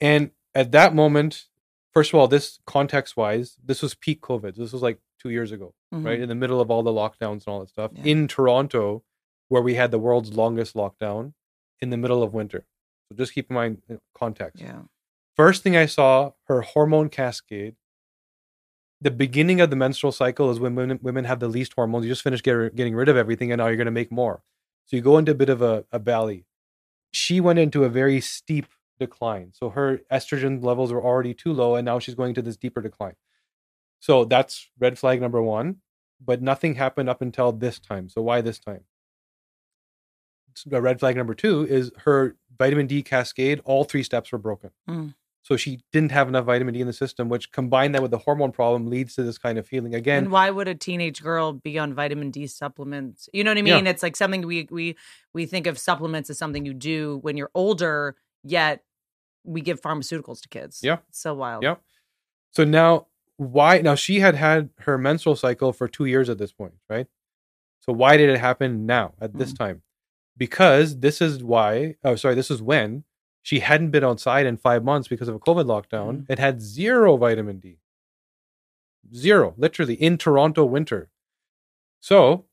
And 0.00 0.32
at 0.54 0.72
that 0.72 0.94
moment, 0.94 1.44
first 1.92 2.12
of 2.12 2.18
all, 2.18 2.26
this 2.28 2.58
context 2.66 3.16
wise, 3.16 3.56
this 3.64 3.82
was 3.82 3.94
peak 3.94 4.20
COVID. 4.20 4.56
This 4.56 4.72
was 4.72 4.82
like 4.82 4.98
two 5.22 5.30
years 5.30 5.52
ago, 5.52 5.74
mhm. 5.94 6.04
right? 6.04 6.20
In 6.20 6.28
the 6.28 6.34
middle 6.34 6.60
of 6.60 6.70
all 6.70 6.82
the 6.82 6.90
lockdowns 6.90 7.46
and 7.46 7.48
all 7.48 7.60
that 7.60 7.68
stuff 7.68 7.92
Yeah. 7.94 8.04
in 8.04 8.28
Toronto, 8.28 9.04
where 9.48 9.62
we 9.62 9.74
had 9.74 9.90
the 9.90 9.98
world's 9.98 10.32
longest 10.34 10.74
lockdown 10.74 11.34
in 11.80 11.90
the 11.90 11.96
middle 11.96 12.22
of 12.22 12.34
winter. 12.34 12.66
So 13.08 13.16
just 13.16 13.34
keep 13.34 13.50
in 13.50 13.54
mind 13.54 13.82
you 13.88 14.00
context. 14.14 14.62
Yeah. 14.62 14.82
First 15.36 15.62
thing 15.62 15.76
I 15.76 15.86
saw, 15.86 16.32
her 16.44 16.62
hormone 16.62 17.08
cascade. 17.08 17.76
The 19.00 19.10
beginning 19.10 19.60
of 19.60 19.70
the 19.70 19.76
menstrual 19.76 20.12
cycle 20.12 20.50
is 20.50 20.60
when 20.60 20.74
women, 20.74 20.98
women 21.02 21.24
have 21.24 21.40
the 21.40 21.48
least 21.48 21.72
hormones. 21.74 22.04
You 22.04 22.10
just 22.10 22.22
finished 22.22 22.44
get, 22.44 22.74
getting 22.76 22.94
rid 22.94 23.08
of 23.08 23.16
everything, 23.16 23.50
and 23.50 23.58
now 23.58 23.66
you're 23.66 23.76
going 23.76 23.86
to 23.86 23.90
make 23.90 24.12
more. 24.12 24.42
So 24.86 24.96
you 24.96 25.02
go 25.02 25.18
into 25.18 25.32
a 25.32 25.34
bit 25.34 25.48
of 25.48 25.60
a, 25.62 25.84
a 25.90 25.98
valley. 25.98 26.46
She 27.12 27.40
went 27.40 27.58
into 27.58 27.84
a 27.84 27.88
very 27.88 28.20
steep 28.20 28.66
decline. 28.98 29.52
So 29.54 29.70
her 29.70 30.00
estrogen 30.10 30.62
levels 30.62 30.92
were 30.92 31.02
already 31.02 31.34
too 31.34 31.52
low, 31.52 31.74
and 31.74 31.84
now 31.84 31.98
she's 31.98 32.14
going 32.14 32.34
to 32.34 32.42
this 32.42 32.56
deeper 32.56 32.80
decline. 32.80 33.14
So 34.02 34.24
that's 34.24 34.68
red 34.80 34.98
flag 34.98 35.20
number 35.20 35.40
one. 35.40 35.76
But 36.24 36.42
nothing 36.42 36.74
happened 36.74 37.08
up 37.08 37.22
until 37.22 37.52
this 37.52 37.78
time. 37.78 38.08
So 38.08 38.20
why 38.20 38.40
this 38.40 38.58
time? 38.58 38.82
Red 40.66 41.00
flag 41.00 41.16
number 41.16 41.34
two 41.34 41.66
is 41.68 41.92
her 42.04 42.36
vitamin 42.58 42.86
D 42.86 43.02
cascade. 43.02 43.60
All 43.64 43.84
three 43.84 44.02
steps 44.02 44.32
were 44.32 44.38
broken. 44.38 44.70
Mm. 44.88 45.14
So 45.42 45.56
she 45.56 45.80
didn't 45.92 46.12
have 46.12 46.28
enough 46.28 46.44
vitamin 46.44 46.74
D 46.74 46.80
in 46.80 46.86
the 46.86 46.92
system, 46.92 47.28
which 47.28 47.50
combined 47.52 47.94
that 47.94 48.02
with 48.02 48.10
the 48.10 48.18
hormone 48.18 48.52
problem 48.52 48.88
leads 48.88 49.14
to 49.16 49.22
this 49.22 49.38
kind 49.38 49.56
of 49.58 49.66
feeling. 49.66 49.94
Again, 49.94 50.24
and 50.24 50.32
why 50.32 50.50
would 50.50 50.68
a 50.68 50.74
teenage 50.74 51.22
girl 51.22 51.52
be 51.52 51.78
on 51.78 51.94
vitamin 51.94 52.30
D 52.30 52.46
supplements? 52.46 53.28
You 53.32 53.42
know 53.44 53.50
what 53.50 53.58
I 53.58 53.62
Yeah. 53.62 53.76
mean? 53.76 53.86
It's 53.86 54.02
like 54.02 54.16
something 54.16 54.46
we 54.46 54.68
we 54.70 54.96
we 55.32 55.46
think 55.46 55.66
of 55.66 55.78
supplements 55.78 56.28
as 56.28 56.38
something 56.38 56.66
you 56.66 56.74
do 56.74 57.18
when 57.22 57.36
you're 57.36 57.50
older, 57.54 58.16
yet 58.44 58.84
we 59.44 59.60
give 59.60 59.80
pharmaceuticals 59.80 60.42
to 60.42 60.48
kids. 60.48 60.80
Yeah. 60.82 60.98
It's 61.08 61.20
so 61.20 61.34
wild. 61.34 61.62
Yeah. 61.62 61.76
So 62.52 62.64
now, 62.64 63.06
why? 63.36 63.78
Now 63.78 63.94
she 63.94 64.20
had 64.20 64.34
had 64.34 64.70
her 64.80 64.96
menstrual 64.98 65.36
cycle 65.36 65.72
for 65.72 65.88
two 65.88 66.04
years 66.04 66.28
at 66.28 66.38
this 66.38 66.52
point, 66.52 66.74
right? 66.88 67.06
So 67.80 67.92
why 67.92 68.16
did 68.16 68.30
it 68.30 68.38
happen 68.38 68.86
now 68.86 69.14
at 69.20 69.36
this 69.36 69.52
time? 69.52 69.82
Because 70.36 71.00
this 71.00 71.20
is 71.20 71.42
why. 71.42 71.96
Oh, 72.04 72.14
sorry. 72.16 72.34
This 72.34 72.50
is 72.50 72.62
when 72.62 73.04
she 73.42 73.58
hadn't 73.60 73.90
been 73.90 74.04
outside 74.04 74.46
in 74.46 74.56
five 74.56 74.84
months 74.84 75.08
because 75.08 75.26
of 75.28 75.34
a 75.34 75.40
COVID 75.40 75.66
lockdown 75.66 76.18
Mhm. 76.20 76.26
and 76.28 76.38
had 76.38 76.60
zero 76.62 77.16
vitamin 77.16 77.58
D. 77.58 77.78
Zero, 79.14 79.54
literally 79.56 79.94
in 79.94 80.16
Toronto 80.16 80.64
winter. 80.64 81.10
So 82.00 82.46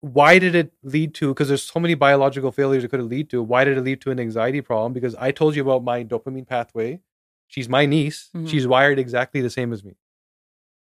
why 0.00 0.38
did 0.38 0.54
it 0.54 0.72
lead 0.82 1.12
to 1.14 1.28
because 1.34 1.48
there's 1.48 1.62
so 1.62 1.80
many 1.80 1.94
biological 1.94 2.52
failures 2.52 2.84
it 2.84 2.88
could 2.88 3.00
have 3.00 3.08
lead 3.08 3.28
to 3.28 3.42
why 3.42 3.64
did 3.64 3.76
it 3.76 3.80
lead 3.80 4.00
to 4.00 4.12
an 4.12 4.20
anxiety 4.20 4.60
problem 4.60 4.92
because 4.92 5.12
i 5.16 5.32
told 5.32 5.56
you 5.56 5.62
about 5.62 5.82
my 5.82 6.04
dopamine 6.04 6.46
pathway 6.46 7.00
she's 7.48 7.68
my 7.68 7.84
niece 7.84 8.30
Mhm. 8.32 8.48
she's 8.48 8.64
wired 8.64 8.96
exactly 9.00 9.40
the 9.40 9.50
same 9.50 9.72
as 9.72 9.82
me 9.82 9.96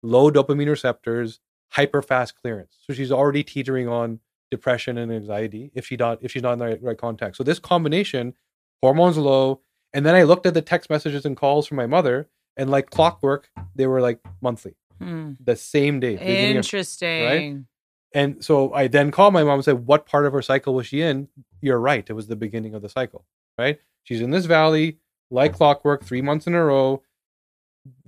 low 0.04 0.30
dopamine 0.32 0.70
receptors 0.70 1.40
hyper 1.72 2.02
fast 2.02 2.36
clearance 2.36 2.78
so 2.86 2.94
she's 2.94 3.12
already 3.12 3.44
teetering 3.44 3.88
on 3.88 4.20
depression 4.52 4.98
and 4.98 5.12
anxiety 5.12 5.72
if 5.76 5.86
she 5.86 5.96
not 5.98 6.18
if 6.22 6.32
she's 6.32 6.42
not 6.42 6.54
in 6.54 6.60
the 6.60 6.66
right, 6.66 6.84
right 6.84 6.98
context 6.98 7.38
so 7.38 7.44
this 7.44 7.60
combination 7.60 8.34
hormones 8.82 9.18
low 9.18 9.60
and 9.94 10.06
then 10.06 10.16
i 10.16 10.24
looked 10.24 10.46
at 10.46 10.54
the 10.54 10.62
text 10.62 10.90
messages 10.90 11.26
and 11.26 11.36
calls 11.36 11.68
from 11.68 11.76
my 11.78 11.86
mother 11.88 12.30
and 12.56 12.70
like 12.70 12.90
clockwork 12.90 13.50
they 13.76 13.88
were 13.88 14.02
like 14.02 14.20
monthly 14.42 14.76
Hmm. 15.00 15.34
the 15.44 15.56
same 15.56 16.00
day 16.00 16.16
beginning 16.16 16.58
of- 16.58 16.66
Interesting. 16.66 17.68
and 18.14 18.44
so 18.44 18.74
I 18.74 18.88
then 18.88 19.12
called 19.12 19.32
my 19.34 19.44
mom 19.44 19.56
and 19.60 19.64
said, 19.64 19.86
What 19.86 20.08
part 20.08 20.26
of 20.26 20.34
her 20.34 20.42
cycle 20.42 20.74
was 20.74 20.88
she 20.88 21.02
in? 21.02 21.28
You're 21.62 21.80
right. 21.80 22.04
It 22.10 22.14
was 22.14 22.26
the 22.26 22.36
beginning 22.36 22.74
of 22.74 22.82
the 22.82 22.90
cycle, 22.90 23.24
right? 23.60 23.80
She's 24.06 24.22
in 24.22 24.32
this 24.32 24.46
valley, 24.46 24.98
like 25.30 25.54
clockwork, 25.54 26.04
three 26.04 26.24
months 26.24 26.48
in 26.48 26.56
a 26.56 26.66
row. 26.66 27.04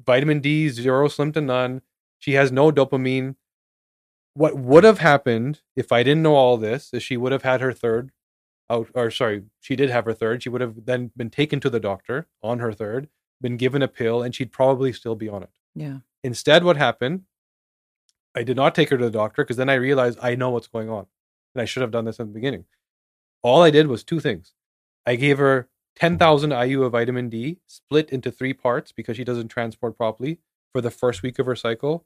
Vitamin 0.10 0.40
D, 0.40 0.70
zero, 0.70 1.08
slim 1.08 1.32
to 1.34 1.42
none. 1.42 1.84
She 2.18 2.34
has 2.34 2.52
no 2.52 2.72
dopamine. 2.72 3.36
What 4.34 4.58
would 4.58 4.84
have 4.84 4.98
happened 4.98 5.62
if 5.76 5.92
I 5.92 6.02
didn't 6.02 6.24
know 6.24 6.34
all 6.34 6.58
this 6.58 6.92
is 6.94 7.04
she 7.04 7.16
would 7.16 7.32
have 7.32 7.44
had 7.44 7.62
her 7.62 7.72
third 7.72 8.12
out, 8.72 8.90
or 8.96 9.12
sorry, 9.12 9.44
she 9.60 9.76
did 9.76 9.92
have 9.92 10.06
her 10.06 10.14
third. 10.16 10.42
She 10.42 10.50
would 10.50 10.62
have 10.62 10.86
then 10.86 11.12
been 11.16 11.30
taken 11.30 11.60
to 11.60 11.70
the 11.70 11.80
doctor 11.80 12.26
on 12.42 12.58
her 12.58 12.74
third, 12.74 13.08
been 13.40 13.56
given 13.56 13.84
a 13.84 13.88
pill, 13.88 14.24
and 14.24 14.34
she'd 14.34 14.52
probably 14.52 14.92
still 14.94 15.14
be 15.14 15.30
on 15.30 15.44
it. 15.44 15.52
Yeah. 15.76 16.00
Instead, 16.24 16.64
what 16.64 16.78
happened? 16.78 17.26
I 18.34 18.42
did 18.42 18.58
not 18.58 18.74
take 18.74 18.90
her 18.90 18.98
to 18.98 19.06
the 19.06 19.12
doctor 19.12 19.44
because 19.44 19.58
then 19.58 19.70
I 19.70 19.76
realized 19.76 20.18
I 20.24 20.34
know 20.34 20.50
what's 20.50 20.66
going 20.66 20.90
on. 20.90 21.06
And 21.54 21.62
I 21.62 21.66
should 21.66 21.82
have 21.82 21.92
done 21.92 22.06
this 22.06 22.18
in 22.18 22.26
the 22.26 22.34
beginning. 22.34 22.66
All 23.44 23.62
I 23.62 23.70
did 23.70 23.86
was 23.86 24.04
two 24.04 24.20
things. 24.20 24.56
I 25.06 25.18
gave 25.18 25.38
her 25.38 25.70
10,000 26.00 26.52
IU 26.52 26.84
of 26.84 26.94
vitamin 26.94 27.30
D 27.30 27.60
split 27.68 28.10
into 28.10 28.32
three 28.32 28.54
parts 28.54 28.92
because 28.92 29.18
she 29.18 29.24
doesn't 29.24 29.50
transport 29.50 29.98
properly 29.98 30.40
for 30.72 30.82
the 30.82 30.92
first 30.92 31.24
week 31.24 31.40
of 31.40 31.46
her 31.46 31.56
cycle, 31.56 32.06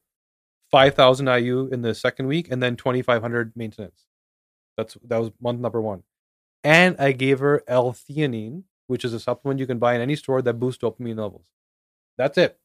5,000 0.71 1.27
IU 1.27 1.69
in 1.71 1.81
the 1.81 1.93
second 1.93 2.27
week, 2.27 2.49
and 2.49 2.61
then 2.61 2.75
2,500 2.75 3.53
maintenance. 3.55 4.07
That's 4.77 4.97
That 5.05 5.19
was 5.19 5.31
month 5.39 5.59
number 5.59 5.81
one. 5.81 6.03
And 6.63 6.95
I 6.97 7.11
gave 7.11 7.39
her 7.39 7.63
L-theanine, 7.67 8.63
which 8.87 9.05
is 9.05 9.13
a 9.13 9.19
supplement 9.19 9.59
you 9.59 9.67
can 9.67 9.79
buy 9.79 9.93
in 9.93 10.01
any 10.01 10.15
store 10.15 10.41
that 10.41 10.53
boosts 10.53 10.81
dopamine 10.81 11.19
levels. 11.19 11.47
That's 12.17 12.37
it. 12.37 12.57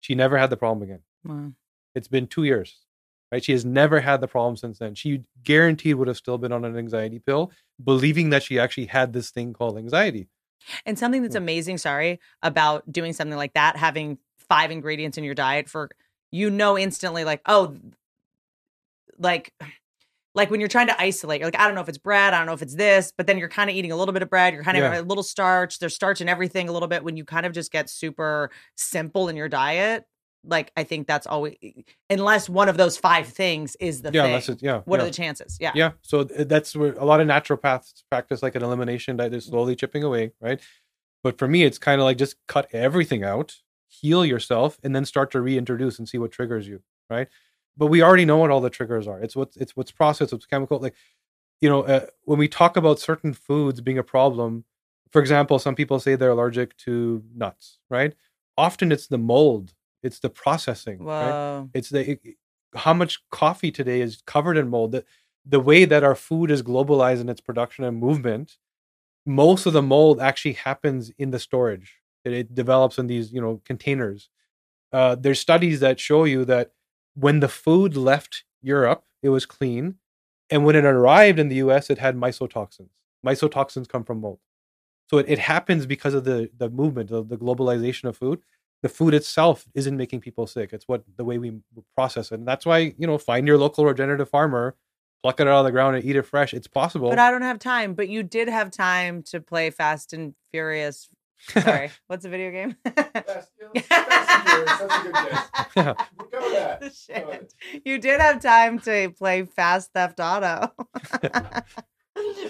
She 0.00 0.14
never 0.14 0.38
had 0.38 0.48
the 0.48 0.56
problem 0.56 0.82
again. 0.82 1.00
Wow. 1.24 1.52
It's 1.94 2.08
been 2.08 2.26
two 2.26 2.44
years, 2.44 2.78
right? 3.32 3.44
She 3.44 3.52
has 3.52 3.64
never 3.64 4.00
had 4.00 4.20
the 4.20 4.28
problem 4.28 4.56
since 4.56 4.78
then. 4.78 4.94
She 4.94 5.22
guaranteed 5.42 5.96
would 5.96 6.08
have 6.08 6.16
still 6.16 6.38
been 6.38 6.52
on 6.52 6.64
an 6.64 6.76
anxiety 6.76 7.18
pill, 7.18 7.52
believing 7.82 8.30
that 8.30 8.42
she 8.42 8.58
actually 8.58 8.86
had 8.86 9.12
this 9.12 9.30
thing 9.30 9.52
called 9.52 9.78
anxiety. 9.78 10.28
And 10.84 10.98
something 10.98 11.22
that's 11.22 11.36
hmm. 11.36 11.42
amazing, 11.42 11.78
sorry, 11.78 12.20
about 12.42 12.90
doing 12.90 13.12
something 13.12 13.36
like 13.36 13.54
that, 13.54 13.76
having 13.76 14.18
five 14.48 14.70
ingredients 14.70 15.16
in 15.16 15.24
your 15.24 15.34
diet 15.34 15.68
for 15.68 15.90
you 16.32 16.50
know 16.50 16.78
instantly 16.78 17.24
like, 17.24 17.40
oh, 17.46 17.76
like 19.18 19.52
like 20.34 20.50
when 20.50 20.60
you're 20.60 20.68
trying 20.68 20.86
to 20.86 21.00
isolate, 21.00 21.40
you're 21.40 21.48
like, 21.48 21.58
I 21.58 21.66
don't 21.66 21.74
know 21.74 21.80
if 21.80 21.88
it's 21.88 21.98
bread, 21.98 22.34
I 22.34 22.38
don't 22.38 22.46
know 22.46 22.52
if 22.52 22.62
it's 22.62 22.74
this, 22.74 23.12
but 23.16 23.26
then 23.26 23.36
you're 23.36 23.48
kind 23.48 23.68
of 23.68 23.74
eating 23.74 23.90
a 23.90 23.96
little 23.96 24.12
bit 24.12 24.22
of 24.22 24.30
bread, 24.30 24.54
you're 24.54 24.62
kind 24.62 24.76
of 24.76 24.82
Yeah. 24.82 25.00
a 25.00 25.02
little 25.02 25.24
starch, 25.24 25.80
there's 25.80 25.94
starch 25.94 26.20
in 26.20 26.28
everything 26.28 26.68
a 26.68 26.72
little 26.72 26.88
bit. 26.88 27.02
When 27.02 27.16
you 27.16 27.24
kind 27.24 27.46
of 27.46 27.52
just 27.52 27.72
get 27.72 27.90
super 27.90 28.50
simple 28.76 29.28
in 29.28 29.36
your 29.36 29.48
diet, 29.48 30.04
like 30.44 30.72
I 30.76 30.84
think 30.84 31.06
that's 31.06 31.26
always 31.26 31.56
unless 32.08 32.48
one 32.48 32.68
of 32.68 32.76
those 32.76 32.96
five 32.96 33.26
things 33.28 33.76
is 33.76 34.02
the 34.02 34.10
yeah, 34.12 34.22
thing. 34.38 34.54
it's 34.54 34.62
yeah. 34.62 34.80
what 34.84 34.98
yeah. 34.98 35.02
are 35.02 35.06
the 35.06 35.12
chances? 35.12 35.58
Yeah. 35.60 35.72
Yeah, 35.74 35.92
so 36.02 36.24
that's 36.24 36.74
where 36.74 36.92
a 36.94 37.04
lot 37.04 37.20
of 37.20 37.28
naturopaths 37.28 38.02
practice 38.10 38.42
like 38.42 38.54
an 38.54 38.62
elimination 38.62 39.16
diet. 39.16 39.32
They're 39.32 39.40
slowly 39.40 39.76
chipping 39.76 40.02
away, 40.02 40.32
right? 40.40 40.60
But 41.22 41.38
for 41.38 41.46
me, 41.46 41.64
it's 41.64 41.78
kind 41.78 42.00
of 42.00 42.04
like 42.04 42.16
just 42.16 42.36
cut 42.48 42.68
everything 42.72 43.24
out, 43.24 43.56
heal 43.88 44.24
yourself, 44.24 44.78
and 44.82 44.96
then 44.96 45.04
start 45.04 45.30
to 45.32 45.40
reintroduce 45.40 45.98
and 45.98 46.08
see 46.08 46.18
what 46.18 46.32
triggers 46.32 46.66
you, 46.66 46.82
right? 47.10 47.28
But 47.76 47.86
we 47.86 48.02
already 48.02 48.24
know 48.24 48.38
what 48.38 48.50
all 48.50 48.60
the 48.60 48.70
triggers 48.70 49.06
are. 49.06 49.20
It's 49.20 49.36
what's 49.36 49.56
it's 49.56 49.76
what's 49.76 49.92
processed, 49.92 50.32
what's 50.32 50.46
chemical. 50.46 50.78
Like, 50.78 50.94
you 51.60 51.68
know, 51.68 51.82
uh, 51.82 52.06
when 52.24 52.38
we 52.38 52.48
talk 52.48 52.76
about 52.76 52.98
certain 52.98 53.34
foods 53.34 53.80
being 53.80 53.98
a 53.98 54.02
problem, 54.02 54.64
for 55.10 55.20
example, 55.20 55.58
some 55.58 55.74
people 55.74 56.00
say 56.00 56.14
they're 56.14 56.30
allergic 56.30 56.76
to 56.78 57.22
nuts, 57.34 57.78
right? 57.90 58.14
Often 58.56 58.92
it's 58.92 59.06
the 59.06 59.18
mold, 59.18 59.74
it's 60.02 60.20
the 60.20 60.30
processing, 60.30 61.04
right? 61.04 61.68
It's 61.74 61.90
the 61.90 62.12
it, 62.12 62.20
how 62.74 62.94
much 62.94 63.20
coffee 63.30 63.70
today 63.70 64.00
is 64.00 64.22
covered 64.26 64.56
in 64.56 64.68
mold 64.68 64.92
the, 64.92 65.04
the 65.44 65.60
way 65.60 65.84
that 65.84 66.04
our 66.04 66.14
food 66.14 66.50
is 66.50 66.62
globalized 66.62 67.20
in 67.20 67.28
its 67.28 67.40
production 67.40 67.84
and 67.84 67.98
movement 67.98 68.58
most 69.26 69.66
of 69.66 69.72
the 69.72 69.82
mold 69.82 70.20
actually 70.20 70.52
happens 70.52 71.10
in 71.18 71.30
the 71.30 71.38
storage 71.38 71.96
it, 72.24 72.32
it 72.32 72.54
develops 72.54 72.98
in 72.98 73.06
these 73.06 73.32
you 73.32 73.40
know 73.40 73.60
containers. 73.64 74.28
Uh, 74.92 75.14
there's 75.14 75.38
studies 75.38 75.80
that 75.80 76.00
show 76.00 76.24
you 76.24 76.44
that 76.44 76.72
when 77.14 77.40
the 77.40 77.48
food 77.48 77.96
left 77.96 78.44
europe 78.62 79.04
it 79.22 79.28
was 79.30 79.46
clean 79.46 79.96
and 80.50 80.64
when 80.64 80.76
it 80.76 80.84
arrived 80.84 81.38
in 81.38 81.48
the 81.48 81.56
us 81.56 81.90
it 81.90 81.98
had 81.98 82.16
mycotoxins. 82.16 82.90
Mycotoxins 83.24 83.88
come 83.88 84.04
from 84.04 84.20
mold. 84.20 84.38
So 85.08 85.18
it, 85.18 85.26
it 85.28 85.38
happens 85.38 85.86
because 85.86 86.14
of 86.14 86.24
the 86.24 86.50
the 86.56 86.70
movement 86.70 87.10
of 87.10 87.28
the 87.28 87.36
globalization 87.36 88.04
of 88.04 88.16
food 88.16 88.40
the 88.82 88.88
food 88.88 89.14
itself 89.14 89.66
isn't 89.74 89.96
making 89.96 90.20
people 90.20 90.46
sick. 90.46 90.72
It's 90.72 90.88
what 90.88 91.04
the 91.16 91.24
way 91.24 91.38
we 91.38 91.52
process 91.94 92.32
it. 92.32 92.36
And 92.36 92.48
that's 92.48 92.64
why, 92.64 92.94
you 92.96 93.06
know, 93.06 93.18
find 93.18 93.46
your 93.46 93.58
local 93.58 93.84
regenerative 93.84 94.28
farmer, 94.28 94.74
pluck 95.22 95.38
it 95.40 95.46
out 95.48 95.58
of 95.58 95.64
the 95.64 95.72
ground 95.72 95.96
and 95.96 96.04
eat 96.04 96.16
it 96.16 96.22
fresh. 96.22 96.54
It's 96.54 96.66
possible. 96.66 97.10
But 97.10 97.18
I 97.18 97.30
don't 97.30 97.42
have 97.42 97.58
time. 97.58 97.94
But 97.94 98.08
you 98.08 98.22
did 98.22 98.48
have 98.48 98.70
time 98.70 99.22
to 99.24 99.40
play 99.40 99.70
Fast 99.70 100.12
and 100.12 100.34
Furious. 100.50 101.08
Sorry, 101.48 101.90
what's 102.06 102.22
the 102.24 102.28
video 102.28 102.50
game? 102.50 102.76
Fast, 102.84 103.50
you 103.58 103.70
know, 103.74 103.80
Fast 103.80 104.30
and 104.30 104.48
Furious, 104.48 104.78
that's 104.78 104.94
a 104.94 105.02
good 105.02 105.14
guess. 105.14 105.50
Yeah. 105.76 105.94
We'll 106.18 106.28
go 106.28 106.40
with 106.40 106.52
that. 106.52 106.80
The 106.80 106.86
Go 106.90 107.28
with 107.28 107.42
it. 107.42 107.52
shit. 107.72 107.82
You 107.86 107.98
did 107.98 108.20
have 108.20 108.40
time 108.42 108.78
to 108.80 109.10
play 109.10 109.44
Fast 109.44 109.90
Theft 109.94 110.20
Auto 110.20 110.72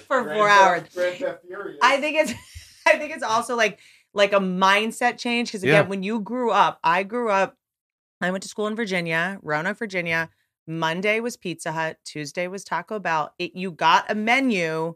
for 0.06 0.22
Grand 0.22 0.38
four 0.38 0.48
Theft- 0.48 0.60
hours. 0.62 0.82
Grand 0.94 1.16
Theft 1.18 1.44
Furious. 1.46 1.78
I 1.82 2.00
think 2.00 2.16
it's 2.16 2.32
I 2.86 2.96
think 2.98 3.12
it's 3.14 3.22
also 3.22 3.56
like 3.56 3.78
like 4.14 4.32
a 4.32 4.38
mindset 4.40 5.18
change 5.18 5.48
because 5.48 5.62
again, 5.62 5.84
Yeah. 5.84 5.88
when 5.88 6.02
you 6.02 6.20
grew 6.20 6.50
up, 6.50 6.78
I 6.82 7.02
grew 7.02 7.30
up. 7.30 7.56
I 8.20 8.30
went 8.30 8.42
to 8.42 8.48
school 8.48 8.66
in 8.66 8.76
Virginia, 8.76 9.38
Roanoke, 9.42 9.78
Virginia. 9.78 10.30
Monday 10.66 11.20
was 11.20 11.36
Pizza 11.36 11.72
Hut. 11.72 11.96
Tuesday 12.04 12.46
was 12.48 12.64
Taco 12.64 12.98
Bell. 12.98 13.32
It, 13.38 13.56
you 13.56 13.70
got 13.72 14.10
a 14.10 14.14
menu, 14.14 14.94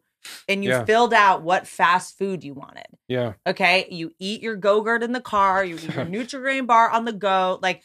and 0.49 0.63
you 0.65 0.71
Yeah. 0.71 0.85
filled 0.85 1.13
out 1.15 1.43
what 1.43 1.67
fast 1.67 2.17
food 2.19 2.45
you 2.45 2.55
wanted. 2.55 2.87
yeah. 3.09 3.35
Okay, 3.47 3.87
you 3.91 4.13
eat 4.19 4.41
your 4.43 4.57
Go-Gurt 4.57 5.03
in 5.03 5.13
the 5.13 5.21
car. 5.21 5.65
You 5.65 5.75
eat 5.77 5.95
your 5.95 6.07
Nutri-Grain 6.07 6.67
bar 6.67 6.91
on 6.91 7.05
the 7.05 7.13
go. 7.13 7.59
Like 7.63 7.83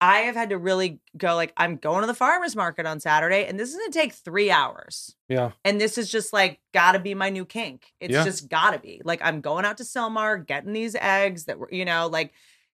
I 0.00 0.20
have 0.20 0.34
had 0.34 0.50
to 0.50 0.58
really 0.58 1.00
go. 1.16 1.34
Like 1.34 1.52
I'm 1.56 1.76
going 1.76 2.00
to 2.02 2.06
the 2.06 2.14
farmers 2.14 2.56
market 2.56 2.86
on 2.86 3.00
Saturday, 3.00 3.44
and 3.46 3.58
this 3.60 3.70
is 3.70 3.76
gonna 3.76 3.90
take 3.90 4.12
three 4.14 4.50
hours. 4.50 5.14
Yeah. 5.28 5.50
And 5.64 5.80
this 5.80 5.98
is 5.98 6.10
just 6.10 6.32
like 6.32 6.60
gotta 6.72 6.98
be 6.98 7.14
my 7.14 7.28
new 7.30 7.44
kink. 7.44 7.92
It's 8.00 8.12
Yeah. 8.14 8.24
just 8.24 8.48
gotta 8.48 8.78
be. 8.78 9.02
Like 9.04 9.20
I'm 9.22 9.40
going 9.40 9.64
out 9.64 9.76
to 9.78 9.84
Sylmar 9.84 10.46
getting 10.46 10.72
these 10.72 10.94
eggs 10.94 11.44
that 11.44 11.58
were, 11.58 11.68
you 11.70 11.84
know, 11.84 12.06
like 12.06 12.32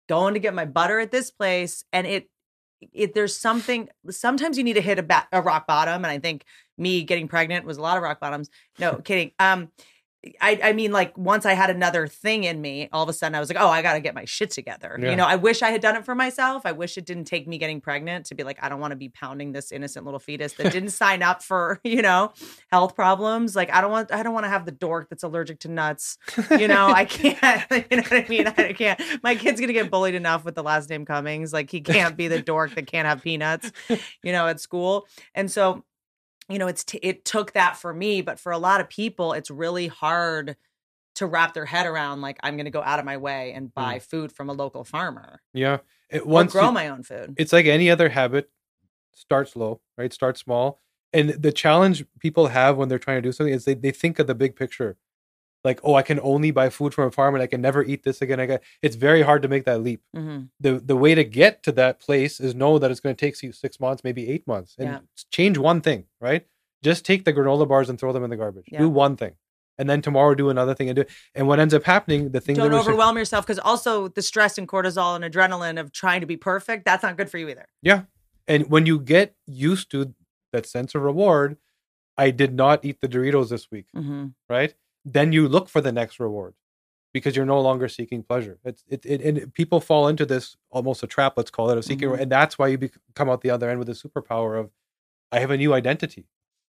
going 0.09 0.33
to 0.33 0.39
get 0.39 0.53
my 0.53 0.65
butter 0.65 0.99
at 0.99 1.11
this 1.11 1.31
place. 1.31 1.85
And 1.93 2.05
it 2.05 2.29
it 2.91 3.13
there's 3.13 3.35
something 3.35 3.87
sometimes 4.09 4.57
you 4.57 4.63
need 4.65 4.73
to 4.73 4.81
hit 4.81 4.99
a, 4.99 5.03
ba- 5.03 5.27
a 5.31 5.41
rock 5.41 5.65
bottom. 5.67 5.95
And 6.03 6.07
I 6.07 6.19
think 6.19 6.43
me 6.77 7.03
getting 7.03 7.29
pregnant 7.29 7.65
was 7.65 7.77
a 7.77 7.81
lot 7.81 7.95
of 7.95 8.03
rock 8.03 8.19
bottoms. 8.19 8.49
No, 8.79 8.95
kidding. 8.95 9.31
Um 9.39 9.69
I, 10.39 10.59
I 10.63 10.73
mean, 10.73 10.93
like 10.93 11.17
once 11.17 11.45
I 11.45 11.53
had 11.53 11.69
another 11.69 12.07
thing 12.07 12.45
in 12.45 12.61
me, 12.61 12.87
all 12.93 13.03
of 13.03 13.09
a 13.09 13.13
sudden 13.13 13.35
I 13.35 13.41
was 13.41 13.49
like, 13.49 13.61
oh, 13.61 13.67
I 13.67 13.81
got 13.81 13.93
to 13.93 13.99
get 13.99 14.15
my 14.15 14.23
shit 14.23 14.51
together. 14.51 14.97
Yeah. 14.99 15.09
You 15.09 15.15
know, 15.17 15.25
I 15.25 15.35
wish 15.35 15.61
I 15.61 15.71
had 15.71 15.81
done 15.81 15.97
it 15.97 16.05
for 16.05 16.15
myself. 16.15 16.65
I 16.65 16.71
wish 16.71 16.97
it 16.97 17.05
didn't 17.05 17.25
take 17.25 17.45
me 17.45 17.57
getting 17.57 17.81
pregnant 17.81 18.27
to 18.27 18.35
be 18.35 18.43
like, 18.43 18.57
I 18.61 18.69
don't 18.69 18.79
want 18.79 18.91
to 18.91 18.95
be 18.95 19.09
pounding 19.09 19.51
this 19.51 19.71
innocent 19.71 20.05
little 20.05 20.21
fetus 20.21 20.53
that 20.53 20.71
didn't 20.71 20.89
sign 20.91 21.23
up 21.23 21.43
for, 21.43 21.81
you 21.83 22.01
know, 22.01 22.31
health 22.71 22.95
problems. 22.95 23.53
Like, 23.55 23.71
I 23.73 23.81
don't 23.81 23.91
want, 23.91 24.13
I 24.13 24.23
don't 24.23 24.33
want 24.33 24.45
to 24.45 24.49
have 24.49 24.65
the 24.65 24.71
dork 24.71 25.09
that's 25.09 25.23
allergic 25.23 25.59
to 25.61 25.67
nuts. 25.67 26.17
You 26.51 26.69
know, 26.69 26.87
I 26.87 27.03
can't, 27.05 27.65
you 27.91 27.97
know 27.97 28.03
what 28.03 28.13
I 28.13 28.25
mean? 28.29 28.47
I 28.47 28.73
can't. 28.73 29.01
My 29.23 29.35
kid's 29.35 29.59
going 29.59 29.67
to 29.67 29.73
get 29.73 29.91
bullied 29.91 30.15
enough 30.15 30.45
with 30.45 30.55
the 30.55 30.63
last 30.63 30.89
name 30.89 31.05
Cummings. 31.05 31.51
Like, 31.51 31.69
he 31.69 31.81
can't 31.81 32.15
be 32.15 32.29
the 32.29 32.41
dork 32.41 32.75
that 32.75 32.87
can't 32.87 33.07
have 33.07 33.21
peanuts, 33.21 33.71
you 34.23 34.31
know, 34.31 34.47
at 34.47 34.61
school. 34.61 35.05
And 35.35 35.51
so, 35.51 35.83
you 36.53 36.59
know 36.59 36.67
it's 36.67 36.83
t- 36.83 36.99
it 37.01 37.25
took 37.25 37.53
that 37.53 37.75
for 37.75 37.93
me 37.93 38.21
but 38.21 38.39
for 38.39 38.51
a 38.51 38.57
lot 38.57 38.79
of 38.79 38.87
people 38.87 39.33
it's 39.33 39.49
really 39.49 39.87
hard 39.87 40.55
to 41.15 41.25
wrap 41.25 41.53
their 41.53 41.65
head 41.65 41.85
around 41.85 42.21
like 42.21 42.37
i'm 42.43 42.55
going 42.55 42.65
to 42.65 42.71
go 42.71 42.83
out 42.83 42.99
of 42.99 43.05
my 43.05 43.17
way 43.17 43.51
and 43.53 43.73
buy 43.73 43.97
mm. 43.97 44.01
food 44.03 44.31
from 44.31 44.49
a 44.49 44.53
local 44.53 44.83
farmer 44.83 45.41
Yeah. 45.53 45.79
It, 46.09 46.25
once 46.27 46.51
grow 46.51 46.67
you- 46.67 46.71
my 46.71 46.89
own 46.89 47.03
food 47.03 47.33
it's 47.37 47.51
like 47.51 47.65
any 47.65 47.89
other 47.89 48.09
habit 48.09 48.49
start 49.13 49.49
slow 49.49 49.81
right 49.97 50.13
start 50.13 50.37
small 50.37 50.79
and 51.11 51.29
the 51.31 51.51
challenge 51.51 52.05
people 52.19 52.47
have 52.47 52.77
when 52.77 52.87
they're 52.89 52.99
trying 52.99 53.17
to 53.17 53.21
do 53.21 53.31
something 53.31 53.53
is 53.53 53.65
they, 53.65 53.75
they 53.75 53.91
think 53.91 54.19
of 54.19 54.27
the 54.27 54.35
big 54.35 54.55
picture 54.55 54.97
like 55.63 55.79
oh 55.83 55.95
i 55.95 56.01
can 56.01 56.19
only 56.21 56.51
buy 56.51 56.69
food 56.69 56.93
from 56.93 57.07
a 57.07 57.11
farm 57.11 57.35
and 57.35 57.41
i 57.41 57.47
can 57.47 57.61
never 57.61 57.83
eat 57.83 58.03
this 58.03 58.21
again 58.21 58.39
i 58.39 58.45
got 58.45 58.61
it's 58.81 58.95
very 58.95 59.21
hard 59.21 59.41
to 59.41 59.47
make 59.47 59.65
that 59.65 59.81
leap 59.81 60.01
hmm 60.13 60.41
the 60.59 60.73
the 60.79 60.95
way 60.95 61.15
to 61.15 61.23
get 61.23 61.63
to 61.63 61.71
that 61.71 61.99
place 61.99 62.39
is 62.39 62.53
know 62.55 62.77
that 62.79 62.91
it's 62.91 62.99
going 62.99 63.15
to 63.15 63.19
take 63.25 63.41
you 63.41 63.51
six 63.51 63.79
months 63.79 64.03
maybe 64.03 64.29
eight 64.29 64.45
months 64.47 64.75
and 64.77 64.87
Yeah. 64.89 64.99
change 65.31 65.57
one 65.57 65.81
thing 65.81 66.05
right 66.19 66.45
just 66.83 67.05
take 67.05 67.23
the 67.25 67.33
granola 67.33 67.67
bars 67.67 67.89
and 67.89 67.99
throw 67.99 68.11
them 68.13 68.23
in 68.23 68.29
the 68.29 68.37
garbage 68.37 68.65
Yeah. 68.67 68.79
do 68.79 68.89
one 68.89 69.15
thing 69.15 69.33
and 69.77 69.89
then 69.89 70.01
tomorrow 70.01 70.35
do 70.35 70.49
another 70.49 70.75
thing 70.75 70.89
and 70.89 70.95
do 70.97 71.05
and 71.33 71.47
what 71.47 71.59
ends 71.59 71.73
up 71.73 71.83
happening 71.83 72.31
the 72.31 72.41
thing 72.41 72.55
don't 72.55 72.73
overwhelm 72.73 73.17
yourself 73.17 73.45
because 73.45 73.59
also 73.59 74.07
the 74.07 74.21
stress 74.21 74.57
and 74.57 74.67
cortisol 74.67 75.15
and 75.15 75.23
adrenaline 75.25 75.79
of 75.79 75.91
trying 75.91 76.21
to 76.21 76.27
be 76.27 76.37
perfect 76.37 76.85
that's 76.85 77.03
not 77.03 77.17
good 77.17 77.29
for 77.29 77.37
you 77.37 77.49
either 77.49 77.65
Yeah. 77.81 78.03
And 78.45 78.69
when 78.69 78.85
you 78.85 78.99
get 78.99 79.35
used 79.47 79.89
to 79.91 80.13
that 80.51 80.65
sense 80.65 80.93
of 80.95 81.01
reward, 81.01 81.55
I 82.17 82.29
did 82.29 82.53
not 82.53 82.83
eat 82.83 82.99
the 83.01 83.07
Doritos 83.07 83.49
this 83.49 83.71
week, 83.71 83.85
mm-hmm. 83.95 84.27
right? 84.49 84.75
Then 85.05 85.31
you 85.33 85.47
look 85.47 85.69
for 85.69 85.81
the 85.81 85.91
next 85.91 86.19
reward 86.19 86.53
because 87.13 87.35
you're 87.35 87.45
no 87.45 87.59
longer 87.61 87.87
seeking 87.87 88.23
pleasure. 88.23 88.57
It's 88.63 88.83
it, 88.87 89.05
it 89.05 89.21
and 89.21 89.53
people 89.53 89.79
fall 89.79 90.07
into 90.07 90.25
this 90.25 90.55
almost 90.71 91.03
a 91.03 91.07
trap, 91.07 91.33
let's 91.37 91.51
call 91.51 91.69
it, 91.69 91.77
of 91.77 91.85
seeking, 91.85 92.09
Mhm. 92.09 92.19
and 92.21 92.31
that's 92.31 92.57
why 92.57 92.67
you 92.69 92.77
bec 92.77 92.91
come 93.15 93.29
out 93.29 93.41
the 93.41 93.49
other 93.49 93.69
end 93.69 93.79
with 93.79 93.89
a 93.89 93.93
superpower 93.93 94.59
of 94.59 94.71
I 95.31 95.39
have 95.39 95.51
a 95.51 95.57
new 95.57 95.73
identity. 95.73 96.27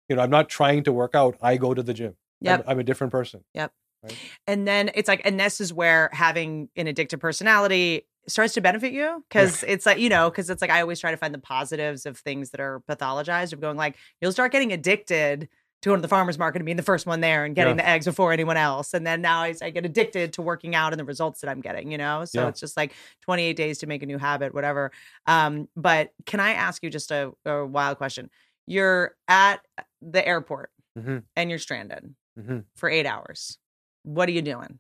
You 0.09 0.17
know, 0.17 0.23
I'm 0.23 0.31
not 0.31 0.49
trying 0.49 0.85
to 0.85 0.93
work 0.93 1.15
out. 1.15 1.37
I 1.43 1.57
go 1.57 1.75
to 1.75 1.83
the 1.83 1.95
gym. 1.95 2.17
I'm- 2.47 2.63
I'm, 2.67 2.79
a 2.79 2.85
different 2.85 3.11
person. 3.11 3.43
Yep. 3.55 3.73
Right? 4.03 4.19
And 4.47 4.69
then 4.69 4.91
it's 4.95 5.09
like 5.09 5.23
and 5.25 5.41
this 5.41 5.61
is 5.61 5.73
where 5.73 6.11
having 6.13 6.69
an 6.77 6.87
addictive 6.87 7.21
personality 7.21 8.07
starts 8.27 8.55
to 8.55 8.61
benefit 8.61 8.93
you 8.93 9.25
because 9.29 9.63
it's 9.67 9.85
like 9.87 9.99
you 9.99 10.09
know 10.09 10.31
because 10.31 10.49
it's 10.49 10.63
like 10.63 10.71
i 10.71 10.81
always 10.81 10.99
try 10.99 11.11
to 11.11 11.17
find 11.19 11.35
the 11.35 11.39
positives 11.39 12.07
of 12.07 12.17
things 12.17 12.51
that 12.51 12.61
are 12.61 12.81
pathologized 12.89 13.53
of 13.53 13.61
going 13.61 13.77
like 13.77 13.97
you'll 14.21 14.33
start 14.33 14.51
getting 14.51 14.73
addicted 14.73 15.47
to 15.85 15.91
going 15.91 15.99
to 15.99 16.03
the 16.03 16.09
farmer's 16.09 16.39
market 16.39 16.59
and 16.59 16.67
being 16.67 16.77
the 16.77 16.83
first 16.83 17.07
one 17.07 17.21
there 17.21 17.45
and 17.45 17.55
getting 17.55 17.77
Yeah. 17.79 17.83
the 17.85 17.89
eggs 17.89 18.05
before 18.07 18.33
anyone 18.33 18.57
else 18.57 18.93
and 18.95 19.07
then 19.07 19.23
now 19.23 19.41
I, 19.43 19.55
I 19.63 19.71
get 19.71 19.85
addicted 19.87 20.33
to 20.35 20.43
working 20.43 20.75
out 20.75 20.93
and 20.93 20.99
the 21.01 21.05
results 21.05 21.41
that 21.43 21.49
i'm 21.51 21.61
getting 21.61 21.93
you 21.93 21.99
know 21.99 22.25
so 22.25 22.43
Yeah. 22.43 22.49
it's 22.49 22.61
just 22.61 22.77
like 22.77 22.93
28 23.23 23.55
days 23.57 23.79
to 23.79 23.87
make 23.87 24.03
a 24.03 24.07
new 24.07 24.19
habit 24.19 24.53
whatever 24.55 24.91
um 25.27 25.69
but 25.77 26.11
can 26.27 26.41
i 26.41 26.53
ask 26.55 26.83
you 26.83 26.91
just 26.91 27.11
a, 27.11 27.33
a 27.47 27.65
wild 27.65 27.99
question 27.99 28.31
you're 28.67 29.15
at 29.29 29.61
the 30.03 30.27
airport 30.27 30.71
Mhm. 30.99 31.23
and 31.37 31.51
you're 31.51 31.59
stranded 31.59 32.15
Mhm. 32.39 32.65
for 32.77 32.89
eight 32.89 33.07
hours 33.07 33.59
what 34.05 34.29
are 34.29 34.33
you 34.33 34.43
doing 34.43 34.79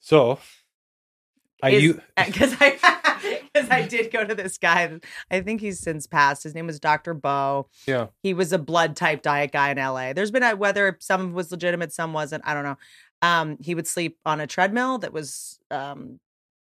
So, 0.00 0.38
I 1.62 1.68
you 1.70 2.00
because 2.16 2.54
I 2.60 2.78
because 3.54 3.70
I 3.70 3.82
did 3.86 4.12
go 4.12 4.24
to 4.24 4.34
this 4.34 4.58
guy. 4.58 4.98
I 5.30 5.40
think 5.40 5.60
he's 5.60 5.78
since 5.80 6.06
passed. 6.06 6.42
His 6.42 6.54
name 6.54 6.66
was 6.66 6.80
Dr. 6.80 7.14
Bo. 7.14 7.68
yeah 7.86 8.08
He 8.22 8.34
was 8.34 8.52
a 8.52 8.58
blood 8.58 8.96
type 8.96 9.22
diet 9.22 9.52
guy 9.52 9.70
in 9.70 9.78
LA. 9.78 10.12
There's 10.12 10.30
been 10.30 10.42
a, 10.42 10.56
whether 10.56 10.96
some 11.00 11.32
was 11.32 11.50
legitimate, 11.50 11.92
some 11.92 12.12
wasn't. 12.12 12.42
I 12.46 12.52
don't 12.54 12.64
know. 12.64 12.76
Um, 13.22 13.56
he 13.60 13.74
would 13.74 13.86
sleep 13.86 14.18
on 14.26 14.40
a 14.40 14.46
treadmill 14.46 14.98
that 14.98 15.12
was 15.12 15.58
um 15.70 16.18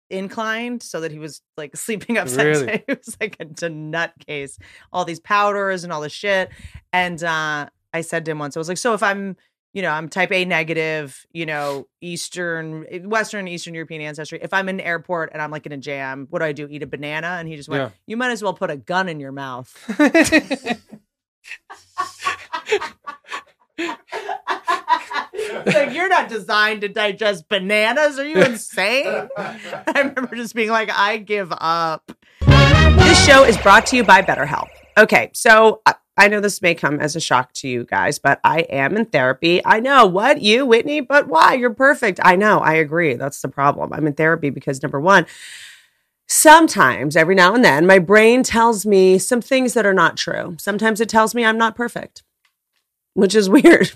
inclined 0.10 0.82
so 0.82 1.02
that 1.02 1.12
he 1.12 1.20
was 1.20 1.42
like 1.56 1.76
sleeping 1.78 2.18
upside 2.18 2.48
Really? 2.48 2.66
down. 2.66 2.80
It 2.88 3.00
was 3.06 3.18
like 3.22 3.38
a, 3.40 3.44
a 3.44 3.70
nutcase. 3.70 4.58
All 4.92 5.06
these 5.06 5.20
powders 5.20 5.84
and 5.84 5.94
all 5.94 6.02
this 6.02 6.14
shit. 6.14 6.50
And 6.92 7.24
uh 7.24 7.68
I 7.94 8.02
said 8.02 8.26
to 8.26 8.32
him 8.32 8.40
once, 8.40 8.56
I 8.56 8.60
was 8.60 8.68
like, 8.70 8.78
so 8.78 8.94
if 8.94 9.02
I'm 9.02 9.36
you 9.74 9.82
know, 9.82 9.90
I'm 9.90 10.10
type 10.10 10.32
A 10.32 10.46
negative, 10.46 11.26
you 11.32 11.46
know, 11.46 11.88
Eastern, 12.02 12.86
eh, 12.90 13.00
Western, 13.00 13.48
Eastern 13.48 13.74
European 13.76 14.02
ancestry. 14.02 14.40
If 14.42 14.54
I'm 14.54 14.68
in 14.70 14.80
an 14.80 14.86
airport 14.86 15.30
and 15.34 15.42
I'm 15.42 15.52
like 15.52 15.66
in 15.66 15.72
a 15.72 15.78
jam, 15.78 16.28
what 16.30 16.40
do 16.40 16.46
I 16.46 16.54
do? 16.54 16.68
Eat 16.70 16.84
a 16.84 16.88
banana? 16.88 17.38
And 17.40 17.48
he 17.48 17.56
just 17.56 17.70
went, 17.70 17.84
Yeah. 17.84 17.90
You 18.08 18.18
might 18.18 18.32
as 18.32 18.42
well 18.42 18.54
put 18.54 18.72
a 18.72 18.78
gun 18.78 19.10
in 19.10 19.20
your 19.20 19.32
mouth. 19.32 19.74
like, 25.66 25.94
you're 25.94 26.10
not 26.10 26.30
designed 26.30 26.82
to 26.82 26.90
digest 26.90 27.48
bananas. 27.48 28.18
Are 28.18 28.28
you 28.28 28.42
insane? 28.42 29.30
I 29.38 29.94
remember 29.96 30.36
just 30.36 30.56
being 30.56 30.70
like, 30.70 30.90
I 30.92 31.18
give 31.18 31.52
up. 31.52 32.12
This 32.42 33.26
show 33.26 33.44
is 33.44 33.58
brought 33.58 33.86
to 33.88 33.96
you 33.96 34.04
by 34.04 34.22
BetterHelp. 34.22 34.68
Okay, 34.98 35.32
so 35.34 35.82
I- 36.26 36.28
know 36.28 36.40
this 36.40 36.62
may 36.62 36.76
come 36.76 37.00
as 37.00 37.16
a 37.16 37.20
shock 37.20 37.54
to 37.54 37.68
you 37.68 37.86
guys, 37.86 38.20
but 38.20 38.40
I 38.44 38.60
am 38.62 38.96
in 38.96 39.06
therapy. 39.06 39.62
I 39.66 39.80
know 39.80 40.06
what 40.06 40.42
you, 40.42 40.66
Whitney, 40.66 41.02
but 41.02 41.28
why? 41.28 41.56
You're 41.56 41.74
perfect. 41.74 42.20
I 42.24 42.36
know. 42.36 42.60
I 42.60 42.74
agree. 42.76 43.16
That's 43.16 43.42
the 43.42 43.48
problem. 43.48 43.92
I'm 43.94 44.06
in 44.08 44.14
therapy 44.14 44.50
because 44.50 44.82
number 44.84 45.00
one, 45.00 45.26
sometimes 46.28 47.16
every 47.16 47.36
now 47.36 47.56
and 47.56 47.64
then, 47.66 47.88
my 47.88 48.00
brain 48.00 48.44
tells 48.44 48.86
me 48.86 49.18
some 49.18 49.42
things 49.42 49.74
that 49.74 49.86
are 49.86 49.94
not 49.94 50.18
true. 50.18 50.56
Sometimes 50.60 51.02
it 51.02 51.10
tells 51.10 51.34
me 51.34 51.44
I'm 51.44 51.58
not 51.58 51.76
perfect, 51.76 52.24
which 53.14 53.36
is 53.36 53.50
weird. 53.50 53.92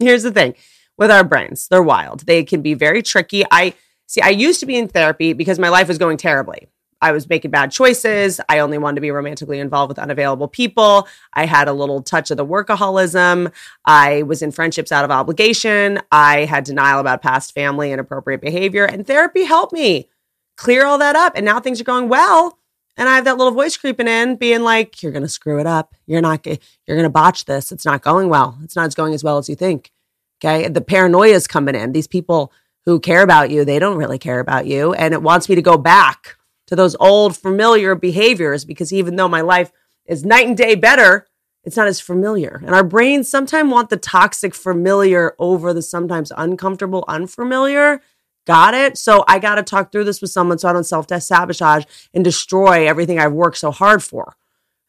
Here's 0.00 0.22
the 0.22 0.30
thing 0.32 0.54
with 0.96 1.10
our 1.10 1.24
brains, 1.24 1.66
they're 1.68 1.82
wild. 1.82 2.20
They 2.20 2.44
can 2.44 2.62
be 2.62 2.74
very 2.74 3.02
tricky. 3.02 3.44
I 3.50 3.74
see, 4.06 4.20
I 4.20 4.28
used 4.28 4.60
to 4.60 4.66
be 4.66 4.76
in 4.76 4.88
therapy 4.88 5.32
because 5.32 5.58
my 5.58 5.68
life 5.68 5.88
was 5.88 5.98
going 5.98 6.16
terribly. 6.18 6.68
I 7.04 7.12
was 7.12 7.28
making 7.28 7.50
bad 7.50 7.70
choices. 7.70 8.40
I 8.48 8.60
only 8.60 8.78
wanted 8.78 8.94
to 8.94 9.00
be 9.02 9.10
romantically 9.10 9.58
involved 9.58 9.90
with 9.90 9.98
unavailable 9.98 10.48
people. 10.48 11.06
I 11.34 11.44
had 11.44 11.68
a 11.68 11.74
little 11.74 12.00
touch 12.00 12.30
of 12.30 12.38
the 12.38 12.46
workaholism. 12.46 13.52
I 13.84 14.22
was 14.22 14.40
in 14.40 14.52
friendships 14.52 14.90
out 14.90 15.04
of 15.04 15.10
obligation. 15.10 16.00
I 16.10 16.46
had 16.46 16.64
denial 16.64 17.00
about 17.00 17.20
past 17.20 17.52
family 17.52 17.92
and 17.92 18.00
appropriate 18.00 18.40
behavior. 18.40 18.86
And 18.86 19.06
therapy 19.06 19.44
helped 19.44 19.74
me 19.74 20.08
clear 20.56 20.86
all 20.86 20.96
that 20.96 21.14
up. 21.14 21.34
And 21.36 21.44
now 21.44 21.60
things 21.60 21.78
are 21.78 21.84
going 21.84 22.08
well. 22.08 22.58
And 22.96 23.06
I 23.06 23.16
have 23.16 23.26
that 23.26 23.36
little 23.36 23.52
voice 23.52 23.76
creeping 23.76 24.08
in, 24.08 24.36
being 24.36 24.62
like, 24.62 25.02
"You're 25.02 25.12
gonna 25.12 25.28
screw 25.28 25.60
it 25.60 25.66
up. 25.66 25.94
You're 26.06 26.22
not. 26.22 26.46
You're 26.46 26.96
gonna 26.96 27.10
botch 27.10 27.44
this. 27.44 27.70
It's 27.70 27.84
not 27.84 28.00
going 28.00 28.30
well. 28.30 28.56
It's 28.64 28.76
not 28.76 28.94
going 28.94 29.12
as 29.12 29.22
well 29.22 29.36
as 29.36 29.48
you 29.50 29.56
think." 29.56 29.90
Okay, 30.42 30.68
the 30.68 30.80
paranoia 30.80 31.34
is 31.34 31.46
coming 31.46 31.74
in. 31.74 31.92
These 31.92 32.06
people 32.06 32.50
who 32.86 32.98
care 32.98 33.22
about 33.22 33.50
you, 33.50 33.64
they 33.64 33.78
don't 33.78 33.98
really 33.98 34.18
care 34.18 34.40
about 34.40 34.66
you, 34.66 34.94
and 34.94 35.12
it 35.12 35.22
wants 35.22 35.50
me 35.50 35.54
to 35.54 35.62
go 35.62 35.76
back 35.76 36.36
to 36.66 36.76
those 36.76 36.96
old 36.96 37.36
familiar 37.36 37.94
behaviors 37.94 38.64
because 38.64 38.92
even 38.92 39.16
though 39.16 39.28
my 39.28 39.40
life 39.40 39.70
is 40.06 40.24
night 40.24 40.46
and 40.46 40.56
day 40.56 40.74
better, 40.74 41.26
it's 41.64 41.76
not 41.76 41.88
as 41.88 42.00
familiar. 42.00 42.60
And 42.64 42.74
our 42.74 42.84
brains 42.84 43.30
sometimes 43.30 43.72
want 43.72 43.90
the 43.90 43.96
toxic 43.96 44.54
familiar 44.54 45.34
over 45.38 45.72
the 45.72 45.82
sometimes 45.82 46.32
uncomfortable 46.36 47.04
unfamiliar. 47.08 48.00
Got 48.46 48.74
it? 48.74 48.98
So 48.98 49.24
I 49.26 49.38
got 49.38 49.54
to 49.54 49.62
talk 49.62 49.90
through 49.90 50.04
this 50.04 50.20
with 50.20 50.30
someone 50.30 50.58
so 50.58 50.68
I 50.68 50.74
don't 50.74 50.84
self 50.84 51.06
sabotage 51.08 51.84
and 52.12 52.22
destroy 52.22 52.86
everything 52.86 53.18
I've 53.18 53.32
worked 53.32 53.56
so 53.56 53.70
hard 53.70 54.02
for. 54.02 54.36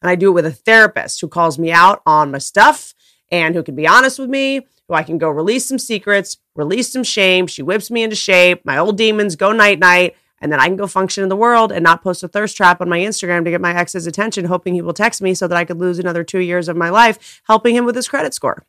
And 0.02 0.10
I 0.10 0.14
do 0.14 0.28
it 0.28 0.34
with 0.34 0.46
a 0.46 0.52
therapist 0.52 1.20
who 1.20 1.28
calls 1.28 1.58
me 1.58 1.72
out 1.72 2.02
on 2.04 2.30
my 2.30 2.38
stuff 2.38 2.94
and 3.30 3.54
who 3.54 3.62
can 3.62 3.74
be 3.74 3.86
honest 3.86 4.18
with 4.18 4.28
me, 4.28 4.66
who 4.88 4.94
I 4.94 5.02
can 5.02 5.16
go 5.16 5.30
release 5.30 5.66
some 5.66 5.78
secrets, 5.78 6.36
release 6.54 6.92
some 6.92 7.02
shame. 7.02 7.46
She 7.46 7.62
whips 7.62 7.90
me 7.90 8.02
into 8.02 8.16
shape. 8.16 8.60
My 8.64 8.76
old 8.76 8.98
demons 8.98 9.36
go 9.36 9.52
night 9.52 9.78
night. 9.78 10.14
And 10.40 10.52
then 10.52 10.60
I 10.60 10.66
can 10.66 10.76
go 10.76 10.86
function 10.86 11.22
in 11.22 11.28
the 11.28 11.36
world 11.36 11.72
and 11.72 11.82
not 11.82 12.02
post 12.02 12.22
a 12.22 12.28
thirst 12.28 12.56
trap 12.56 12.80
on 12.80 12.88
my 12.88 12.98
Instagram 12.98 13.44
to 13.44 13.50
get 13.50 13.60
my 13.60 13.74
ex's 13.74 14.06
attention, 14.06 14.44
hoping 14.44 14.74
he 14.74 14.82
will 14.82 14.92
text 14.92 15.22
me 15.22 15.34
so 15.34 15.48
that 15.48 15.56
I 15.56 15.64
could 15.64 15.78
lose 15.78 15.98
another 15.98 16.24
two 16.24 16.40
years 16.40 16.68
of 16.68 16.76
my 16.76 16.90
life 16.90 17.40
helping 17.46 17.74
him 17.74 17.84
with 17.84 17.96
his 17.96 18.08
credit 18.08 18.34
score. 18.34 18.64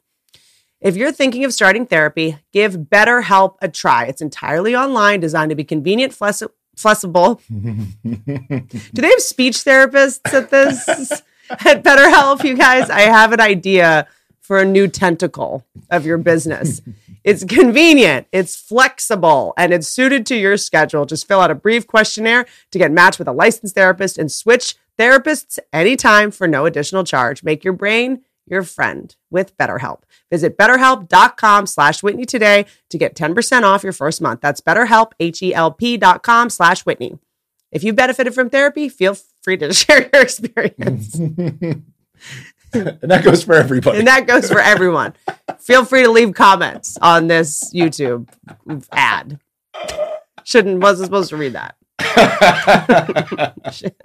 If 0.80 0.96
you're 0.96 1.12
thinking 1.12 1.44
of 1.44 1.54
starting 1.54 1.86
therapy, 1.86 2.38
give 2.54 2.78
BetterHelp 2.78 3.56
a 3.62 3.68
try. 3.68 4.06
It's 4.06 4.22
entirely 4.22 4.76
online, 4.76 5.20
designed 5.20 5.50
to 5.50 5.56
be 5.56 5.64
convenient, 5.64 6.14
flessi- 6.14 6.52
flexible. 6.76 7.42
Do 7.50 8.22
they 8.94 9.10
have 9.10 9.20
speech 9.20 9.58
therapists 9.58 10.34
at 10.34 10.52
this? 10.52 10.88
at 11.50 11.84
BetterHelp, 11.84 12.44
you 12.44 12.56
guys? 12.56 12.90
I 12.90 13.02
have 13.02 13.34
an 13.34 13.40
idea 13.40 14.08
for 14.40 14.60
a 14.60 14.66
new 14.66 14.88
tentacle 14.88 15.66
of 15.90 16.06
your 16.06 16.18
business. 16.18 16.82
It's 17.28 17.44
convenient, 17.44 18.26
it's 18.32 18.56
flexible, 18.56 19.54
and 19.58 19.74
it's 19.74 19.86
suited 19.86 20.26
to 20.28 20.36
your 20.38 20.56
schedule. 20.56 21.06
Just 21.06 21.28
fill 21.28 21.42
out 21.42 21.52
a 21.52 21.56
brief 21.56 21.86
questionnaire 21.86 22.46
to 22.72 22.80
get 22.80 22.90
matched 22.90 23.20
with 23.20 23.28
a 23.28 23.34
licensed 23.34 23.76
therapist 23.76 24.18
and 24.18 24.32
switch 24.32 24.76
therapists 24.98 25.60
anytime 25.74 26.32
for 26.32 26.48
no 26.48 26.66
additional 26.66 27.04
charge. 27.04 27.44
Make 27.44 27.66
your 27.66 27.74
brain 27.74 28.22
your 28.46 28.64
friend 28.64 29.14
with 29.30 29.58
BetterHelp. 29.58 30.04
Visit 30.32 30.58
betterhelp.com 30.58 31.68
slash 31.68 32.02
Whitney 32.02 32.26
today 32.26 32.66
to 32.90 32.98
get 32.98 33.14
10% 33.14 33.64
off 33.64 33.84
your 33.84 33.92
first 33.92 34.22
month. 34.22 34.40
That's 34.40 34.62
betterhelp, 34.62 35.12
H-E-L-P 35.20 35.98
dot 35.98 36.24
com 36.24 36.50
slash 36.50 36.86
Whitney. 36.86 37.20
If 37.74 37.84
you've 37.84 37.98
benefited 37.98 38.36
from 38.36 38.50
therapy, 38.50 38.88
feel 38.88 39.18
free 39.42 39.58
to 39.58 39.74
share 39.74 40.10
your 40.14 40.22
experience. 40.22 41.20
and 43.02 43.12
that 43.12 43.24
goes 43.24 43.44
for 43.44 43.54
everybody. 43.56 44.00
and 44.00 44.08
that 44.08 44.28
goes 44.28 44.50
for 44.50 44.60
everyone. 44.60 45.14
Feel 45.60 45.86
free 45.86 46.04
to 46.04 46.12
leave 46.12 46.34
comments 46.34 46.98
on 47.02 47.28
this 47.28 47.72
YouTube 47.74 48.28
ad. 48.92 49.40
Shouldn't 50.44 50.82
wasn't 50.82 51.08
supposed 51.08 51.30
to 51.30 51.38
read 51.38 51.54
that. 51.54 51.76
Shit. 53.74 53.96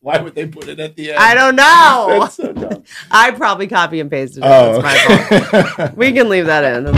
Why 0.00 0.18
would 0.20 0.34
they 0.34 0.46
put 0.48 0.66
it 0.68 0.80
at 0.80 0.96
the 0.96 1.12
end? 1.12 1.18
I 1.20 1.34
don't 1.34 1.54
know. 1.54 2.06
That's 2.20 2.34
so 2.34 2.52
dumb. 2.52 2.82
I 3.10 3.30
probably 3.30 3.68
copy 3.68 4.00
and 4.00 4.10
pasted 4.10 4.42
it. 4.42 4.46
Oh, 4.46 4.82
That's 4.82 5.52
my 5.52 5.62
fault. 5.62 5.96
We 5.96 6.12
can 6.12 6.28
leave 6.28 6.46
that 6.46 6.64
in. 6.64 6.88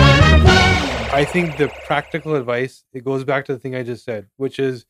I 1.15 1.25
think 1.25 1.57
the 1.59 1.69
practical 1.87 2.35
advice 2.35 2.85
it 2.93 3.05
goes 3.05 3.23
back 3.25 3.45
to 3.47 3.53
the 3.53 3.59
thing 3.59 3.77
I 3.77 3.83
just 3.83 4.05
said, 4.05 4.29
which 4.37 4.59
is 4.59 4.87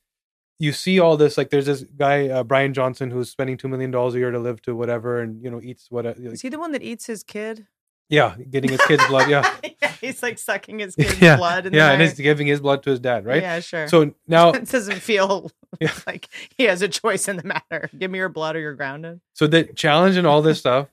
you 0.58 0.72
see 0.72 1.00
all 1.00 1.16
this 1.16 1.36
like 1.36 1.50
there's 1.50 1.66
this 1.66 1.82
guy 1.82 2.28
uh, 2.28 2.42
Brian 2.44 2.72
Johnson 2.74 3.10
who's 3.10 3.30
spending 3.30 3.56
two 3.56 3.68
million 3.68 3.90
dollars 3.90 4.14
a 4.14 4.18
year 4.18 4.30
to 4.30 4.38
live 4.38 4.62
to 4.62 4.74
whatever 4.76 5.20
and 5.20 5.42
you 5.42 5.50
know 5.50 5.60
eats 5.62 5.86
what 5.90 6.06
Is 6.06 6.40
he 6.42 6.48
the 6.48 6.58
one 6.58 6.72
that 6.72 6.82
eats 6.82 7.06
his 7.06 7.22
kid? 7.22 7.66
yeah 8.10 8.36
getting 8.50 8.70
his 8.70 8.80
kid's 8.82 9.04
blood 9.06 9.30
yeah 9.30 9.56
yeah, 9.82 9.88
he's 10.00 10.22
like 10.22 10.38
sucking 10.38 10.78
his 10.78 10.94
kid's 11.00 11.20
yeah 11.20 11.36
blood. 11.36 11.72
Yeah 11.72 11.90
and 11.90 12.02
he's 12.02 12.12
giving 12.14 12.46
his 12.46 12.60
blood 12.60 12.82
to 12.82 12.90
his 12.90 13.00
dad 13.00 13.24
right 13.24 13.40
Yeah, 13.42 13.60
sure. 13.60 13.88
so 13.88 14.12
now 14.28 14.50
it 14.52 14.68
doesn't 14.68 14.98
feel 15.00 15.50
Yeah. 15.80 15.90
like 16.06 16.28
he 16.56 16.64
has 16.64 16.82
a 16.82 16.88
choice 16.88 17.26
in 17.28 17.36
the 17.38 17.44
matter. 17.44 17.88
Give 17.98 18.10
me 18.10 18.18
your 18.18 18.28
blood 18.28 18.54
or 18.56 18.60
you're 18.60 18.74
grounded. 18.74 19.20
So 19.32 19.46
the 19.46 19.64
challenge 19.64 20.16
in 20.16 20.24
all 20.26 20.40
this 20.42 20.58
stuff 20.60 20.88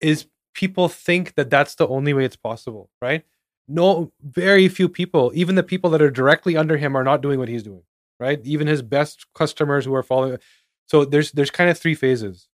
is 0.00 0.26
people 0.54 0.88
think 0.88 1.36
that 1.36 1.48
that's 1.50 1.74
the 1.76 1.86
only 1.88 2.12
way 2.12 2.24
it's 2.24 2.36
possible, 2.36 2.90
right? 3.00 3.24
No, 3.68 4.12
very 4.22 4.68
few 4.68 4.88
people, 4.88 5.32
even 5.34 5.54
the 5.54 5.62
people 5.62 5.88
that 5.90 6.02
are 6.02 6.10
directly 6.10 6.56
under 6.56 6.76
him, 6.76 6.94
are 6.96 7.02
not 7.04 7.22
doing 7.22 7.38
what 7.38 7.48
he's 7.48 7.62
doing, 7.62 7.82
right? 8.20 8.40
Even 8.44 8.66
his 8.66 8.82
best 8.82 9.26
customers 9.34 9.84
who 9.84 9.94
are 9.94 10.02
following. 10.02 10.38
So 10.86 11.04
there's 11.04 11.32
there's 11.32 11.50
kind 11.50 11.70
of 11.70 11.78
three 11.78 11.94
phases. 11.94 12.48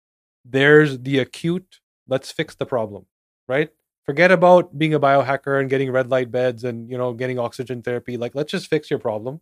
There's 0.44 0.98
the 1.00 1.18
acute. 1.18 1.80
Let's 2.06 2.32
fix 2.32 2.54
the 2.54 2.66
problem, 2.66 3.06
right? 3.48 3.70
Forget 4.04 4.32
about 4.32 4.78
being 4.78 4.94
a 4.94 5.00
biohacker 5.00 5.60
and 5.60 5.68
getting 5.68 5.90
red 5.92 6.10
light 6.10 6.30
beds 6.30 6.64
and 6.64 6.90
you 6.90 6.98
know 6.98 7.12
getting 7.12 7.38
oxygen 7.38 7.82
therapy. 7.82 8.16
Like 8.16 8.34
let's 8.34 8.50
just 8.52 8.68
fix 8.68 8.90
your 8.90 8.98
problem 8.98 9.40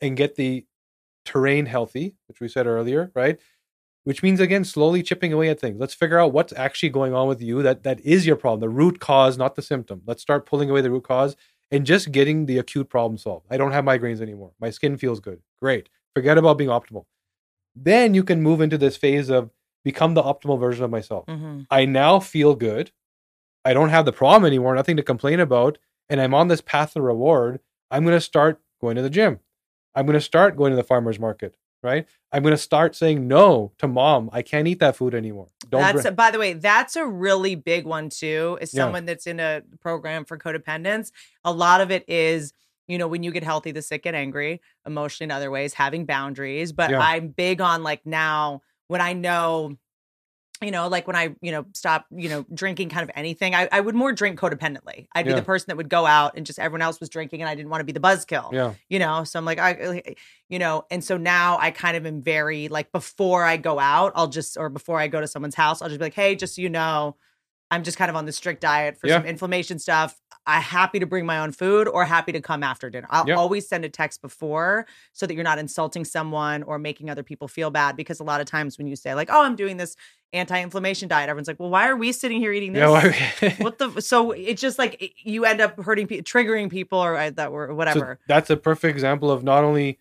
and 0.00 0.16
get 0.16 0.36
the 0.36 0.66
terrain 1.24 1.66
healthy, 1.66 2.16
which 2.26 2.40
we 2.40 2.48
said 2.48 2.66
earlier, 2.66 3.12
right? 3.14 3.38
which 4.04 4.22
means 4.22 4.40
again 4.40 4.64
slowly 4.64 5.02
chipping 5.02 5.32
away 5.32 5.48
at 5.48 5.60
things 5.60 5.78
let's 5.78 5.94
figure 5.94 6.18
out 6.18 6.32
what's 6.32 6.52
actually 6.54 6.88
going 6.88 7.14
on 7.14 7.28
with 7.28 7.40
you 7.40 7.62
that 7.62 7.82
that 7.82 8.00
is 8.00 8.26
your 8.26 8.36
problem 8.36 8.60
the 8.60 8.68
root 8.68 9.00
cause 9.00 9.36
not 9.36 9.54
the 9.54 9.62
symptom 9.62 10.02
let's 10.06 10.22
start 10.22 10.46
pulling 10.46 10.70
away 10.70 10.80
the 10.80 10.90
root 10.90 11.04
cause 11.04 11.36
and 11.70 11.86
just 11.86 12.12
getting 12.12 12.46
the 12.46 12.58
acute 12.58 12.88
problem 12.88 13.18
solved. 13.18 13.46
I 13.50 13.56
don't 13.56 13.72
have 13.72 13.84
migraines 13.84 14.20
anymore. 14.20 14.52
My 14.60 14.70
skin 14.70 14.96
feels 14.96 15.20
good. 15.20 15.40
Great. 15.60 15.88
Forget 16.14 16.38
about 16.38 16.58
being 16.58 16.70
optimal. 16.70 17.04
Then 17.76 18.14
you 18.14 18.24
can 18.24 18.42
move 18.42 18.60
into 18.60 18.76
this 18.76 18.96
phase 18.96 19.30
of 19.30 19.50
become 19.84 20.14
the 20.14 20.22
optimal 20.22 20.58
version 20.58 20.84
of 20.84 20.90
myself. 20.90 21.26
Mm-hmm. 21.26 21.62
i 21.70 21.84
now 21.84 22.20
feel 22.20 22.54
good. 22.54 22.90
I 23.64 23.74
don't 23.74 23.90
have 23.90 24.04
the 24.04 24.12
problem 24.12 24.46
anymore 24.46 24.74
nothing 24.74 24.96
to 24.96 25.02
complain 25.02 25.38
about 25.38 25.78
and 26.08 26.20
i'm 26.20 26.34
on 26.34 26.48
this 26.48 26.60
path 26.60 26.96
of 26.96 27.02
reward. 27.02 27.60
I'm 27.90 28.04
going 28.04 28.16
to 28.16 28.20
start 28.20 28.60
going 28.80 28.96
to 28.96 29.02
the 29.02 29.10
gym. 29.10 29.40
I'm 29.94 30.06
going 30.06 30.14
to 30.18 30.20
start 30.20 30.56
going 30.56 30.70
to 30.70 30.76
the 30.76 30.84
farmers 30.84 31.18
market 31.18 31.56
right 31.82 32.06
i'm 32.32 32.42
going 32.42 32.52
to 32.52 32.58
start 32.58 32.94
saying 32.94 33.26
no 33.26 33.72
to 33.78 33.88
mom 33.88 34.28
i 34.32 34.42
can't 34.42 34.68
eat 34.68 34.78
that 34.80 34.96
food 34.96 35.14
anymore 35.14 35.48
don't 35.68 35.80
That's 35.82 36.04
a, 36.04 36.10
by 36.12 36.30
the 36.32 36.38
way, 36.38 36.54
that's 36.54 36.96
a 36.96 37.06
really 37.06 37.54
big 37.54 37.84
one 37.84 38.08
too. 38.08 38.58
Is 38.60 38.74
Yeah. 38.74 38.82
someone 38.84 39.04
that's 39.04 39.28
in 39.28 39.38
a 39.38 39.62
program 39.80 40.24
for 40.24 40.36
codependence. 40.36 41.12
A 41.44 41.52
lot 41.52 41.80
of 41.80 41.92
it 41.92 42.04
is, 42.08 42.52
you 42.88 42.98
know, 42.98 43.06
when 43.06 43.22
you 43.22 43.30
get 43.30 43.44
healthy, 43.44 43.70
the 43.70 43.80
sick 43.82 44.02
get 44.02 44.16
angry, 44.16 44.60
emotionally 44.84 45.26
in 45.28 45.30
other 45.30 45.48
ways, 45.48 45.72
having 45.74 46.06
boundaries. 46.06 46.72
But 46.72 46.90
Yeah. 46.90 46.98
I'm 46.98 47.28
big 47.28 47.60
on 47.60 47.84
like 47.84 48.04
now 48.04 48.62
when 48.88 49.00
I 49.00 49.12
know, 49.12 49.76
you 50.62 50.70
know, 50.70 50.88
like 50.88 51.06
when 51.06 51.16
I, 51.16 51.34
you 51.40 51.52
know, 51.52 51.64
stop, 51.72 52.04
you 52.10 52.28
know, 52.28 52.44
drinking 52.52 52.90
kind 52.90 53.02
of 53.02 53.10
anything, 53.16 53.54
I, 53.54 53.68
I 53.72 53.80
would 53.80 53.94
more 53.94 54.12
drink 54.12 54.38
codependently. 54.38 55.06
I'd 55.14 55.24
be 55.24 55.32
the 55.32 55.42
person 55.42 55.66
that 55.68 55.76
would 55.78 55.88
go 55.88 56.04
out 56.04 56.36
and 56.36 56.44
just 56.44 56.58
everyone 56.58 56.82
else 56.82 57.00
was 57.00 57.08
drinking 57.08 57.40
and 57.40 57.48
I 57.48 57.54
didn't 57.54 57.70
want 57.70 57.80
to 57.80 57.84
be 57.84 57.92
the 57.92 58.00
buzzkill 58.00 58.52
yeah 58.52 58.74
you 58.88 58.98
know 58.98 59.24
so 59.24 59.38
i'm 59.38 59.44
like 59.44 59.58
i 59.58 59.72
eh, 59.72 60.14
you 60.48 60.58
know 60.58 60.84
and 60.90 61.02
so 61.02 61.16
now 61.16 61.56
i 61.60 61.70
kind 61.70 61.96
of 61.96 62.04
am 62.06 62.20
very 62.22 62.68
like 62.68 62.90
before 62.92 63.44
i 63.44 63.56
go 63.56 63.78
out 63.78 64.12
i'll 64.16 64.26
just 64.28 64.56
or 64.56 64.68
before 64.68 64.98
i 64.98 65.06
go 65.08 65.20
to 65.20 65.26
someone's 65.28 65.54
house 65.54 65.80
i'll 65.80 65.88
just 65.88 65.98
be 65.98 66.04
like 66.06 66.14
hey 66.14 66.34
just 66.34 66.56
so 66.56 66.62
you 66.62 66.68
know 66.68 67.16
i'm 67.70 67.82
just 67.84 67.96
kind 67.96 68.10
of 68.10 68.16
on 68.16 68.26
the 68.26 68.32
strict 68.32 68.60
diet 68.60 68.98
for 68.98 69.06
Yeah. 69.06 69.18
some 69.18 69.26
inflammation 69.26 69.78
stuff 69.78 70.18
i'm 70.46 70.62
happy 70.62 70.98
to 70.98 71.06
bring 71.06 71.26
my 71.26 71.38
own 71.38 71.52
food 71.52 71.86
or 71.88 72.04
happy 72.04 72.32
to 72.32 72.40
come 72.40 72.62
after 72.62 72.88
dinner. 72.90 73.06
I'll 73.10 73.28
Yeah. 73.28 73.34
always 73.36 73.68
send 73.68 73.84
a 73.84 73.88
text 73.88 74.22
before 74.22 74.86
so 75.12 75.26
that 75.26 75.34
you're 75.34 75.44
not 75.44 75.58
insulting 75.58 76.04
someone 76.04 76.62
or 76.62 76.78
making 76.78 77.10
other 77.10 77.22
people 77.22 77.46
feel 77.48 77.70
bad 77.70 77.96
because 77.96 78.20
a 78.20 78.24
lot 78.24 78.40
of 78.40 78.46
times 78.46 78.78
when 78.78 78.86
you 78.86 78.96
say 78.96 79.14
like 79.14 79.28
oh 79.30 79.42
i'm 79.44 79.56
doing 79.56 79.76
this 79.76 79.96
anti-inflammation 80.32 81.08
diet 81.08 81.28
everyone's 81.28 81.48
like 81.48 81.58
well 81.60 81.70
why 81.70 81.88
are 81.88 81.96
we 81.96 82.12
sitting 82.12 82.38
here 82.40 82.52
eating 82.52 82.72
this 82.72 82.80
yeah 82.80 82.88
why- 82.88 83.54
what 83.58 83.78
the 83.78 84.00
so 84.00 84.30
it's 84.30 84.60
just 84.60 84.78
like 84.78 85.12
you 85.22 85.44
end 85.44 85.60
up 85.60 85.78
hurting 85.80 86.06
pe- 86.06 86.20
triggering 86.22 86.70
people 86.70 86.98
or 86.98 87.16
uh, 87.16 87.30
that 87.30 87.52
were 87.52 87.68
So 87.68 87.74
whatever. 87.74 88.18
that's 88.28 88.48
a 88.50 88.56
perfect 88.56 88.94
example 88.94 89.30
of 89.30 89.42
not 89.44 89.64
only 89.64 89.98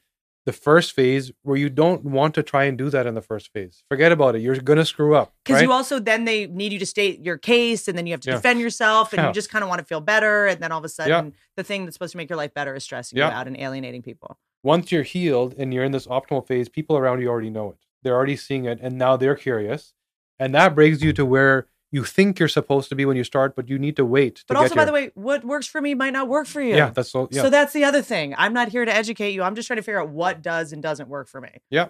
the 0.49 0.53
first 0.53 0.93
phase 0.93 1.31
where 1.43 1.57
you 1.57 1.69
don't 1.69 2.03
want 2.03 2.33
to 2.33 2.41
try 2.41 2.63
and 2.63 2.75
do 2.75 2.89
that 2.89 3.05
in 3.05 3.13
the 3.13 3.21
first 3.21 3.53
phase. 3.53 3.83
Forget 3.87 4.11
about 4.11 4.35
it. 4.35 4.41
You're 4.41 4.55
gonna 4.55 4.83
screw 4.83 5.13
up. 5.13 5.31
Because 5.45 5.57
right? 5.57 5.67
you 5.67 5.71
also 5.71 5.99
then 5.99 6.25
they 6.25 6.47
need 6.47 6.73
you 6.73 6.79
to 6.79 6.87
state 6.87 7.23
your 7.23 7.37
case, 7.37 7.87
and 7.87 7.95
then 7.95 8.07
you 8.07 8.13
have 8.13 8.21
to 8.21 8.31
Yeah. 8.31 8.37
defend 8.37 8.59
yourself, 8.59 9.13
and 9.13 9.19
Yeah. 9.19 9.27
you 9.27 9.33
just 9.33 9.51
kind 9.51 9.61
of 9.61 9.69
want 9.69 9.77
to 9.77 9.85
feel 9.85 10.01
better, 10.01 10.47
and 10.47 10.59
then 10.59 10.71
all 10.71 10.79
of 10.79 10.85
a 10.85 10.89
sudden, 10.89 11.25
Yeah. 11.25 11.31
the 11.55 11.63
thing 11.63 11.85
that's 11.85 11.93
supposed 11.93 12.13
to 12.13 12.17
make 12.17 12.31
your 12.31 12.37
life 12.37 12.53
better 12.55 12.73
is 12.73 12.83
stressing 12.83 13.17
you 13.19 13.23
out 13.23 13.45
and 13.45 13.55
alienating 13.59 14.01
people. 14.01 14.39
once 14.63 14.91
you're 14.91 15.03
healed 15.03 15.53
and 15.59 15.71
you're 15.71 15.83
in 15.85 15.91
this 15.91 16.07
optimal 16.07 16.45
phase, 16.45 16.67
people 16.67 16.97
around 16.97 17.21
you 17.21 17.29
already 17.29 17.51
know 17.51 17.69
it. 17.69 17.77
They're 18.01 18.15
already 18.15 18.35
seeing 18.35 18.65
it, 18.65 18.79
and 18.81 18.97
now 18.97 19.17
they're 19.17 19.35
curious, 19.35 19.93
and 20.39 20.53
that 20.55 20.73
brings 20.73 21.03
you 21.03 21.13
to 21.13 21.25
where 21.25 21.67
you 21.91 22.03
think 22.03 22.39
you're 22.39 22.47
supposed 22.47 22.89
to 22.89 22.95
be 22.95 23.05
when 23.05 23.17
you 23.17 23.23
start, 23.23 23.55
but 23.55 23.67
you 23.67 23.79
need 23.79 23.95
to 23.95 24.05
wait. 24.05 24.43
But 24.47 24.53
to 24.55 24.59
also, 24.61 24.75
by 24.75 24.81
here. 24.81 24.85
the 24.85 24.91
way, 24.93 25.11
what 25.15 25.43
works 25.43 25.65
for 25.65 25.81
me 25.81 25.95
might 25.95 26.13
not 26.13 26.27
work 26.27 26.45
for 26.47 26.61
you. 26.61 26.75
yeah, 26.75 26.91
that's 26.91 27.11
so. 27.11 27.27
Yeah, 27.31 27.41
So 27.41 27.49
that's 27.49 27.73
the 27.73 27.83
other 27.83 28.01
thing. 28.01 28.35
I'm 28.37 28.53
not 28.53 28.69
here 28.69 28.85
to 28.85 28.93
educate 28.93 29.31
you. 29.31 29.41
I'm 29.41 29.55
just 29.55 29.67
trying 29.67 29.77
to 29.77 29.83
figure 29.83 29.99
out 29.99 30.09
what 30.09 30.41
does 30.41 30.71
and 30.71 30.83
doesn't 30.83 31.09
work 31.09 31.27
for 31.27 31.41
me. 31.41 31.49
yeah. 31.69 31.89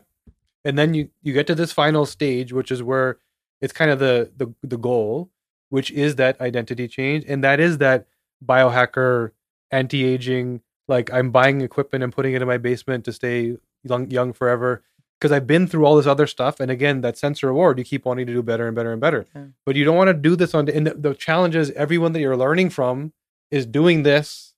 And 0.66 0.78
then 0.78 0.94
you 0.94 1.10
you 1.22 1.32
get 1.34 1.48
to 1.48 1.56
this 1.56 1.72
final 1.72 2.06
stage, 2.06 2.52
which 2.52 2.70
is 2.70 2.84
where 2.84 3.18
it's 3.62 3.72
kind 3.72 3.92
of 3.92 4.00
the 4.00 4.32
the 4.36 4.54
the 4.62 4.78
goal, 4.78 5.32
which 5.70 5.90
is 5.92 6.16
that 6.16 6.40
identity 6.42 6.88
change, 6.90 7.24
and 7.28 7.44
that 7.46 7.60
is 7.62 7.78
that 7.78 8.08
biohacker, 8.46 9.32
anti 9.72 10.04
aging. 10.04 10.62
Like 10.88 11.14
I'm 11.14 11.32
buying 11.32 11.62
equipment 11.62 12.04
and 12.04 12.12
putting 12.12 12.34
it 12.34 12.42
in 12.42 12.48
my 12.48 12.58
basement 12.58 13.06
to 13.06 13.14
stay 13.14 13.58
young 13.84 14.12
young 14.12 14.34
forever. 14.34 14.84
Because 15.20 15.34
I've 15.34 15.46
been 15.48 15.68
through 15.68 15.86
all 15.86 15.98
this 15.98 16.06
other 16.08 16.28
stuff, 16.28 16.62
and 16.62 16.72
again, 16.72 17.02
that 17.02 17.18
sense 17.18 17.44
of 17.44 17.48
reward, 17.48 17.78
you 17.78 17.84
keep 17.84 18.06
wanting 18.06 18.26
to 18.28 18.34
do 18.34 18.42
better 18.42 18.68
and 18.68 18.76
better 18.76 18.94
and 18.94 19.02
better. 19.02 19.26
Yeah. 19.36 19.46
But 19.66 19.76
you 19.76 19.84
don't 19.84 19.98
want 19.98 20.08
to 20.08 20.14
do 20.14 20.36
this 20.38 20.54
on. 20.54 20.70
And 20.70 20.88
the, 20.88 20.94
the 20.94 21.14
challenge 21.14 21.56
is 21.56 21.72
everyone 21.72 22.14
that 22.14 22.22
you're 22.22 22.38
learning 22.38 22.70
from 22.70 23.12
is 23.52 23.66
doing 23.66 24.04
this 24.04 24.54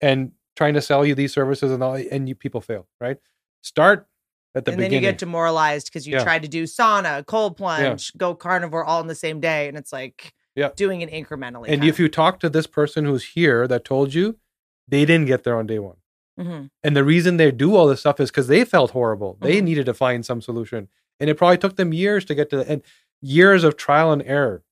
and 0.00 0.30
trying 0.54 0.74
to 0.74 0.80
sell 0.80 1.04
you 1.04 1.16
these 1.16 1.32
services, 1.32 1.72
and 1.72 1.82
all, 1.82 1.94
and 1.94 2.28
you 2.28 2.36
people 2.36 2.60
fail. 2.60 2.86
Right? 3.00 3.16
Start 3.62 4.06
at 4.54 4.64
the 4.64 4.70
beginning. 4.70 4.84
and 4.84 4.92
then 4.92 5.02
you 5.02 5.08
get 5.10 5.18
demoralized 5.18 5.86
because 5.86 6.06
you 6.06 6.14
Yeah. 6.14 6.22
tried 6.22 6.42
to 6.42 6.48
do 6.48 6.62
sauna, 6.62 7.26
cold 7.26 7.56
plunge, 7.56 8.16
go 8.16 8.36
carnivore 8.36 8.84
all 8.84 9.00
in 9.00 9.08
the 9.08 9.14
same 9.16 9.40
day. 9.40 9.66
And 9.66 9.76
it's 9.76 9.92
like 9.92 10.32
Yeah. 10.54 10.70
doing 10.76 11.00
it 11.00 11.10
incrementally. 11.10 11.68
and 11.70 11.82
if 11.82 11.98
you 11.98 12.08
talk 12.08 12.38
to 12.38 12.48
this 12.48 12.68
person 12.68 13.04
who's 13.04 13.24
here 13.30 13.66
that 13.66 13.84
told 13.84 14.14
you, 14.14 14.38
they 14.86 15.04
didn't 15.04 15.26
get 15.26 15.42
there 15.42 15.56
on 15.56 15.66
day 15.66 15.80
one. 15.80 15.96
Hmm 16.38 16.64
And 16.82 16.96
the 16.96 17.04
reason 17.04 17.36
they 17.36 17.50
do 17.52 17.74
all 17.76 17.86
this 17.86 18.00
stuff 18.00 18.20
is 18.20 18.30
because 18.30 18.48
they 18.48 18.64
felt 18.64 18.90
horrible. 18.90 19.38
They 19.40 19.60
Mhm. 19.60 19.64
needed 19.64 19.86
to 19.86 19.94
find 19.94 20.24
some 20.24 20.40
solution. 20.40 20.88
And 21.20 21.30
it 21.30 21.36
probably 21.36 21.58
took 21.58 21.76
them 21.76 21.92
years 21.92 22.24
to 22.26 22.34
get 22.34 22.50
to 22.50 22.56
the 22.58 22.68
and 22.70 22.82
years 23.20 23.64
of 23.64 23.76
trial 23.76 24.12
and 24.12 24.22
error. 24.22 24.62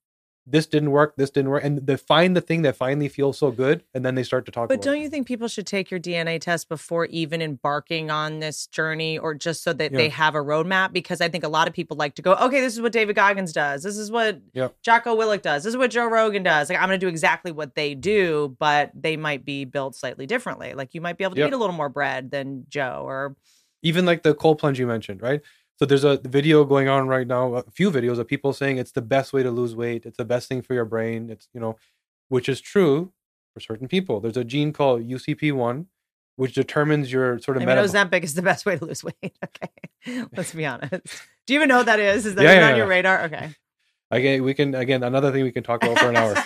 This 0.45 0.66
didn't 0.66 0.90
work, 0.90 1.14
this 1.16 1.30
didn't 1.30 1.51
work. 1.51 1.62
And 1.62 1.86
they 1.86 1.97
find 1.97 2.36
the 2.36 2.40
thing 2.40 2.62
that 2.62 2.74
finally 2.74 3.09
feels 3.09 3.38
so 3.38 3.53
good, 3.53 3.84
and 3.95 4.05
then 4.05 4.16
they 4.16 4.24
start 4.24 4.45
to 4.47 4.51
talk 4.51 4.68
But 4.68 4.82
don't 4.82 4.97
it. 4.97 5.03
you 5.03 5.09
think 5.09 5.26
people 5.28 5.47
should 5.47 5.68
take 5.68 5.88
your 5.88 6.01
DNA 6.01 6.40
test 6.40 6.68
before 6.68 7.05
even 7.07 7.40
embarking 7.40 8.11
on 8.11 8.40
this 8.40 8.66
journey 8.66 9.16
or 9.18 9.34
just 9.34 9.62
so 9.62 9.72
that 9.74 9.93
Yeah. 9.93 9.99
they 9.99 10.09
have 10.09 10.34
a 10.34 10.40
roadmap? 10.40 10.93
Because 10.93 11.20
I 11.20 11.28
think 11.28 11.45
a 11.45 11.49
lot 11.49 11.68
of 11.68 11.74
people 11.74 11.97
like 11.97 12.16
to 12.16 12.22
go, 12.22 12.34
okay, 12.34 12.61
this 12.61 12.72
is 12.74 12.80
what 12.80 12.90
David 12.90 13.14
Goggins 13.14 13.53
does. 13.53 13.84
This 13.84 13.97
is 13.97 14.11
what 14.11 14.40
Yeah. 14.53 14.68
Jocko 14.82 15.16
Willink 15.16 15.43
does. 15.43 15.62
This 15.62 15.70
is 15.74 15.76
what 15.76 15.93
Joe 15.93 16.07
Rogan 16.07 16.43
does. 16.43 16.68
Like, 16.68 16.78
I'm 16.80 16.88
going 16.88 16.99
to 16.99 17.07
do 17.07 17.09
exactly 17.09 17.53
what 17.53 17.76
they 17.76 17.95
do, 17.95 18.57
but 18.59 18.90
they 18.95 19.16
might 19.16 19.45
be 19.45 19.64
built 19.64 19.95
slightly 19.95 20.26
differently. 20.26 20.74
Like, 20.74 20.93
you 20.93 21.01
might 21.01 21.18
be 21.18 21.24
able 21.24 21.36
to 21.36 21.40
Yeah. 21.43 21.47
eat 21.47 21.53
a 21.53 21.57
little 21.57 21.76
more 21.76 21.88
bread 21.88 22.32
than 22.32 22.66
Joe 22.68 23.05
or 23.07 23.36
Even 23.84 24.07
like 24.07 24.22
the 24.22 24.34
cold 24.34 24.59
plunge 24.59 24.78
you 24.80 24.86
mentioned, 24.88 25.22
right? 25.22 25.40
So 25.79 25.87
there's 25.87 26.05
a 26.05 26.18
video 26.18 26.64
going 26.64 26.89
on 26.89 27.09
right 27.09 27.27
now, 27.27 27.55
a 27.55 27.62
few 27.70 27.91
videos 27.91 28.18
of 28.18 28.29
people 28.29 28.53
saying 28.53 28.79
it's 28.79 28.93
the 28.93 29.03
best 29.03 29.33
way 29.33 29.43
to 29.43 29.51
lose 29.51 29.75
weight. 29.75 30.07
It's 30.07 30.16
the 30.16 30.25
best 30.25 30.49
thing 30.49 30.62
for 30.62 30.75
your 30.75 30.85
brain. 30.85 31.31
It's, 31.31 31.49
you 31.53 31.61
know, 31.61 31.77
which 32.29 32.49
is 32.49 32.61
true 32.61 33.12
for 33.55 33.61
certain 33.61 33.89
people. 33.89 34.20
There's 34.20 34.37
a 34.37 34.45
gene 34.45 34.73
called 34.73 35.03
UCP1, 35.03 35.87
which 36.37 36.55
determines 36.55 37.12
your 37.12 37.39
sort 37.41 37.57
of 37.57 37.62
I 37.62 37.66
mean, 37.66 37.77
metabolic. 37.77 38.11
Ozempic 38.11 38.25
is 38.25 38.35
the 38.35 38.43
best 38.43 38.64
way 38.64 38.77
to 38.79 38.85
lose 38.85 39.03
weight. 39.03 39.14
Okay. 39.45 40.25
Let's 40.37 40.53
be 40.53 40.66
honest. 40.66 40.93
Do 41.47 41.55
you 41.55 41.61
even 41.61 41.68
know 41.68 41.77
what 41.77 41.87
that 41.87 42.01
is? 42.01 42.27
Is 42.27 42.35
that 42.35 42.43
Yeah, 42.43 42.55
yeah, 42.55 42.70
on 42.70 42.77
your 42.77 42.89
radar? 42.89 43.23
Okay. 43.25 43.51
Again, 44.11 44.43
we 44.43 44.53
can 44.53 44.75
again 44.75 45.03
another 45.05 45.33
thing 45.33 45.43
we 45.43 45.53
can 45.53 45.62
talk 45.62 45.83
about 45.83 45.99
for 45.99 46.11
an 46.11 46.16
hour. 46.16 46.35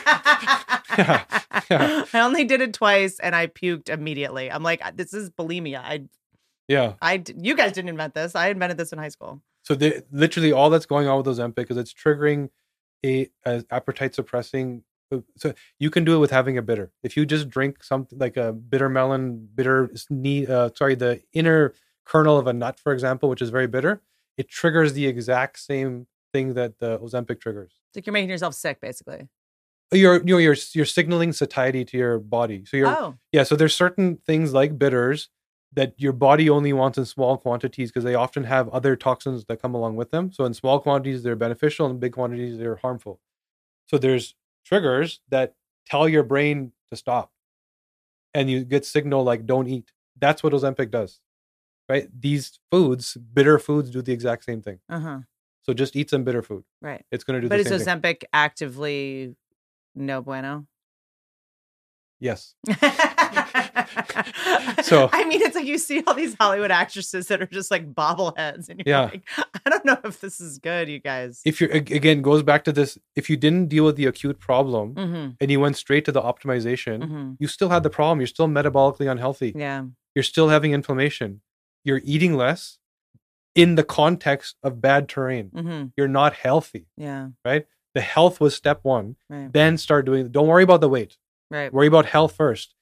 Yeah. 0.99 2.05
I 2.15 2.21
only 2.21 2.45
did 2.45 2.61
it 2.63 2.73
twice 2.73 3.19
and 3.19 3.35
I 3.35 3.49
puked 3.49 3.91
immediately. 3.91 4.51
I'm 4.51 4.63
like, 4.63 4.83
uh, 4.83 4.93
this 4.95 5.13
is 5.13 5.29
bulimia. 5.31 5.81
I, 5.81 6.05
Yeah. 6.69 6.95
I 7.01 7.23
you 7.37 7.55
guys 7.55 7.73
didn't 7.73 7.91
invent 7.91 8.15
this. 8.15 8.35
I 8.35 8.49
invented 8.49 8.79
this 8.79 8.93
in 8.93 8.99
high 8.99 9.09
school. 9.09 9.43
So 9.63 9.75
the, 9.75 10.05
literally 10.13 10.53
all 10.53 10.71
that's 10.71 10.87
going 10.87 11.09
on 11.09 11.17
with 11.19 11.27
Ozempic 11.27 11.71
is 11.71 11.77
it's 11.77 11.93
triggering 11.93 12.51
a, 13.05 13.29
a 13.45 13.65
appetite 13.71 14.15
suppressing. 14.15 14.83
uh, 15.13 15.19
So 15.37 15.55
you 15.79 15.91
can 15.91 16.05
do 16.05 16.15
it 16.15 16.19
with 16.19 16.31
having 16.31 16.57
a 16.57 16.63
bitter. 16.63 16.93
If 17.03 17.17
you 17.17 17.27
just 17.27 17.49
drink 17.49 17.83
something 17.83 18.19
like 18.19 18.37
a 18.37 18.53
bitter 18.53 18.89
melon, 18.89 19.49
bitter 19.55 19.91
uh, 20.49 20.71
sorry, 20.75 20.95
the 20.95 21.23
inner 21.33 21.75
kernel 22.05 22.39
of 22.39 22.47
a 22.47 22.53
nut, 22.53 22.79
for 22.79 22.93
example, 22.93 23.29
which 23.29 23.43
is 23.43 23.51
very 23.51 23.67
bitter, 23.67 24.03
it 24.37 24.49
triggers 24.49 24.93
the 24.93 25.07
exact 25.07 25.59
same 25.59 26.07
thing 26.33 26.55
that 26.55 26.79
the 26.79 26.99
Ozempic 26.99 27.41
triggers. 27.41 27.73
It's 27.91 27.97
like 27.97 28.07
you're 28.07 28.13
making 28.13 28.31
yourself 28.31 28.55
sick, 28.55 28.81
basically. 28.81 29.29
You're 29.93 30.17
you 30.19 30.35
know 30.35 30.39
you're 30.39 30.57
you're 30.73 30.85
signaling 30.85 31.33
satiety 31.33 31.85
to 31.85 31.97
your 31.97 32.19
body. 32.19 32.65
So 32.67 32.77
you're 32.77 32.89
Oh, 32.89 33.15
Yeah, 33.31 33.45
so 33.45 33.55
there's 33.55 33.75
certain 33.75 34.17
things 34.27 34.53
like 34.53 34.79
bitters 34.79 35.29
that 35.77 35.93
your 35.99 36.13
body 36.13 36.49
only 36.51 36.73
wants 36.73 36.97
in 36.99 37.05
small 37.05 37.37
quantities 37.37 37.91
because 37.91 38.03
they 38.03 38.15
often 38.15 38.45
have 38.45 38.69
other 38.71 38.97
toxins 38.97 39.45
that 39.45 39.61
come 39.61 39.75
along 39.75 39.95
with 39.97 40.11
them. 40.11 40.33
So 40.33 40.45
in 40.47 40.55
small 40.55 40.81
quantities 40.81 41.23
they're 41.23 41.37
beneficial, 41.37 41.89
in 41.89 41.99
big 41.99 42.13
quantities 42.13 42.59
they're 42.59 42.77
harmful. 42.77 43.21
So 43.87 43.99
there's 43.99 44.35
triggers 44.65 45.21
that 45.29 45.55
tell 45.87 46.09
your 46.09 46.23
brain 46.23 46.73
to 46.89 46.97
stop. 46.97 47.31
And 48.35 48.51
you 48.51 48.65
get 48.65 48.85
signal 48.85 49.23
like 49.23 49.47
don't 49.47 49.69
eat. 49.69 49.93
That's 50.19 50.43
what 50.43 50.53
Ozempic 50.55 50.91
does. 50.91 51.21
Right? 51.89 52.09
These 52.19 52.59
foods, 52.71 53.17
bitter 53.17 53.59
foods 53.59 53.91
do 53.91 54.03
the 54.03 54.13
exact 54.13 54.45
same 54.45 54.63
thing. 54.63 54.81
uh 54.89 54.99
huh. 55.01 55.19
So 55.63 55.75
just 55.75 55.97
eat 55.97 56.11
some 56.11 56.23
bitter 56.23 56.43
food. 56.43 56.65
Right. 56.81 57.05
It's 57.11 57.25
going 57.25 57.37
to 57.37 57.41
do 57.41 57.49
But 57.49 57.57
the 57.57 57.75
is 57.75 57.85
same 57.85 58.01
thing. 58.01 58.15
Ozempic 58.15 58.25
actively 58.33 59.35
no 59.97 60.23
bueno? 60.23 60.67
Yes. 62.21 62.55
So- 64.83 65.09
I 65.13 65.25
mean, 65.25 65.43
it's 65.43 65.55
like 65.57 65.65
you 65.67 65.79
see 65.79 66.03
all 66.07 66.15
these 66.15 66.35
Hollywood 66.39 66.71
actresses 66.71 67.27
that 67.29 67.43
are 67.43 67.47
just 67.47 67.71
like 67.71 67.93
bobbleheads, 67.95 68.69
and 68.69 68.81
you're 68.85 68.97
Yeah. 68.97 69.05
like, 69.07 69.29
I 69.67 69.71
don't 69.71 69.85
know 69.85 69.99
if 70.05 70.21
this 70.21 70.41
is 70.41 70.59
good, 70.59 70.89
you 70.89 70.99
guys. 71.01 71.41
If 71.45 71.61
you're 71.61 71.73
ag- 71.75 71.91
again 71.93 72.23
goes 72.23 72.43
back 72.43 72.65
to 72.65 72.73
this, 72.73 72.99
if 73.17 73.29
you 73.31 73.37
didn't 73.37 73.67
deal 73.69 73.85
with 73.85 73.97
the 73.97 74.07
acute 74.07 74.39
problem 74.39 74.95
hmm 74.95 75.29
and 75.41 75.51
you 75.51 75.59
went 75.61 75.77
straight 75.77 76.05
to 76.07 76.13
the 76.13 76.23
optimization, 76.23 77.05
hmm 77.09 77.33
you 77.39 77.49
still 77.49 77.69
had 77.71 77.83
the 77.83 77.91
problem. 77.91 78.21
You're 78.21 78.27
still 78.29 78.49
metabolically 78.49 79.11
unhealthy. 79.11 79.53
Yeah. 79.57 79.85
You're 80.15 80.23
still 80.23 80.49
having 80.49 80.73
inflammation. 80.73 81.41
You're 81.85 82.01
eating 82.05 82.35
less 82.37 82.79
in 83.55 83.75
the 83.75 83.85
context 83.85 84.57
of 84.63 84.81
bad 84.81 85.09
terrain. 85.09 85.51
hmm 85.55 85.85
You're 85.97 86.09
not 86.09 86.35
healthy. 86.35 86.87
Yeah. 86.97 87.29
Right. 87.45 87.67
The 87.95 88.01
health 88.03 88.41
was 88.41 88.55
step 88.55 88.81
one. 88.83 89.17
Right. 89.29 89.53
Then 89.53 89.79
start 89.79 90.05
doing. 90.07 90.29
Don't 90.31 90.47
worry 90.47 90.63
about 90.63 90.81
the 90.81 90.89
weight. 90.89 91.17
Right. 91.51 91.73
Worry 91.73 91.87
about 91.89 92.07
health 92.07 92.35
first. 92.37 92.75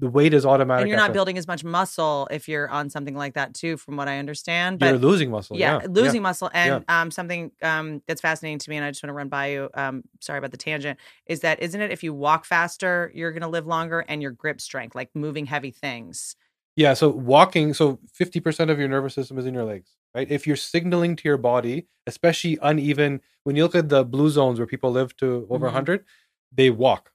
The 0.00 0.08
weight 0.08 0.32
is 0.32 0.46
automatic. 0.46 0.82
And 0.82 0.88
you're 0.88 0.96
not 0.96 1.12
building 1.12 1.36
as 1.38 1.48
much 1.48 1.64
muscle 1.64 2.28
if 2.30 2.48
you're 2.48 2.68
on 2.68 2.88
something 2.88 3.16
like 3.16 3.34
that 3.34 3.52
too, 3.52 3.76
from 3.76 3.96
what 3.96 4.06
I 4.06 4.18
understand. 4.18 4.80
You're 4.80 4.92
But 4.92 5.00
losing 5.00 5.30
muscle. 5.30 5.56
yeah, 5.56 5.80
Yeah, 5.82 5.86
losing 5.90 6.22
muscle. 6.22 6.50
And 6.54 6.84
um, 6.88 7.10
something 7.10 7.50
um, 7.62 8.00
that's 8.06 8.20
fascinating 8.20 8.58
to 8.60 8.70
me, 8.70 8.76
and 8.76 8.84
I 8.84 8.90
just 8.90 9.02
want 9.02 9.10
to 9.10 9.14
run 9.14 9.28
by 9.28 9.48
you. 9.48 9.68
Um, 9.74 10.04
sorry 10.20 10.38
about 10.38 10.52
the 10.52 10.56
tangent. 10.56 11.00
Is 11.26 11.40
that 11.40 11.60
isn't 11.60 11.80
it? 11.80 11.90
If 11.90 12.04
you 12.04 12.14
walk 12.14 12.44
faster, 12.44 13.10
you're 13.14 13.32
going 13.32 13.42
to 13.42 13.48
live 13.48 13.66
longer, 13.66 14.04
and 14.08 14.22
your 14.22 14.30
grip 14.30 14.60
strength, 14.60 14.94
like 14.94 15.10
moving 15.14 15.46
heavy 15.46 15.72
things. 15.72 16.36
Yeah. 16.76 16.94
So 16.94 17.08
walking. 17.08 17.74
So 17.74 17.98
fifty 18.12 18.38
percent 18.38 18.70
of 18.70 18.78
your 18.78 18.86
nervous 18.88 19.14
system 19.14 19.36
is 19.36 19.46
in 19.46 19.54
your 19.54 19.64
legs. 19.64 19.90
Right. 20.14 20.30
If 20.30 20.46
you're 20.46 20.56
signaling 20.56 21.16
to 21.16 21.28
your 21.28 21.36
body, 21.38 21.86
especially 22.06 22.56
uneven, 22.62 23.20
when 23.42 23.56
you 23.56 23.64
look 23.64 23.74
at 23.74 23.88
the 23.88 24.04
blue 24.04 24.30
zones 24.30 24.58
where 24.60 24.66
people 24.66 24.90
live 24.92 25.16
to 25.16 25.46
over 25.50 25.66
Mhm. 25.66 25.72
100, 25.72 26.04
they 26.52 26.70
walk 26.70 27.10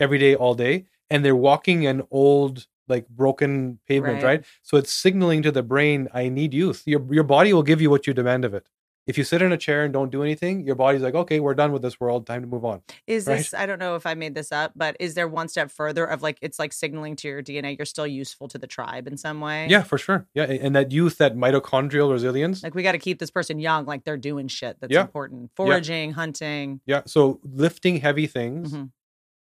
every 0.00 0.18
day, 0.18 0.34
all 0.34 0.54
day, 0.54 0.86
and 1.10 1.24
they're 1.24 1.36
walking 1.36 1.86
an 1.86 2.02
old, 2.10 2.66
like 2.88 3.08
broken 3.08 3.78
pavement, 3.86 4.22
Right. 4.22 4.24
right? 4.38 4.44
So 4.62 4.76
it's 4.76 4.92
signaling 4.92 5.42
to 5.42 5.50
the 5.50 5.62
brain, 5.62 6.08
I 6.14 6.28
need 6.28 6.54
youth. 6.54 6.82
Your 6.86 7.02
your 7.12 7.24
body 7.24 7.52
will 7.52 7.62
give 7.62 7.80
you 7.80 7.90
what 7.90 8.06
you 8.06 8.14
demand 8.14 8.44
of 8.44 8.54
it. 8.54 8.68
If 9.06 9.16
you 9.16 9.24
sit 9.24 9.40
in 9.40 9.52
a 9.52 9.56
chair 9.56 9.84
and 9.84 9.92
don't 9.92 10.10
do 10.12 10.22
anything, 10.22 10.66
your 10.66 10.74
body's 10.74 11.00
like, 11.00 11.14
okay, 11.14 11.40
we're 11.40 11.54
done 11.54 11.72
with 11.72 11.80
this 11.80 11.98
world. 11.98 12.26
Time 12.26 12.42
to 12.42 12.46
move 12.46 12.62
on. 12.66 12.82
Is 13.06 13.26
Right. 13.26 13.38
this? 13.38 13.54
I 13.54 13.64
don't 13.64 13.78
know 13.78 13.94
if 13.96 14.04
I 14.04 14.12
made 14.12 14.34
this 14.34 14.52
up, 14.52 14.72
but 14.76 14.96
is 15.00 15.14
there 15.14 15.26
one 15.26 15.48
step 15.48 15.70
further 15.70 16.04
of 16.04 16.20
like 16.22 16.36
it's 16.42 16.58
like 16.58 16.74
signaling 16.74 17.16
to 17.16 17.28
your 17.28 17.42
DNA 17.42 17.74
you're 17.78 17.86
still 17.86 18.06
useful 18.06 18.48
to 18.48 18.58
the 18.58 18.66
tribe 18.66 19.06
in 19.06 19.16
some 19.16 19.40
way? 19.40 19.66
Yeah, 19.68 19.82
for 19.82 19.96
sure. 19.96 20.26
Yeah, 20.34 20.44
and 20.44 20.76
that 20.76 20.92
youth, 20.92 21.16
that 21.18 21.34
mitochondrial 21.36 22.12
resilience. 22.12 22.62
Like 22.62 22.74
we 22.74 22.82
got 22.82 22.92
to 22.92 22.98
keep 22.98 23.18
this 23.18 23.30
person 23.30 23.58
young, 23.58 23.86
like 23.86 24.04
they're 24.04 24.18
doing 24.18 24.46
shit 24.46 24.76
that's 24.78 24.92
Yeah. 24.92 25.00
important, 25.02 25.52
foraging, 25.56 26.12
hunting. 26.12 26.80
Yeah. 26.84 27.00
So 27.06 27.40
lifting 27.44 28.00
heavy 28.00 28.26
things, 28.26 28.74
Mhm. 28.74 28.90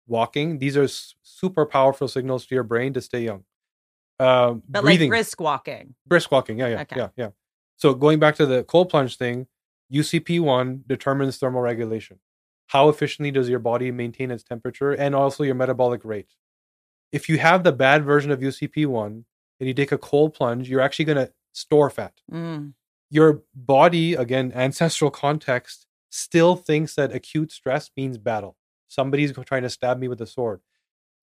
Walking, 0.09 0.59
these 0.59 0.75
are 0.77 0.83
s- 0.83 1.15
super 1.21 1.65
powerful 1.65 2.07
signals 2.07 2.45
to 2.47 2.55
your 2.55 2.63
brain 2.63 2.93
to 2.93 3.01
stay 3.01 3.23
young. 3.23 3.43
Um, 4.19 4.63
But 4.67 4.81
breathing, 4.81 5.09
like 5.09 5.17
brisk 5.19 5.39
walking. 5.39 5.95
brisk 6.05 6.31
walking. 6.31 6.59
Yeah, 6.59 6.67
yeah, 6.67 6.81
Okay. 6.81 6.95
yeah, 6.97 7.09
yeah. 7.15 7.29
So 7.77 7.93
going 7.93 8.19
back 8.19 8.35
to 8.35 8.45
the 8.45 8.63
cold 8.65 8.89
plunge 8.89 9.15
thing, 9.17 9.47
UCP1 9.93 10.83
determines 10.87 11.37
thermal 11.37 11.61
regulation. 11.61 12.19
How 12.67 12.89
efficiently 12.89 13.31
does 13.31 13.49
your 13.49 13.59
body 13.59 13.91
maintain 13.91 14.29
its 14.31 14.43
temperature 14.43 14.91
and 14.91 15.15
also 15.15 15.43
your 15.43 15.55
metabolic 15.55 16.03
rate? 16.05 16.33
If 17.11 17.27
you 17.29 17.39
have 17.39 17.63
the 17.63 17.71
bad 17.71 18.03
version 18.05 18.29
of 18.31 18.41
UCP1 18.41 19.23
and 19.59 19.67
you 19.67 19.73
take 19.73 19.91
a 19.91 19.97
cold 19.97 20.33
plunge, 20.35 20.69
you're 20.69 20.81
actually 20.81 21.05
going 21.05 21.17
to 21.25 21.33
store 21.53 21.89
fat. 21.89 22.13
Mm. 22.31 22.73
Your 23.09 23.41
body, 23.55 24.13
again, 24.13 24.51
ancestral 24.55 25.09
context, 25.09 25.87
still 26.11 26.55
thinks 26.55 26.93
that 26.95 27.11
acute 27.15 27.51
stress 27.51 27.89
means 27.97 28.17
battle. 28.19 28.57
Somebody's 28.89 29.31
trying 29.45 29.61
to 29.63 29.69
stab 29.69 29.97
me 29.99 30.07
with 30.09 30.19
a 30.19 30.25
sword. 30.27 30.59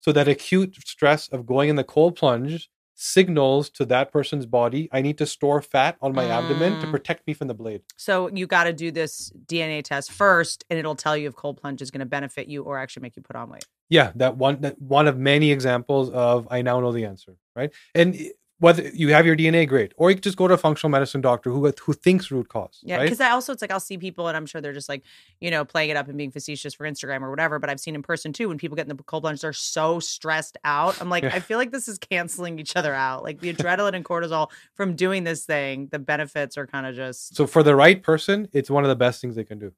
So 0.01 0.13
that 0.13 0.29
acute 0.29 0.77
stress 0.87 1.29
of 1.29 1.45
going 1.47 1.69
in 1.69 1.77
the 1.77 1.85
cold 1.85 2.17
plunge 2.17 2.71
signals 2.95 3.69
to 3.69 3.85
that 3.85 4.11
person's 4.11 4.47
body, 4.47 4.89
I 4.91 5.03
need 5.03 5.19
to 5.19 5.27
store 5.27 5.61
fat 5.61 5.99
on 6.01 6.15
my 6.15 6.25
abdomen 6.31 6.81
to 6.81 6.87
Mm. 6.87 6.91
protect 6.91 7.27
me 7.27 7.35
from 7.35 7.49
the 7.49 7.55
blade. 7.55 7.83
So 7.97 8.31
you 8.33 8.47
got 8.47 8.65
to 8.65 8.73
do 8.73 8.91
this 8.91 9.31
DNA 9.47 9.83
test 9.83 10.11
first, 10.11 10.65
and 10.71 10.79
it'll 10.79 10.97
tell 10.97 11.15
you 11.15 11.29
if 11.29 11.35
cold 11.35 11.59
plunge 11.61 11.83
is 11.83 11.91
going 11.91 12.01
to 12.01 12.07
benefit 12.07 12.49
you 12.49 12.63
or 12.63 12.79
actually 12.79 13.03
make 13.03 13.15
you 13.17 13.23
put 13.23 13.37
on 13.37 13.51
weight. 13.51 13.67
Yeah, 13.91 14.13
that 14.17 14.37
one 14.39 14.63
that 14.63 14.81
one 14.81 15.07
of 15.09 15.19
many 15.19 15.53
examples 15.53 16.09
of 16.11 16.49
I 16.51 16.63
now 16.63 16.81
know 16.81 16.91
the 16.93 17.05
answer, 17.05 17.37
right? 17.55 17.71
And 17.95 18.15
i- 18.15 18.33
whether 18.59 18.89
you 18.89 19.13
have 19.13 19.27
your 19.27 19.37
DNA, 19.37 19.69
great, 19.69 19.93
or 19.97 20.11
you 20.11 20.17
just 20.17 20.39
go 20.39 20.49
to 20.49 20.55
a 20.55 20.59
functional 20.59 20.91
medicine 20.91 21.21
doctor 21.21 21.51
who 21.51 21.71
who 21.83 21.93
thinks 21.93 22.31
root 22.31 22.49
cause. 22.49 22.81
Yeah, 22.83 22.97
right? 22.97 23.03
because 23.03 23.21
I 23.21 23.31
also 23.31 23.53
it's 23.53 23.61
like 23.61 23.71
I'll 23.71 23.81
see 23.81 23.99
people 23.99 24.29
and 24.29 24.37
I'm 24.37 24.47
sure 24.47 24.61
they're 24.61 24.73
just 24.73 24.89
like 24.89 25.03
you 25.41 25.51
know 25.51 25.65
playing 25.65 25.91
it 25.91 25.97
up 25.97 26.09
and 26.09 26.17
being 26.17 26.31
facetious 26.31 26.73
for 26.73 26.85
Instagram 26.85 27.21
or 27.21 27.31
whatever. 27.31 27.59
But 27.59 27.69
I've 27.69 27.81
seen 27.81 27.95
in 27.95 28.03
person 28.03 28.33
too 28.33 28.49
when 28.49 28.57
people 28.57 28.77
get 28.77 28.89
in 28.89 28.97
the 28.97 29.03
cold 29.03 29.25
plunge, 29.25 29.41
they're 29.43 29.53
so 29.53 30.01
stressed 30.01 30.57
out. 30.65 31.01
I'm 31.01 31.11
like, 31.11 31.25
Yeah. 31.25 31.35
I 31.35 31.41
feel 31.41 31.59
like 31.59 31.71
this 31.71 31.87
is 31.87 31.99
canceling 31.99 32.59
each 32.59 32.77
other 32.77 32.95
out. 32.95 33.23
Like 33.23 33.41
the 33.41 33.53
adrenaline 33.53 33.95
and 33.95 34.05
cortisol 34.05 34.51
from 34.75 34.97
doing 34.97 35.25
this 35.25 35.45
thing, 35.45 35.89
the 35.93 35.99
benefits 35.99 36.57
are 36.57 36.67
kind 36.67 36.87
of 36.87 36.95
just. 36.95 37.37
So 37.37 37.47
for 37.47 37.63
the 37.63 37.77
right 37.77 38.03
person, 38.03 38.49
it's 38.53 38.71
one 38.71 38.85
of 38.85 38.89
the 38.89 38.97
best 38.97 39.21
things 39.21 39.37
they 39.37 39.45
can 39.45 39.59
do. 39.59 39.73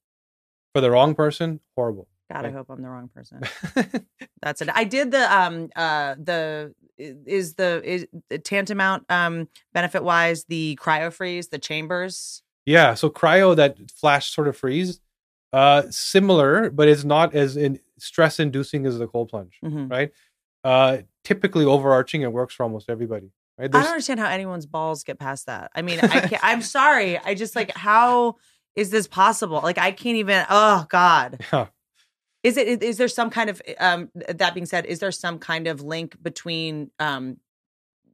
For 0.72 0.80
the 0.80 0.90
wrong 0.90 1.14
person, 1.14 1.60
horrible. 1.74 2.06
God, 2.32 2.44
I 2.44 2.50
hope 2.50 2.68
I'm 2.70 2.82
the 2.82 2.88
wrong 2.88 3.08
person. 3.14 3.40
That's 4.42 4.60
it. 4.62 4.68
I 4.74 4.84
did 4.84 5.10
the 5.10 5.34
um 5.34 5.70
uh 5.76 6.14
the 6.18 6.74
is 6.98 7.54
the 7.54 7.80
is 7.84 8.06
tantamount 8.44 9.04
um 9.10 9.48
benefit 9.72 10.02
wise 10.04 10.44
the 10.44 10.78
cryo 10.82 11.12
freeze 11.12 11.48
the 11.48 11.58
chambers. 11.58 12.42
yeah, 12.66 12.94
so 12.94 13.08
cryo 13.08 13.56
that 13.56 13.76
flash 13.90 14.30
sort 14.30 14.46
of 14.48 14.56
freeze, 14.56 15.00
uh, 15.52 15.84
similar, 15.90 16.70
but 16.70 16.88
it's 16.88 17.04
not 17.04 17.34
as 17.34 17.56
in 17.56 17.80
stress 17.98 18.38
inducing 18.38 18.84
as 18.86 18.98
the 18.98 19.06
cold 19.06 19.28
plunge, 19.30 19.58
Mhm. 19.64 19.90
right? 19.90 20.10
Uh, 20.64 20.98
typically 21.24 21.64
overarching, 21.64 22.22
it 22.22 22.32
works 22.32 22.54
for 22.54 22.64
almost 22.64 22.90
everybody, 22.90 23.30
right? 23.56 23.74
I 23.74 23.80
don't 23.80 23.86
understand 23.90 24.20
how 24.20 24.28
anyone's 24.28 24.66
balls 24.66 25.02
get 25.04 25.18
past 25.18 25.46
that. 25.46 25.70
I 25.74 25.82
mean, 25.82 25.98
I 26.00 26.20
can't, 26.28 26.44
I'm 26.44 26.62
sorry. 26.62 27.16
I 27.18 27.34
just 27.34 27.56
like 27.56 27.74
how 27.76 28.36
is 28.76 28.90
this 28.90 29.06
possible? 29.08 29.60
Like 29.62 29.78
I 29.78 29.92
can't 29.92 30.16
even. 30.16 30.44
Oh 30.50 30.84
God. 30.90 31.40
yeah. 31.52 31.66
Is 32.42 32.56
it? 32.56 32.82
Is 32.82 32.98
there 32.98 33.08
some 33.08 33.30
kind 33.30 33.50
of? 33.50 33.60
Um. 33.78 34.10
That 34.28 34.54
being 34.54 34.66
said, 34.66 34.86
is 34.86 35.00
there 35.00 35.12
some 35.12 35.38
kind 35.38 35.66
of 35.66 35.82
link 35.82 36.16
between 36.22 36.90
um 36.98 37.38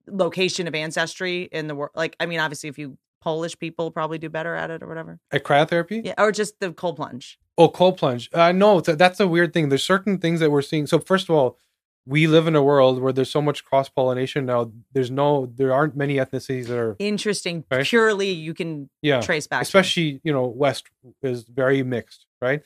location 0.06 0.66
of 0.66 0.74
ancestry 0.74 1.48
in 1.50 1.66
the 1.66 1.74
world? 1.74 1.92
Like, 1.94 2.16
I 2.20 2.26
mean, 2.26 2.40
obviously, 2.40 2.68
if 2.68 2.78
you 2.78 2.98
Polish 3.24 3.58
people 3.58 3.90
probably 3.90 4.18
do 4.18 4.28
better 4.28 4.54
at 4.54 4.70
it 4.70 4.82
or 4.82 4.86
whatever. 4.86 5.18
At 5.32 5.44
cryotherapy? 5.44 6.04
Yeah, 6.04 6.14
or 6.18 6.30
just 6.30 6.60
the 6.60 6.72
cold 6.72 6.96
plunge. 6.96 7.38
Oh, 7.56 7.70
cold 7.70 7.96
plunge. 7.96 8.28
Uh, 8.34 8.52
no, 8.52 8.80
th- 8.80 8.98
that's 8.98 9.18
a 9.18 9.26
weird 9.26 9.54
thing. 9.54 9.70
There's 9.70 9.82
certain 9.82 10.18
things 10.18 10.40
that 10.40 10.50
we're 10.50 10.60
seeing. 10.60 10.86
So 10.86 10.98
first 10.98 11.30
of 11.30 11.34
all, 11.34 11.56
we 12.04 12.26
live 12.26 12.46
in 12.46 12.54
a 12.54 12.62
world 12.62 13.00
where 13.00 13.14
there's 13.14 13.30
so 13.30 13.40
much 13.40 13.64
cross 13.64 13.88
pollination 13.88 14.44
now. 14.44 14.70
There's 14.92 15.10
no, 15.10 15.46
there 15.46 15.72
aren't 15.72 15.96
many 15.96 16.16
ethnicities 16.16 16.66
that 16.66 16.78
are, 16.78 16.96
Interesting. 16.98 17.64
Right. 17.70 17.86
Purely, 17.86 18.30
you 18.30 18.52
can 18.52 18.90
yeah, 19.00 19.22
trace 19.22 19.46
back. 19.46 19.62
especially 19.62 20.20
you 20.22 20.30
know 20.32 20.46
West 20.46 20.90
is 21.22 21.44
very 21.44 21.82
mixed, 21.82 22.26
right? 22.42 22.60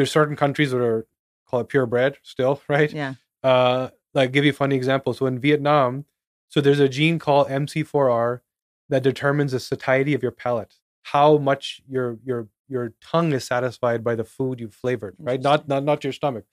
There's 0.00 0.10
certain 0.10 0.34
countries 0.34 0.70
that 0.70 0.80
are 0.80 1.06
call 1.46 1.60
it 1.60 1.68
purebred 1.68 2.16
still, 2.22 2.62
right? 2.68 2.90
Yeah. 2.90 3.14
Uh, 3.42 3.90
like 4.14 4.32
give 4.32 4.44
you 4.44 4.50
a 4.50 4.54
funny 4.54 4.76
example. 4.76 5.12
So 5.12 5.26
in 5.26 5.38
Vietnam, 5.38 6.06
so 6.48 6.62
there's 6.62 6.80
a 6.80 6.88
gene 6.88 7.18
called 7.18 7.48
MC4R 7.48 8.40
that 8.88 9.02
determines 9.02 9.52
the 9.52 9.60
satiety 9.60 10.14
of 10.14 10.22
your 10.22 10.32
palate, 10.32 10.76
how 11.02 11.36
much 11.36 11.82
your 11.86 12.18
your 12.24 12.48
your 12.66 12.94
tongue 13.02 13.34
is 13.34 13.44
satisfied 13.44 14.02
by 14.02 14.14
the 14.14 14.24
food 14.24 14.58
you've 14.58 14.74
flavored, 14.74 15.16
right? 15.18 15.42
Not 15.42 15.68
not 15.68 15.84
not 15.84 16.02
your 16.02 16.14
stomach. 16.14 16.46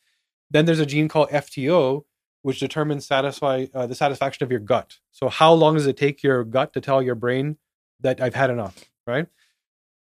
Then 0.51 0.65
there's 0.65 0.81
a 0.81 0.85
gene 0.85 1.07
called 1.07 1.29
FTO, 1.29 2.03
which 2.41 2.59
determines 2.59 3.05
satisfy 3.05 3.67
uh, 3.73 3.87
the 3.87 3.95
satisfaction 3.95 4.43
of 4.43 4.51
your 4.51 4.59
gut. 4.59 4.97
So 5.13 5.29
how 5.29 5.53
long 5.53 5.75
does 5.75 5.87
it 5.87 5.95
take 5.95 6.21
your 6.21 6.43
gut 6.43 6.73
to 6.73 6.81
tell 6.81 7.01
your 7.01 7.15
brain 7.15 7.55
that 8.01 8.19
I've 8.19 8.35
had 8.35 8.49
enough, 8.49 8.83
right? 9.05 9.27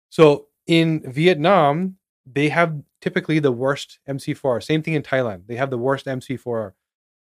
So 0.09 0.47
in 0.65 1.11
Vietnam, 1.11 1.97
they 2.25 2.49
have 2.49 2.81
typically 3.01 3.39
the 3.39 3.51
worst 3.51 3.99
MC4R. 4.07 4.63
Same 4.63 4.81
thing 4.81 4.93
in 4.93 5.03
Thailand. 5.03 5.47
They 5.47 5.55
have 5.55 5.69
the 5.69 5.77
worst 5.77 6.05
MC4R, 6.05 6.73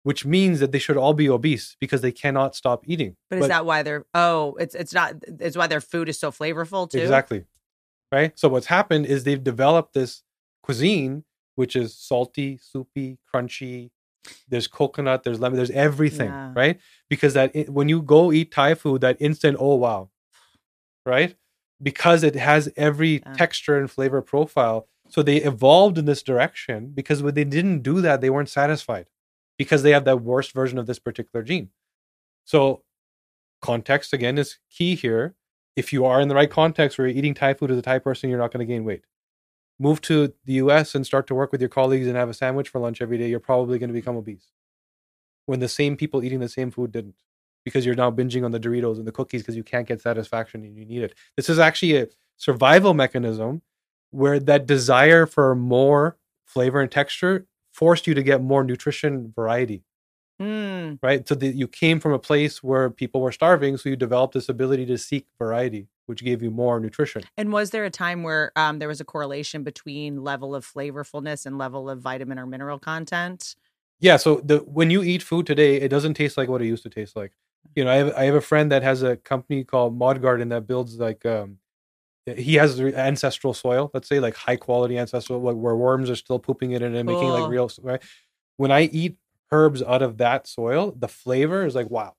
which 0.04 0.26
means 0.26 0.60
that 0.60 0.72
they 0.72 0.80
should 0.80 0.98
all 0.98 1.14
be 1.14 1.30
obese 1.30 1.76
because 1.80 2.02
they 2.02 2.12
cannot 2.12 2.56
stop 2.56 2.84
eating. 2.86 3.16
But 3.30 3.40
is 3.40 3.48
that 3.48 3.66
why 3.66 3.84
they're? 3.84 4.06
Oh, 4.14 4.56
it's 4.60 4.76
it's 4.76 4.94
not. 4.94 5.16
It's 5.40 5.58
why 5.58 5.68
their 5.68 5.82
food 5.82 6.10
is 6.10 6.20
so 6.20 6.32
flavorful 6.32 6.90
too. 6.90 7.00
Exactly. 7.00 7.46
Right? 8.12 8.38
So 8.38 8.48
what's 8.48 8.68
happened 8.68 9.06
is 9.08 9.24
they've 9.24 9.44
developed 9.44 9.94
this 9.94 10.24
cuisine 10.64 11.24
which 11.56 11.76
is 11.76 11.96
salty, 11.96 12.60
soupy, 12.62 13.18
crunchy. 13.34 13.90
There's 14.50 14.68
coconut, 14.68 15.24
there's 15.24 15.40
lemon, 15.40 15.56
there's 15.58 15.70
everything, 15.72 16.30
Yeah. 16.30 16.52
right? 16.56 16.80
Because 17.10 17.34
that 17.36 17.70
when 17.70 17.90
you 17.90 18.02
go 18.02 18.32
eat 18.32 18.52
Thai 18.52 18.74
food, 18.74 19.02
that 19.02 19.18
instant, 19.20 19.56
oh 19.60 19.76
wow, 19.76 20.10
right? 21.06 21.36
Because 21.82 22.24
it 22.24 22.36
has 22.36 22.70
every 22.78 23.20
texture 23.36 23.78
and 23.78 23.90
flavor 23.92 24.22
profile. 24.22 24.88
So 25.10 25.22
they 25.22 25.38
evolved 25.38 25.98
in 25.98 26.06
this 26.06 26.24
direction 26.24 26.92
because 26.94 27.22
when 27.22 27.36
they 27.36 27.44
didn't 27.44 27.82
do 27.84 28.02
that, 28.02 28.22
they 28.22 28.30
weren't 28.30 28.50
satisfied 28.50 29.08
because 29.58 29.84
they 29.84 29.92
have 29.92 30.06
that 30.06 30.22
worst 30.22 30.52
version 30.52 30.78
of 30.78 30.88
this 30.88 31.00
particular 31.00 31.44
gene. 31.44 31.70
So 32.46 32.84
context 33.62 34.14
again 34.14 34.38
is 34.38 34.60
key 34.70 34.96
here. 34.96 35.36
If 35.76 35.92
you 35.92 36.06
are 36.06 36.22
in 36.22 36.28
the 36.28 36.36
right 36.36 36.50
context 36.50 36.98
where 36.98 37.08
you're 37.08 37.18
eating 37.18 37.34
Thai 37.34 37.54
food 37.54 37.72
as 37.72 37.78
a 37.78 37.82
Thai 37.82 38.00
person, 38.00 38.30
you're 38.30 38.40
not 38.40 38.52
going 38.52 38.66
to 38.66 38.72
gain 38.72 38.86
weight. 38.86 39.04
Move 39.78 40.00
to 40.02 40.34
the 40.46 40.54
US 40.54 40.96
and 40.96 41.06
start 41.06 41.28
to 41.28 41.36
work 41.36 41.52
with 41.52 41.62
your 41.62 41.70
colleagues 41.70 42.08
and 42.08 42.16
have 42.16 42.30
a 42.30 42.34
sandwich 42.34 42.70
for 42.70 42.80
lunch 42.80 43.02
every 43.02 43.18
day, 43.18 43.28
you're 43.28 43.40
probably 43.40 43.78
going 43.78 43.90
to 43.90 43.94
become 43.94 44.16
obese. 44.16 44.52
When 45.46 45.60
the 45.60 45.68
same 45.68 45.98
people 45.98 46.24
eating 46.24 46.40
the 46.40 46.50
same 46.50 46.72
food 46.72 46.92
didn't, 46.92 47.16
because 47.66 47.86
you're 47.86 47.96
now 47.96 48.10
binging 48.10 48.46
on 48.46 48.52
the 48.52 48.60
Doritos 48.60 48.98
and 48.98 49.06
the 49.06 49.12
cookies 49.12 49.42
because 49.42 49.58
you 49.58 49.64
can't 49.64 49.88
get 49.88 50.00
satisfaction 50.00 50.64
and 50.64 50.78
you 50.78 50.86
need 50.86 51.02
it. 51.02 51.14
This 51.36 51.50
is 51.50 51.60
actually 51.60 51.98
a 51.98 52.08
survival 52.38 52.94
mechanism 52.94 53.62
where 54.12 54.40
that 54.40 54.66
desire 54.66 55.26
for 55.26 55.54
more 55.56 56.18
flavor 56.46 56.80
and 56.80 56.90
texture 56.90 57.46
forced 57.74 58.08
you 58.08 58.14
to 58.14 58.24
get 58.24 58.42
more 58.42 58.64
nutrition 58.64 59.34
variety 59.36 59.84
Mm, 60.42 61.00
right? 61.02 61.28
So 61.28 61.36
that 61.36 61.56
you 61.56 61.68
came 61.68 62.00
from 62.00 62.12
a 62.12 62.20
place 62.20 62.62
where 62.62 62.90
people 62.90 63.22
were 63.22 63.32
starving, 63.32 63.78
so 63.78 63.90
you 63.90 63.96
developed 63.96 64.34
this 64.34 64.50
ability 64.50 64.86
to 64.88 64.98
seek 64.98 65.28
variety, 65.40 65.88
which 66.08 66.24
gave 66.24 66.44
you 66.44 66.52
more 66.52 66.80
nutrition. 66.80 67.24
And 67.38 67.54
was 67.54 67.70
there 67.70 67.86
a 67.86 67.90
time 67.90 68.24
where 68.24 68.52
um, 68.56 68.80
there 68.80 68.90
was 68.90 69.00
a 69.00 69.06
correlation 69.06 69.64
between 69.64 70.24
level 70.24 70.54
of 70.54 70.66
flavorfulness 70.66 71.46
and 71.46 71.58
level 71.58 71.90
of 71.90 72.02
vitamin 72.02 72.38
or 72.38 72.46
mineral 72.46 72.80
content? 72.80 73.56
Yeah. 74.02 74.18
So 74.18 74.42
the 74.44 74.58
when 74.60 74.90
you 74.90 75.04
eat 75.04 75.24
food 75.24 75.46
today, 75.46 75.78
it 75.78 75.88
doesn't 75.88 76.16
taste 76.16 76.38
like 76.38 76.50
what 76.50 76.62
it 76.62 76.66
used 76.66 76.84
to 76.84 76.90
taste 76.90 77.16
like. 77.16 77.32
You 77.76 77.84
know, 77.86 77.92
I 77.92 77.96
have 77.96 78.14
I 78.16 78.24
have 78.26 78.36
a 78.36 78.42
friend 78.42 78.72
that 78.72 78.84
has 78.84 79.04
a 79.04 79.16
company 79.18 79.64
called 79.64 79.98
Mod 79.98 80.22
Garden 80.22 80.50
that 80.50 80.68
builds 80.68 80.98
like 81.00 81.26
um 81.26 81.58
he 82.26 82.56
has 82.56 82.80
ancestral 82.80 83.54
soil, 83.54 83.92
let's 83.94 84.10
say 84.10 84.20
like 84.20 84.36
high 84.36 84.56
quality 84.56 84.98
ancestral 84.98 85.40
like 85.42 85.56
where 85.56 85.76
worms 85.76 86.10
are 86.10 86.16
still 86.16 86.40
pooping 86.40 86.72
it 86.72 86.82
in 86.82 86.96
and 86.96 87.06
making 87.08 87.30
like 87.30 87.50
real 87.50 87.70
right. 87.82 88.02
When 88.58 88.72
I 88.72 88.84
eat 88.84 89.18
herbs 89.52 89.84
out 89.84 90.02
of 90.02 90.18
that 90.18 90.48
soil, 90.48 90.94
the 90.98 91.08
flavor 91.08 91.66
is 91.66 91.76
like 91.76 91.90
wow. 91.90 92.16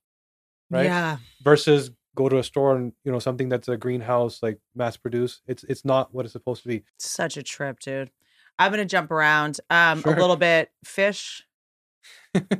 Right? 0.70 0.86
Yeah. 0.86 1.18
versus 1.44 1.90
go 2.16 2.28
to 2.28 2.38
a 2.38 2.42
store 2.42 2.74
and 2.74 2.92
you 3.04 3.12
know 3.12 3.18
something 3.18 3.48
that's 3.48 3.68
a 3.68 3.76
greenhouse 3.76 4.42
like 4.42 4.58
mass 4.74 4.96
produced 4.96 5.42
it's 5.46 5.64
it's 5.64 5.84
not 5.84 6.14
what 6.14 6.24
it's 6.24 6.32
supposed 6.32 6.62
to 6.62 6.68
be 6.68 6.82
Such 6.98 7.36
a 7.36 7.42
trip, 7.42 7.78
dude. 7.80 8.10
I'm 8.58 8.70
gonna 8.70 8.84
jump 8.84 9.10
around 9.10 9.60
um, 9.70 10.00
Sure. 10.02 10.14
a 10.14 10.20
little 10.20 10.36
bit. 10.36 10.70
Fish. 10.84 11.44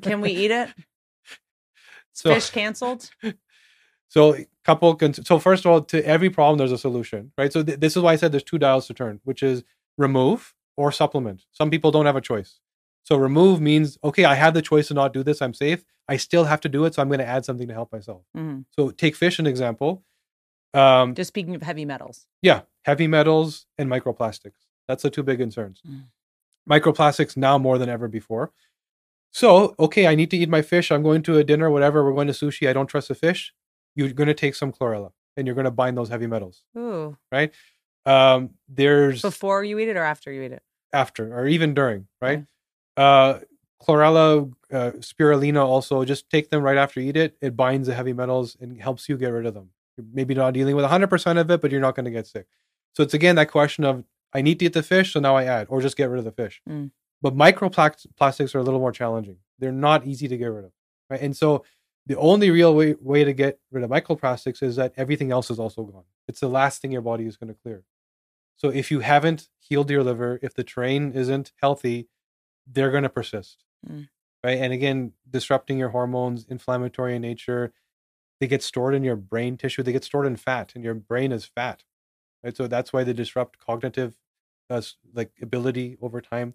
Can 0.03 0.21
we 0.21 0.31
eat 0.31 0.51
it? 0.51 0.69
So 2.17 2.33
Fish 2.35 2.51
canceled. 2.51 3.11
so 4.09 4.37
couple 4.65 4.99
so 5.23 5.39
first 5.39 5.65
of 5.65 5.71
all 5.71 5.81
to 5.83 6.05
every 6.07 6.31
problem 6.31 6.59
there's 6.59 6.73
a 6.73 6.79
solution 6.79 7.33
right 7.39 7.53
so 7.53 7.63
th- 7.63 7.79
this 7.81 7.97
is 7.97 8.03
why 8.03 8.13
i 8.13 8.17
said 8.17 8.33
there's 8.33 8.43
two 8.43 8.59
dials 8.59 8.87
to 8.87 8.95
turn 8.95 9.21
which 9.25 9.43
is 9.43 9.63
remove 9.99 10.55
or 10.77 10.91
supplement 10.93 11.45
some 11.53 11.71
people 11.71 11.91
don't 11.91 12.07
have 12.07 12.17
a 12.17 12.21
choice 12.21 12.61
so 13.05 13.17
remove 13.17 13.61
means 13.61 13.99
okay 14.05 14.25
i 14.25 14.35
have 14.35 14.55
the 14.55 14.63
choice 14.63 14.89
to 14.89 14.95
not 14.95 15.13
do 15.13 15.23
this 15.23 15.41
i'm 15.43 15.55
safe 15.55 15.85
i 16.09 16.17
still 16.17 16.45
have 16.45 16.61
to 16.61 16.69
do 16.69 16.85
it 16.85 16.95
so 16.95 17.03
i'm 17.03 17.09
going 17.09 17.19
to 17.27 17.27
add 17.27 17.45
something 17.45 17.67
to 17.69 17.75
help 17.75 17.91
myself 17.93 18.23
Mhm. 18.37 18.65
so 18.71 18.91
take 18.91 19.15
fish 19.17 19.39
an 19.39 19.47
example 19.47 20.05
um 20.75 21.15
Just 21.15 21.29
speaking 21.29 21.55
of 21.55 21.63
heavy 21.63 21.85
metals. 21.85 22.27
Yeah, 22.43 22.63
heavy 22.85 23.07
metals 23.07 23.67
and 23.79 23.89
microplastics. 23.89 24.61
That's 24.89 25.03
the 25.03 25.11
two 25.11 25.23
big 25.23 25.39
concerns. 25.39 25.81
Mm. 25.89 26.05
Microplastics 26.69 27.35
now 27.37 27.57
more 27.57 27.79
than 27.79 27.89
ever 27.89 28.09
before. 28.09 28.53
So, 29.37 29.75
okay, 29.79 30.07
I 30.07 30.15
need 30.15 30.31
to 30.31 30.37
eat 30.39 30.49
my 30.49 30.63
fish. 30.63 30.91
I'm 30.91 31.03
going 31.03 31.23
to 31.25 31.37
a 31.37 31.45
dinner, 31.45 31.71
whatever. 31.71 32.03
We're 32.03 32.15
going 32.15 32.29
to 32.29 32.33
sushi. 32.33 32.71
I 32.71 32.73
don't 32.73 32.87
trust 32.87 33.09
the 33.09 33.15
fish. 33.15 33.53
You're 33.95 34.09
going 34.15 34.29
to 34.29 34.35
take 34.35 34.55
some 34.55 34.73
chlorella 34.73 35.13
and 35.37 35.47
you're 35.47 35.55
going 35.55 35.67
to 35.67 35.71
bind 35.71 35.99
those 35.99 36.09
heavy 36.09 36.27
metals. 36.27 36.63
Ooh. 36.75 37.19
Right? 37.31 37.53
Um, 38.07 38.55
there's 38.67 39.21
Before 39.21 39.63
you 39.63 39.79
eat 39.79 39.91
it 39.91 39.97
or 39.99 40.05
after 40.05 40.33
you 40.33 40.41
eat 40.41 40.53
it? 40.53 40.63
after 40.91 41.39
or 41.39 41.47
even 41.47 41.75
during, 41.75 42.07
right? 42.23 42.47
Uh, 42.97 43.41
chlorella, 43.83 44.51
uh, 44.73 44.93
spirulina 45.01 45.63
also, 45.63 46.03
just 46.07 46.31
take 46.31 46.49
them 46.49 46.63
right 46.63 46.79
after 46.79 47.03
you 47.03 47.11
eat 47.11 47.19
it. 47.19 47.37
It 47.43 47.55
binds 47.55 47.89
the 47.89 47.95
heavy 47.95 48.15
metals 48.15 48.57
and 48.59 48.81
helps 48.81 49.07
you 49.07 49.19
get 49.19 49.29
rid 49.29 49.45
of 49.45 49.53
them. 49.53 49.69
You're 49.99 50.07
maybe 50.15 50.35
not 50.35 50.55
dealing 50.55 50.77
with 50.77 50.87
100% 50.87 51.39
of 51.39 51.51
it, 51.51 51.61
but 51.61 51.71
you're 51.71 51.83
not 51.83 51.95
going 51.95 52.07
to 52.07 52.11
get 52.11 52.27
sick. 52.27 52.47
So 52.95 53.03
it's 53.03 53.13
again 53.13 53.37
that 53.37 53.51
question 53.51 53.85
of 53.85 54.05
I 54.33 54.41
need 54.41 54.61
to 54.61 54.65
eat 54.65 54.73
the 54.73 54.83
fish, 54.83 55.13
so 55.13 55.21
now 55.21 55.37
I 55.37 55.45
add, 55.45 55.67
or 55.69 55.83
just 55.83 55.99
get 55.99 56.09
rid 56.09 56.21
of 56.21 56.25
the 56.25 56.33
fish. 56.33 56.63
Mm. 56.67 56.91
But 57.23 57.35
microplastics 57.37 58.55
are 58.55 58.59
a 58.59 58.63
little 58.63 58.81
more 58.81 58.93
challenging. 58.93 59.39
They're 59.59 59.73
not 59.73 60.07
easy 60.07 60.29
to 60.29 60.37
get 60.37 60.47
rid 60.47 60.67
of, 60.67 60.73
right? 61.11 61.21
And 61.21 61.37
so 61.37 61.65
the 62.07 62.17
only 62.19 62.51
real 62.51 62.75
way, 62.75 62.95
way 63.01 63.25
to 63.25 63.33
get 63.33 63.59
rid 63.73 63.83
of 63.83 63.91
microplastics 63.91 64.63
is 64.63 64.77
that 64.77 64.93
everything 64.97 65.33
else 65.33 65.51
is 65.51 65.59
also 65.59 65.83
gone. 65.85 66.05
It's 66.29 66.41
the 66.41 66.49
last 66.49 66.81
thing 66.83 66.93
your 66.93 67.03
body 67.03 67.25
is 67.27 67.37
going 67.37 67.53
to 67.53 67.61
clear. 67.61 67.83
So 68.57 68.69
if 68.69 68.91
you 68.91 69.01
haven't 69.01 69.49
healed 69.59 69.91
your 69.91 70.05
liver, 70.05 70.39
if 70.43 70.55
the 70.55 70.65
terrain 70.65 71.13
isn't 71.13 71.53
healthy, 71.61 72.09
they're 72.67 72.91
going 72.91 73.03
to 73.03 73.09
persist, 73.09 73.65
Mm. 73.87 74.09
right? 74.43 74.59
And 74.59 74.73
again, 74.73 75.13
disrupting 75.29 75.79
your 75.79 75.91
hormones, 75.91 76.47
inflammatory 76.49 77.15
in 77.17 77.23
nature. 77.23 77.73
They 78.41 78.47
get 78.47 78.63
stored 78.63 78.95
in 78.95 79.03
your 79.05 79.17
brain 79.17 79.57
tissue. 79.57 79.83
They 79.83 79.93
get 79.93 80.05
stored 80.05 80.27
in 80.27 80.37
fat, 80.37 80.73
and 80.75 80.85
your 80.85 80.95
brain 80.95 81.33
is 81.33 81.45
fat, 81.45 81.85
right? 82.45 82.57
So 82.57 82.67
that's 82.67 82.93
why 82.93 83.05
they 83.05 83.13
disrupt 83.13 83.59
cognitive, 83.59 84.15
uh, 84.69 84.83
like 85.15 85.33
ability 85.41 85.97
over 86.03 86.21
time. 86.21 86.55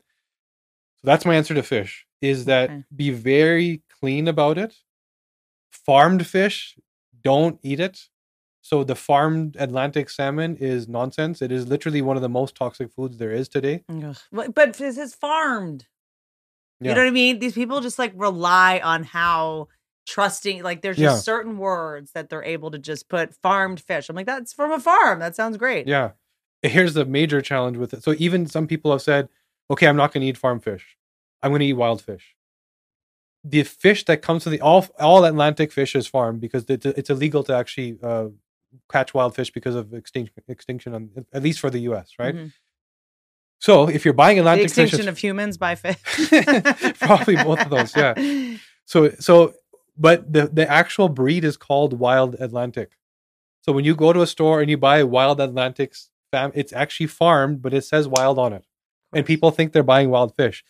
So 1.03 1.07
that's 1.07 1.25
my 1.25 1.35
answer 1.35 1.53
to 1.53 1.63
fish: 1.63 2.05
is 2.21 2.45
that 2.45 2.69
Okay. 2.69 2.83
be 2.95 3.09
very 3.11 3.81
clean 3.99 4.27
about 4.27 4.57
it. 4.57 4.75
Farmed 5.71 6.25
fish, 6.27 6.77
don't 7.23 7.59
eat 7.63 7.79
it. 7.79 8.07
So 8.61 8.83
the 8.83 8.95
farmed 8.95 9.55
Atlantic 9.59 10.09
salmon 10.09 10.55
is 10.57 10.87
nonsense. 10.87 11.41
It 11.41 11.51
is 11.51 11.67
literally 11.67 12.01
one 12.01 12.15
of 12.15 12.21
the 12.21 12.29
most 12.29 12.55
toxic 12.55 12.91
foods 12.91 13.17
there 13.17 13.31
is 13.31 13.49
today. 13.49 13.83
But, 14.31 14.53
but 14.53 14.75
this 14.75 14.97
is 14.99 15.15
farmed. 15.15 15.87
Yeah. 16.79 16.89
You 16.89 16.95
know 16.95 17.01
what 17.01 17.07
I 17.07 17.11
mean? 17.11 17.39
These 17.39 17.53
people 17.53 17.81
just 17.81 17.97
like 17.97 18.13
rely 18.15 18.79
on 18.83 19.03
how 19.03 19.69
trusting, 20.07 20.61
like 20.61 20.81
there's 20.81 20.97
just 20.97 21.15
Yeah. 21.17 21.21
certain 21.21 21.57
words 21.57 22.11
that 22.11 22.29
they're 22.29 22.43
able 22.43 22.69
to 22.71 22.77
just 22.77 23.09
put 23.09 23.33
farmed 23.33 23.79
fish. 23.81 24.09
I'm 24.09 24.15
like, 24.15 24.27
that's 24.27 24.53
from 24.53 24.71
a 24.71 24.79
farm. 24.79 25.19
That 25.19 25.35
sounds 25.35 25.57
great. 25.57 25.87
Yeah. 25.87 26.11
Here's 26.61 26.93
the 26.93 27.05
major 27.05 27.41
challenge 27.41 27.77
with 27.77 27.93
it. 27.93 28.03
So 28.03 28.13
even 28.19 28.45
some 28.45 28.67
people 28.67 28.91
have 28.91 29.01
said, 29.01 29.29
okay, 29.71 29.87
I'm 29.87 29.95
not 29.95 30.13
going 30.13 30.21
to 30.21 30.27
eat 30.27 30.37
farm 30.37 30.59
fish. 30.59 30.97
I'm 31.41 31.51
going 31.51 31.61
to 31.61 31.65
eat 31.65 31.73
wild 31.73 32.01
fish. 32.01 32.35
The 33.43 33.63
fish 33.63 34.05
that 34.05 34.21
comes 34.21 34.43
to 34.43 34.49
the 34.51 34.61
all 34.61 34.85
all 34.99 35.25
Atlantic 35.25 35.71
fish 35.71 35.95
is 35.95 36.05
farmed 36.05 36.41
because 36.41 36.65
it's, 36.69 36.85
it's 36.85 37.09
illegal 37.09 37.43
to 37.45 37.55
actually 37.55 37.97
uh, 38.03 38.27
catch 38.91 39.13
wild 39.15 39.33
fish 39.33 39.51
because 39.51 39.73
of 39.75 39.93
extinction 39.93 40.43
extinction 40.47 40.93
on, 40.93 41.09
at 41.33 41.41
least 41.41 41.59
for 41.59 41.71
the 41.71 41.79
U.S. 41.89 42.11
Right. 42.19 42.35
Mhm. 42.35 42.53
So 43.59 43.89
if 43.89 44.05
you're 44.05 44.13
buying 44.13 44.37
Atlantic 44.39 44.69
fish, 44.71 44.93
extinction 44.93 44.99
it's- 45.01 45.11
of 45.13 45.17
humans 45.17 45.57
by 45.57 45.73
fish. 45.75 45.97
Probably 46.99 47.35
both 47.35 47.61
of 47.61 47.69
those, 47.71 47.95
yeah. 47.95 48.13
So 48.85 49.09
so 49.19 49.53
but 49.97 50.31
the 50.31 50.47
the 50.47 50.69
actual 50.69 51.09
breed 51.09 51.43
is 51.43 51.57
called 51.57 51.93
wild 51.99 52.35
Atlantic. 52.39 52.91
So 53.61 53.71
when 53.71 53.85
you 53.85 53.95
go 53.95 54.13
to 54.13 54.21
a 54.21 54.27
store 54.27 54.61
and 54.61 54.69
you 54.69 54.77
buy 54.77 55.01
wild 55.03 55.39
Atlantic 55.41 55.95
fam 56.31 56.51
it's 56.53 56.73
actually 56.73 57.07
farmed, 57.07 57.61
but 57.63 57.73
it 57.73 57.83
says 57.85 58.07
wild 58.07 58.37
on 58.37 58.53
it. 58.53 58.65
And 59.13 59.25
people 59.25 59.51
think 59.51 59.71
they're 59.73 59.83
buying 59.83 60.09
wild 60.09 60.35
fish. 60.35 60.63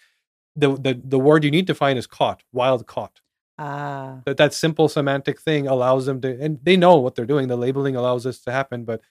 The 0.56 0.76
the 0.76 1.00
the 1.04 1.20
word 1.20 1.44
you 1.44 1.52
need 1.52 1.68
to 1.68 1.76
find 1.76 1.98
is 1.98 2.08
caught, 2.08 2.44
wild 2.52 2.88
caught. 2.88 3.22
Ah. 3.58 4.22
That 4.26 4.38
that 4.38 4.54
simple 4.54 4.90
semantic 4.90 5.40
thing 5.40 5.68
allows 5.68 6.06
them 6.08 6.20
to 6.22 6.40
and 6.42 6.60
they 6.64 6.76
know 6.76 6.98
what 6.98 7.16
they're 7.16 7.26
doing. 7.26 7.48
The 7.48 7.56
labeling 7.58 7.96
allows 7.96 8.24
this 8.24 8.42
to 8.42 8.52
happen. 8.52 8.84
But 8.84 9.02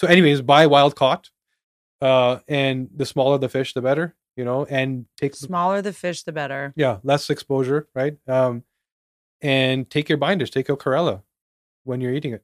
so 0.00 0.08
anyways, 0.08 0.40
buy 0.42 0.66
wild 0.66 0.96
caught. 0.96 1.30
Uh 2.00 2.38
and 2.48 2.88
the 2.96 3.04
smaller 3.06 3.38
the 3.38 3.48
fish 3.48 3.74
the 3.74 3.82
better, 3.82 4.14
you 4.36 4.44
know, 4.44 4.64
and 4.64 5.06
take 5.16 5.34
smaller 5.34 5.82
the 5.82 5.92
fish, 5.92 6.22
the 6.22 6.32
better. 6.32 6.72
yeah 6.76 6.98
less 7.02 7.28
exposure 7.30 7.88
right 7.94 8.16
um 8.28 8.62
and 9.40 9.88
take 9.90 10.08
your 10.08 10.18
binders 10.18 10.50
take 10.50 10.66
your 10.68 10.76
chlorella 10.76 11.22
when 11.84 12.00
you're 12.00 12.12
eating 12.12 12.32
it 12.32 12.42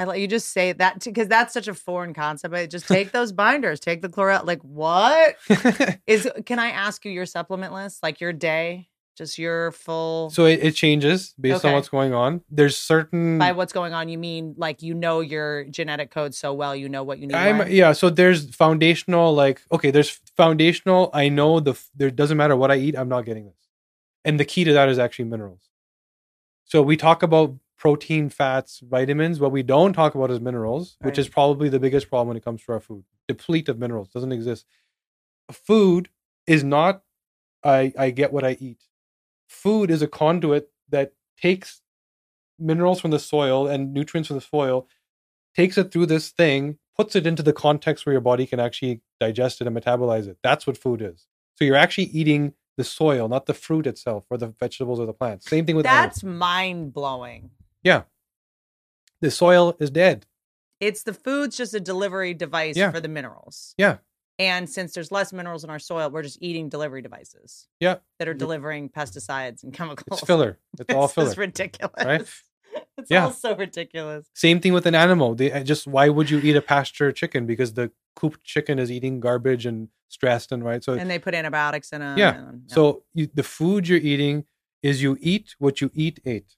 I 0.00 0.04
let 0.04 0.18
you 0.18 0.26
just 0.26 0.52
say 0.52 0.72
that 0.72 1.04
because 1.04 1.28
that's 1.28 1.52
such 1.52 1.68
a 1.68 1.74
foreign 1.74 2.14
concept. 2.14 2.52
But 2.52 2.70
just 2.70 2.88
take 2.88 3.12
those 3.12 3.32
binders, 3.32 3.80
take 3.80 4.00
the 4.00 4.08
chlorella. 4.08 4.46
Like 4.46 4.62
what 4.62 5.36
is? 6.06 6.26
Can 6.46 6.58
I 6.58 6.70
ask 6.70 7.04
you 7.04 7.12
your 7.12 7.26
supplement 7.26 7.74
list, 7.74 8.02
like 8.02 8.18
your 8.18 8.32
day, 8.32 8.88
just 9.14 9.38
your 9.38 9.72
full? 9.72 10.30
so 10.30 10.46
it, 10.46 10.60
it 10.62 10.74
changes 10.74 11.34
based 11.38 11.66
on 11.66 11.74
what's 11.74 11.90
going 11.90 12.14
on 12.14 12.40
there's 12.50 12.78
certain 12.78 13.36
by 13.36 13.52
what's 13.52 13.74
going 13.74 13.92
on, 13.92 14.08
you 14.08 14.16
mean 14.16 14.54
like 14.56 14.80
you 14.80 14.94
know 14.94 15.20
your 15.20 15.64
genetic 15.64 16.10
code 16.10 16.34
so 16.34 16.54
well, 16.54 16.74
you 16.74 16.88
know 16.88 17.02
what 17.02 17.18
you 17.18 17.26
need. 17.26 17.34
I'm 17.34 17.58
when? 17.58 17.70
yeah 17.70 17.92
so 17.92 18.08
there's 18.08 18.54
foundational 18.56 19.34
like 19.34 19.60
okay 19.70 19.90
there's 19.90 20.18
foundational 20.34 21.10
I 21.12 21.28
know 21.28 21.60
the 21.60 21.78
there 21.94 22.10
doesn't 22.10 22.38
matter 22.38 22.56
what 22.56 22.70
I 22.70 22.76
eat 22.76 22.96
I'm 22.96 23.10
not 23.10 23.26
getting 23.26 23.44
this 23.44 23.68
and 24.24 24.40
the 24.40 24.46
key 24.46 24.64
to 24.64 24.72
that 24.72 24.88
is 24.88 24.98
actually 24.98 25.26
minerals 25.26 25.68
so 26.64 26.80
we 26.80 26.96
talk 26.96 27.22
about 27.22 27.54
protein 27.80 28.28
fats 28.28 28.80
vitamins 28.88 29.40
what 29.40 29.50
we 29.50 29.62
don't 29.62 29.94
talk 29.94 30.14
about 30.14 30.30
is 30.30 30.40
minerals 30.40 30.96
which 31.00 31.18
is 31.18 31.28
probably 31.28 31.68
the 31.68 31.80
biggest 31.80 32.08
problem 32.08 32.28
when 32.28 32.36
it 32.36 32.44
comes 32.44 32.62
to 32.62 32.72
our 32.72 32.80
food 32.80 33.04
deplete 33.26 33.68
of 33.68 33.78
minerals 33.78 34.08
doesn't 34.08 34.32
exist 34.32 34.66
food 35.50 36.08
is 36.46 36.62
not 36.62 37.02
I 37.64 37.92
I 37.98 38.10
get 38.10 38.32
what 38.32 38.44
I 38.44 38.56
eat 38.60 38.82
food 39.48 39.90
is 39.90 40.02
a 40.02 40.06
conduit 40.06 40.70
that 40.90 41.14
takes 41.40 41.80
minerals 42.58 43.00
from 43.00 43.10
the 43.10 43.18
soil 43.18 43.66
and 43.66 43.92
nutrients 43.92 44.28
from 44.28 44.36
the 44.36 44.42
soil 44.42 44.86
takes 45.56 45.78
it 45.78 45.90
through 45.90 46.06
this 46.06 46.30
thing, 46.30 46.78
puts 46.96 47.16
it 47.16 47.26
into 47.26 47.42
the 47.42 47.52
context 47.52 48.06
where 48.06 48.12
your 48.12 48.20
body 48.20 48.46
can 48.46 48.60
actually 48.60 49.00
digest 49.18 49.60
it 49.60 49.66
and 49.66 49.76
metabolize 49.76 50.28
it. 50.28 50.38
That's 50.42 50.66
what 50.66 50.76
food 50.76 51.02
is. 51.02 51.26
So 51.56 51.64
you're 51.64 51.76
actually 51.76 52.04
eating 52.04 52.54
the 52.76 52.84
soil, 52.84 53.28
not 53.28 53.46
the 53.46 53.54
fruit 53.54 53.86
itself 53.86 54.26
or 54.30 54.38
the 54.38 54.48
vegetables 54.48 55.00
or 55.00 55.06
the 55.06 55.12
plants. 55.12 55.46
Same 55.46 55.66
thing 55.66 55.76
with 55.76 55.86
animals. 55.86 56.14
That's 56.14 56.24
mind 56.24 56.92
blowing. 56.92 57.50
The 57.84 59.30
soil 59.30 59.76
is 59.80 59.90
dead. 59.90 60.26
It's 60.80 61.02
the 61.02 61.12
food's 61.12 61.56
just 61.56 61.74
a 61.74 61.80
delivery 61.80 62.32
device 62.34 62.76
Yeah. 62.76 62.90
for 62.90 63.00
the 63.00 63.08
minerals. 63.08 63.74
Yeah. 63.76 63.98
And 64.38 64.68
since 64.70 64.94
there's 64.94 65.12
less 65.12 65.32
minerals 65.32 65.64
in 65.64 65.68
our 65.70 65.78
soil, 65.78 66.08
we're 66.08 66.22
just 66.22 66.38
eating 66.40 66.70
delivery 66.70 67.02
devices. 67.02 67.68
Yeah. 67.78 67.96
That 68.18 68.28
are 68.28 68.32
delivering 68.34 68.88
pesticides 68.88 69.62
and 69.62 69.74
chemicals. 69.74 70.18
It's 70.20 70.26
filler. 70.26 70.58
It's 70.78 70.94
all 70.94 71.08
filler. 71.08 71.28
is 71.28 71.36
ridiculous. 71.38 72.04
right? 72.04 72.26
It's 72.96 73.10
Yeah. 73.10 73.24
all 73.24 73.32
so 73.32 73.56
ridiculous. 73.56 74.26
Same 74.34 74.60
thing 74.60 74.72
with 74.72 74.86
an 74.86 74.94
animal. 74.94 75.34
They 75.34 75.52
I 75.52 75.62
just 75.64 75.86
why 75.86 76.08
would 76.08 76.30
you 76.30 76.38
eat 76.38 76.54
a 76.56 76.62
pasture 76.62 77.10
chicken? 77.12 77.44
Because 77.44 77.74
the 77.74 77.90
cooped 78.14 78.44
chicken 78.44 78.78
is 78.78 78.90
eating 78.92 79.20
garbage 79.20 79.66
and 79.66 79.88
stressed 80.08 80.52
and 80.52 80.64
right. 80.64 80.82
So 80.84 80.92
And 80.94 81.10
they 81.10 81.18
put 81.18 81.34
antibiotics 81.34 81.92
in 81.92 82.00
them. 82.00 82.16
Yeah. 82.16 82.38
and- 82.38 82.62
so 82.70 83.02
you, 83.12 83.28
the 83.34 83.42
food 83.42 83.88
you're 83.88 83.98
eating 83.98 84.44
is 84.82 85.02
you 85.02 85.16
eat 85.20 85.56
what 85.58 85.80
you 85.80 85.90
eat 85.94 86.20
ate, 86.24 86.56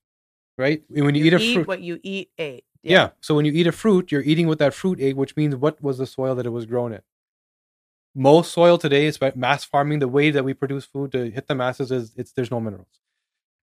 right? 0.59 0.83
When 0.89 1.15
you, 1.15 1.25
eat 1.25 1.35
a 1.35 1.39
fruit, 1.39 1.67
what 1.67 1.81
you 1.81 1.99
eat 2.03 2.31
ate. 2.39 2.65
Yeah. 2.83 3.11
So 3.21 3.35
when 3.35 3.45
you 3.45 3.53
eat 3.53 3.67
a 3.67 3.73
fruit, 3.73 4.11
you're 4.11 4.23
eating 4.23 4.49
what 4.49 4.59
that 4.59 4.75
fruit 4.75 5.01
ate, 5.01 5.17
which 5.17 5.37
means 5.37 5.57
what 5.57 5.83
was 5.83 5.99
the 5.99 6.07
soil 6.07 6.35
that 6.35 6.47
it 6.47 6.51
was 6.51 6.67
grown 6.67 6.93
in. 6.93 7.01
Most 8.15 8.53
soil 8.53 8.77
today 8.77 9.07
is 9.07 9.19
by 9.19 9.33
mass 9.35 9.65
farming. 9.65 10.01
The 10.01 10.09
way 10.09 10.31
that 10.31 10.45
we 10.45 10.53
produce 10.53 10.85
food 10.85 11.13
to 11.13 11.31
hit 11.31 11.47
the 11.47 11.55
masses 11.55 11.91
is 11.91 12.13
it's 12.17 12.33
there's 12.33 12.51
no 12.51 12.61
minerals. 12.61 13.01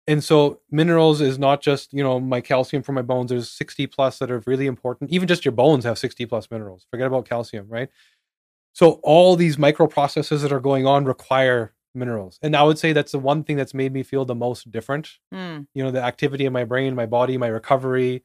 And 0.08 0.24
so 0.24 0.62
minerals 0.72 1.22
is 1.22 1.38
not 1.38 1.62
just, 1.62 1.94
you 1.94 2.02
know, 2.02 2.20
my 2.20 2.42
calcium 2.42 2.82
for 2.82 2.94
my 2.94 3.04
bones. 3.04 3.30
There's 3.30 3.52
60 3.52 3.86
plus 3.88 4.18
that 4.18 4.32
are 4.32 4.42
really 4.48 4.66
important. 4.66 5.12
Even 5.12 5.28
just 5.28 5.46
your 5.46 5.52
bones 5.52 5.86
have 5.86 6.00
60 6.00 6.26
plus 6.26 6.50
minerals. 6.50 6.88
Forget 6.90 7.06
about 7.06 7.30
calcium, 7.30 7.68
right? 7.70 7.90
So 8.74 8.94
all 9.04 9.36
these 9.36 9.58
microprocesses 9.58 10.42
that 10.42 10.52
are 10.52 10.60
going 10.60 10.88
on 10.88 11.06
require 11.06 11.74
minerals. 11.96 12.40
And 12.42 12.56
I 12.56 12.64
would 12.64 12.78
say 12.78 12.94
that's 12.94 13.12
the 13.12 13.20
one 13.20 13.44
thing 13.44 13.58
that's 13.58 13.74
made 13.74 13.92
me 13.94 14.04
feel 14.04 14.26
the 14.26 14.36
most 14.36 14.72
different 14.72 15.10
Hmm. 15.34 15.62
you 15.74 15.84
know 15.84 15.92
the 15.92 16.02
activity 16.04 16.46
in 16.46 16.54
my 16.54 16.64
brain 16.64 16.94
my 16.96 17.06
body 17.06 17.38
my 17.38 17.48
recovery 17.48 18.24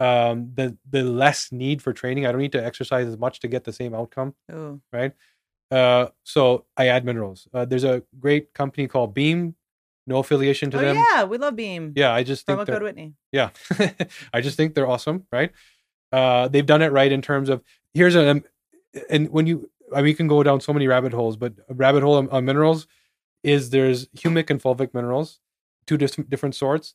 um 0.00 0.50
the 0.54 0.76
the 0.90 1.02
less 1.04 1.52
need 1.52 1.80
for 1.80 1.92
training 1.92 2.26
i 2.26 2.32
don't 2.32 2.40
need 2.40 2.50
to 2.52 2.64
exercise 2.64 3.06
as 3.06 3.16
much 3.16 3.38
to 3.40 3.46
get 3.48 3.62
the 3.62 3.72
same 3.72 3.94
outcome 3.94 4.34
Ooh. 4.52 4.80
uh 5.70 6.06
so 6.24 6.64
i 6.76 6.88
add 6.88 7.04
minerals 7.04 7.46
uh, 7.54 7.64
there's 7.64 7.84
a 7.84 8.02
great 8.18 8.52
company 8.54 8.88
called 8.88 9.14
beam 9.14 9.54
no 10.06 10.18
affiliation 10.18 10.70
to 10.70 10.78
Oh 10.78 10.80
them 10.80 10.96
yeah, 10.96 11.24
we 11.24 11.38
love 11.38 11.54
Beam. 11.56 11.92
yeah 11.94 12.12
i 12.12 12.22
just 12.24 12.44
Promo 12.46 12.56
think 12.56 12.58
code 12.58 12.66
they're, 12.68 12.82
Whitney. 12.82 13.14
yeah 13.32 13.50
i 14.34 14.40
just 14.40 14.56
think 14.56 14.74
they're 14.74 14.88
awesome 14.88 15.26
right 15.32 15.52
uh 16.12 16.48
they've 16.48 16.66
done 16.66 16.82
it 16.82 16.90
right 16.92 17.10
in 17.12 17.22
terms 17.22 17.48
of 17.48 17.62
here's 17.94 18.16
a 18.16 18.42
and 19.10 19.30
when 19.30 19.46
you 19.46 19.70
I 19.92 19.98
mean, 19.98 20.08
you 20.08 20.16
can 20.16 20.28
go 20.28 20.42
down 20.42 20.60
so 20.60 20.72
many 20.72 20.86
rabbit 20.86 21.12
holes 21.12 21.36
but 21.36 21.54
a 21.68 21.74
rabbit 21.74 22.02
hole 22.02 22.16
on, 22.16 22.28
on 22.30 22.44
minerals 22.44 22.86
is 23.42 23.70
there's 23.70 24.06
humic 24.08 24.50
and 24.50 24.62
fulvic 24.62 24.94
minerals 24.94 25.40
two 25.86 25.96
dis- 25.96 26.16
different 26.28 26.54
sorts. 26.54 26.94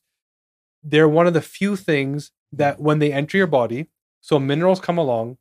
They're 0.82 1.08
one 1.08 1.26
of 1.26 1.34
the 1.34 1.42
few 1.42 1.76
things 1.76 2.32
that 2.52 2.80
when 2.80 2.98
they 2.98 3.12
enter 3.12 3.38
your 3.38 3.46
body 3.46 3.88
so 4.20 4.38
minerals 4.38 4.80
come 4.80 4.98
along 4.98 5.38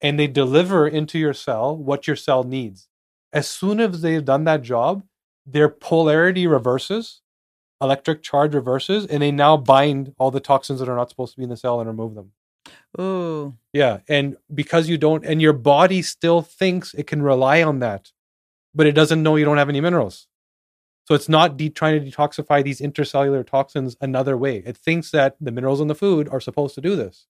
and 0.00 0.18
they 0.18 0.26
deliver 0.26 0.88
into 0.88 1.18
your 1.18 1.34
cell 1.34 1.76
what 1.76 2.06
your 2.06 2.16
cell 2.16 2.44
needs. 2.44 2.88
As 3.32 3.48
soon 3.48 3.80
as 3.80 4.00
they've 4.00 4.24
done 4.24 4.44
that 4.44 4.62
job 4.62 5.02
their 5.46 5.68
polarity 5.68 6.46
reverses 6.46 7.22
electric 7.80 8.22
charge 8.22 8.54
reverses 8.54 9.06
and 9.06 9.22
they 9.22 9.30
now 9.32 9.56
bind 9.56 10.14
all 10.18 10.30
the 10.30 10.40
toxins 10.40 10.80
that 10.80 10.88
are 10.88 10.96
not 10.96 11.10
supposed 11.10 11.32
to 11.32 11.38
be 11.38 11.44
in 11.44 11.50
the 11.50 11.56
cell 11.56 11.80
and 11.80 11.88
remove 11.88 12.14
them 12.14 12.32
Ooh. 13.00 13.56
yeah 13.72 13.98
and 14.08 14.36
because 14.52 14.88
you 14.88 14.98
don't 14.98 15.24
and 15.24 15.40
your 15.40 15.52
body 15.52 16.02
still 16.02 16.42
thinks 16.42 16.92
it 16.94 17.06
can 17.06 17.22
rely 17.22 17.62
on 17.62 17.78
that 17.80 18.12
but 18.74 18.86
it 18.86 18.92
doesn't 18.92 19.22
know 19.22 19.36
you 19.36 19.44
don't 19.44 19.58
have 19.58 19.68
any 19.68 19.80
minerals 19.80 20.26
so 21.06 21.14
it's 21.14 21.28
not 21.28 21.56
de- 21.56 21.70
trying 21.70 22.04
to 22.04 22.10
detoxify 22.10 22.62
these 22.62 22.80
intercellular 22.80 23.46
toxins 23.46 23.96
another 24.00 24.36
way 24.36 24.56
it 24.66 24.76
thinks 24.76 25.10
that 25.12 25.36
the 25.40 25.52
minerals 25.52 25.80
in 25.80 25.88
the 25.88 25.94
food 25.94 26.28
are 26.28 26.40
supposed 26.40 26.74
to 26.74 26.80
do 26.80 26.96
this 26.96 27.26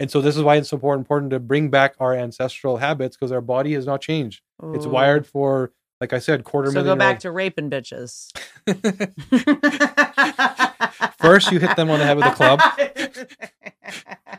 And 0.00 0.10
so 0.10 0.20
this 0.20 0.36
is 0.36 0.42
why 0.42 0.56
it's 0.56 0.70
so 0.70 0.76
important 0.76 1.02
important 1.04 1.30
to 1.30 1.38
bring 1.40 1.70
back 1.70 1.94
our 2.00 2.14
ancestral 2.14 2.78
habits 2.78 3.16
because 3.16 3.32
our 3.32 3.40
body 3.40 3.74
has 3.74 3.86
not 3.86 4.00
changed. 4.00 4.42
It's 4.74 4.86
wired 4.86 5.24
for, 5.26 5.70
like 6.00 6.12
I 6.12 6.18
said, 6.18 6.44
quarter 6.44 6.70
So 6.70 6.74
million. 6.74 6.98
go 6.98 7.04
year 7.04 7.12
back 7.12 7.20
to 7.20 7.30
raping 7.30 7.70
bitches. 7.70 8.30
First, 11.18 11.52
you 11.52 11.58
hit 11.60 11.76
them 11.76 11.90
on 11.90 11.98
the 11.98 12.04
head 12.06 12.16
with 12.16 12.26
a 12.26 12.30
club. 12.32 12.60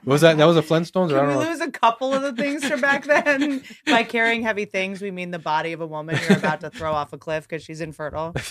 Was 0.06 0.22
that 0.22 0.38
that 0.38 0.46
was 0.46 0.58
a 0.58 0.62
Flintstones? 0.62 1.12
Or 1.12 1.18
I 1.18 1.20
Can 1.20 1.28
we 1.28 1.34
don't 1.34 1.44
know. 1.44 1.50
lose 1.50 1.62
a 1.62 1.72
couple 1.72 2.14
of 2.14 2.22
the 2.22 2.34
things 2.34 2.66
from 2.68 2.82
back 2.82 3.06
then? 3.06 3.64
By 3.88 4.04
carrying 4.04 4.44
heavy 4.44 4.66
things, 4.66 5.02
we 5.02 5.12
mean 5.12 5.32
the 5.32 5.40
body 5.40 5.74
of 5.74 5.82
a 5.82 5.88
woman 5.88 6.18
you're 6.28 6.38
about 6.38 6.62
to 6.62 6.70
throw 6.70 6.94
off 6.94 7.14
a 7.14 7.18
cliff 7.18 7.48
because 7.48 7.64
she's 7.64 7.82
infertile. 7.82 8.34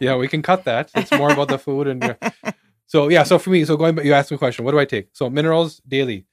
yeah, 0.00 0.16
we 0.16 0.28
can 0.28 0.42
cut 0.42 0.64
that. 0.64 0.90
It's 0.94 1.12
more 1.12 1.30
about 1.32 1.48
the 1.48 1.58
food 1.58 1.86
and 1.86 2.16
so 2.86 3.08
yeah. 3.08 3.22
So 3.22 3.38
for 3.38 3.50
me, 3.50 3.64
so 3.64 3.76
going 3.76 3.94
back, 3.94 4.04
you 4.04 4.12
asked 4.12 4.30
me 4.30 4.36
a 4.36 4.38
question. 4.38 4.64
What 4.64 4.72
do 4.72 4.78
I 4.78 4.84
take? 4.84 5.08
So 5.12 5.30
minerals 5.30 5.80
daily. 5.88 6.26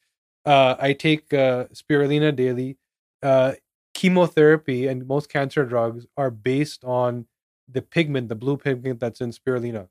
Uh, 0.46 0.76
I 0.80 0.94
take 0.94 1.34
uh, 1.34 1.66
spirulina 1.74 2.36
daily. 2.36 2.78
Uh, 3.22 3.54
chemotherapy 3.94 4.88
and 4.88 5.08
most 5.08 5.30
cancer 5.30 5.66
drugs 5.66 6.06
are 6.18 6.32
based 6.32 6.84
on 6.84 7.26
the 7.72 7.82
pigment, 7.82 8.30
the 8.30 8.36
blue 8.36 8.58
pigment 8.58 9.00
that's 9.00 9.22
in 9.22 9.32
spirulina. 9.32 9.88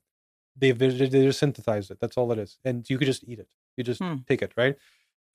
They've 0.57 0.77
they 0.77 0.89
just 1.09 1.39
synthesized 1.39 1.89
it. 1.91 1.97
That's 1.99 2.17
all 2.17 2.31
it 2.31 2.37
is, 2.39 2.59
and 2.63 2.87
you 2.89 2.97
could 2.97 3.07
just 3.07 3.23
eat 3.27 3.39
it. 3.39 3.47
You 3.77 3.83
just 3.83 4.01
Hmm. 4.01 4.17
take 4.27 4.41
it, 4.43 4.51
right? 4.55 4.75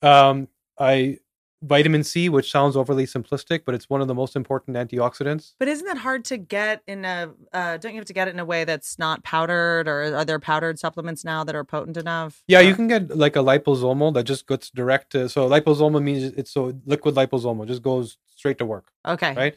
Um, 0.01 0.47
I 0.79 1.17
vitamin 1.61 2.05
C, 2.05 2.29
which 2.29 2.49
sounds 2.49 2.77
overly 2.77 3.05
simplistic, 3.05 3.63
but 3.65 3.75
it's 3.75 3.89
one 3.89 3.99
of 3.99 4.07
the 4.07 4.13
most 4.13 4.37
important 4.37 4.77
antioxidants. 4.77 5.55
But 5.59 5.67
isn't 5.67 5.85
that 5.87 5.97
hard 5.97 6.23
to 6.25 6.37
get 6.37 6.81
in 6.87 7.03
a? 7.03 7.31
Uh, 7.51 7.75
don't 7.75 7.91
you 7.91 7.97
have 7.99 8.05
to 8.05 8.13
get 8.13 8.29
it 8.29 8.33
in 8.33 8.39
a 8.39 8.45
way 8.45 8.63
that's 8.63 8.97
not 8.97 9.23
powdered, 9.25 9.89
or 9.89 10.15
are 10.15 10.23
there 10.23 10.39
powdered 10.39 10.79
supplements 10.79 11.25
now 11.25 11.43
that 11.43 11.55
are 11.55 11.65
potent 11.65 11.97
enough? 11.97 12.43
Yeah, 12.47 12.61
you 12.61 12.73
can 12.75 12.87
get 12.87 13.17
like 13.17 13.35
a 13.35 13.39
liposomal 13.39 14.13
that 14.13 14.23
just 14.23 14.45
goes 14.45 14.71
direct 14.73 15.11
to. 15.11 15.27
So 15.27 15.49
liposomal 15.49 16.01
means 16.01 16.23
it's 16.37 16.51
so 16.51 16.79
liquid 16.85 17.15
liposomal 17.15 17.67
just 17.67 17.81
goes 17.81 18.17
straight 18.39 18.57
to 18.57 18.65
work. 18.65 18.91
Okay. 19.05 19.33
right? 19.35 19.55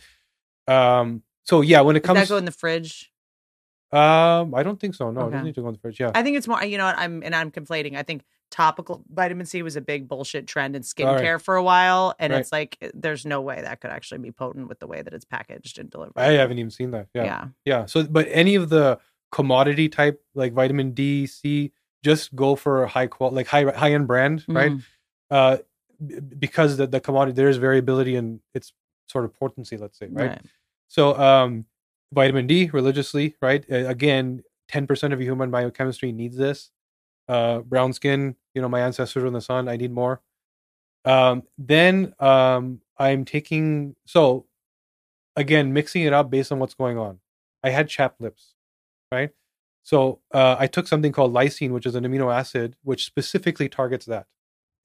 Um. 1.01 1.23
So 1.45 1.61
yeah, 1.63 1.81
when 1.81 1.97
it 1.97 2.03
Does 2.03 2.07
comes, 2.09 2.21
that 2.21 2.29
go 2.35 2.37
in 2.37 2.45
the 2.45 2.53
fridge? 2.53 3.11
um, 3.93 4.55
I 4.55 4.63
don't 4.63 4.79
think 4.81 4.95
so. 4.95 5.11
No, 5.11 5.27
it 5.29 5.31
doesn't 5.33 5.45
need 5.47 5.55
to 5.57 5.63
go 5.63 5.69
in 5.69 5.75
the 5.75 5.81
fridge. 5.81 6.01
Yeah. 6.01 6.13
I 6.15 6.23
think 6.23 6.37
it's 6.37 6.49
more. 6.49 6.63
You 6.65 6.79
know 6.79 6.87
what? 6.87 6.99
I'm 6.99 7.23
and 7.23 7.35
I'm 7.35 7.51
conflating. 7.51 7.97
I 7.97 8.03
think 8.03 8.23
topical 8.51 9.03
vitamin 9.13 9.45
C 9.47 9.63
was 9.63 9.77
a 9.77 9.81
big 9.81 10.09
bullshit 10.09 10.47
trend 10.47 10.77
in 10.77 10.83
All 11.01 11.07
right. 11.15 11.23
skincare 11.25 11.41
for 11.41 11.57
a 11.57 11.63
while, 11.63 12.15
and 12.19 12.33
Right. 12.33 12.41
it's 12.41 12.53
like 12.53 12.77
there's 12.95 13.25
no 13.27 13.41
way 13.41 13.61
that 13.61 13.81
could 13.81 13.91
actually 13.91 14.19
be 14.19 14.31
potent 14.31 14.69
with 14.69 14.79
the 14.79 14.87
way 14.87 15.03
that 15.03 15.13
it's 15.13 15.25
packaged 15.25 15.79
and 15.79 15.91
delivered. 15.91 16.13
I 16.17 16.33
haven't 16.33 16.59
even 16.59 16.71
seen 16.71 16.91
that. 16.93 17.09
Yeah. 17.15 17.25
yeah. 17.25 17.45
Yeah. 17.65 17.87
So, 17.87 18.05
but 18.05 18.29
any 18.31 18.55
of 18.55 18.69
the 18.69 18.99
commodity 19.31 19.89
type 19.89 20.23
like 20.35 20.53
vitamin 20.53 20.93
D, 20.93 21.27
C, 21.27 21.73
just 22.05 22.35
go 22.35 22.55
for 22.57 22.85
a 22.85 22.89
high 22.89 23.07
quality, 23.09 23.37
like 23.37 23.47
high 23.49 23.65
high 23.71 23.93
end 23.93 24.07
brand, 24.07 24.45
right? 24.49 24.73
Mhm. 24.73 24.83
Uh, 25.31 25.57
because 26.39 26.77
the 26.77 26.87
the 26.87 27.01
commodity 27.01 27.35
there 27.37 27.49
is 27.49 27.57
variability 27.57 28.17
in 28.17 28.41
its 28.55 28.73
sort 29.07 29.25
of 29.25 29.35
potency. 29.35 29.77
Let's 29.77 29.99
say, 29.99 30.09
right? 30.11 30.41
So, 30.89 31.19
um, 31.19 31.67
vitamin 32.13 32.47
D 32.47 32.71
religiously, 32.73 33.37
right? 33.41 33.65
Uh, 33.71 33.87
again, 33.89 34.43
ten 34.69 34.87
percent 34.87 35.13
of 35.13 35.21
human 35.21 35.51
biochemistry 35.51 36.13
needs 36.13 36.37
this. 36.37 36.71
Uh, 37.29 37.61
brown 37.61 37.93
skin, 37.93 38.37
you 38.55 38.61
know, 38.61 38.69
my 38.69 38.81
ancestors 38.81 39.23
were 39.23 39.29
in 39.29 39.33
the 39.33 39.41
sun. 39.41 39.69
I 39.69 39.77
need 39.77 39.93
more. 39.93 40.21
Um, 41.05 41.45
then 41.59 42.15
um, 42.19 42.81
I'm 42.99 43.25
taking 43.25 43.97
so 44.07 44.47
again 45.37 45.73
mixing 45.73 46.03
it 46.03 46.13
up 46.13 46.31
based 46.31 46.53
on 46.53 46.59
what's 46.59 46.75
going 46.75 46.99
on. 46.99 47.19
I 47.65 47.71
had 47.71 47.89
chapped 47.89 48.21
lips, 48.21 48.55
right? 49.11 49.31
So 49.83 50.21
uh, 50.33 50.57
I 50.59 50.67
took 50.69 50.87
something 50.87 51.13
called 51.13 51.33
lysine, 51.33 51.71
which 51.71 51.87
is 51.87 51.95
an 51.95 52.05
amino 52.05 52.33
acid 52.33 52.77
which 52.83 53.05
specifically 53.05 53.69
targets 53.69 54.07
that, 54.07 54.27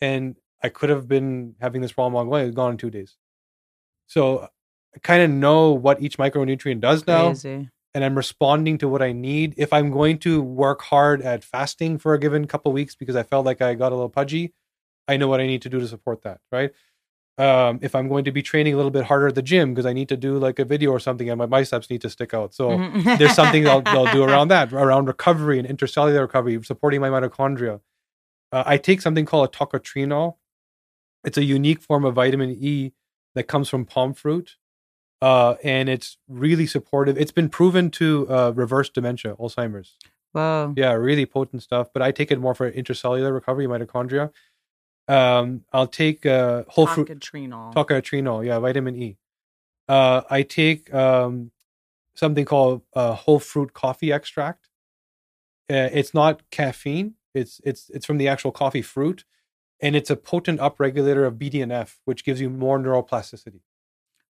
and 0.02 0.36
I 0.64 0.70
could 0.70 0.90
have 0.90 1.08
been 1.08 1.56
having 1.62 1.82
this 1.82 1.92
problem 1.92 2.14
long 2.14 2.28
way. 2.30 2.46
It's 2.46 2.56
gone 2.56 2.72
in 2.72 2.78
two 2.78 2.90
days. 2.90 3.18
So 4.08 4.48
I 4.96 5.00
kind 5.00 5.22
of 5.22 5.30
know 5.30 5.72
what 5.72 6.02
each 6.02 6.18
micronutrient 6.18 6.80
does 6.80 7.06
now 7.06 7.28
Crazy. 7.30 7.70
and 7.94 8.04
I'm 8.04 8.16
responding 8.16 8.78
to 8.80 8.88
what 8.88 9.02
I 9.02 9.12
need. 9.12 9.54
If 9.58 9.72
I'm 9.74 9.92
going 9.92 10.18
to 10.20 10.42
work 10.42 10.82
hard 10.82 11.22
at 11.22 11.44
fasting 11.44 11.98
for 12.00 12.14
a 12.14 12.20
given 12.20 12.48
couple 12.48 12.72
weeks 12.72 12.96
because 12.96 13.16
I 13.16 13.24
felt 13.24 13.46
like 13.46 13.62
I 13.62 13.74
got 13.76 13.92
a 13.92 13.96
little 13.96 14.10
pudgy, 14.10 14.54
I 15.08 15.18
know 15.18 15.28
what 15.28 15.40
I 15.40 15.48
need 15.48 15.62
to 15.64 15.70
do 15.70 15.80
to 15.80 15.88
support 15.88 16.24
that, 16.24 16.40
right? 16.52 16.72
Um, 17.38 17.78
if 17.84 17.94
I'm 17.94 18.08
going 18.10 18.24
to 18.26 18.32
be 18.32 18.42
training 18.42 18.74
a 18.74 18.78
little 18.78 18.90
bit 18.92 19.04
harder 19.06 19.28
at 19.28 19.36
the 19.36 19.44
gym 19.44 19.74
because 19.76 19.86
I 19.86 19.94
need 19.94 20.10
to 20.10 20.18
do 20.18 20.40
like 20.40 20.58
a 20.58 20.66
video 20.66 20.90
or 20.90 21.00
something 21.00 21.30
and 21.30 21.38
my 21.38 21.46
biceps 21.46 21.88
need 21.90 22.02
to 22.02 22.10
stick 22.10 22.34
out. 22.34 22.56
So 22.56 22.70
Mhm. 22.72 23.20
there's 23.20 23.36
something 23.36 23.64
they'll, 23.64 23.82
they'll 23.82 24.08
do 24.08 24.24
around 24.32 24.48
that, 24.48 24.74
around 24.74 25.06
recovery 25.06 25.60
and 25.60 25.68
intercellular 25.68 26.22
recovery, 26.22 26.60
supporting 26.64 27.00
my 27.00 27.10
mitochondria. 27.10 27.82
Uh, 28.52 28.64
I 28.66 28.78
take 28.78 29.02
something 29.02 29.26
called 29.26 29.48
a 29.48 29.52
tocotrienol. 29.56 30.38
It's 31.28 31.38
a 31.38 31.44
unique 31.44 31.82
form 31.82 32.06
of 32.06 32.16
vitamin 32.16 32.52
E 32.58 32.94
that 33.36 33.44
comes 33.44 33.68
from 33.68 33.84
palm 33.84 34.14
fruit, 34.14 34.56
uh, 35.22 35.56
and 35.62 35.90
it's 35.90 36.18
really 36.30 36.66
supportive. 36.66 37.18
It's 37.18 37.34
been 37.34 37.50
proven 37.50 37.92
to 37.92 38.30
uh, 38.30 38.52
reverse 38.56 38.90
dementia, 38.90 39.36
Alzheimer's. 39.36 39.98
Whoa. 40.32 40.74
Yeah, 40.78 40.94
really 40.94 41.26
potent 41.26 41.64
stuff. 41.64 41.90
But 41.94 42.02
I 42.02 42.12
take 42.12 42.32
it 42.32 42.40
more 42.40 42.56
for 42.56 42.72
intracellular 42.72 43.34
recovery, 43.34 43.68
mitochondria. 43.68 44.32
Um, 45.10 45.66
I'll 45.74 45.88
take 45.88 46.26
uh, 46.26 46.64
whole 46.70 46.88
fruit 46.88 47.10
Tocotrienol. 47.10 47.74
tocotrienol, 47.74 48.46
yeah, 48.46 48.60
vitamin 48.60 48.96
E. 48.96 49.18
Uh, 49.90 50.22
I 50.30 50.44
take 50.44 50.94
um, 50.94 51.52
something 52.16 52.46
called 52.46 52.84
uh, 52.94 53.16
whole 53.16 53.40
fruit 53.40 53.74
coffee 53.74 54.14
extract. 54.14 54.70
Uh, 55.70 55.90
it's 55.92 56.14
not 56.14 56.50
caffeine. 56.52 57.16
It's 57.34 57.60
it's 57.66 57.90
it's 57.90 58.06
from 58.06 58.18
the 58.18 58.30
actual 58.30 58.54
coffee 58.54 58.82
fruit, 58.82 59.26
and 59.80 59.96
it's 59.96 60.10
a 60.10 60.16
potent 60.16 60.60
upregulator 60.60 61.26
of 61.28 61.36
BDNF, 61.36 61.96
which 62.06 62.24
gives 62.24 62.42
you 62.42 62.50
more 62.50 62.80
neuroplasticity. 62.80 63.62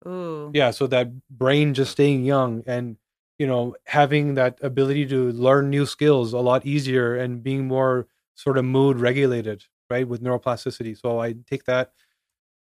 Ooh. 0.07 0.51
Yeah, 0.53 0.71
so 0.71 0.87
that 0.87 1.11
brain 1.29 1.73
just 1.73 1.91
staying 1.91 2.25
young 2.25 2.63
and 2.67 2.97
you 3.39 3.47
know 3.47 3.75
having 3.85 4.35
that 4.35 4.59
ability 4.61 5.07
to 5.07 5.31
learn 5.31 5.69
new 5.69 5.85
skills 5.85 6.33
a 6.33 6.39
lot 6.39 6.65
easier 6.65 7.15
and 7.15 7.43
being 7.43 7.67
more 7.67 8.07
sort 8.35 8.57
of 8.57 8.65
mood 8.65 8.99
regulated, 8.99 9.63
right, 9.89 10.07
with 10.07 10.21
neuroplasticity. 10.21 10.99
So 10.99 11.19
I 11.19 11.35
take 11.49 11.65
that. 11.65 11.91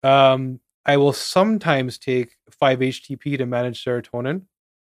Um, 0.04 0.60
I 0.86 0.98
will 0.98 1.12
sometimes 1.12 1.98
take 1.98 2.38
5-HTP 2.62 3.38
to 3.38 3.45
manage 3.45 3.84
serotonin, 3.84 4.44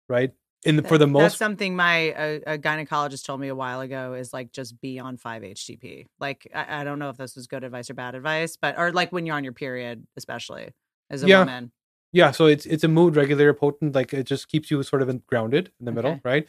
right? 0.09 0.33
In 0.65 0.77
the, 0.77 0.83
for 0.83 0.99
the 0.99 1.07
most 1.07 1.23
that's 1.23 1.37
something 1.39 1.75
my 1.75 2.13
uh, 2.13 2.39
a 2.47 2.59
gynecologist 2.59 3.25
told 3.25 3.41
me 3.41 3.49
a 3.49 3.55
while 3.55 3.81
ago 3.81 4.13
is 4.13 4.33
like 4.35 4.53
just 4.53 4.79
be 4.81 4.99
on 4.99 5.17
5-HTP. 5.17 6.07
Like 6.19 6.47
I, 6.55 6.81
I 6.81 6.85
don't 6.85 6.99
know 6.99 7.09
if 7.09 7.17
this 7.17 7.35
was 7.35 7.47
good 7.47 7.65
advice 7.65 7.89
or 7.89 7.95
bad 7.95 8.15
advice, 8.15 8.59
but 8.61 8.79
or 8.79 8.93
like 8.93 9.11
when 9.11 9.25
you're 9.25 9.37
on 9.37 9.45
your 9.45 9.55
period, 9.55 10.07
especially 10.19 10.71
as 11.09 11.23
a 11.23 11.29
Yeah. 11.29 11.39
woman. 11.39 11.73
yeah, 12.13 12.31
so 12.31 12.45
it's 12.47 12.67
it's 12.67 12.85
a 12.85 12.89
mood 12.89 13.17
regulator, 13.17 13.55
potent. 13.55 13.95
Like 13.95 14.13
it 14.13 14.25
just 14.25 14.49
keeps 14.49 14.71
you 14.71 14.83
sort 14.83 15.01
of 15.01 15.09
in, 15.09 15.23
grounded 15.27 15.73
in 15.81 15.87
the 15.87 15.93
middle, 15.93 16.21
right? 16.25 16.47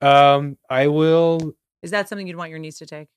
Um, 0.00 0.56
I 0.70 0.86
will. 0.86 1.54
Is 1.82 1.90
that 1.90 2.08
something 2.08 2.26
you'd 2.26 2.36
want 2.36 2.50
your 2.50 2.58
niece 2.58 2.78
to 2.78 2.86
take? 2.86 3.08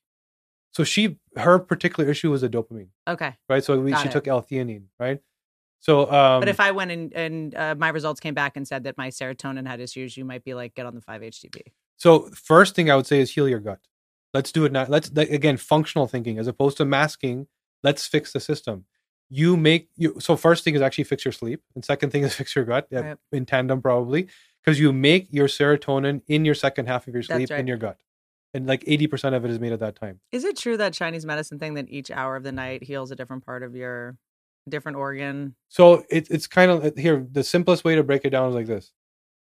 So 0.72 0.84
she 0.84 1.20
her 1.38 1.58
particular 1.60 2.10
issue 2.10 2.32
was 2.32 2.44
a 2.44 2.50
dopamine, 2.50 2.90
Okay. 3.08 3.34
right? 3.50 3.64
So 3.64 3.80
we, 3.80 3.96
she 3.96 4.08
it. 4.08 4.12
took 4.12 4.28
L-theanine, 4.28 4.84
right? 5.00 5.22
So 5.80 6.12
um, 6.12 6.42
But 6.42 6.50
if 6.50 6.60
I 6.60 6.72
went 6.72 6.92
and, 6.92 7.14
and 7.14 7.56
uh, 7.56 7.76
my 7.78 7.90
results 7.90 8.20
came 8.20 8.34
back 8.34 8.58
and 8.58 8.68
said 8.68 8.84
that 8.86 8.98
my 8.98 9.10
serotonin 9.10 9.68
had 9.68 9.80
issues, 9.80 10.18
you 10.18 10.26
might 10.26 10.44
be 10.44 10.54
like, 10.54 10.76
get 10.76 10.86
on 10.86 10.96
the 10.96 11.02
5-HTP. 11.02 11.62
So 11.98 12.30
first 12.34 12.76
thing 12.76 12.90
I 12.90 12.96
would 12.96 13.08
say 13.08 13.20
is 13.20 13.32
heal 13.32 13.48
your 13.48 13.60
gut. 13.60 13.80
Let's 14.34 14.52
do 14.52 14.66
it 14.66 14.72
now. 14.72 14.86
Let's 14.88 15.12
like, 15.14 15.30
again 15.30 15.58
functional 15.58 16.08
thinking 16.08 16.38
as 16.38 16.48
opposed 16.48 16.78
to 16.78 16.86
masking. 16.86 17.48
Let's 17.84 18.06
fix 18.06 18.34
the 18.34 18.40
system. 18.40 18.86
You 19.30 19.58
make 19.58 19.90
you. 19.96 20.20
So 20.20 20.36
first 20.36 20.64
thing 20.64 20.76
is 20.76 20.82
actually 20.82 21.06
fix 21.06 21.26
your 21.26 21.32
sleep, 21.32 21.62
and 21.76 21.84
second 21.84 22.12
thing 22.12 22.24
is 22.24 22.36
fix 22.42 22.56
your 22.56 22.66
gut 22.66 22.88
uh, 22.94 23.02
Right. 23.02 23.18
in 23.32 23.46
tandem 23.46 23.82
probably 23.82 24.28
because 24.64 24.80
you 24.80 24.94
make 24.94 25.28
your 25.32 25.48
serotonin 25.48 26.22
in 26.28 26.46
your 26.46 26.56
second 26.56 26.88
half 26.88 27.08
of 27.08 27.14
your 27.14 27.24
sleep 27.24 27.50
right. 27.50 27.60
in 27.60 27.68
your 27.68 27.78
gut, 27.78 27.98
and 28.54 28.68
like 28.68 28.84
eighty 28.86 29.08
percent 29.08 29.34
of 29.34 29.44
it 29.44 29.52
is 29.52 29.60
made 29.60 29.72
at 29.74 29.80
that 29.80 29.96
time. 29.96 30.20
Is 30.32 30.44
it 30.44 30.58
true 30.58 30.78
that 30.78 30.94
Chinese 30.94 31.26
medicine 31.26 31.60
thing 31.60 31.74
that 31.76 31.90
each 31.90 32.12
hour 32.12 32.36
of 32.36 32.44
the 32.44 32.52
night 32.52 32.84
heals 32.84 33.12
a 33.12 33.16
different 33.16 33.46
part 33.46 33.64
of 33.64 33.76
your 33.76 34.18
different 34.70 34.98
organ? 34.98 35.56
So 35.70 36.06
it, 36.10 36.28
it's 36.30 36.48
kind 36.48 36.72
of 36.72 36.96
here. 36.98 37.26
The 37.32 37.44
simplest 37.44 37.84
way 37.84 37.96
to 37.96 38.04
break 38.04 38.26
it 38.26 38.32
down 38.32 38.50
is 38.50 38.56
like 38.56 38.68
this: 38.68 38.94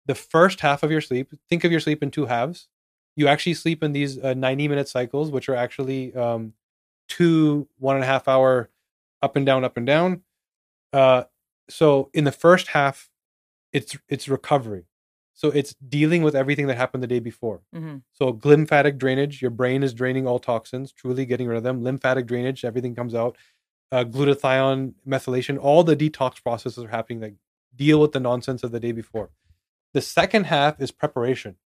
the 0.07 0.15
first 0.15 0.61
half 0.61 0.83
of 0.83 0.91
your 0.91 1.01
sleep. 1.01 1.33
Think 1.49 1.65
of 1.65 1.71
your 1.71 1.81
sleep 1.81 2.03
in 2.03 2.11
two 2.11 2.27
halves. 2.27 2.69
You 3.17 3.29
actually 3.29 3.55
sleep 3.55 3.83
in 3.83 3.93
these 3.93 4.19
uh, 4.19 4.35
ninety-minute 4.35 4.89
cycles, 4.89 5.31
which 5.31 5.49
are 5.49 5.55
actually 5.55 6.15
um, 6.15 6.55
two 7.09 7.69
one 7.79 7.97
and 7.97 8.05
a 8.05 8.07
half 8.07 8.29
hour 8.29 8.71
up 9.21 9.37
and 9.37 9.47
down, 9.47 9.65
up 9.65 9.77
and 9.77 9.87
down. 9.87 10.23
Uh, 10.93 11.25
so 11.69 12.11
in 12.13 12.25
the 12.25 12.33
first 12.33 12.69
half, 12.69 13.11
it's 13.73 13.97
it's 14.09 14.29
recovery. 14.29 14.85
So 15.35 15.49
it's 15.49 15.75
dealing 15.75 16.23
with 16.23 16.37
everything 16.37 16.67
that 16.67 16.77
happened 16.77 17.03
the 17.03 17.07
day 17.07 17.19
before. 17.19 17.63
hmm 17.73 17.97
So 18.13 18.39
lymphatic 18.45 18.99
drainage, 18.99 19.41
your 19.41 19.51
brain 19.51 19.83
is 19.83 19.95
draining 19.95 20.27
all 20.27 20.39
toxins, 20.39 20.93
truly 20.93 21.25
getting 21.25 21.49
rid 21.49 21.57
of 21.57 21.63
them. 21.63 21.83
Lymphatic 21.83 22.27
drainage, 22.27 22.65
everything 22.65 22.95
comes 22.95 23.15
out. 23.15 23.37
Uh, 23.93 24.05
glutathione, 24.05 24.95
methylation, 25.07 25.59
all 25.61 25.85
the 25.85 25.95
detox 25.95 26.43
processes 26.43 26.83
are 26.83 26.89
happening 26.89 27.21
that 27.21 27.35
deal 27.77 28.01
with 28.01 28.13
the 28.13 28.21
nonsense 28.21 28.65
of 28.65 28.73
the 28.73 28.81
day 28.81 28.91
before. 28.93 29.29
The 29.93 30.01
second 30.01 30.45
half 30.45 30.81
is 30.81 30.91
preparation. 30.91 31.57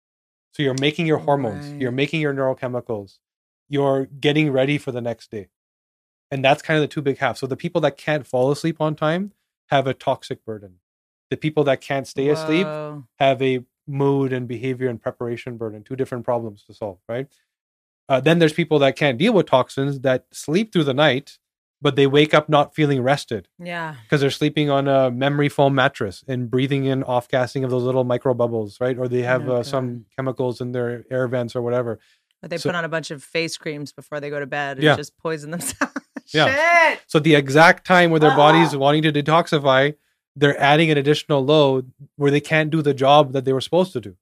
So 0.53 0.63
you're 0.65 0.75
making 0.81 1.07
your 1.07 1.19
hormones, 1.19 1.67
Right. 1.71 1.81
you're 1.83 1.93
making 1.93 2.21
your 2.21 2.35
neurochemicals, 2.35 3.19
you're 3.69 4.07
getting 4.07 4.51
ready 4.51 4.77
for 4.77 4.91
the 4.91 5.01
next 5.01 5.31
day. 5.31 5.49
And 6.31 6.45
that's 6.45 6.63
kind 6.63 6.77
of 6.77 6.83
the 6.83 6.93
two 6.93 7.03
big 7.03 7.19
halves. 7.19 7.39
So 7.39 7.47
the 7.47 7.57
people 7.57 7.81
that 7.83 7.97
can't 7.97 8.27
fall 8.27 8.51
asleep 8.51 8.81
on 8.81 8.97
time 8.97 9.33
have 9.67 9.87
a 9.87 9.95
toxic 9.95 10.45
burden. 10.45 10.81
The 11.31 11.37
people 11.37 11.63
that 11.65 11.81
can't 11.81 12.09
stay 12.09 12.29
asleep 12.29 12.67
have 13.21 13.41
a 13.41 13.65
mood 13.87 14.33
and 14.33 14.49
behavior 14.49 14.89
and 14.89 15.01
preparation 15.01 15.57
burden, 15.57 15.85
two 15.85 15.95
different 15.95 16.25
problems 16.25 16.65
to 16.65 16.75
solve, 16.75 16.99
right? 17.09 17.29
Uh, 18.09 18.21
then 18.21 18.41
there's 18.41 18.53
people 18.53 18.81
that 18.81 18.97
can't 18.97 19.19
deal 19.19 19.33
with 19.33 19.47
toxins 19.47 20.01
that 20.01 20.27
sleep 20.33 20.73
through 20.73 20.85
the 20.85 20.95
night, 20.95 21.39
but 21.83 21.95
they 21.97 22.07
wake 22.07 22.33
up 22.35 22.49
not 22.49 22.75
feeling 22.75 23.03
rested 23.03 23.49
Yeah. 23.59 23.97
because 24.03 24.21
they're 24.21 24.31
sleeping 24.31 24.71
on 24.71 24.89
a 24.89 25.11
memory 25.11 25.49
foam 25.49 25.75
mattress 25.75 26.25
and 26.27 26.51
breathing 26.51 26.85
in 26.87 27.03
off 27.05 27.29
gassing 27.29 27.65
of 27.65 27.71
those 27.71 27.83
little 27.83 28.05
micro 28.05 28.33
bubbles, 28.35 28.81
right? 28.81 28.99
Or 28.99 29.09
they 29.09 29.23
have 29.23 29.49
Oh, 29.49 29.57
uh, 29.57 29.63
some 29.63 30.07
chemicals 30.17 30.61
in 30.61 30.73
their 30.73 31.05
air 31.11 31.29
vents 31.29 31.55
or 31.55 31.63
whatever. 31.63 31.99
But 32.41 32.51
they 32.51 32.59
So- 32.59 32.69
put 32.71 32.77
on 32.77 32.85
a 32.85 32.89
bunch 32.89 33.11
of 33.11 33.23
face 33.23 33.57
creams 33.57 33.93
before 33.93 34.21
they 34.21 34.31
go 34.31 34.41
to 34.41 34.47
bed 34.47 34.79
and 34.79 34.85
Yeah. 34.85 34.97
just 34.97 35.17
poison 35.19 35.51
themselves. 35.51 35.93
Yeah. 36.35 36.91
Shit. 36.95 37.03
So 37.07 37.21
the 37.21 37.37
exact 37.37 37.87
time 37.87 38.11
where 38.11 38.19
their 38.19 38.35
body's 38.35 38.75
Ah. 38.75 38.79
wanting 38.79 39.03
to 39.03 39.13
detoxify, 39.13 39.95
they're 40.35 40.61
adding 40.61 40.91
an 40.91 40.99
additional 40.99 41.45
load 41.45 41.93
where 42.17 42.33
they 42.33 42.41
can't 42.41 42.69
do 42.71 42.83
the 42.83 42.93
job 42.95 43.33
that 43.33 43.45
they 43.45 43.53
were 43.53 43.61
supposed 43.61 43.93
to 43.93 44.01
do. 44.01 44.17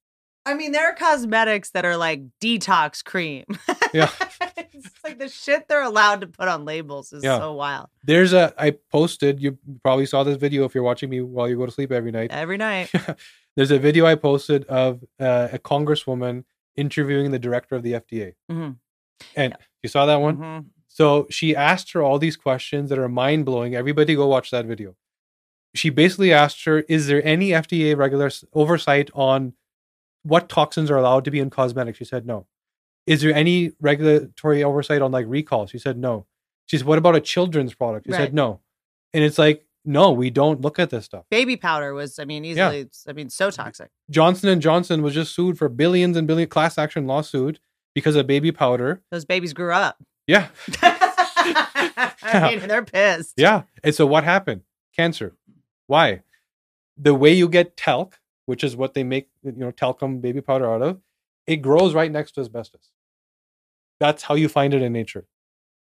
I 0.44 0.52
mean, 0.52 0.72
there 0.72 0.86
are 0.86 0.92
cosmetics 0.94 1.70
that 1.70 1.86
are 1.86 1.96
like 1.96 2.20
detox 2.42 3.02
cream. 3.02 3.44
Yeah. 3.94 4.10
it's 4.56 4.90
like 5.04 5.18
the 5.18 5.28
shit 5.28 5.68
they're 5.68 5.82
allowed 5.82 6.20
to 6.22 6.26
put 6.26 6.48
on 6.48 6.64
labels 6.64 7.12
is 7.12 7.22
Yeah. 7.24 7.38
so 7.38 7.52
wild. 7.54 7.88
There's 8.02 8.32
a 8.32 8.52
I 8.58 8.72
posted. 8.92 9.40
You 9.40 9.56
probably 9.82 10.04
saw 10.06 10.24
this 10.24 10.36
video 10.36 10.64
if 10.64 10.74
you're 10.74 10.84
watching 10.84 11.08
me 11.08 11.20
while 11.22 11.48
you 11.48 11.56
go 11.56 11.64
to 11.64 11.72
sleep 11.72 11.92
every 11.92 12.10
night. 12.10 12.30
Every 12.32 12.56
night. 12.58 12.90
There's 13.56 13.70
a 13.70 13.78
video 13.78 14.04
I 14.04 14.16
posted 14.16 14.64
of 14.64 15.04
uh, 15.20 15.48
a 15.52 15.58
congresswoman 15.60 16.44
interviewing 16.76 17.30
the 17.30 17.38
director 17.38 17.76
of 17.76 17.84
the 17.84 17.92
FDA. 17.92 18.34
Mhm. 18.50 18.76
And 19.36 19.54
you 19.82 19.88
saw 19.88 20.06
that 20.06 20.16
one? 20.20 20.36
Mhm. 20.38 20.64
So 20.88 21.26
she 21.30 21.54
asked 21.54 21.92
her 21.92 22.02
all 22.02 22.18
these 22.18 22.36
questions 22.36 22.90
that 22.90 22.98
are 22.98 23.08
mind 23.08 23.44
blowing. 23.46 23.74
Everybody 23.76 24.16
go 24.16 24.26
watch 24.26 24.50
that 24.50 24.64
video. 24.66 24.96
She 25.74 25.88
basically 25.90 26.32
asked 26.32 26.64
her, 26.66 26.80
Is 26.88 27.06
there 27.06 27.24
any 27.24 27.50
FDA 27.50 27.96
regular 27.96 28.30
oversight 28.52 29.10
on 29.14 29.54
what 30.24 30.48
toxins 30.48 30.90
are 30.90 30.96
allowed 30.96 31.24
to 31.26 31.30
be 31.30 31.38
in 31.40 31.50
cosmetics? 31.50 31.98
She 31.98 32.04
said, 32.04 32.26
No. 32.26 32.46
Is 33.06 33.20
there 33.22 33.34
any 33.34 33.72
regulatory 33.80 34.64
oversight 34.64 35.02
on 35.02 35.12
like 35.12 35.26
recalls? 35.28 35.70
She 35.70 35.78
said, 35.78 35.98
No. 35.98 36.26
She 36.66 36.78
said, 36.78 36.86
What 36.86 36.98
about 36.98 37.14
a 37.16 37.20
children's 37.20 37.74
product? 37.74 38.06
She 38.06 38.12
Right. 38.12 38.18
said, 38.18 38.34
No. 38.34 38.60
And 39.12 39.22
it's 39.24 39.38
like, 39.38 39.66
No, 39.84 40.12
we 40.12 40.30
don't 40.30 40.60
look 40.62 40.78
at 40.78 40.90
this 40.90 41.04
stuff. 41.04 41.24
Baby 41.30 41.56
powder 41.56 41.92
was, 41.94 42.18
I 42.18 42.24
mean, 42.24 42.44
easily, 42.44 42.80
it's- 42.80 43.04
I 43.08 43.12
mean, 43.12 43.28
so 43.30 43.50
toxic. 43.50 43.90
Johnson 44.10 44.48
and 44.48 44.62
Johnson 44.62 45.02
was 45.02 45.12
just 45.14 45.34
sued 45.34 45.58
for 45.58 45.68
billions 45.68 46.16
and 46.16 46.26
billion 46.26 46.48
class 46.48 46.78
action 46.78 47.06
lawsuit 47.06 47.60
because 47.94 48.16
of 48.16 48.26
baby 48.26 48.50
powder. 48.52 49.02
Those 49.10 49.24
babies 49.24 49.52
grew 49.52 49.72
up. 49.72 50.02
Yeah. 50.26 50.48
I 50.82 52.56
mean, 52.58 52.68
they're 52.68 52.84
pissed. 52.84 53.34
Yeah. 53.36 53.62
And 53.82 53.94
so 53.94 54.06
what 54.06 54.24
happened? 54.24 54.62
Cancer. 54.96 55.34
Why? 55.86 56.22
The 56.96 57.14
way 57.14 57.32
you 57.34 57.48
get 57.48 57.76
talc, 57.76 58.18
which 58.46 58.64
is 58.64 58.76
what 58.76 58.94
they 58.94 59.04
make, 59.04 59.28
you 59.42 59.52
know, 59.52 59.70
talcum 59.70 60.20
baby 60.20 60.40
powder 60.40 60.70
out 60.72 60.82
of, 60.82 61.00
it 61.46 61.56
grows 61.56 61.94
right 61.94 62.10
next 62.10 62.32
to 62.32 62.40
asbestos. 62.40 62.90
That's 64.00 64.22
how 64.22 64.34
you 64.34 64.48
find 64.48 64.74
it 64.74 64.82
in 64.82 64.92
nature. 64.92 65.26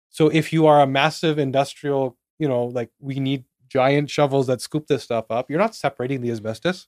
So 0.09 0.29
if 0.29 0.51
you 0.51 0.65
are 0.67 0.81
a 0.81 0.87
massive 0.87 1.37
industrial, 1.37 2.17
you 2.39 2.47
know, 2.47 2.65
like 2.65 2.89
we 2.99 3.19
need 3.19 3.45
giant 3.67 4.09
shovels 4.09 4.47
that 4.47 4.61
scoop 4.61 4.87
this 4.87 5.03
stuff 5.03 5.25
up, 5.29 5.49
you're 5.49 5.59
not 5.59 5.75
separating 5.75 6.21
the 6.21 6.31
asbestos. 6.31 6.87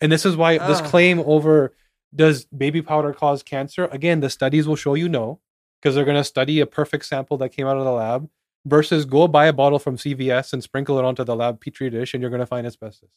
And 0.00 0.12
this 0.12 0.26
is 0.26 0.36
why 0.36 0.58
this 0.58 0.80
ah. 0.80 0.86
claim 0.86 1.20
over 1.20 1.74
does 2.14 2.44
baby 2.46 2.82
powder 2.82 3.12
cause 3.12 3.42
cancer? 3.42 3.86
Again, 3.86 4.20
the 4.20 4.30
studies 4.30 4.66
will 4.66 4.76
show 4.76 4.94
you 4.94 5.08
no, 5.08 5.40
because 5.80 5.94
they're 5.94 6.04
going 6.04 6.16
to 6.16 6.24
study 6.24 6.60
a 6.60 6.66
perfect 6.66 7.06
sample 7.06 7.36
that 7.38 7.50
came 7.50 7.66
out 7.66 7.76
of 7.76 7.84
the 7.84 7.92
lab 7.92 8.28
versus 8.64 9.04
go 9.04 9.28
buy 9.28 9.46
a 9.46 9.52
bottle 9.52 9.78
from 9.78 9.96
CVS 9.96 10.52
and 10.52 10.62
sprinkle 10.62 10.98
it 10.98 11.04
onto 11.04 11.24
the 11.24 11.36
lab 11.36 11.60
petri 11.60 11.88
dish 11.88 12.12
and 12.12 12.20
you're 12.20 12.30
going 12.30 12.40
to 12.40 12.46
find 12.46 12.66
asbestos. 12.66 13.10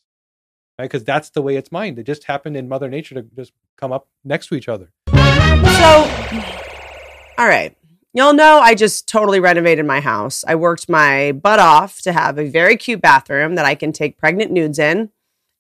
Right? 0.79 0.85
Because 0.85 1.03
that's 1.03 1.29
the 1.31 1.41
way 1.41 1.57
it's 1.57 1.73
mined. 1.73 1.99
It 1.99 2.05
just 2.05 2.23
happened 2.23 2.55
in 2.55 2.69
Mother 2.69 2.87
Nature 2.87 3.15
to 3.15 3.23
just 3.35 3.51
come 3.75 3.91
up 3.91 4.07
next 4.23 4.47
to 4.47 4.55
each 4.55 4.69
other. 4.69 4.93
So, 5.09 6.09
all 7.37 7.47
right. 7.47 7.75
Y'all 8.13 8.33
know 8.33 8.59
I 8.59 8.75
just 8.75 9.05
totally 9.05 9.41
renovated 9.41 9.85
my 9.85 9.99
house. 9.99 10.45
I 10.47 10.55
worked 10.55 10.87
my 10.87 11.33
butt 11.33 11.59
off 11.59 12.01
to 12.03 12.13
have 12.13 12.39
a 12.39 12.49
very 12.49 12.77
cute 12.77 13.01
bathroom 13.01 13.55
that 13.55 13.65
I 13.65 13.75
can 13.75 13.91
take 13.91 14.17
pregnant 14.17 14.51
nudes 14.51 14.79
in. 14.79 15.09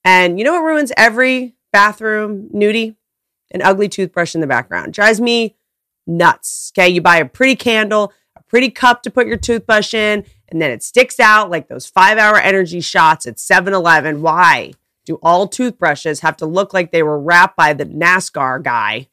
And 0.05 0.39
you 0.39 0.45
know 0.45 0.53
what 0.53 0.63
ruins 0.63 0.93
every 0.95 1.53
bathroom 1.73 2.49
nudie? 2.55 2.95
An 3.51 3.61
ugly 3.61 3.89
toothbrush 3.89 4.35
in 4.35 4.41
the 4.41 4.47
background. 4.47 4.93
Drives 4.93 5.19
me 5.19 5.57
nuts. 6.07 6.71
Okay. 6.73 6.87
You 6.87 7.01
buy 7.01 7.17
a 7.17 7.25
pretty 7.25 7.57
candle, 7.57 8.13
a 8.37 8.43
pretty 8.43 8.69
cup 8.69 9.03
to 9.03 9.11
put 9.11 9.27
your 9.27 9.37
toothbrush 9.37 9.93
in, 9.93 10.23
and 10.47 10.61
then 10.61 10.71
it 10.71 10.81
sticks 10.81 11.19
out 11.19 11.49
like 11.49 11.67
those 11.67 11.87
five 11.87 12.17
hour 12.17 12.37
energy 12.37 12.79
shots 12.79 13.25
at 13.25 13.37
7 13.37 13.73
Eleven. 13.73 14.21
Why 14.21 14.71
do 15.09 15.19
all 15.23 15.47
toothbrushes 15.47 16.21
have 16.21 16.37
to 16.37 16.45
look 16.45 16.73
like 16.73 16.91
they 16.91 17.03
were 17.03 17.19
wrapped 17.19 17.57
by 17.57 17.73
the 17.73 17.85
NASCAR 17.85 18.63
guy? 18.63 19.07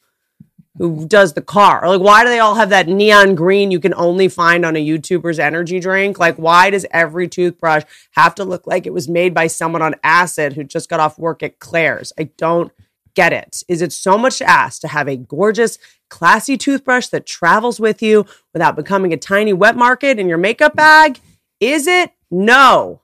who 0.78 1.06
does 1.06 1.32
the 1.32 1.43
car. 1.43 1.89
Like, 1.89 2.01
why 2.01 2.23
do 2.23 2.28
they 2.28 2.39
all 2.39 2.55
have 2.55 2.68
that 2.68 2.86
neon 2.86 3.35
green 3.35 3.70
you 3.70 3.81
can 3.81 3.94
only 3.94 4.28
find 4.28 4.64
on 4.64 4.77
a 4.77 4.86
YouTuber's 4.86 5.39
energy 5.39 5.81
drink? 5.81 6.18
Like, 6.18 6.36
why 6.36 6.68
does 6.68 6.85
every 6.90 7.28
toothbrush 7.28 7.85
have 8.10 8.35
to 8.35 8.44
look 8.44 8.66
like 8.66 8.86
it 8.86 8.93
was 8.93 9.09
made 9.09 9.32
by 9.32 9.47
someone 9.47 9.81
on 9.81 9.94
acid 10.05 10.52
who 10.52 10.64
just 10.64 10.90
got 10.90 11.01
off 11.01 11.18
work 11.18 11.43
at 11.43 11.60
Claire's? 11.60 12.12
I 12.18 12.24
don't 12.36 12.70
get 13.14 13.32
it. 13.32 13.62
Is 13.68 13.81
it 13.81 13.93
so 13.93 14.18
much 14.18 14.39
to 14.39 14.48
ask 14.48 14.82
to 14.82 14.89
have 14.89 15.09
a 15.09 15.16
gorgeous, 15.16 15.78
classy 16.10 16.59
toothbrush 16.59 17.09
that 17.09 17.27
travels 17.27 17.81
with 17.81 18.02
you 18.02 18.27
without 18.52 18.77
becoming 18.77 19.12
a 19.12 19.16
tiny 19.16 19.55
wet 19.55 19.77
market 19.77 20.18
in 20.18 20.28
your 20.28 20.39
makeup 20.39 20.77
bag? 20.77 21.18
Is 21.59 21.86
it? 21.86 22.12
No. 22.31 23.01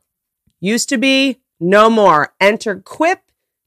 Used 0.60 0.90
to 0.90 0.98
be, 0.98 1.40
no 1.62 1.88
more. 1.88 2.34
Enter 2.40 2.80
Quip 2.80 3.20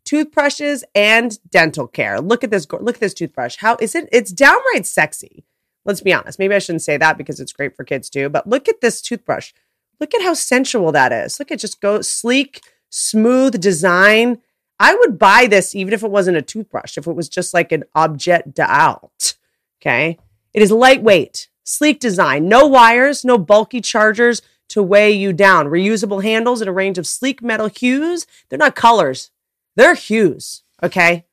toothbrushes 0.05 0.84
and 0.93 1.39
dental 1.49 1.88
care. 1.88 2.22
Look 2.22 2.43
at 2.43 2.51
this. 2.51 2.67
Look 2.72 2.95
at 2.95 3.01
this 3.01 3.13
toothbrush. 3.13 3.57
How 3.57 3.77
is 3.81 3.95
it? 3.95 4.07
It's 4.11 4.31
downright 4.31 4.85
sexy. 4.85 5.45
Let's 5.84 6.01
be 6.01 6.13
honest. 6.13 6.39
Maybe 6.39 6.55
I 6.55 6.59
shouldn't 6.59 6.81
say 6.81 6.97
that 6.97 7.17
because 7.17 7.39
it's 7.39 7.53
great 7.53 7.76
for 7.76 7.84
kids 7.84 8.09
too. 8.09 8.30
But 8.30 8.47
look 8.47 8.67
at 8.67 8.81
this 8.81 9.01
toothbrush. 9.01 9.53
Look 9.99 10.13
at 10.13 10.22
how 10.22 10.34
sensual 10.34 10.91
that 10.91 11.11
is. 11.11 11.39
Look 11.39 11.51
at 11.51 11.59
just 11.59 11.81
go 11.81 12.01
sleek, 12.01 12.61
smooth 12.89 13.59
design. 13.59 14.41
I 14.80 14.95
would 14.95 15.17
buy 15.17 15.47
this 15.49 15.73
even 15.73 15.93
if 15.93 16.03
it 16.03 16.11
wasn't 16.11 16.38
a 16.38 16.41
toothbrush. 16.41 16.97
If 16.97 17.07
it 17.07 17.15
was 17.15 17.30
just 17.30 17.53
like 17.53 17.72
an 17.72 17.84
objet 17.95 18.53
d'art. 18.53 19.38
Okay. 19.81 20.17
It 20.53 20.61
is 20.61 20.72
lightweight, 20.72 21.49
sleek 21.63 21.99
design, 21.99 22.47
no 22.47 22.65
wires, 22.65 23.26
no 23.26 23.38
bulky 23.38 23.81
chargers 23.81 24.41
to 24.70 24.84
weigh 24.84 25.12
you 25.12 25.34
down. 25.34 25.68
Reusable 25.68 26.24
handles 26.24 26.62
in 26.62 26.68
a 26.68 26.74
range 26.74 26.98
of 26.98 27.08
sleek 27.08 27.42
metal 27.42 27.68
hues. 27.68 28.26
They're 28.50 28.60
not 28.60 28.76
colors, 28.76 29.32
they're 29.76 29.96
hues. 29.96 30.64
Okay. 30.82 31.26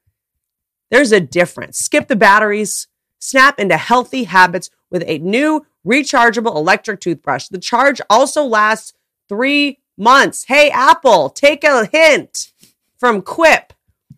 There's 0.91 1.13
a 1.13 1.21
difference. 1.21 1.79
Skip 1.79 2.09
the 2.09 2.17
batteries, 2.17 2.87
snap 3.19 3.59
into 3.59 3.79
healthy 3.79 4.25
habits 4.25 4.69
with 4.91 5.03
a 5.07 5.19
new 5.19 5.65
rechargeable 5.87 6.55
electric 6.55 7.01
toothbrush. 7.01 7.49
The 7.49 7.59
charge 7.59 8.01
also 8.11 8.45
lasts 8.45 8.93
three 9.29 9.79
months. 9.97 10.45
Hey, 10.45 10.71
Apple, 10.71 11.31
take 11.31 11.65
a 11.65 11.87
hint 11.87 12.53
from 12.99 13.23
Quip. 13.23 13.73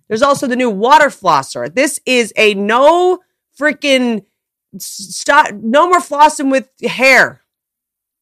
There's 0.09 0.23
also 0.23 0.47
the 0.47 0.57
new 0.57 0.71
water 0.71 1.07
flosser. 1.07 1.73
This 1.73 2.01
is 2.05 2.33
a 2.37 2.55
no 2.55 3.21
freaking 3.59 4.25
stop, 4.79 5.53
no 5.53 5.89
more 5.89 6.01
flossing 6.01 6.51
with 6.51 6.69
hair. 6.83 7.41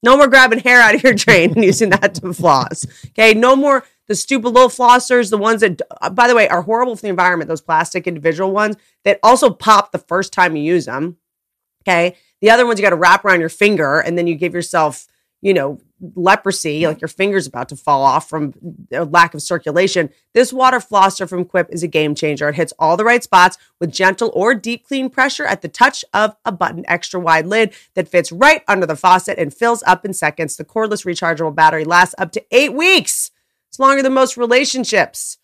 No 0.02 0.16
more 0.16 0.26
grabbing 0.26 0.58
hair 0.58 0.80
out 0.80 0.94
of 0.94 1.02
your 1.02 1.14
drain 1.14 1.52
and 1.52 1.64
using 1.64 1.90
that 1.90 2.14
to 2.16 2.32
floss. 2.32 2.84
Okay, 3.08 3.34
no 3.34 3.54
more 3.54 3.84
the 4.08 4.14
stupid 4.14 4.48
little 4.48 4.68
flossers, 4.68 5.30
the 5.30 5.38
ones 5.38 5.60
that, 5.60 5.80
uh, 6.00 6.10
by 6.10 6.26
the 6.26 6.34
way, 6.34 6.48
are 6.48 6.62
horrible 6.62 6.96
for 6.96 7.02
the 7.02 7.08
environment. 7.08 7.48
Those 7.48 7.60
plastic 7.60 8.06
individual 8.06 8.50
ones 8.50 8.76
that 9.04 9.20
also 9.22 9.50
pop 9.50 9.92
the 9.92 9.98
first 9.98 10.32
time 10.32 10.56
you 10.56 10.62
use 10.62 10.86
them. 10.86 11.16
Okay, 11.82 12.16
the 12.40 12.50
other 12.50 12.66
ones 12.66 12.78
you 12.78 12.84
got 12.84 12.90
to 12.90 12.96
wrap 12.96 13.24
around 13.24 13.40
your 13.40 13.48
finger 13.48 14.00
and 14.00 14.18
then 14.18 14.26
you 14.26 14.34
give 14.34 14.54
yourself, 14.54 15.06
you 15.40 15.54
know, 15.54 15.80
leprosy, 16.14 16.86
like 16.86 17.00
your 17.00 17.08
finger's 17.08 17.46
about 17.46 17.68
to 17.68 17.76
fall 17.76 18.02
off 18.02 18.28
from 18.28 18.52
lack 18.90 19.34
of 19.34 19.42
circulation. 19.42 20.10
This 20.34 20.52
water 20.52 20.78
flosser 20.78 21.28
from 21.28 21.44
Quip 21.44 21.68
is 21.70 21.82
a 21.82 21.88
game 21.88 22.14
changer. 22.14 22.48
It 22.48 22.56
hits 22.56 22.72
all 22.78 22.96
the 22.96 23.04
right 23.04 23.22
spots 23.22 23.56
with 23.78 23.92
gentle 23.92 24.30
or 24.34 24.54
deep 24.54 24.86
clean 24.86 25.08
pressure 25.08 25.44
at 25.44 25.62
the 25.62 25.68
touch 25.68 26.04
of 26.12 26.36
a 26.44 26.52
button 26.52 26.84
extra 26.88 27.20
wide 27.20 27.46
lid 27.46 27.72
that 27.94 28.08
fits 28.08 28.32
right 28.32 28.62
under 28.66 28.86
the 28.86 28.96
faucet 28.96 29.38
and 29.38 29.54
fills 29.54 29.82
up 29.84 30.04
in 30.04 30.12
seconds. 30.12 30.56
The 30.56 30.64
cordless 30.64 31.06
rechargeable 31.06 31.54
battery 31.54 31.84
lasts 31.84 32.14
up 32.18 32.32
to 32.32 32.44
eight 32.50 32.74
weeks. 32.74 33.30
It's 33.68 33.78
longer 33.78 34.02
than 34.02 34.12
most 34.12 34.36
relationships. 34.36 35.38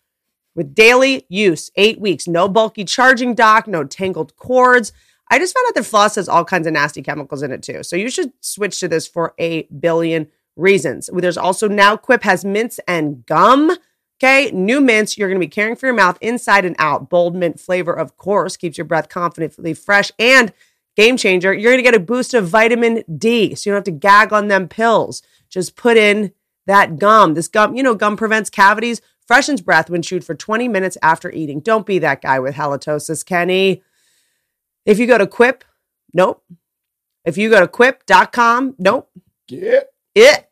With 0.55 0.75
daily 0.75 1.25
use, 1.29 1.71
eight 1.75 2.01
weeks, 2.01 2.27
no 2.27 2.49
bulky 2.49 2.83
charging 2.83 3.33
dock, 3.33 3.67
no 3.67 3.85
tangled 3.85 4.35
cords. 4.35 4.91
I 5.31 5.37
just 5.37 5.53
found 5.53 5.65
out 5.67 5.75
that 5.75 5.85
floss 5.85 6.15
has 6.15 6.27
all 6.27 6.43
kinds 6.43 6.65
of 6.67 6.73
nasty 6.73 7.01
chemicals 7.01 7.43
in 7.43 7.51
it 7.51 7.61
too. 7.61 7.83
So 7.83 7.95
you 7.95 8.09
should 8.09 8.33
switch 8.41 8.79
to 8.79 8.87
this 8.87 9.07
for 9.07 9.33
a 9.39 9.63
billion 9.63 10.27
reasons. 10.59 11.09
There's 11.13 11.37
also 11.37 11.67
now 11.67 11.97
Quip 11.97 12.23
has 12.23 12.45
mints 12.45 12.79
and 12.87 13.25
gum. 13.25 13.75
Okay, 14.21 14.51
new 14.51 14.81
mints 14.81 15.17
you're 15.17 15.29
going 15.29 15.39
to 15.39 15.45
be 15.45 15.49
caring 15.49 15.75
for 15.75 15.85
your 15.85 15.95
mouth 15.95 16.17
inside 16.19 16.65
and 16.65 16.75
out. 16.77 17.09
Bold 17.09 17.35
mint 17.35 17.59
flavor, 17.59 17.93
of 17.93 18.17
course, 18.17 18.57
keeps 18.57 18.77
your 18.77 18.85
breath 18.85 19.07
confidently 19.07 19.73
fresh. 19.73 20.11
And 20.19 20.53
Game 20.99 21.15
changer. 21.15 21.53
You're 21.53 21.71
going 21.71 21.77
to 21.77 21.89
get 21.89 21.95
a 21.95 21.99
boost 22.03 22.33
of 22.33 22.49
vitamin 22.49 23.05
D. 23.17 23.55
So 23.55 23.69
you 23.69 23.73
don't 23.73 23.77
have 23.77 23.83
to 23.85 23.91
gag 23.91 24.33
on 24.33 24.49
them 24.49 24.67
pills. 24.67 25.21
Just 25.49 25.77
put 25.77 25.95
in 25.95 26.33
that 26.65 26.99
gum. 26.99 27.35
This 27.35 27.47
gum, 27.47 27.73
you 27.73 27.83
know, 27.83 27.95
gum 27.95 28.17
prevents 28.17 28.49
cavities, 28.49 29.01
freshens 29.25 29.61
breath 29.61 29.89
when 29.89 30.01
chewed 30.01 30.25
for 30.25 30.35
20 30.35 30.67
minutes 30.67 30.97
after 31.01 31.31
eating. 31.31 31.61
Don't 31.61 31.85
be 31.85 31.99
that 31.99 32.21
guy 32.21 32.37
with 32.39 32.55
halitosis, 32.55 33.25
Kenny. 33.25 33.81
If 34.85 34.99
you 34.99 35.07
go 35.07 35.17
to 35.17 35.25
Quip, 35.25 35.63
nope. 36.13 36.43
If 37.23 37.37
you 37.37 37.49
go 37.49 37.61
to 37.61 37.67
quip.com, 37.69 38.75
nope. 38.77 39.09
Get 39.47 39.93
It. 40.15 40.48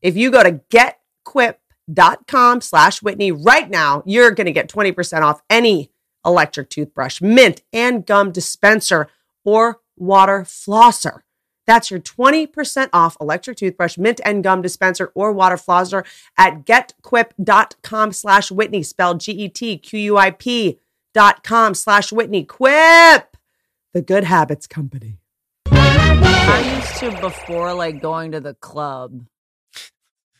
If 0.00 0.16
you 0.16 0.30
go 0.30 0.42
to 0.42 0.60
getquip.com 0.70 2.60
slash 2.60 3.02
Whitney 3.02 3.32
right 3.32 3.68
now, 3.68 4.02
you're 4.06 4.30
going 4.32 4.46
to 4.46 4.52
get 4.52 4.68
20% 4.68 5.22
off 5.22 5.42
any 5.48 5.90
electric 6.24 6.70
toothbrush, 6.70 7.20
mint, 7.20 7.62
and 7.72 8.04
gum 8.06 8.32
dispenser 8.32 9.08
or 9.44 9.80
water 9.96 10.42
flosser. 10.42 11.20
That's 11.66 11.90
your 11.90 12.00
20% 12.00 12.88
off 12.94 13.16
electric 13.20 13.58
toothbrush, 13.58 13.98
mint 13.98 14.22
and 14.24 14.42
gum 14.42 14.62
dispenser, 14.62 15.12
or 15.14 15.32
water 15.32 15.56
flosser 15.56 16.04
at 16.38 16.64
getquip.com 16.64 18.12
slash 18.12 18.50
Whitney, 18.50 18.82
spelled 18.82 19.20
G-E-T-Q-U-I-P 19.20 20.80
dot 21.12 21.44
com 21.44 21.74
slash 21.74 22.10
Whitney. 22.10 22.44
Quip, 22.44 23.36
the 23.92 24.02
good 24.02 24.24
habits 24.24 24.66
company. 24.66 25.18
I 25.70 26.78
used 26.78 27.00
to 27.00 27.20
before 27.20 27.74
like 27.74 28.00
going 28.00 28.32
to 28.32 28.40
the 28.40 28.54
club. 28.54 29.26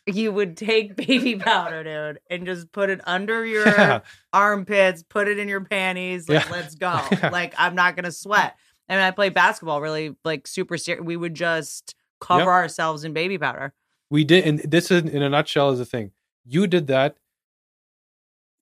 You 0.08 0.32
would 0.32 0.56
take 0.56 0.96
baby 0.96 1.36
powder, 1.38 1.84
dude, 1.84 2.20
and 2.30 2.46
just 2.46 2.72
put 2.72 2.90
it 2.90 3.00
under 3.06 3.44
your 3.44 3.66
Yeah. 3.66 4.00
armpits, 4.32 5.02
put 5.02 5.28
it 5.28 5.38
in 5.38 5.48
your 5.48 5.60
panties, 5.64 6.28
like 6.28 6.44
Yeah. 6.46 6.50
let's 6.52 6.74
go. 6.74 7.00
Like 7.30 7.54
I'm 7.58 7.74
not 7.74 7.96
gonna 7.96 8.12
sweat. 8.12 8.56
And 8.88 9.00
I 9.00 9.10
played 9.10 9.34
basketball 9.34 9.80
really 9.80 10.16
like 10.24 10.46
super 10.46 10.78
serious. 10.78 11.04
We 11.04 11.16
would 11.16 11.34
just 11.34 11.94
cover 12.20 12.40
Yep. 12.40 12.48
ourselves 12.48 13.04
in 13.04 13.12
baby 13.12 13.38
powder. 13.38 13.74
We 14.10 14.24
did, 14.24 14.44
and 14.46 14.58
this 14.60 14.90
is 14.90 15.02
in 15.02 15.22
a 15.22 15.28
nutshell 15.28 15.70
is 15.70 15.78
the 15.78 15.84
thing. 15.84 16.12
You 16.46 16.66
did 16.66 16.86
that 16.86 17.16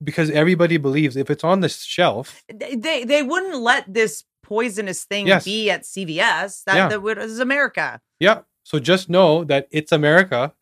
because 0.02 0.30
everybody 0.30 0.76
believes 0.76 1.16
if 1.16 1.30
it's 1.30 1.44
on 1.44 1.60
the 1.60 1.68
shelf, 1.68 2.42
They 2.52 2.74
they, 2.76 3.04
they 3.04 3.22
wouldn't 3.22 3.56
let 3.60 3.92
this 3.92 4.24
poisonous 4.42 5.04
thing 5.04 5.26
Yes. 5.26 5.44
be 5.44 5.70
at 5.70 5.82
CVS. 5.84 6.64
That, 6.64 6.76
Yeah. 6.76 6.88
that 6.88 7.02
would, 7.02 7.18
this 7.18 7.30
is 7.30 7.38
America. 7.40 8.00
yeah. 8.20 8.40
So 8.64 8.80
just 8.80 9.08
know 9.08 9.44
that 9.44 9.68
it's 9.70 9.92
America, 9.92 10.52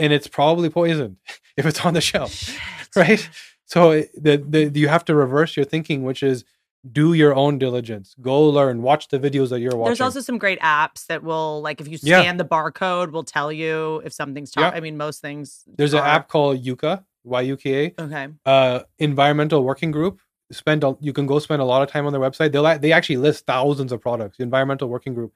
and 0.00 0.12
it's 0.12 0.26
probably 0.26 0.68
poisoned 0.70 1.16
if 1.56 1.66
it's 1.66 1.84
on 1.84 1.94
the 1.94 2.00
shelf, 2.00 2.56
right? 2.96 3.28
So 3.66 4.02
the, 4.16 4.36
the 4.48 4.70
you 4.74 4.88
have 4.88 5.04
to 5.04 5.14
reverse 5.14 5.56
your 5.56 5.64
thinking, 5.64 6.02
which 6.02 6.22
is 6.22 6.44
do 6.90 7.12
your 7.12 7.34
own 7.34 7.58
diligence, 7.58 8.14
go 8.20 8.42
learn, 8.48 8.80
watch 8.82 9.08
the 9.08 9.18
videos 9.18 9.50
that 9.50 9.60
you're 9.60 9.76
watching. 9.76 9.90
There's 9.90 10.00
also 10.00 10.20
some 10.20 10.38
great 10.38 10.58
apps 10.60 11.06
that 11.06 11.22
will 11.22 11.60
like 11.60 11.80
if 11.80 11.86
you 11.88 11.98
Yeah. 12.02 12.22
scan 12.22 12.36
the 12.38 12.44
barcode 12.44 13.12
will 13.12 13.22
tell 13.22 13.52
you 13.52 14.00
if 14.04 14.12
something's 14.12 14.50
top. 14.50 14.72
Yeah. 14.72 14.76
I 14.76 14.80
mean 14.80 14.96
most 14.96 15.20
things 15.20 15.64
There's 15.76 15.92
an 15.92 16.00
app 16.00 16.28
called 16.28 16.64
Yuka, 16.64 17.04
Y 17.24 17.40
U 17.42 17.56
K 17.56 17.86
A, 17.98 18.02
Okay. 18.02 18.28
uh, 18.46 18.80
environmental 18.98 19.62
working 19.62 19.90
group. 19.90 20.20
Spend 20.52 20.82
a, 20.82 20.96
you 21.00 21.12
can 21.12 21.26
go 21.26 21.38
spend 21.38 21.62
a 21.62 21.64
lot 21.64 21.82
of 21.82 21.88
time 21.88 22.06
on 22.06 22.12
their 22.12 22.20
website. 22.20 22.50
They'll 22.50 22.78
they 22.78 22.90
actually 22.92 23.18
list 23.18 23.46
thousands 23.46 23.92
of 23.92 24.00
products. 24.00 24.38
The 24.38 24.42
environmental 24.42 24.88
working 24.88 25.14
group. 25.14 25.32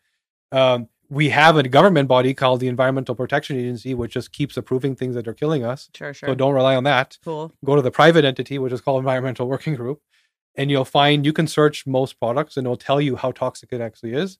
Um, 0.50 0.88
we 1.10 1.28
have 1.30 1.56
a 1.56 1.62
government 1.68 2.08
body 2.08 2.34
called 2.34 2.60
the 2.60 2.68
Environmental 2.68 3.14
Protection 3.14 3.56
Agency, 3.56 3.94
which 3.94 4.12
just 4.14 4.32
keeps 4.32 4.56
approving 4.56 4.96
things 4.96 5.14
that 5.14 5.28
are 5.28 5.34
killing 5.34 5.64
us. 5.64 5.90
Sure, 5.94 6.14
sure. 6.14 6.28
So 6.30 6.34
don't 6.34 6.54
rely 6.54 6.74
on 6.76 6.84
that. 6.84 7.18
cool. 7.24 7.52
Go 7.64 7.76
to 7.76 7.82
the 7.82 7.90
private 7.90 8.24
entity, 8.24 8.58
which 8.58 8.72
is 8.72 8.80
called 8.80 8.98
Environmental 9.00 9.48
Working 9.48 9.74
Group, 9.74 10.00
and 10.54 10.70
you'll 10.70 10.84
find 10.84 11.24
you 11.26 11.32
can 11.32 11.46
search 11.46 11.86
most 11.86 12.18
products 12.18 12.56
and 12.56 12.66
it'll 12.66 12.76
tell 12.76 13.00
you 13.00 13.16
how 13.16 13.32
toxic 13.32 13.72
it 13.72 13.80
actually 13.80 14.14
is. 14.14 14.38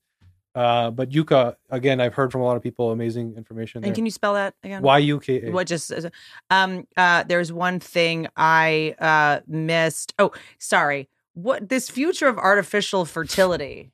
Uh, 0.55 0.89
but 0.91 1.11
Yuka, 1.11 1.57
again, 1.70 2.01
I've 2.01 2.15
heard 2.15 2.31
from 2.31 2.41
a 2.41 2.45
lot 2.45 2.57
of 2.57 2.62
people 2.62 2.93
amazing 2.93 3.35
information 3.36 3.78
And 3.78 3.86
there. 3.86 3.95
can 3.95 4.05
you 4.05 4.12
spell 4.12 4.35
that 4.35 4.55
again? 4.62 4.82
Y 4.82 4.99
U 4.99 5.19
K 5.19 5.49
A. 5.49 5.51
What 5.51 5.66
just 5.66 5.93
um 6.51 6.86
uh 6.97 7.24
there's 7.24 7.53
one 7.53 7.81
thing 7.81 8.28
I 8.36 8.95
uh 9.01 9.41
missed. 9.49 10.15
Oh, 10.19 10.31
sorry. 10.59 11.09
What 11.32 11.69
this 11.69 11.91
future 11.91 12.28
of 12.28 12.39
artificial 12.39 13.05
fertility. 13.05 13.91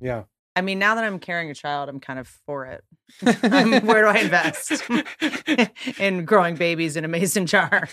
Yeah. 0.00 0.22
I 0.58 0.60
mean, 0.60 0.80
now 0.80 0.96
that 0.96 1.04
I'm 1.04 1.20
carrying 1.20 1.50
a 1.50 1.54
child, 1.54 1.88
I'm 1.88 2.00
kind 2.00 2.18
of 2.18 2.26
for 2.26 2.66
it. 2.66 2.82
Where 3.20 4.02
do 4.02 4.08
I 4.08 4.18
invest? 4.18 4.82
in 6.00 6.24
growing 6.24 6.56
babies 6.56 6.96
in 6.96 7.04
a 7.04 7.08
mason 7.08 7.46
jar. 7.46 7.88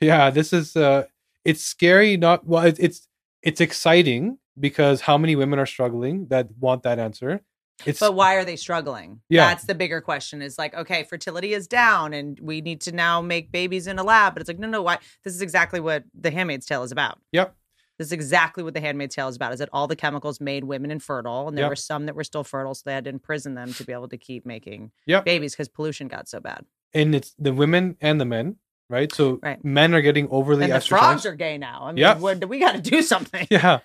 yeah 0.00 0.30
this 0.30 0.52
is 0.52 0.74
uh 0.74 1.04
it's 1.44 1.62
scary 1.62 2.16
not 2.16 2.46
well 2.46 2.64
it's 2.64 2.78
it's, 2.78 3.08
it's 3.42 3.60
exciting 3.60 4.38
because 4.58 5.02
how 5.02 5.18
many 5.18 5.36
women 5.36 5.58
are 5.58 5.66
struggling 5.66 6.26
that 6.28 6.48
want 6.58 6.82
that 6.82 6.98
answer 6.98 7.42
it's 7.86 8.00
but 8.00 8.14
why 8.14 8.34
are 8.34 8.44
they 8.44 8.56
struggling? 8.56 9.20
Yeah. 9.28 9.48
That's 9.48 9.64
the 9.64 9.74
bigger 9.74 10.00
question 10.00 10.42
is 10.42 10.58
like, 10.58 10.74
okay, 10.74 11.02
fertility 11.04 11.52
is 11.52 11.66
down 11.66 12.12
and 12.12 12.38
we 12.40 12.60
need 12.60 12.80
to 12.82 12.92
now 12.92 13.20
make 13.20 13.50
babies 13.50 13.86
in 13.86 13.98
a 13.98 14.04
lab. 14.04 14.34
But 14.34 14.42
it's 14.42 14.48
like, 14.48 14.58
no, 14.58 14.68
no, 14.68 14.82
why? 14.82 14.98
This 15.24 15.34
is 15.34 15.42
exactly 15.42 15.80
what 15.80 16.04
The 16.14 16.30
Handmaid's 16.30 16.66
Tale 16.66 16.84
is 16.84 16.92
about. 16.92 17.18
Yep. 17.32 17.54
This 18.02 18.08
is 18.08 18.12
exactly 18.12 18.64
what 18.64 18.74
The 18.74 18.80
Handmaid's 18.80 19.14
Tale 19.14 19.28
is 19.28 19.36
about 19.36 19.52
is 19.52 19.60
that 19.60 19.68
all 19.72 19.86
the 19.86 19.94
chemicals 19.94 20.40
made 20.40 20.64
women 20.64 20.90
infertile. 20.90 21.46
And 21.46 21.56
there 21.56 21.66
Yep. 21.66 21.70
were 21.70 21.76
some 21.76 22.06
that 22.06 22.16
were 22.16 22.24
still 22.24 22.42
fertile. 22.42 22.74
So 22.74 22.82
they 22.86 22.94
had 22.94 23.04
to 23.04 23.10
imprison 23.10 23.54
them 23.54 23.72
to 23.74 23.84
be 23.84 23.92
able 23.92 24.08
to 24.08 24.16
keep 24.18 24.44
making 24.44 24.90
Yep. 25.06 25.24
babies 25.24 25.52
because 25.52 25.68
pollution 25.68 26.08
got 26.08 26.28
so 26.28 26.40
bad. 26.40 26.64
and 26.92 27.14
it's 27.14 27.32
the 27.38 27.52
women 27.54 27.96
and 28.00 28.20
the 28.20 28.24
men 28.24 28.56
right 28.90 29.10
so 29.14 29.38
Right. 29.42 29.64
men 29.64 29.94
are 29.94 30.00
getting 30.02 30.28
overly 30.30 30.64
and 30.64 30.72
the 30.74 30.80
frogs 30.80 31.24
are 31.24 31.34
gay 31.36 31.56
now. 31.56 31.84
I 31.84 31.92
mean, 31.92 32.04
what, 32.20 32.44
we 32.48 32.58
got 32.58 32.72
to 32.72 32.80
do 32.82 33.00
something. 33.02 33.46
yeah 33.50 33.78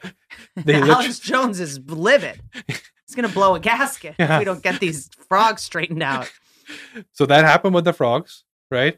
they 0.56 0.73
Alex 0.81 1.19
Jones 1.19 1.60
is 1.60 1.80
livid. 1.80 2.41
He's 2.68 3.15
going 3.15 3.27
to 3.27 3.34
blow 3.34 3.53
a 3.56 3.60
gasket 3.60 4.15
if 4.19 4.39
we 4.39 4.45
don't 4.45 4.61
get 4.64 4.80
these 4.81 5.10
frogs 5.30 5.61
straightened 5.61 6.02
out. 6.03 6.30
so 7.14 7.26
that 7.27 7.45
happened 7.45 7.76
with 7.76 7.85
the 7.85 7.94
frogs 7.94 8.44
right 8.72 8.98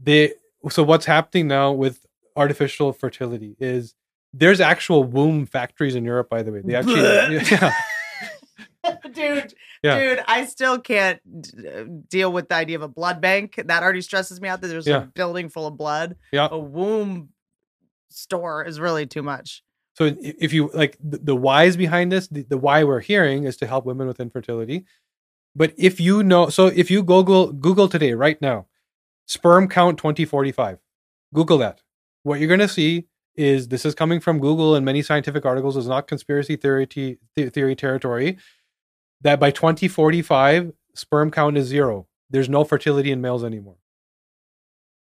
they 0.00 0.32
so 0.68 0.82
what's 0.82 1.06
happening 1.06 1.46
now 1.46 1.70
with 1.72 2.04
artificial 2.36 2.92
fertility 2.92 3.56
is 3.58 3.94
there's 4.34 4.60
actual 4.60 5.04
womb 5.04 5.46
factories 5.46 5.94
in 5.94 6.04
europe 6.04 6.28
by 6.28 6.42
the 6.42 6.52
way 6.52 6.60
they 6.64 6.74
actually 6.74 7.00
yeah 7.02 7.72
dude, 9.12 9.52
Yeah. 9.82 9.98
dude, 9.98 10.24
I 10.26 10.44
still 10.46 10.78
can't 10.78 11.20
d- 11.42 11.68
uh, 11.68 11.84
deal 12.08 12.32
with 12.32 12.48
the 12.48 12.54
idea 12.54 12.76
of 12.76 12.82
a 12.82 12.88
blood 12.88 13.20
bank. 13.20 13.60
That 13.66 13.82
already 13.82 14.00
stresses 14.00 14.40
me 14.40 14.48
out. 14.48 14.60
That 14.60 14.68
there's 14.68 14.86
Yeah. 14.86 15.02
a 15.02 15.06
building 15.06 15.48
full 15.48 15.66
of 15.66 15.76
blood. 15.76 16.16
Yeah. 16.32 16.48
A 16.50 16.58
womb 16.58 17.30
store 18.08 18.64
is 18.64 18.80
really 18.80 19.06
too 19.06 19.22
much. 19.22 19.62
So 19.94 20.14
if 20.20 20.52
you 20.52 20.70
like 20.72 20.96
the, 21.02 21.18
the 21.18 21.36
whys 21.36 21.76
behind 21.76 22.12
this, 22.12 22.28
the, 22.28 22.44
the 22.44 22.56
why 22.56 22.84
we're 22.84 23.00
hearing 23.00 23.44
is 23.44 23.56
to 23.58 23.66
help 23.66 23.84
women 23.84 24.06
with 24.06 24.20
infertility. 24.20 24.86
But 25.56 25.74
if 25.76 26.00
you 26.00 26.22
know, 26.22 26.48
so 26.48 26.68
if 26.68 26.90
you 26.90 27.02
Google 27.02 27.52
Google 27.52 27.88
today 27.88 28.12
right 28.14 28.40
now, 28.40 28.66
sperm 29.26 29.68
count 29.68 29.98
2045, 29.98 30.78
Google 31.34 31.58
that. 31.58 31.82
What 32.22 32.38
you're 32.38 32.48
going 32.48 32.60
to 32.60 32.68
see 32.68 33.06
is 33.38 33.68
this 33.68 33.86
is 33.86 33.94
coming 33.94 34.18
from 34.20 34.40
Google 34.40 34.74
and 34.74 34.84
many 34.84 35.00
scientific 35.00 35.46
articles. 35.46 35.76
is 35.76 35.86
not 35.86 36.08
conspiracy 36.08 36.56
theory 36.56 36.86
te- 36.86 37.18
theory 37.36 37.76
territory. 37.76 38.36
That 39.22 39.40
by 39.40 39.50
2045, 39.50 40.72
sperm 40.94 41.30
count 41.30 41.56
is 41.56 41.66
zero. 41.66 42.06
There's 42.30 42.48
no 42.48 42.64
fertility 42.64 43.10
in 43.10 43.20
males 43.20 43.42
anymore, 43.42 43.76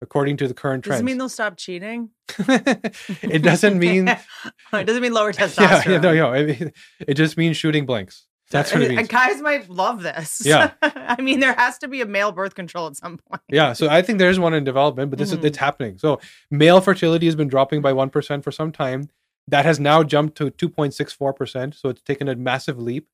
according 0.02 0.38
to 0.38 0.48
the 0.48 0.54
current 0.54 0.84
trends. 0.84 0.98
Does 0.98 1.02
it 1.02 1.06
mean 1.06 1.18
they'll 1.18 1.30
stop 1.30 1.58
cheating? 1.58 2.12
it 2.40 3.42
doesn't 3.42 3.80
mean 3.80 4.08
it 4.74 4.86
doesn't 4.86 5.02
mean 5.02 5.14
lower 5.14 5.34
testosterone. 5.34 5.86
yeah, 5.86 5.98
no, 6.00 6.14
no. 6.14 6.34
I 6.34 6.44
mean, 6.44 6.74
it 7.00 7.16
just 7.16 7.38
means 7.38 7.58
shooting 7.58 7.86
blanks. 7.86 8.27
That's 8.50 8.72
what 8.74 8.82
it 8.82 8.88
And- 8.88 8.96
means. 8.98 9.08
Guys 9.10 9.42
might 9.42 9.70
love 9.70 10.02
this. 10.04 10.42
Yeah. 10.46 10.72
I 10.82 11.22
mean, 11.22 11.40
there 11.40 11.54
has 11.54 11.78
to 11.80 11.88
be 11.88 12.02
a 12.02 12.06
male 12.06 12.32
birth 12.32 12.56
control 12.56 12.88
at 12.88 12.96
some 12.96 13.18
point. 13.18 13.42
Yeah, 13.50 13.74
so 13.74 13.90
I 13.90 14.02
think 14.02 14.20
there's 14.20 14.40
one 14.40 14.54
in 14.54 14.64
development, 14.64 15.10
but 15.10 15.20
this 15.20 15.32
Mhm. 15.34 15.40
is 15.40 15.46
it's 15.46 15.58
happening. 15.58 15.98
So 15.98 16.20
male 16.50 16.80
fertility 16.82 17.26
has 17.26 17.36
been 17.36 17.48
dropping 17.50 17.82
by 17.82 17.94
one 17.94 18.10
percent 18.10 18.44
for 18.44 18.52
some 18.52 18.72
time. 18.72 19.10
That 19.50 19.66
has 19.66 19.80
now 19.80 20.04
jumped 20.04 20.38
to 20.38 20.50
two 20.50 20.70
point 20.70 20.94
six 20.94 21.14
four 21.14 21.34
percent. 21.34 21.76
So 21.76 21.90
it's 21.90 22.02
taken 22.02 22.28
a 22.28 22.36
massive 22.36 22.80
leap. 22.80 23.08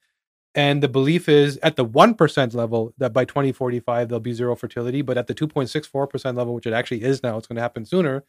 And 0.56 0.84
the 0.84 0.88
belief 0.88 1.28
is 1.28 1.58
at 1.64 1.78
the 1.78 1.84
one 1.84 2.14
percent 2.14 2.54
level 2.54 2.94
that 3.00 3.12
by 3.12 3.26
2045 3.26 4.08
there'll 4.10 4.20
be 4.20 4.34
zero 4.34 4.56
fertility, 4.56 5.02
but 5.02 5.18
at 5.18 5.26
the 5.26 5.34
2.64 5.34 6.08
percent 6.08 6.38
level, 6.38 6.54
which 6.54 6.68
it 6.68 6.74
actually 6.74 7.02
is 7.04 7.24
now, 7.24 7.38
it's 7.40 7.48
going 7.48 7.56
to 7.56 7.62
happen 7.62 7.86
sooner. 7.86 8.24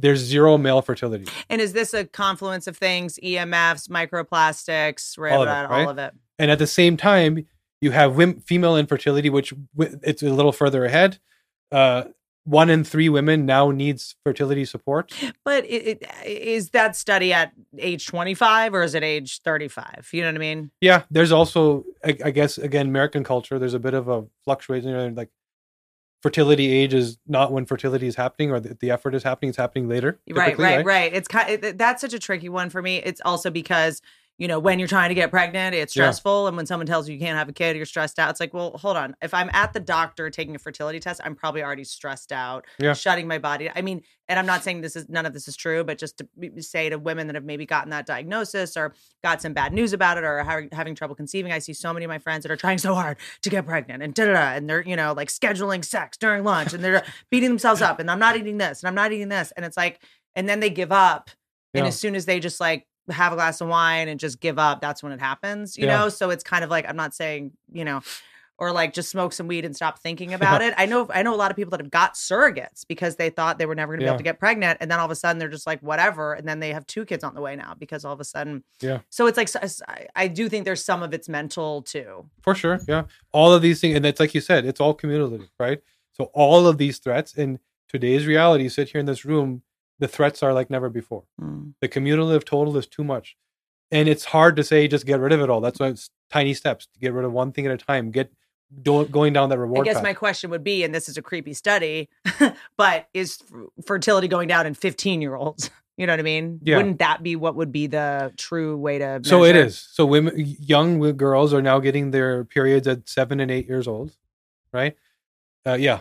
There's 0.00 0.20
zero 0.20 0.56
male 0.58 0.82
fertility. 0.82 1.26
And 1.48 1.60
is 1.60 1.72
this 1.72 1.92
a 1.94 2.04
confluence 2.04 2.66
of 2.66 2.76
things? 2.76 3.18
EMFs, 3.22 3.88
microplastics, 3.88 5.18
right? 5.18 5.32
All 5.32 5.42
of 5.42 5.48
it, 5.48 5.52
all 5.52 5.68
right? 5.68 5.88
of 5.88 5.98
it. 5.98 6.14
and 6.38 6.50
at 6.50 6.58
the 6.58 6.66
same 6.66 6.96
time 6.96 7.46
you 7.80 7.90
have 7.92 8.14
female 8.44 8.76
infertility 8.76 9.30
which 9.30 9.54
it's 10.02 10.22
a 10.22 10.30
little 10.30 10.52
further 10.52 10.84
ahead 10.84 11.18
uh, 11.72 12.04
one 12.44 12.68
in 12.70 12.84
three 12.84 13.08
women 13.08 13.46
now 13.46 13.70
needs 13.70 14.16
fertility 14.24 14.64
support 14.64 15.12
But 15.44 15.64
it, 15.64 16.02
it, 16.02 16.10
is 16.26 16.70
that 16.70 16.96
study 16.96 17.32
at 17.32 17.52
age 17.78 18.06
25 18.06 18.74
or 18.74 18.82
is 18.82 18.94
it 18.94 19.02
age 19.02 19.40
35? 19.42 20.08
You 20.12 20.22
know 20.22 20.28
what 20.28 20.34
I 20.36 20.38
mean? 20.38 20.70
yeah 20.80 21.02
there's 21.10 21.32
also 21.32 21.84
I, 22.04 22.16
I 22.24 22.30
guess 22.30 22.58
again 22.58 22.88
american 22.88 23.24
culture 23.24 23.58
there's 23.58 23.74
a 23.74 23.78
bit 23.78 23.94
of 23.94 24.08
a 24.08 24.24
fluctuation 24.44 24.90
you 24.90 24.96
know, 24.96 25.08
like 25.08 25.30
fertility 26.20 26.72
age 26.72 26.94
is 26.94 27.18
not 27.26 27.52
when 27.52 27.64
fertility 27.64 28.06
is 28.06 28.16
happening 28.16 28.50
or 28.50 28.60
the, 28.60 28.76
the 28.80 28.90
effort 28.90 29.14
is 29.14 29.22
happening 29.22 29.48
it's 29.48 29.58
happening 29.58 29.88
later 29.88 30.20
Right, 30.30 30.50
typically, 30.50 30.64
right, 30.64 30.84
right. 30.84 31.14
It's 31.14 31.28
kind. 31.28 31.50
It, 31.50 31.78
that's 31.78 32.00
such 32.00 32.12
a 32.12 32.18
tricky 32.18 32.48
one 32.48 32.70
for 32.70 32.82
me. 32.82 32.96
It's 32.98 33.20
also 33.24 33.50
because 33.50 34.02
you 34.40 34.48
know, 34.48 34.58
when 34.58 34.78
you're 34.78 34.88
trying 34.88 35.10
to 35.10 35.14
get 35.14 35.30
pregnant, 35.30 35.74
it's 35.74 35.94
Yeah. 35.94 36.04
stressful. 36.04 36.48
And 36.48 36.56
when 36.56 36.64
someone 36.64 36.86
tells 36.86 37.06
you 37.06 37.14
you 37.14 37.20
can't 37.20 37.36
have 37.38 37.50
a 37.50 37.52
kid, 37.52 37.76
you're 37.76 37.84
stressed 37.84 38.18
out. 38.18 38.30
It's 38.30 38.40
like, 38.40 38.54
well, 38.54 38.70
hold 38.78 38.96
on. 38.96 39.14
If 39.20 39.34
I'm 39.34 39.50
at 39.52 39.74
the 39.74 39.80
doctor 39.80 40.30
taking 40.30 40.54
a 40.56 40.58
fertility 40.58 40.98
test, 40.98 41.20
I'm 41.22 41.34
probably 41.36 41.62
already 41.62 41.84
stressed 41.84 42.32
out, 42.32 42.64
Yeah. 42.78 42.94
shutting 42.94 43.28
my 43.28 43.36
body. 43.36 43.70
I 43.72 43.82
mean, 43.82 44.02
and 44.28 44.38
I'm 44.38 44.46
not 44.46 44.64
saying 44.64 44.80
this 44.80 44.96
is 44.96 45.10
none 45.10 45.26
of 45.26 45.34
this 45.34 45.46
is 45.46 45.56
true, 45.56 45.84
but 45.84 45.98
just 45.98 46.16
to 46.18 46.26
say 46.62 46.88
to 46.88 46.98
women 46.98 47.26
that 47.26 47.34
have 47.36 47.44
maybe 47.44 47.66
gotten 47.66 47.90
that 47.90 48.06
diagnosis 48.06 48.78
or 48.78 48.94
got 49.22 49.42
some 49.42 49.52
bad 49.52 49.74
news 49.74 49.92
about 49.92 50.16
it 50.16 50.24
or 50.24 50.38
are 50.40 50.68
having 50.72 50.94
trouble 50.94 51.14
conceiving, 51.14 51.52
I 51.52 51.58
see 51.58 51.74
so 51.74 51.92
many 51.92 52.06
of 52.06 52.08
my 52.08 52.18
friends 52.18 52.42
that 52.44 52.50
are 52.50 52.56
trying 52.56 52.78
so 52.78 52.94
hard 52.94 53.18
to 53.42 53.50
get 53.50 53.66
pregnant 53.66 54.02
and 54.02 54.14
da 54.14 54.24
da 54.24 54.32
da, 54.32 54.40
and 54.56 54.70
they're 54.70 54.82
you 54.88 54.96
know 54.96 55.12
like 55.12 55.28
scheduling 55.28 55.84
sex 55.84 56.16
during 56.16 56.44
lunch 56.44 56.72
and 56.72 56.82
they're 56.82 57.04
beating 57.30 57.50
themselves 57.50 57.82
up 57.82 57.98
and 58.00 58.10
I'm 58.10 58.18
not 58.18 58.38
eating 58.38 58.56
this 58.56 58.82
and 58.82 58.88
I'm 58.88 58.94
not 58.94 59.12
eating 59.12 59.28
this 59.28 59.52
and 59.54 59.66
it's 59.66 59.76
like, 59.76 60.00
and 60.34 60.48
then 60.48 60.60
they 60.60 60.70
give 60.70 60.92
up, 60.92 61.28
and 61.74 61.86
as 61.86 61.98
soon 61.98 62.14
as 62.14 62.24
they 62.24 62.40
just 62.40 62.58
like 62.58 62.86
have 63.10 63.32
a 63.32 63.36
glass 63.36 63.60
of 63.60 63.68
wine 63.68 64.08
and 64.08 64.18
just 64.20 64.40
give 64.40 64.58
up, 64.58 64.80
that's 64.80 65.02
when 65.02 65.12
it 65.12 65.20
happens, 65.20 65.76
you 65.76 65.86
Yeah. 65.86 65.98
know? 65.98 66.08
So 66.08 66.30
it's 66.30 66.44
kind 66.44 66.64
of 66.64 66.70
like, 66.70 66.88
I'm 66.88 66.96
not 66.96 67.14
saying, 67.14 67.52
you 67.72 67.84
know, 67.84 68.00
or 68.58 68.72
like 68.72 68.92
just 68.92 69.08
smoke 69.10 69.32
some 69.32 69.48
weed 69.48 69.64
and 69.64 69.74
stop 69.74 69.98
thinking 70.00 70.34
about 70.38 70.60
it. 70.60 70.74
I 70.76 70.84
know, 70.86 71.08
I 71.12 71.22
know 71.22 71.34
a 71.34 71.36
lot 71.36 71.50
of 71.50 71.56
people 71.56 71.70
that 71.70 71.80
have 71.80 71.90
got 71.90 72.14
surrogates 72.14 72.86
because 72.86 73.16
they 73.16 73.30
thought 73.30 73.58
they 73.58 73.64
were 73.66 73.74
never 73.74 73.94
gonna 73.94 74.02
be 74.04 74.06
able 74.08 74.18
to 74.18 74.22
get 74.22 74.38
pregnant. 74.38 74.78
And 74.80 74.90
then 74.90 74.98
all 74.98 75.06
of 75.06 75.10
a 75.10 75.14
sudden 75.14 75.38
they're 75.38 75.48
just 75.48 75.66
like, 75.66 75.80
whatever. 75.80 76.34
And 76.34 76.46
then 76.46 76.60
they 76.60 76.72
have 76.72 76.86
two 76.86 77.04
kids 77.06 77.24
on 77.24 77.34
the 77.34 77.40
way 77.40 77.56
now 77.56 77.74
because 77.78 78.04
all 78.04 78.12
of 78.12 78.20
a 78.20 78.24
sudden, 78.24 78.62
Yeah. 78.80 79.00
So 79.08 79.26
it's 79.26 79.38
like, 79.38 79.48
I 80.14 80.28
do 80.28 80.48
think 80.50 80.64
there's 80.66 80.84
some 80.84 81.02
of 81.02 81.14
it's 81.14 81.28
mental 81.28 81.82
too. 81.82 82.26
For 82.42 82.54
sure. 82.54 82.80
Yeah. 82.86 83.04
All 83.32 83.52
of 83.54 83.62
these 83.62 83.80
things. 83.80 83.96
And 83.96 84.04
it's 84.04 84.20
like 84.20 84.34
you 84.34 84.40
said, 84.42 84.66
it's 84.66 84.80
all 84.80 84.92
cumulative, 84.94 85.48
right? 85.58 85.80
So 86.12 86.24
all 86.34 86.66
of 86.66 86.76
these 86.76 86.98
threats 86.98 87.34
in 87.34 87.60
today's 87.88 88.26
reality, 88.26 88.68
sit 88.68 88.90
here 88.90 89.00
in 89.00 89.06
this 89.06 89.24
room, 89.24 89.62
the 90.00 90.08
threats 90.08 90.42
are 90.42 90.52
like 90.52 90.70
never 90.70 90.88
before. 90.88 91.24
Mm. 91.40 91.74
The 91.80 91.88
cumulative 91.88 92.44
total 92.44 92.76
is 92.76 92.86
too 92.86 93.04
much. 93.04 93.36
And 93.92 94.08
it's 94.08 94.24
hard 94.24 94.56
to 94.56 94.64
say 94.64 94.88
just 94.88 95.06
get 95.06 95.20
rid 95.20 95.32
of 95.32 95.40
it 95.40 95.50
all. 95.50 95.60
That's 95.60 95.78
why 95.78 95.88
it's 95.88 96.10
tiny 96.30 96.54
steps 96.54 96.86
to 96.86 97.00
get 97.00 97.12
rid 97.12 97.24
of 97.24 97.32
one 97.32 97.52
thing 97.52 97.66
at 97.66 97.72
a 97.72 97.76
time. 97.76 98.10
Get 98.10 98.32
going 98.82 99.32
down 99.32 99.48
that 99.50 99.58
reward. 99.58 99.80
I 99.80 99.84
guess 99.84 99.96
path. 99.96 100.04
my 100.04 100.14
question 100.14 100.50
would 100.50 100.64
be, 100.64 100.84
and 100.84 100.94
this 100.94 101.08
is 101.08 101.16
a 101.16 101.22
creepy 101.22 101.54
study, 101.54 102.08
but 102.76 103.08
is 103.12 103.38
fertility 103.84 104.28
going 104.28 104.48
down 104.48 104.66
in 104.66 104.74
15 104.74 105.22
year 105.22 105.34
olds? 105.34 105.70
You 105.96 106.06
know 106.06 106.14
what 106.14 106.20
I 106.20 106.22
mean? 106.22 106.60
Yeah. 106.62 106.78
Wouldn't 106.78 107.00
that 107.00 107.22
be 107.22 107.36
what 107.36 107.56
would 107.56 107.70
be 107.70 107.86
the 107.86 108.32
true 108.38 108.74
way 108.78 108.96
to? 108.96 109.20
so 109.22 109.44
it 109.44 109.54
is. 109.54 109.86
So 109.92 110.06
women, 110.06 110.32
young 110.34 110.98
girls 111.14 111.52
are 111.52 111.60
now 111.60 111.78
getting 111.78 112.10
their 112.10 112.44
periods 112.46 112.88
at 112.88 113.06
seven 113.06 113.38
and 113.38 113.50
eight 113.50 113.68
years 113.68 113.86
old, 113.86 114.16
right? 114.72 114.96
Uh, 115.66 115.74
yeah, 115.74 116.00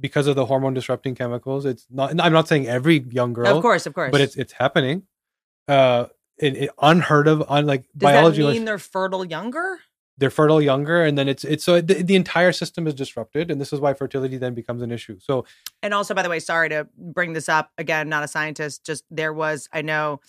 because 0.00 0.26
of 0.26 0.36
the 0.36 0.46
hormone 0.46 0.74
disrupting 0.74 1.14
chemicals. 1.14 1.64
It's 1.64 1.86
not. 1.90 2.10
I'm 2.20 2.32
not 2.32 2.48
saying 2.48 2.66
every 2.66 3.04
young 3.10 3.32
girl, 3.32 3.56
Of 3.56 3.62
course, 3.62 3.86
of 3.86 3.94
course. 3.94 4.10
but 4.12 4.20
it's 4.20 4.36
it's 4.36 4.52
happening. 4.52 5.04
Uh, 5.68 6.06
it, 6.38 6.56
it 6.56 6.70
unheard 6.80 7.28
of. 7.28 7.42
On 7.48 7.66
like 7.66 7.82
Does 7.96 8.10
biology, 8.12 8.42
mean 8.42 8.64
they're 8.64 8.78
fertile 8.78 9.24
younger? 9.24 9.78
they're 10.18 10.30
fertile 10.30 10.60
younger, 10.60 11.02
and 11.02 11.16
then 11.16 11.26
it's 11.28 11.42
it's 11.42 11.64
so 11.64 11.80
the, 11.80 11.94
the 12.02 12.14
entire 12.16 12.52
system 12.52 12.86
is 12.86 12.94
disrupted, 12.94 13.50
and 13.50 13.60
this 13.60 13.72
is 13.72 13.80
why 13.80 13.94
fertility 13.94 14.36
then 14.36 14.54
becomes 14.54 14.82
an 14.82 14.90
issue. 14.92 15.18
So 15.20 15.46
And 15.82 15.94
also, 15.94 16.14
by 16.14 16.22
the 16.22 16.28
way, 16.28 16.38
sorry 16.38 16.68
to 16.68 16.86
bring 16.96 17.32
this 17.32 17.48
up 17.48 17.70
again. 17.78 18.08
Not 18.08 18.22
a 18.22 18.28
scientist. 18.28 18.84
Just 18.84 19.04
there 19.10 19.32
was. 19.32 19.68
I 19.72 19.82
know. 19.82 20.20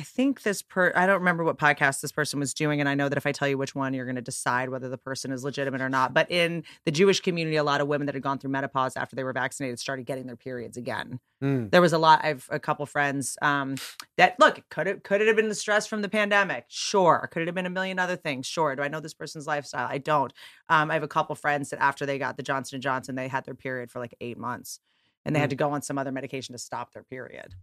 I 0.00 0.02
think 0.02 0.42
this 0.42 0.62
per. 0.62 0.92
I 0.96 1.04
don't 1.06 1.18
remember 1.18 1.44
what 1.44 1.58
podcast 1.58 2.00
this 2.00 2.10
person 2.10 2.40
was 2.40 2.54
doing, 2.54 2.80
and 2.80 2.88
I 2.88 2.94
know 2.94 3.10
that 3.10 3.18
if 3.18 3.26
I 3.26 3.32
tell 3.32 3.46
you 3.46 3.58
which 3.58 3.74
one, 3.74 3.92
you're 3.92 4.06
going 4.06 4.16
to 4.16 4.22
decide 4.22 4.70
whether 4.70 4.88
the 4.88 4.96
person 4.96 5.30
is 5.30 5.44
legitimate 5.44 5.82
or 5.82 5.90
not. 5.90 6.14
But 6.14 6.30
in 6.30 6.64
the 6.86 6.90
Jewish 6.90 7.20
community, 7.20 7.56
a 7.56 7.62
lot 7.64 7.82
of 7.82 7.86
women 7.88 8.06
that 8.06 8.14
had 8.14 8.22
gone 8.22 8.38
through 8.38 8.50
menopause 8.50 8.96
after 8.96 9.14
they 9.14 9.24
were 9.24 9.34
vaccinated 9.34 9.78
started 9.78 10.06
getting 10.06 10.26
their 10.26 10.36
periods 10.36 10.78
again. 10.78 11.20
mm, 11.42 11.70
there 11.70 11.82
was 11.82 11.92
a 11.92 11.98
lot 11.98 12.24
i've 12.24 12.46
a 12.50 12.58
couple 12.58 12.86
friends 12.86 13.36
um 13.42 13.74
that 14.16 14.38
look 14.40 14.62
could 14.70 14.86
it 14.86 15.04
could 15.04 15.20
it 15.20 15.26
have 15.26 15.36
been 15.36 15.48
the 15.50 15.54
stress 15.54 15.86
from 15.86 16.00
the 16.02 16.08
pandemic 16.08 16.64
sure 16.68 17.28
could 17.30 17.42
it 17.42 17.46
have 17.48 17.54
been 17.54 17.66
a 17.66 17.70
million 17.70 17.98
other 17.98 18.16
things 18.16 18.46
sure 18.46 18.74
do 18.76 18.82
i 18.82 18.88
know 18.88 19.00
this 19.00 19.14
person's 19.14 19.46
lifestyle 19.46 19.86
i 19.88 19.98
don't 19.98 20.32
um 20.70 20.90
i 20.90 20.94
have 20.94 21.02
a 21.02 21.08
couple 21.08 21.34
friends 21.34 21.70
that 21.70 21.80
after 21.82 22.04
they 22.06 22.18
got 22.18 22.36
the 22.36 22.42
johnson 22.42 22.76
and 22.76 22.82
johnson 22.82 23.14
they 23.16 23.28
had 23.28 23.44
their 23.44 23.54
period 23.54 23.90
for 23.90 23.98
like 23.98 24.14
eight 24.20 24.38
months 24.38 24.80
and 25.24 25.34
they 25.36 25.40
had 25.40 25.48
Mm. 25.48 25.50
to 25.50 25.56
go 25.56 25.70
on 25.72 25.82
some 25.82 25.98
other 25.98 26.12
medication 26.12 26.52
to 26.54 26.58
stop 26.58 26.92
their 26.92 27.02
period 27.04 27.54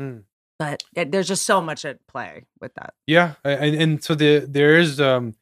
mm. 0.00 0.22
But 0.58 0.82
it, 0.94 1.12
there's 1.12 1.28
just 1.28 1.44
so 1.44 1.60
much 1.60 1.84
at 1.84 2.06
play 2.06 2.44
with 2.60 2.74
that 2.74 2.94
Yeah, 3.06 3.34
and 3.44 3.74
and 3.74 4.04
so 4.04 4.14
the 4.14 4.46
there 4.48 4.78
is 4.78 5.00
um 5.00 5.34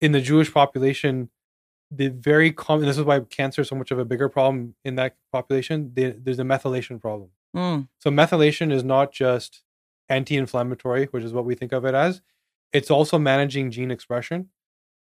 in 0.00 0.12
the 0.12 0.20
Jewish 0.20 0.52
population 0.52 1.30
the 1.90 2.08
very 2.08 2.52
common. 2.52 2.86
This 2.86 2.98
is 2.98 3.04
why 3.04 3.20
cancer 3.20 3.62
is 3.62 3.68
so 3.68 3.76
much 3.76 3.90
of 3.90 3.98
a 3.98 4.04
bigger 4.04 4.28
problem 4.28 4.74
in 4.84 4.96
that 4.96 5.16
population. 5.32 5.92
The, 5.94 6.10
there's 6.10 6.38
a 6.38 6.44
methylation 6.44 7.00
problem. 7.00 7.30
Mm, 7.56 7.88
So 7.98 8.10
methylation 8.10 8.72
is 8.72 8.84
not 8.84 9.12
just 9.12 9.62
anti-inflammatory, 10.08 11.06
which 11.06 11.24
is 11.24 11.32
what 11.32 11.44
we 11.44 11.54
think 11.54 11.72
of 11.72 11.84
it 11.84 11.94
as. 11.94 12.20
It's 12.72 12.90
also 12.90 13.18
managing 13.18 13.70
gene 13.70 13.90
expression. 13.90 14.50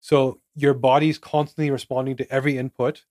So 0.01 0.41
your 0.55 0.75
body's 0.75 1.19
constantly 1.19 1.71
responding 1.71 2.17
to 2.17 2.33
every 2.33 2.57
input, 2.57 3.05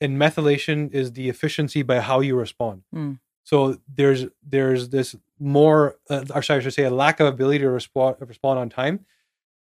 and 0.00 0.16
methylation 0.16 0.92
is 0.94 1.12
the 1.12 1.28
efficiency 1.28 1.82
by 1.82 2.00
how 2.00 2.20
you 2.20 2.36
respond. 2.36 2.82
Hmm. 2.92 3.14
So 3.48 3.78
there's 3.98 4.26
there's 4.46 4.90
this 4.90 5.16
more, 5.38 5.96
uh, 6.10 6.24
or 6.34 6.42
sorry, 6.42 6.58
I 6.60 6.62
should 6.62 6.74
say, 6.74 6.84
a 6.84 6.90
lack 6.90 7.18
of 7.18 7.26
ability 7.26 7.60
to 7.60 7.70
respond 7.70 8.16
respond 8.20 8.58
on 8.58 8.68
time. 8.68 9.06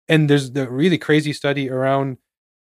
And 0.08 0.28
there's 0.28 0.50
the 0.50 0.68
really 0.68 0.98
crazy 0.98 1.32
study 1.32 1.70
around 1.70 2.18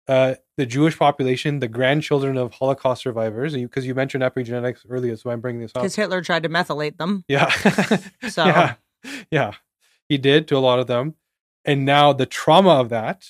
uh, 0.07 0.35
the 0.57 0.67
Jewish 0.67 0.99
population, 0.99 1.59
the 1.61 1.67
grandchildren 1.67 2.37
of 2.37 2.53
Holocaust 2.53 3.01
survivors, 3.01 3.53
because 3.55 3.87
you, 3.87 3.95
mentioned 3.95 4.23
epigenetics 4.23 4.85
earlier, 4.87 5.15
so 5.15 5.31
I'm 5.31 5.39
bringing 5.41 5.61
this 5.61 5.71
up. 5.75 5.81
because 5.81 5.95
hitler 5.95 6.21
tried 6.21 6.43
to 6.43 6.49
methylate 6.49 6.97
them 6.97 7.23
Yeah. 7.27 7.49
So- 8.29 8.45
yeah. 8.45 8.75
Yeah. 9.31 9.51
He 10.09 10.17
did 10.19 10.47
to 10.49 10.57
a 10.57 10.59
lot 10.69 10.77
of 10.79 10.85
them. 10.87 11.15
And 11.65 11.85
now 11.85 12.13
the 12.13 12.25
trauma 12.27 12.73
of 12.81 12.89
that, 12.89 13.25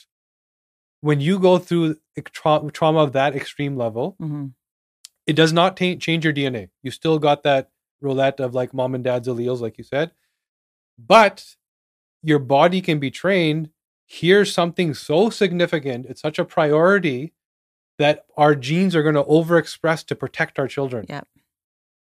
when 1.01 1.21
you 1.21 1.39
go 1.39 1.57
through 1.59 1.95
tra- 2.33 2.69
trauma 2.73 2.99
of 2.99 3.11
that 3.13 3.35
extreme 3.35 3.75
level, 3.77 4.15
Mhm. 4.21 4.51
It 5.29 5.35
does 5.35 5.53
not 5.53 5.77
ta- 5.77 5.95
change 5.99 6.23
your 6.25 6.33
DNA. 6.33 6.69
You 6.83 6.91
still 6.91 7.19
got 7.19 7.43
that 7.43 7.69
roulette 8.01 8.39
of 8.39 8.53
like 8.55 8.73
mom 8.73 8.95
and 8.95 9.03
dad's 9.03 9.27
alleles, 9.27 9.59
like 9.61 9.77
you 9.77 9.83
said. 9.83 10.11
But 10.97 11.55
your 12.23 12.39
body 12.39 12.81
can 12.81 12.99
be 12.99 13.11
trained. 13.11 13.69
Here's 14.05 14.51
something 14.53 14.93
so 14.93 15.29
significant. 15.29 16.05
It's 16.09 16.21
such 16.21 16.39
a 16.39 16.45
priority 16.45 17.33
that 17.97 18.25
our 18.37 18.55
genes 18.55 18.95
are 18.95 19.03
going 19.03 19.15
to 19.15 19.23
overexpress 19.23 20.05
to 20.07 20.15
protect 20.15 20.57
our 20.59 20.67
children. 20.67 21.05
Yep. 21.09 21.27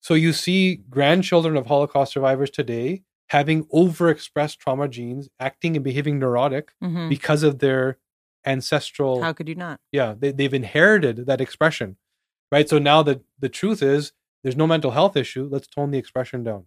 So 0.01 0.15
you 0.15 0.33
see 0.33 0.77
grandchildren 0.77 1.57
of 1.57 1.67
Holocaust 1.67 2.13
survivors 2.13 2.51
today 2.51 3.03
having 3.29 3.65
overexpressed 3.67 4.59
trauma 4.59 4.87
genes, 4.87 5.29
acting 5.41 5.77
and 5.77 5.85
behaving 5.85 6.19
neurotic 6.19 6.73
Mhm. 6.83 7.09
because 7.09 7.43
of 7.43 7.59
their 7.61 7.99
ancestral 8.47 9.23
how 9.23 9.33
could 9.33 9.49
you 9.49 9.55
not 9.55 9.81
yeah 9.91 10.15
they, 10.19 10.31
they've 10.31 10.53
inherited 10.53 11.25
that 11.25 11.41
expression 11.41 11.97
right? 12.53 12.69
So 12.69 12.79
now 12.79 13.03
the 13.03 13.23
the 13.39 13.49
truth 13.49 13.83
is 13.83 14.13
there's 14.43 14.57
no 14.57 14.67
mental 14.67 14.93
health 14.93 15.17
issue. 15.17 15.49
Let's 15.51 15.69
tone 15.69 15.91
the 15.91 15.99
expression 15.99 16.45
down. 16.45 16.67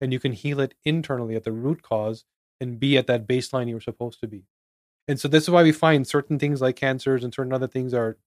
And 0.00 0.12
you 0.12 0.18
can 0.20 0.32
heal 0.32 0.60
it 0.60 0.74
internally 0.84 1.36
at 1.36 1.44
the 1.44 1.52
root 1.52 1.82
cause 1.82 2.24
and 2.60 2.80
be 2.80 2.98
at 2.98 3.06
that 3.06 3.26
baseline 3.28 3.68
you 3.68 3.74
were 3.74 3.80
supposed 3.80 4.20
to 4.20 4.26
be. 4.26 4.44
And 5.08 5.20
so 5.20 5.28
this 5.28 5.44
is 5.44 5.50
why 5.50 5.62
we 5.62 5.72
find 5.72 6.06
certain 6.06 6.38
things 6.38 6.60
like 6.60 6.76
cancers 6.76 7.24
and 7.24 7.34
certain 7.34 7.52
other 7.52 7.68
things 7.68 7.94
are 7.94 8.18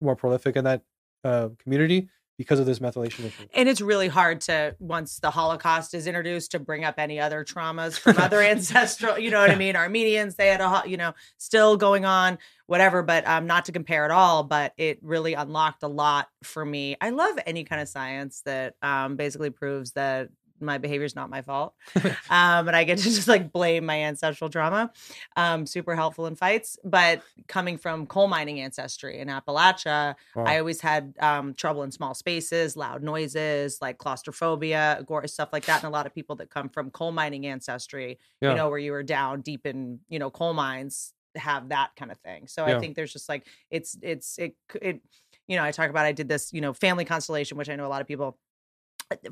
more 0.00 0.16
prolific 0.16 0.56
in 0.56 0.64
that 0.64 0.82
uh, 1.24 1.50
community 1.58 2.08
because 2.36 2.58
of 2.58 2.66
this 2.66 2.80
methylation 2.80 3.24
issue 3.24 3.46
And 3.54 3.68
it's 3.68 3.80
really 3.80 4.08
hard 4.08 4.40
to 4.42 4.74
once 4.78 5.18
the 5.20 5.30
Holocaust 5.30 5.94
is 5.94 6.06
introduced 6.06 6.50
to 6.52 6.58
bring 6.58 6.84
up 6.84 6.96
any 6.98 7.20
other 7.20 7.44
traumas 7.44 7.98
from 7.98 8.18
other 8.18 8.40
ancestral. 8.42 9.18
You 9.18 9.30
know 9.30 9.40
what 9.40 9.50
I 9.50 9.54
mean? 9.54 9.76
Armenians, 9.76 10.34
they 10.34 10.48
had 10.48 10.60
a 10.60 10.82
you 10.86 10.96
know 10.96 11.14
still 11.38 11.76
going 11.76 12.04
on, 12.04 12.38
whatever. 12.66 13.02
But 13.02 13.26
um, 13.26 13.46
not 13.46 13.66
to 13.66 13.72
compare 13.72 14.04
at 14.04 14.10
all. 14.10 14.42
But 14.42 14.72
it 14.76 14.98
really 15.02 15.34
unlocked 15.34 15.82
a 15.82 15.88
lot 15.88 16.28
for 16.42 16.64
me. 16.64 16.96
I 17.00 17.10
love 17.10 17.38
any 17.46 17.64
kind 17.64 17.80
of 17.80 17.88
science 17.88 18.42
that 18.44 18.74
um, 18.82 19.16
basically 19.16 19.50
proves 19.50 19.92
that 19.92 20.28
my 20.64 20.78
behavior 20.78 21.04
is 21.04 21.14
not 21.16 21.30
my 21.30 21.42
fault, 21.42 21.74
um, 22.30 22.68
and 22.68 22.74
I 22.76 22.84
get 22.84 22.98
to 22.98 23.04
just 23.18 23.28
like 23.28 23.52
blame 23.52 23.86
my 23.86 24.00
ancestral 24.02 24.50
trauma. 24.50 24.92
Um, 25.36 25.66
super 25.66 25.94
helpful 25.96 26.26
in 26.26 26.34
fights, 26.36 26.78
but 26.84 27.22
coming 27.48 27.78
from 27.78 28.06
coal 28.06 28.26
mining 28.28 28.60
ancestry 28.60 29.18
in 29.18 29.28
Appalachia, 29.28 30.14
Wow. 30.34 30.44
I 30.46 30.58
always 30.58 30.80
had 30.80 31.14
um, 31.20 31.54
trouble 31.54 31.82
in 31.82 31.90
small 31.92 32.14
spaces, 32.14 32.76
loud 32.76 33.02
noises, 33.02 33.78
like 33.80 33.98
claustrophobia, 33.98 34.98
agor- 35.02 35.28
stuff 35.28 35.50
like 35.52 35.64
that. 35.66 35.82
And 35.82 35.88
a 35.88 35.92
lot 35.92 36.06
of 36.06 36.14
people 36.14 36.36
that 36.36 36.50
come 36.50 36.68
from 36.68 36.90
coal 36.90 37.12
mining 37.12 37.46
ancestry, 37.46 38.18
Yeah. 38.40 38.50
you 38.50 38.56
know, 38.56 38.68
where 38.68 38.78
you 38.78 38.92
were 38.92 39.02
down 39.02 39.40
deep 39.42 39.66
in, 39.66 40.00
you 40.08 40.18
know, 40.18 40.30
coal 40.30 40.54
mines, 40.54 41.12
have 41.36 41.68
that 41.70 41.90
kind 41.96 42.10
of 42.12 42.18
thing. 42.18 42.46
So 42.46 42.66
Yeah. 42.66 42.76
I 42.76 42.80
think 42.80 42.94
there's 42.96 43.12
just 43.12 43.28
like 43.28 43.46
it's 43.70 43.96
it's 44.02 44.38
it 44.38 44.54
it. 44.80 45.00
You 45.46 45.56
know, 45.58 45.64
I 45.64 45.72
talk 45.72 45.90
about 45.90 46.06
I 46.06 46.12
did 46.12 46.26
this, 46.28 46.52
you 46.54 46.60
know, 46.62 46.72
family 46.72 47.04
constellation, 47.04 47.58
which 47.58 47.68
I 47.68 47.76
know 47.76 47.86
a 47.86 47.88
lot 47.88 48.00
of 48.00 48.06
people. 48.08 48.38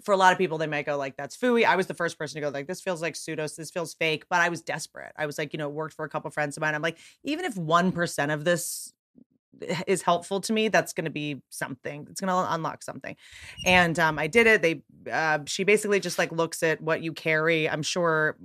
For 0.02 0.12
a 0.12 0.16
lot 0.16 0.32
of 0.32 0.38
people, 0.38 0.58
they 0.58 0.66
might 0.66 0.86
go 0.86 0.96
like, 0.96 1.16
"That's 1.16 1.36
fooey." 1.36 1.64
I 1.64 1.76
was 1.76 1.86
the 1.86 1.94
first 1.94 2.18
person 2.18 2.36
to 2.36 2.40
go 2.40 2.50
like, 2.50 2.66
"This 2.66 2.80
feels 2.80 3.02
like 3.02 3.14
pseudos. 3.14 3.56
This 3.56 3.70
feels 3.70 3.94
fake." 3.94 4.24
But 4.28 4.40
I 4.40 4.48
was 4.48 4.62
desperate. 4.62 5.12
I 5.16 5.26
was 5.26 5.38
like, 5.38 5.52
you 5.52 5.58
know, 5.58 5.68
worked 5.68 5.94
for 5.94 6.04
a 6.04 6.08
couple 6.08 6.30
friends 6.30 6.56
of 6.56 6.60
mine. 6.60 6.74
I'm 6.74 6.82
like, 6.82 6.98
even 7.24 7.44
if 7.44 7.56
one 7.56 7.92
percent 7.92 8.32
of 8.32 8.44
this 8.44 8.92
is 9.86 10.02
helpful 10.02 10.40
to 10.40 10.52
me 10.52 10.68
that's 10.68 10.92
going 10.92 11.04
to 11.04 11.10
be 11.10 11.40
something 11.50 12.06
it's 12.10 12.20
going 12.20 12.28
to 12.28 12.54
unlock 12.54 12.82
something 12.82 13.14
and 13.64 13.96
um 13.98 14.18
i 14.18 14.26
did 14.26 14.46
it 14.46 14.60
they 14.60 14.82
uh 15.12 15.38
she 15.46 15.62
basically 15.62 16.00
just 16.00 16.18
like 16.18 16.32
looks 16.32 16.64
at 16.64 16.80
what 16.80 17.00
you 17.00 17.12
carry 17.12 17.68
i'm 17.68 17.82
sure 17.82 18.36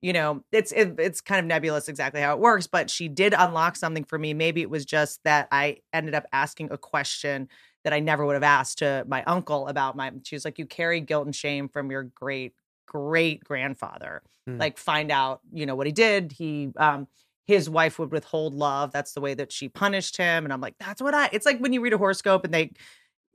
you 0.00 0.12
know, 0.12 0.44
it's 0.52 0.70
it, 0.72 0.94
it's 0.98 1.20
kind 1.20 1.40
of 1.40 1.46
nebulous 1.46 1.88
exactly 1.88 2.20
how 2.20 2.32
it 2.32 2.38
works, 2.38 2.66
but 2.66 2.88
she 2.88 3.08
did 3.08 3.34
unlock 3.36 3.74
something 3.74 4.04
for 4.04 4.18
me. 4.18 4.32
Maybe 4.32 4.62
it 4.62 4.70
was 4.70 4.84
just 4.84 5.22
that 5.24 5.48
I 5.50 5.78
ended 5.92 6.14
up 6.14 6.24
asking 6.32 6.70
a 6.70 6.78
question 6.78 7.48
that 7.88 7.94
I 7.96 8.00
never 8.00 8.26
would 8.26 8.34
have 8.34 8.42
asked 8.42 8.78
to 8.78 9.04
my 9.08 9.24
uncle 9.24 9.66
about 9.66 9.96
my. 9.96 10.12
She 10.24 10.36
was 10.36 10.44
like, 10.44 10.58
"You 10.58 10.66
carry 10.66 11.00
guilt 11.00 11.24
and 11.24 11.34
shame 11.34 11.68
from 11.70 11.90
your 11.90 12.02
great 12.02 12.52
great 12.86 13.42
grandfather. 13.44 14.22
Hmm. 14.46 14.58
Like, 14.58 14.76
find 14.78 15.10
out, 15.10 15.40
you 15.52 15.64
know, 15.66 15.74
what 15.74 15.86
he 15.86 15.92
did. 15.92 16.32
He 16.32 16.70
um." 16.76 17.08
His 17.46 17.70
wife 17.70 17.98
would 17.98 18.12
withhold 18.12 18.52
love. 18.52 18.92
That's 18.92 19.12
the 19.14 19.22
way 19.22 19.32
that 19.32 19.50
she 19.50 19.70
punished 19.70 20.18
him. 20.18 20.44
And 20.44 20.52
I'm 20.52 20.60
like, 20.60 20.74
that's 20.78 21.00
what 21.00 21.14
I. 21.14 21.30
It's 21.32 21.46
like 21.46 21.58
when 21.60 21.72
you 21.72 21.80
read 21.80 21.94
a 21.94 21.96
horoscope 21.96 22.44
and 22.44 22.52
they, 22.52 22.72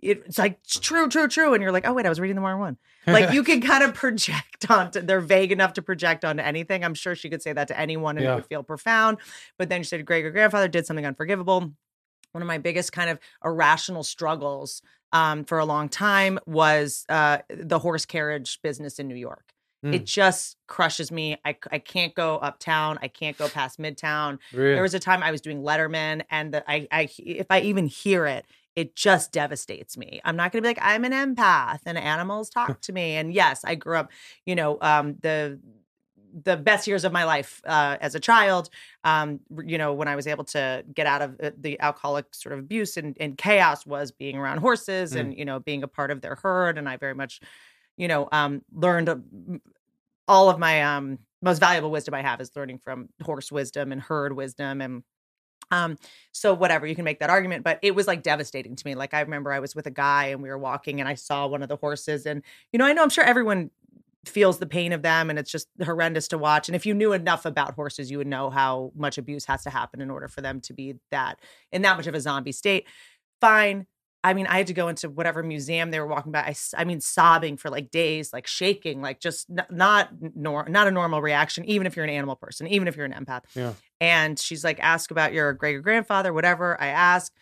it's 0.03 0.37
like 0.37 0.59
true, 0.67 1.09
true, 1.09 1.27
true, 1.27 1.55
and 1.55 1.63
you're 1.63 1.71
like, 1.71 1.87
oh 1.87 1.93
wait, 1.93 2.05
I 2.05 2.09
was 2.09 2.19
reading 2.19 2.35
the 2.35 2.43
wrong 2.43 2.59
one 2.59 2.77
like 3.07 3.33
you 3.33 3.43
can 3.43 3.59
kind 3.71 3.83
of 3.83 3.93
project 3.93 4.69
onto 4.69 5.01
they're 5.01 5.19
vague 5.19 5.51
enough 5.51 5.73
to 5.73 5.81
project 5.81 6.23
onto 6.23 6.41
anything 6.41 6.83
i'm 6.85 6.93
sure 6.93 7.15
she 7.15 7.29
could 7.29 7.41
say 7.41 7.53
that 7.53 7.67
to 7.67 7.77
anyone 7.79 8.17
and 8.17 8.23
Yeah. 8.23 8.33
it 8.33 8.35
would 8.35 8.45
feel 8.45 8.63
profound 8.63 9.17
but 9.57 9.69
then 9.69 9.81
she 9.81 9.87
said 9.89 10.05
great 10.05 10.21
great 10.21 10.31
grandfather 10.33 10.67
did 10.67 10.85
something 10.85 11.05
unforgivable 11.05 11.73
one 12.33 12.41
of 12.41 12.47
my 12.47 12.57
biggest 12.57 12.91
kind 12.91 13.09
of 13.09 13.19
irrational 13.45 14.03
struggles 14.03 14.81
um, 15.13 15.45
for 15.45 15.59
a 15.59 15.65
long 15.65 15.87
time 15.89 16.39
was 16.45 17.05
uh, 17.09 17.37
the 17.49 17.79
horse 17.79 18.05
carriage 18.05 18.59
business 18.61 18.99
in 18.99 19.07
new 19.07 19.15
york 19.15 19.45
Mm. 19.85 19.95
it 19.95 20.05
just 20.05 20.55
crushes 20.65 21.11
me 21.11 21.35
I, 21.43 21.57
I 21.69 21.77
can't 21.79 22.15
go 22.15 22.37
uptown 22.37 22.97
i 23.01 23.09
can't 23.09 23.37
go 23.37 23.49
past 23.49 23.79
midtown 23.79 24.39
Really? 24.53 24.75
there 24.75 24.81
was 24.81 24.93
a 24.93 24.99
time 24.99 25.21
I 25.21 25.29
was 25.31 25.41
doing 25.41 25.61
Letterman, 25.61 26.21
and 26.31 26.53
the, 26.53 26.63
I, 26.71 26.87
I, 26.89 27.09
if 27.17 27.47
I 27.49 27.59
even 27.59 27.87
hear 27.87 28.25
it, 28.25 28.45
it 28.77 28.95
just 28.95 29.33
devastates 29.33 29.97
me. 29.97 30.21
I'm 30.23 30.37
not 30.37 30.53
going 30.53 30.63
to 30.63 30.65
be 30.65 30.69
like 30.69 30.79
I'm 30.81 31.03
an 31.03 31.11
empath, 31.11 31.79
and 31.85 31.97
animals 31.97 32.49
talk 32.59 32.79
to 32.79 32.93
me. 32.93 33.15
And 33.17 33.33
yes, 33.33 33.65
I 33.65 33.75
grew 33.75 33.97
up, 33.97 34.09
you 34.45 34.55
know, 34.55 34.77
um, 34.79 35.17
the 35.21 35.59
the 36.43 36.57
best 36.57 36.87
years 36.87 37.05
of 37.05 37.11
my 37.11 37.23
life 37.25 37.61
uh, 37.65 37.97
as 38.01 38.15
a 38.15 38.19
child. 38.19 38.69
Um, 39.03 39.39
you 39.63 39.77
know, 39.77 39.93
when 39.93 40.07
I 40.07 40.15
was 40.15 40.27
able 40.27 40.43
to 40.45 40.83
get 40.93 41.05
out 41.07 41.21
of 41.21 41.39
uh, 41.41 41.51
the 41.57 41.79
alcoholic 41.79 42.33
sort 42.33 42.53
of 42.53 42.59
abuse 42.59 42.97
and, 42.97 43.15
and 43.19 43.37
chaos, 43.37 43.85
was 43.85 44.11
being 44.11 44.35
around 44.37 44.59
horses 44.59 45.13
Mm. 45.13 45.19
and 45.19 45.37
you 45.37 45.45
know 45.45 45.59
being 45.59 45.83
a 45.83 45.87
part 45.87 46.11
of 46.11 46.21
their 46.21 46.35
herd. 46.35 46.77
And 46.77 46.89
I 46.89 46.97
very 46.97 47.13
much, 47.15 47.39
you 47.97 48.07
know, 48.07 48.27
um, 48.31 48.61
learned 48.73 49.09
uh, 49.09 49.17
all 50.27 50.49
of 50.49 50.59
my 50.59 50.81
um, 50.83 51.19
most 51.41 51.59
valuable 51.59 51.91
wisdom 51.91 52.13
I 52.13 52.21
have 52.21 52.39
is 52.41 52.51
learning 52.55 52.79
from 52.79 53.09
horse 53.21 53.51
wisdom 53.51 53.91
and 53.91 54.01
herd 54.01 54.33
wisdom 54.35 54.81
and 54.81 55.03
um 55.71 55.97
so 56.33 56.53
whatever 56.53 56.85
you 56.85 56.95
can 56.95 57.05
make 57.05 57.19
that 57.19 57.29
argument 57.29 57.63
but 57.63 57.79
it 57.81 57.95
was 57.95 58.05
like 58.05 58.21
devastating 58.21 58.75
to 58.75 58.85
me 58.85 58.95
like 58.95 59.13
i 59.13 59.21
remember 59.21 59.51
i 59.51 59.59
was 59.59 59.75
with 59.75 59.87
a 59.87 59.91
guy 59.91 60.25
and 60.25 60.43
we 60.43 60.49
were 60.49 60.57
walking 60.57 60.99
and 60.99 61.07
i 61.07 61.15
saw 61.15 61.47
one 61.47 61.63
of 61.63 61.69
the 61.69 61.77
horses 61.77 62.25
and 62.25 62.43
you 62.73 62.79
know 62.79 62.85
i 62.85 62.91
know 62.93 63.01
i'm 63.01 63.09
sure 63.09 63.23
everyone 63.23 63.71
feels 64.25 64.59
the 64.59 64.65
pain 64.65 64.93
of 64.93 65.01
them 65.01 65.29
and 65.29 65.37
it's 65.37 65.51
just 65.51 65.67
horrendous 65.83 66.29
to 66.29 66.37
watch 66.37 66.69
and 66.69 66.75
if 66.75 66.85
you 66.85 66.93
knew 66.93 67.11
enough 67.11 67.45
about 67.45 67.73
horses 67.75 68.09
you 68.09 68.17
would 68.17 68.27
know 68.27 68.49
how 68.49 68.91
much 68.95 69.17
abuse 69.17 69.45
has 69.45 69.63
to 69.63 69.69
happen 69.69 69.99
in 69.99 70.09
order 70.09 70.27
for 70.27 70.41
them 70.41 70.61
to 70.61 70.73
be 70.73 70.95
that 71.11 71.39
in 71.71 71.81
that 71.81 71.97
much 71.97 72.07
of 72.07 72.15
a 72.15 72.21
zombie 72.21 72.53
state 72.53 72.87
fine 73.41 73.85
I 74.25 74.33
mean, 74.33 74.47
I 74.47 74.57
had 74.57 74.67
to 74.67 74.73
go 74.73 74.87
into 74.87 75.09
whatever 75.09 75.43
museum 75.43 75.91
they 75.91 75.99
were 75.99 76.07
walking 76.07 76.31
by. 76.31 76.39
i, 76.39 76.55
I 76.77 76.85
mean, 76.85 77.01
sobbing 77.01 77.57
for 77.57 77.69
like 77.69 77.91
days, 77.91 78.31
like 78.31 78.47
shaking, 78.47 79.01
like 79.01 79.19
just 79.19 79.49
n- 79.49 79.65
not 79.69 80.09
nor- 80.33 80.69
not 80.69 80.87
a 80.87 80.91
normal 80.91 81.21
reaction, 81.21 81.65
even 81.65 81.85
if 81.85 81.97
you're 81.97 82.05
an 82.05 82.11
animal 82.11 82.37
person, 82.37 82.67
even 82.67 82.87
if 82.87 82.95
you're 82.95 83.05
an 83.05 83.11
empath. 83.11 83.43
Yeah. 83.53 83.73
And 83.99 84.39
she's 84.39 84.63
like, 84.63 84.79
ask 84.79 85.11
about 85.11 85.33
your 85.33 85.51
great 85.51 85.81
grandfather, 85.83 86.31
whatever. 86.31 86.79
I 86.81 86.87
ask. 86.87 87.33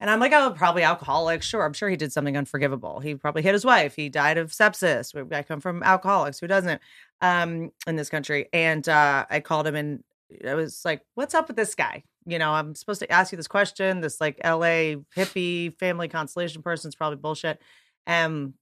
And 0.00 0.08
I'm 0.08 0.18
like, 0.18 0.32
oh, 0.32 0.52
probably 0.56 0.82
alcoholic. 0.82 1.42
Sure. 1.42 1.64
I'm 1.64 1.74
sure 1.74 1.88
he 1.90 1.96
did 1.96 2.12
something 2.12 2.36
unforgivable. 2.36 3.00
He 3.00 3.14
probably 3.14 3.42
hit 3.42 3.52
his 3.52 3.64
wife. 3.66 3.94
He 3.94 4.08
died 4.08 4.38
of 4.38 4.50
sepsis. 4.50 5.14
We- 5.14 5.36
I 5.36 5.42
come 5.42 5.60
from 5.60 5.82
alcoholics. 5.82 6.40
Who 6.40 6.46
doesn't 6.46 6.80
um, 7.20 7.70
in 7.86 7.96
this 7.96 8.08
country? 8.08 8.48
And 8.52 8.88
uh, 8.88 9.26
I 9.28 9.40
called 9.40 9.66
him 9.66 9.74
and 9.74 10.02
I 10.46 10.54
was 10.54 10.84
like, 10.84 11.02
what's 11.14 11.34
up 11.34 11.48
with 11.48 11.56
this 11.56 11.74
guy? 11.74 12.04
You 12.24 12.38
know, 12.38 12.52
I'm 12.52 12.74
supposed 12.74 13.00
to 13.00 13.12
ask 13.12 13.32
you 13.32 13.36
this 13.36 13.48
question. 13.48 14.00
This 14.00 14.20
like 14.20 14.40
LA 14.44 14.96
hippie 15.16 15.74
family 15.78 16.08
constellation 16.08 16.62
person's 16.62 16.94
probably 16.94 17.16
bullshit. 17.16 17.60
Um, 18.06 18.54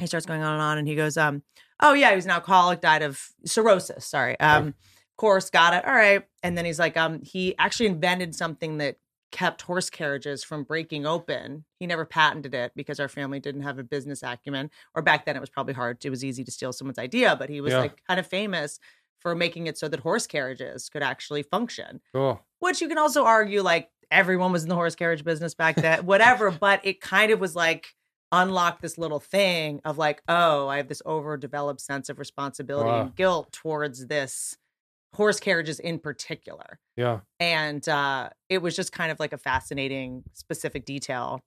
he 0.00 0.06
starts 0.06 0.26
going 0.26 0.42
on 0.42 0.54
and 0.54 0.62
on 0.62 0.78
and 0.78 0.88
he 0.88 0.96
goes, 0.96 1.16
um, 1.16 1.42
oh 1.80 1.92
yeah, 1.92 2.10
he 2.10 2.16
was 2.16 2.24
an 2.24 2.30
alcoholic, 2.32 2.80
died 2.80 3.02
of 3.02 3.20
cirrhosis. 3.44 4.04
Sorry. 4.06 4.38
Um, 4.40 4.68
of 4.68 5.16
course, 5.16 5.50
got 5.50 5.74
it. 5.74 5.84
All 5.86 5.94
right. 5.94 6.24
And 6.42 6.56
then 6.58 6.64
he's 6.64 6.78
like, 6.78 6.96
um, 6.96 7.20
he 7.22 7.56
actually 7.58 7.86
invented 7.86 8.34
something 8.34 8.78
that 8.78 8.96
kept 9.32 9.62
horse 9.62 9.90
carriages 9.90 10.44
from 10.44 10.62
breaking 10.62 11.06
open. 11.06 11.64
He 11.80 11.86
never 11.88 12.04
patented 12.04 12.54
it 12.54 12.72
because 12.76 13.00
our 13.00 13.08
family 13.08 13.40
didn't 13.40 13.62
have 13.62 13.78
a 13.78 13.82
business 13.82 14.22
acumen. 14.22 14.70
Or 14.94 15.02
back 15.02 15.24
then 15.24 15.34
it 15.36 15.40
was 15.40 15.50
probably 15.50 15.74
hard. 15.74 16.04
It 16.04 16.10
was 16.10 16.24
easy 16.24 16.44
to 16.44 16.50
steal 16.52 16.72
someone's 16.72 16.98
idea, 16.98 17.34
but 17.36 17.48
he 17.50 17.60
was 17.60 17.72
Yeah. 17.72 17.80
like 17.80 18.00
kind 18.06 18.20
of 18.20 18.26
famous 18.26 18.78
for 19.18 19.34
making 19.34 19.66
it 19.66 19.78
so 19.78 19.88
that 19.88 20.00
horse 20.00 20.26
carriages 20.26 20.88
could 20.88 21.02
actually 21.02 21.42
function 21.42 22.00
Cool. 22.12 22.40
which 22.58 22.80
you 22.80 22.88
can 22.88 22.98
also 22.98 23.24
argue 23.24 23.62
like 23.62 23.88
everyone 24.10 24.52
was 24.52 24.62
in 24.64 24.68
the 24.68 24.74
horse 24.74 24.94
carriage 24.94 25.24
business 25.24 25.54
back 25.54 25.76
then, 25.76 26.04
whatever. 26.06 26.50
But 26.60 26.80
it 26.84 27.00
kind 27.00 27.32
of 27.32 27.40
was 27.40 27.56
like 27.56 27.94
unlocked 28.32 28.82
this 28.82 28.96
little 28.98 29.20
thing 29.20 29.80
of 29.84 29.98
like, 29.98 30.22
oh, 30.28 30.66
I 30.68 30.78
have 30.78 30.88
this 30.88 31.02
overdeveloped 31.06 31.80
sense 31.80 32.08
of 32.08 32.18
responsibility 32.18 32.88
Wow. 32.90 33.00
and 33.02 33.14
guilt 33.16 33.52
towards 33.52 34.06
this 34.06 34.56
horse 35.14 35.40
carriages 35.40 35.78
in 35.78 35.98
particular. 35.98 36.78
Yeah. 36.96 37.20
And 37.38 37.86
uh, 37.88 38.30
it 38.48 38.58
was 38.58 38.74
just 38.74 38.92
kind 38.92 39.12
of 39.12 39.20
like 39.20 39.32
a 39.32 39.38
fascinating 39.38 40.22
specific 40.32 40.84
detail 40.84 41.40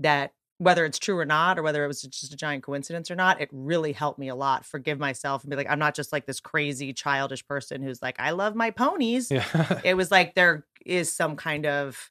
that 0.00 0.32
whether 0.58 0.84
it's 0.84 0.98
true 1.00 1.18
or 1.18 1.24
not, 1.24 1.58
or 1.58 1.62
whether 1.62 1.84
it 1.84 1.88
was 1.88 2.02
just 2.02 2.32
a 2.32 2.36
giant 2.36 2.62
coincidence 2.62 3.10
or 3.10 3.16
not, 3.16 3.40
it 3.40 3.48
really 3.52 3.92
helped 3.92 4.18
me 4.18 4.28
a 4.28 4.34
lot. 4.34 4.64
Forgive 4.64 4.98
myself 5.00 5.42
and 5.42 5.50
be 5.50 5.56
like, 5.56 5.68
I'm 5.68 5.78
not 5.80 5.94
just 5.94 6.12
like 6.12 6.26
this 6.26 6.38
crazy 6.40 6.92
childish 6.92 7.46
person 7.46 7.82
who's 7.82 8.00
like, 8.00 8.16
I 8.20 8.30
love 8.30 8.54
my 8.54 8.70
ponies 8.70 9.30
Yeah. 9.30 9.80
it 9.84 9.94
was 9.94 10.10
like 10.10 10.34
there 10.34 10.64
is 10.86 11.10
some 11.12 11.34
kind 11.36 11.66
of 11.66 12.10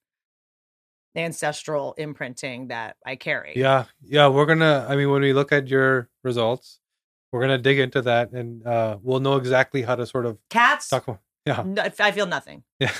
ancestral 1.16 1.94
imprinting 1.98 2.68
that 2.70 2.98
I 3.06 3.16
carry. 3.16 3.54
yeah. 3.56 3.86
Yeah. 4.04 4.28
We're 4.28 4.46
gonna. 4.46 4.86
I 4.90 4.96
mean, 4.96 5.10
when 5.10 5.22
we 5.22 5.34
look 5.34 5.52
at 5.52 5.68
your 5.68 6.10
results, 6.24 6.80
we're 7.34 7.42
gonna 7.42 7.58
dig 7.58 7.80
into 7.80 8.02
that, 8.04 8.32
and 8.32 8.66
uh, 8.66 8.98
we'll 9.02 9.20
know 9.20 9.36
exactly 9.36 9.82
how 9.82 9.96
to 9.96 10.06
sort 10.06 10.26
of 10.26 10.38
Cats, 10.50 10.88
talk. 10.90 11.08
about- 11.08 11.20
Yeah. 11.46 11.62
no, 11.66 11.82
I 12.00 12.12
feel 12.12 12.26
nothing. 12.26 12.64
Yeah. 12.80 12.92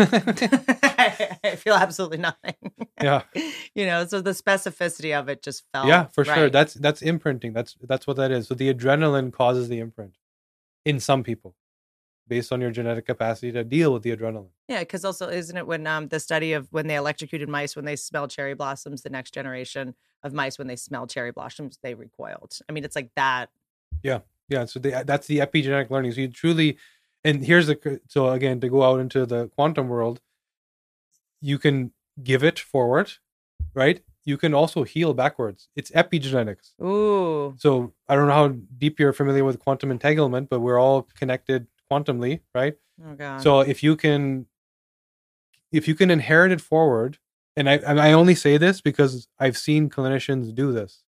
I 1.44 1.56
feel 1.58 1.74
absolutely 1.76 2.18
nothing. 2.18 2.56
yeah. 3.02 3.24
you 3.76 3.86
know, 3.86 4.06
so 4.06 4.22
the 4.22 4.32
specificity 4.32 5.18
of 5.18 5.30
it 5.30 5.42
just 5.44 5.64
felt 5.74 5.88
yeah 5.88 6.06
for 6.08 6.24
sure 6.26 6.50
that's 6.50 6.74
that's 6.76 7.02
imprinting 7.02 7.54
that's 7.54 7.76
that's 7.82 8.06
what 8.08 8.18
that 8.18 8.32
is 8.32 8.48
so 8.48 8.54
the 8.56 8.74
adrenaline 8.74 9.32
causes 9.32 9.68
the 9.70 9.80
imprint 9.80 10.18
in 10.86 11.00
some 11.00 11.24
people 11.24 11.56
based 12.28 12.52
on 12.54 12.62
your 12.62 12.72
genetic 12.72 13.06
capacity 13.06 13.52
to 13.52 13.64
deal 13.64 13.92
with 13.94 14.04
the 14.04 14.16
adrenaline 14.16 14.48
yeah, 14.70 14.80
because 14.80 15.04
also 15.04 15.28
isn't 15.30 15.58
it 15.58 15.68
when 15.68 15.86
um 15.88 16.08
the 16.08 16.20
study 16.20 16.54
of 16.54 16.68
when 16.72 16.88
they 16.88 16.96
electrocuted 16.96 17.50
mice 17.50 17.76
when 17.76 17.86
they 17.86 17.96
smelled 17.98 18.30
cherry 18.30 18.54
blossoms, 18.54 19.02
the 19.02 19.10
next 19.10 19.34
generation 19.34 19.94
of 20.24 20.34
mice 20.34 20.58
when 20.58 20.68
they 20.68 20.76
smelled 20.78 21.10
cherry 21.10 21.32
blossoms 21.32 21.78
they 21.84 21.94
recoiled. 21.96 22.58
I 22.70 22.72
mean, 22.72 22.84
it's 22.86 22.96
like 22.96 23.12
that. 23.16 23.50
Yeah 24.04 24.20
yeah. 24.50 24.66
so 24.66 24.80
the, 24.80 25.04
that's 25.06 25.28
the 25.28 25.40
epigenetic 25.40 25.90
learning. 25.90 26.12
So 26.12 26.22
you 26.22 26.28
truly 26.28 26.78
and 27.24 27.44
here's 27.44 27.68
the 27.68 28.02
so 28.08 28.30
again 28.30 28.60
to 28.60 28.70
go 28.70 28.84
out 28.84 29.00
into 29.00 29.26
the 29.26 29.48
quantum 29.50 29.88
world 29.90 30.22
you 31.42 31.58
can 31.58 31.92
give 32.24 32.44
it 32.44 32.60
forward 32.60 33.12
right? 33.74 34.02
You 34.26 34.38
can 34.38 34.54
also 34.54 34.84
heal 34.84 35.14
backwards. 35.14 35.68
It's 35.76 35.92
epigenetics. 35.92 36.80
Ooh, 36.82 37.56
so 37.58 37.94
i 38.08 38.16
don't 38.16 38.28
know 38.28 38.34
how 38.34 38.50
deep 38.78 39.00
you're 39.00 39.14
familiar 39.14 39.44
with 39.44 39.60
quantum 39.60 39.92
entanglement 39.92 40.50
but 40.50 40.60
we're 40.60 40.80
all 40.80 41.08
connected 41.18 41.68
quantumly 41.92 42.42
right? 42.54 42.76
Oh 43.04 43.16
god. 43.16 43.42
So 43.42 43.62
if 43.62 43.84
you 43.84 43.96
can, 43.96 44.46
if 45.72 45.88
you 45.88 45.96
can 45.96 46.12
inherit 46.12 46.52
it 46.52 46.62
forward, 46.62 47.18
and 47.56 47.70
I 47.70 47.76
and 47.78 48.00
I 48.00 48.14
only 48.14 48.36
say 48.36 48.58
this 48.58 48.82
because 48.82 49.28
I've 49.40 49.58
seen 49.58 49.90
clinicians 49.90 50.54
do 50.54 50.72
this, 50.72 51.04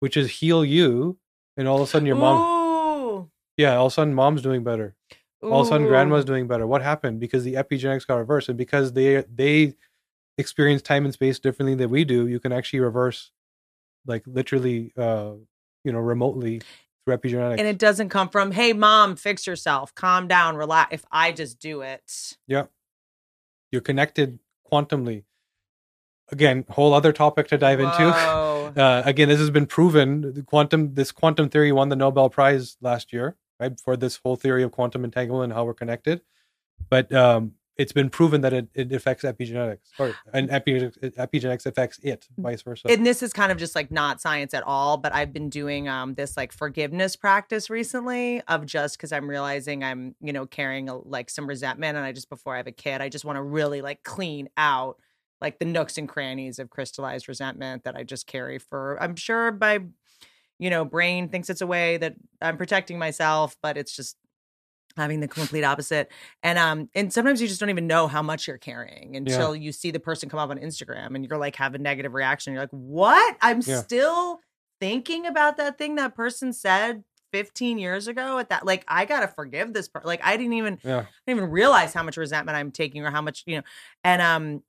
which 0.00 0.16
is 0.16 0.30
heal 0.40 0.64
you, 0.64 1.18
and 1.58 1.68
all 1.68 1.76
of 1.76 1.82
a 1.82 1.86
sudden 1.86 2.06
your 2.06 2.16
mom, 2.16 2.40
Ooh. 2.40 3.30
yeah, 3.58 3.76
all 3.76 3.86
of 3.86 3.92
a 3.92 3.94
sudden 3.94 4.14
mom's 4.14 4.40
doing 4.40 4.64
better, 4.64 4.94
all 5.42 5.60
of 5.60 5.66
a 5.66 5.68
sudden 5.68 5.86
grandma's 5.86 6.24
doing 6.24 6.46
better. 6.46 6.66
What 6.66 6.80
happened? 6.80 7.20
Because 7.20 7.44
the 7.44 7.54
epigenetics 7.54 8.06
got 8.06 8.16
reversed, 8.16 8.48
and 8.48 8.56
because 8.56 8.94
they 8.94 9.24
they 9.30 9.74
experience 10.38 10.80
time 10.80 11.04
and 11.04 11.12
space 11.12 11.38
differently 11.38 11.74
than 11.74 11.90
we 11.90 12.04
do, 12.04 12.26
you 12.28 12.40
can 12.40 12.52
actually 12.52 12.80
reverse, 12.80 13.30
like 14.06 14.22
literally, 14.26 14.92
uh, 14.96 15.32
you 15.84 15.92
know, 15.92 15.98
remotely 15.98 16.62
through 17.04 17.16
epigenetics. 17.16 17.58
and 17.58 17.66
it 17.68 17.78
doesn't 17.78 18.08
come 18.10 18.28
from 18.28 18.52
hey 18.52 18.72
mom 18.74 19.16
fix 19.16 19.46
yourself 19.46 19.94
calm 19.94 20.28
down 20.28 20.56
relax 20.56 20.92
if 20.92 21.04
i 21.10 21.32
just 21.32 21.58
do 21.58 21.80
it 21.80 22.36
yeah 22.46 22.64
You're 23.72 23.80
connected 23.80 24.38
quantumly. 24.70 25.24
Again, 26.30 26.64
whole 26.68 26.92
other 26.92 27.12
topic 27.12 27.48
to 27.48 27.58
dive 27.58 27.80
into. 27.80 28.44
Uh, 28.76 29.02
again, 29.06 29.28
this 29.30 29.38
has 29.38 29.50
been 29.50 29.64
proven. 29.64 30.34
The 30.34 30.42
quantum, 30.42 30.92
this 30.94 31.10
quantum 31.10 31.48
theory 31.48 31.72
won 31.72 31.88
the 31.88 31.96
Nobel 31.96 32.28
Prize 32.28 32.76
last 32.82 33.14
year, 33.14 33.34
right? 33.58 33.72
For 33.80 33.96
this 33.96 34.16
whole 34.22 34.36
theory 34.36 34.62
of 34.62 34.72
quantum 34.72 35.04
entanglement 35.04 35.44
and 35.44 35.52
how 35.54 35.64
we're 35.64 35.72
connected. 35.72 36.20
But 36.90 37.10
um, 37.12 37.54
it's 37.78 37.92
been 37.92 38.10
proven 38.10 38.40
that 38.40 38.52
it, 38.52 38.68
it 38.74 38.92
affects 38.92 39.24
epigenetics 39.24 39.78
or 39.98 40.14
and 40.34 40.50
epigenetics, 40.50 41.14
epigenetics 41.16 41.64
affects 41.64 41.98
it 42.02 42.26
vice 42.36 42.60
versa 42.62 42.88
and 42.90 43.06
this 43.06 43.22
is 43.22 43.32
kind 43.32 43.52
of 43.52 43.56
just 43.56 43.74
like 43.74 43.90
not 43.90 44.20
science 44.20 44.52
at 44.52 44.64
all 44.64 44.96
but 44.96 45.14
i've 45.14 45.32
been 45.32 45.48
doing 45.48 45.88
um 45.88 46.14
this 46.14 46.36
like 46.36 46.52
forgiveness 46.52 47.14
practice 47.14 47.70
recently 47.70 48.42
of 48.48 48.66
just 48.66 48.98
because 48.98 49.12
i'm 49.12 49.30
realizing 49.30 49.84
i'm 49.84 50.14
you 50.20 50.32
know 50.32 50.44
carrying 50.44 50.88
a, 50.88 50.96
like 50.96 51.30
some 51.30 51.46
resentment 51.46 51.96
and 51.96 52.04
i 52.04 52.12
just 52.12 52.28
before 52.28 52.54
i 52.54 52.56
have 52.58 52.66
a 52.66 52.72
kid 52.72 53.00
i 53.00 53.08
just 53.08 53.24
want 53.24 53.36
to 53.36 53.42
really 53.42 53.80
like 53.80 54.02
clean 54.02 54.48
out 54.56 54.98
like 55.40 55.58
the 55.58 55.64
nooks 55.64 55.98
and 55.98 56.08
crannies 56.08 56.58
of 56.58 56.70
crystallized 56.70 57.28
resentment 57.28 57.84
that 57.84 57.96
i 57.96 58.02
just 58.02 58.26
carry 58.26 58.58
for 58.58 59.00
i'm 59.02 59.16
sure 59.16 59.52
my 59.52 59.80
you 60.58 60.70
know 60.70 60.84
brain 60.84 61.28
thinks 61.28 61.48
it's 61.50 61.60
a 61.60 61.66
way 61.66 61.96
that 61.96 62.14
i'm 62.40 62.56
protecting 62.56 62.98
myself 62.98 63.56
but 63.62 63.76
it's 63.76 63.94
just 63.94 64.16
having 64.96 65.20
the 65.20 65.28
complete 65.28 65.62
opposite. 65.62 66.10
And 66.42 66.58
um 66.58 66.88
and 66.94 67.12
sometimes 67.12 67.40
you 67.40 67.46
just 67.48 67.60
don't 67.60 67.70
even 67.70 67.86
know 67.86 68.08
how 68.08 68.20
much 68.22 68.48
you're 68.48 68.58
carrying 68.58 69.16
until 69.16 69.54
you 69.54 69.70
see 69.70 69.90
the 69.90 70.00
person 70.00 70.28
come 70.28 70.40
up 70.40 70.50
on 70.50 70.58
instagram 70.58 71.14
and 71.14 71.24
you're 71.24 71.38
like 71.38 71.56
have 71.56 71.74
a 71.74 71.78
negative 71.78 72.14
reaction. 72.14 72.52
You're 72.52 72.62
like 72.62 72.70
what? 72.70 73.36
I'm 73.40 73.62
Yeah. 73.64 73.82
still 73.82 74.40
thinking 74.80 75.26
about 75.26 75.56
that 75.56 75.78
thing 75.78 75.96
that 75.96 76.14
person 76.14 76.52
said 76.52 77.04
15 77.32 77.78
years 77.78 78.08
ago 78.08 78.38
at 78.38 78.48
that 78.48 78.64
like 78.64 78.84
i 78.88 79.04
gotta 79.04 79.28
forgive 79.28 79.74
this 79.74 79.86
person 79.86 80.06
like 80.06 80.24
i 80.24 80.36
didn't 80.36 80.54
even 80.54 80.78
yeah. 80.82 81.00
I 81.00 81.04
didn't 81.26 81.40
even 81.42 81.50
realize 81.50 81.92
how 81.92 82.02
much 82.02 82.16
resentment 82.16 82.56
I'm 82.56 82.70
taking 82.70 83.04
or 83.04 83.10
how 83.10 83.20
much, 83.20 83.42
you 83.46 83.56
know, 83.56 83.62
and 84.02 84.22
um 84.22 84.62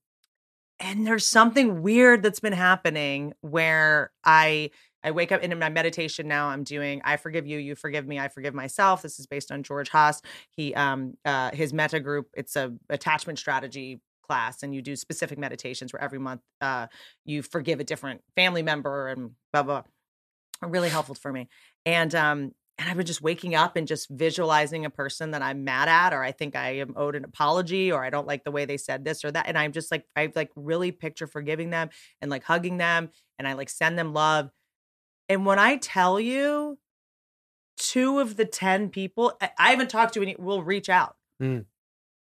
and 0.80 1.06
there's 1.06 1.27
something 1.27 1.81
weird 1.81 2.23
that's 2.23 2.39
been 2.39 2.53
happening 2.53 3.34
where 3.41 4.11
I 4.23 4.72
I 5.03 5.11
wake 5.11 5.31
up 5.31 5.41
in 5.41 5.57
my 5.57 5.69
meditation 5.69 6.27
now 6.27 6.47
I'm 6.49 6.64
doing 6.64 7.01
I 7.03 7.18
forgive 7.18 7.47
you, 7.47 7.57
you 7.57 7.76
forgive 7.76 8.07
me, 8.07 8.19
I 8.19 8.27
forgive 8.27 8.53
myself. 8.53 9.01
This 9.01 9.19
is 9.19 9.27
based 9.27 9.51
on 9.51 9.64
George 9.64 9.89
Haas. 9.89 10.22
He 10.51 10.73
um 10.73 11.15
uh 11.26 11.51
his 11.51 11.73
meta 11.73 11.99
group, 11.99 12.27
it's 12.34 12.56
a 12.56 12.73
attachment 12.89 13.39
strategy 13.39 14.01
class 14.23 14.61
and 14.61 14.76
you 14.76 14.81
do 14.81 14.95
specific 14.95 15.39
meditations 15.39 15.91
where 15.91 16.01
every 16.01 16.19
month 16.19 16.41
uh 16.61 16.88
you 17.26 17.41
forgive 17.41 17.80
a 17.80 17.84
different 17.84 18.22
family 18.35 18.61
member 18.61 19.07
and 19.07 19.31
blah 19.53 19.64
blah. 19.64 19.81
blah. 19.81 20.69
Really 20.69 20.89
helpful 20.89 21.15
for 21.15 21.31
me. 21.31 21.47
And 21.85 22.14
um 22.15 22.51
and 22.80 22.89
I've 22.89 22.95
been 22.97 23.06
just 23.06 23.22
waking 23.22 23.53
up 23.56 23.76
and 23.76 23.85
just 23.88 24.10
visualizing 24.10 24.85
a 24.85 24.89
person 24.89 25.31
that 25.31 25.41
I'm 25.41 25.64
mad 25.65 25.89
at, 25.89 26.14
or 26.14 26.23
I 26.23 26.31
think 26.31 26.56
I 26.56 26.77
am 26.77 26.93
owed 26.95 27.15
an 27.15 27.26
apology, 27.26 27.91
or 27.91 28.03
I 28.03 28.10
don't 28.10 28.26
like 28.26 28.43
the 28.45 28.51
way 28.51 28.64
they 28.65 28.77
said 28.77 29.03
this 29.03 29.23
or 29.26 29.31
that. 29.31 29.47
And 29.47 29.57
I'm 29.57 29.73
just 29.73 29.91
like, 29.91 30.06
I 30.15 30.31
like 30.34 30.49
really 30.56 30.91
picture 30.91 31.27
forgiving 31.27 31.69
them 31.72 31.89
and 32.22 32.31
like 32.31 32.43
hugging 32.43 32.77
them 32.77 33.10
and 33.38 33.47
I 33.47 33.53
like 33.53 33.69
send 33.69 33.99
them 33.99 34.14
love. 34.14 34.49
And 35.27 35.45
when 35.45 35.60
I 35.60 35.76
tell 35.76 36.19
you, 36.19 36.80
two 37.77 38.19
of 38.19 38.35
the 38.38 38.45
10 38.45 38.89
people 38.89 39.34
I- 39.41 39.51
I 39.57 39.69
haven't 39.72 39.89
talked 39.89 40.14
to 40.15 40.22
any 40.22 40.35
will 40.39 40.64
reach 40.64 40.89
out 40.89 41.15
Mm. 41.41 41.65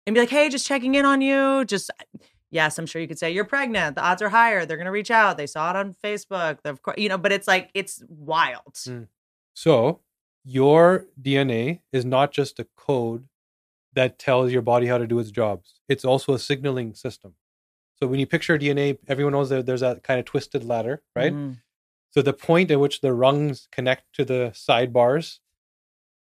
and 0.06 0.14
be 0.14 0.20
like, 0.20 0.30
hey, 0.30 0.50
just 0.50 0.66
checking 0.68 0.94
in 0.96 1.06
on 1.06 1.22
you. 1.22 1.66
Just, 1.66 1.90
yes, 2.52 2.78
I'm 2.78 2.86
sure 2.86 3.02
you 3.02 3.08
could 3.08 3.18
say 3.20 3.32
you're 3.32 3.46
pregnant. 3.46 3.96
The 3.96 4.04
odds 4.04 4.22
are 4.22 4.30
higher. 4.30 4.66
They're 4.66 4.78
going 4.78 4.86
to 4.86 4.92
reach 4.92 5.10
out. 5.12 5.38
They 5.38 5.48
saw 5.48 5.70
it 5.72 5.76
on 5.76 5.96
Facebook. 6.04 6.60
Of 6.66 6.82
course, 6.84 6.98
you 7.00 7.10
know, 7.10 7.18
but 7.18 7.32
it's 7.32 7.48
like, 7.48 7.70
it's 7.74 8.04
wild. 8.08 8.74
Mm. 8.76 9.08
so 9.54 10.02
your 10.44 11.06
dna 11.22 11.80
is 11.92 12.04
not 12.06 12.32
just 12.32 12.60
a 12.60 12.68
code 12.76 13.28
that 13.94 14.18
tells 14.18 14.52
your 14.52 14.62
body 14.62 14.88
how 14.88 14.98
to 14.98 15.06
do 15.08 15.20
its 15.20 15.30
jobs 15.32 15.76
it's 15.88 16.04
also 16.06 16.34
a 16.34 16.40
signaling 16.40 16.94
system 16.94 17.36
so 17.96 18.08
when 18.08 18.20
you 18.20 18.26
picture 18.26 18.58
dna 18.58 18.98
everyone 19.08 19.34
knows 19.34 19.50
that 19.50 19.66
there's 19.66 19.82
that 19.82 20.02
kind 20.04 20.20
of 20.20 20.26
twisted 20.26 20.64
ladder 20.64 21.02
right 21.16 21.34
Mhm. 21.34 21.58
So 22.14 22.22
the 22.22 22.34
point 22.34 22.72
at 22.72 22.80
which 22.80 23.00
the 23.00 23.14
rungs 23.14 23.70
connect 23.72 24.04
to 24.18 24.26
the 24.26 24.52
sidebars 24.54 25.40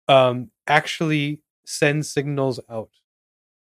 um, 0.09 0.51
actually 0.67 1.41
sends 1.67 2.09
signals 2.11 2.59
out. 2.71 2.89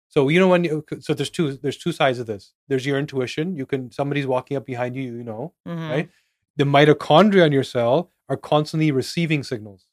So 0.09 0.29
you 0.31 0.41
know 0.41 0.49
when 0.49 0.65
you 0.65 0.83
so 1.01 1.13
there's 1.13 1.29
two 1.29 1.59
there's 1.59 1.77
two 1.77 1.93
sides 1.93 2.19
of 2.19 2.27
this. 2.27 2.55
There's 2.69 2.87
your 2.87 2.99
intuition. 2.99 3.55
You 3.55 3.67
can 3.67 3.91
somebody's 3.93 4.27
walking 4.27 4.57
up 4.57 4.65
behind 4.65 4.97
you, 4.97 5.03
you 5.03 5.25
know, 5.25 5.53
Mhm. 5.69 5.91
right? 5.91 6.09
The 6.57 6.65
mitochondria 6.65 7.45
in 7.47 7.53
your 7.53 7.65
cell 7.65 8.13
are 8.31 8.37
constantly 8.39 8.91
receiving 8.91 9.43
signals 9.43 9.85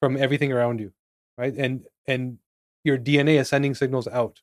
from 0.00 0.16
everything 0.16 0.52
around 0.52 0.80
you, 0.80 0.92
right? 1.36 1.54
And 1.56 1.84
and 2.06 2.38
your 2.84 2.98
DNA 2.98 3.40
is 3.40 3.48
sending 3.48 3.74
signals 3.74 4.08
out. 4.08 4.40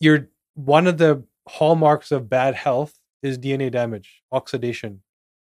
Your 0.00 0.28
one 0.54 0.86
of 0.86 0.98
the 0.98 1.24
hallmarks 1.48 2.12
of 2.12 2.28
bad 2.28 2.54
health 2.54 2.98
is 3.22 3.38
DNA 3.38 3.70
damage, 3.70 4.22
oxidation, 4.32 5.02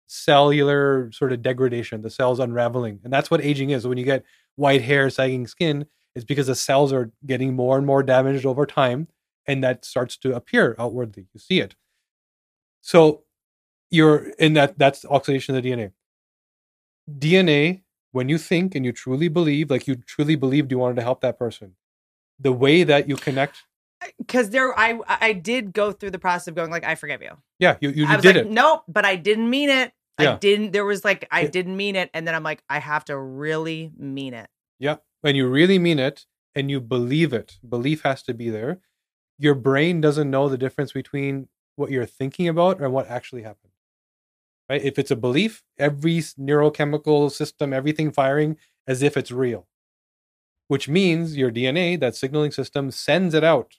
cellular 0.06 1.10
sort 1.12 1.32
of 1.32 1.42
degradation, 1.42 2.02
the 2.02 2.10
cells 2.10 2.40
unraveling. 2.40 3.00
And 3.04 3.12
that's 3.12 3.30
what 3.30 3.42
aging 3.42 3.70
is. 3.70 3.86
When 3.86 3.98
you 3.98 4.04
get 4.04 4.24
white 4.56 4.82
hair, 4.82 5.10
sagging 5.10 5.46
skin, 5.46 5.86
it's 6.14 6.24
because 6.24 6.46
the 6.46 6.54
cells 6.54 6.92
are 6.92 7.10
getting 7.26 7.54
more 7.54 7.76
and 7.76 7.86
more 7.86 8.02
damaged 8.02 8.46
over 8.46 8.66
time 8.66 9.08
and 9.48 9.64
that 9.64 9.84
starts 9.84 10.16
to 10.18 10.34
appear 10.34 10.76
outwardly. 10.78 11.26
You 11.32 11.40
see 11.40 11.60
it. 11.60 11.74
So 12.82 13.24
you're 13.90 14.28
in 14.38 14.52
that 14.54 14.78
that's 14.78 15.04
oxidation 15.06 15.56
of 15.56 15.62
the 15.62 15.70
DNA. 15.70 15.92
DNA, 17.10 17.82
when 18.18 18.28
you 18.28 18.36
think 18.36 18.74
and 18.74 18.84
you 18.84 18.92
truly 18.92 19.28
believe, 19.28 19.70
like 19.70 19.86
you 19.86 19.94
truly 19.94 20.34
believed 20.36 20.70
you 20.72 20.78
wanted 20.78 20.96
to 20.96 21.02
help 21.02 21.20
that 21.20 21.38
person, 21.38 21.76
the 22.38 22.52
way 22.52 22.82
that 22.82 23.08
you 23.08 23.16
connect, 23.16 23.62
because 24.18 24.50
there 24.50 24.78
I 24.78 24.98
I 25.08 25.32
did 25.32 25.72
go 25.72 25.92
through 25.92 26.10
the 26.10 26.18
process 26.18 26.48
of 26.48 26.54
going 26.56 26.70
like 26.70 26.84
I 26.84 26.94
forgive 26.96 27.22
you. 27.22 27.34
yeah, 27.58 27.76
you, 27.80 27.90
you, 27.90 28.04
I 28.06 28.10
you 28.10 28.16
was 28.16 28.22
did 28.22 28.36
like, 28.36 28.46
it. 28.46 28.50
nope, 28.50 28.82
but 28.88 29.04
I 29.04 29.14
didn't 29.16 29.48
mean 29.48 29.70
it. 29.70 29.92
I 30.18 30.24
Yeah. 30.24 30.38
didn't. 30.40 30.72
There 30.72 30.84
was 30.84 31.04
like 31.04 31.26
I 31.30 31.46
didn't 31.46 31.76
mean 31.76 31.94
it, 31.96 32.10
and 32.12 32.26
then 32.26 32.34
I'm 32.34 32.42
like 32.42 32.62
I 32.68 32.78
have 32.80 33.04
to 33.06 33.16
really 33.16 33.92
mean 33.96 34.34
it. 34.34 34.48
Yeah. 34.80 34.96
When 35.20 35.34
you 35.36 35.48
really 35.48 35.78
mean 35.78 35.98
it 35.98 36.26
and 36.56 36.70
you 36.72 36.80
believe 36.80 37.32
it, 37.32 37.58
belief 37.76 38.02
has 38.02 38.22
to 38.24 38.34
be 38.34 38.50
there. 38.50 38.80
Your 39.38 39.54
brain 39.54 40.00
doesn't 40.00 40.28
know 40.30 40.48
the 40.48 40.58
difference 40.58 40.92
between 40.92 41.48
what 41.76 41.90
you're 41.92 42.06
thinking 42.20 42.48
about 42.48 42.80
and 42.80 42.92
what 42.92 43.08
actually 43.08 43.42
happened. 43.42 43.67
Right? 44.68 44.82
If 44.82 44.98
it's 44.98 45.10
a 45.10 45.16
belief, 45.16 45.62
every 45.78 46.18
neurochemical 46.18 47.30
system, 47.30 47.72
everything 47.72 48.12
firing 48.12 48.56
as 48.86 49.02
if 49.02 49.16
it's 49.16 49.30
real. 49.30 49.66
Which 50.68 50.88
means 50.88 51.36
your 51.36 51.50
DNA, 51.50 51.98
that 52.00 52.14
signaling 52.14 52.52
system, 52.52 52.90
sends 52.90 53.34
it 53.34 53.44
out 53.44 53.76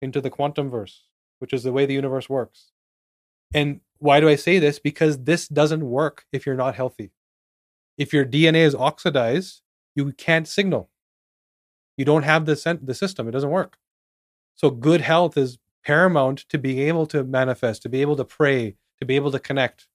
into 0.00 0.20
the 0.20 0.30
quantum 0.30 0.70
verse, 0.70 1.08
which 1.38 1.52
is 1.52 1.62
the 1.62 1.72
way 1.72 1.84
the 1.84 1.94
universe 1.94 2.28
works. 2.28 2.72
And 3.54 3.80
why 3.98 4.20
do 4.20 4.28
I 4.28 4.36
say 4.36 4.58
this? 4.58 4.78
Because 4.78 5.24
this 5.24 5.48
doesn't 5.48 5.84
work 5.88 6.24
if 6.32 6.46
you're 6.46 6.54
not 6.54 6.74
healthy. 6.74 7.12
If 7.98 8.12
your 8.12 8.24
DNA 8.24 8.64
is 8.64 8.74
oxidized, 8.74 9.62
you 9.94 10.12
can't 10.12 10.48
signal. 10.48 10.90
You 11.96 12.04
don't 12.04 12.24
have 12.24 12.44
the 12.44 12.56
sen- 12.56 12.80
the 12.82 12.94
system. 12.94 13.26
It 13.28 13.32
doesn't 13.32 13.50
work. 13.50 13.78
So 14.54 14.70
good 14.70 15.00
health 15.00 15.36
is 15.36 15.58
paramount 15.84 16.40
to 16.50 16.58
being 16.58 16.78
able 16.80 17.06
to 17.06 17.24
manifest, 17.24 17.82
to 17.82 17.88
be 17.88 18.02
able 18.02 18.16
to 18.16 18.24
pray, 18.24 18.76
to 18.98 19.04
be 19.06 19.16
able 19.16 19.30
to 19.32 19.38
connect, 19.38 19.86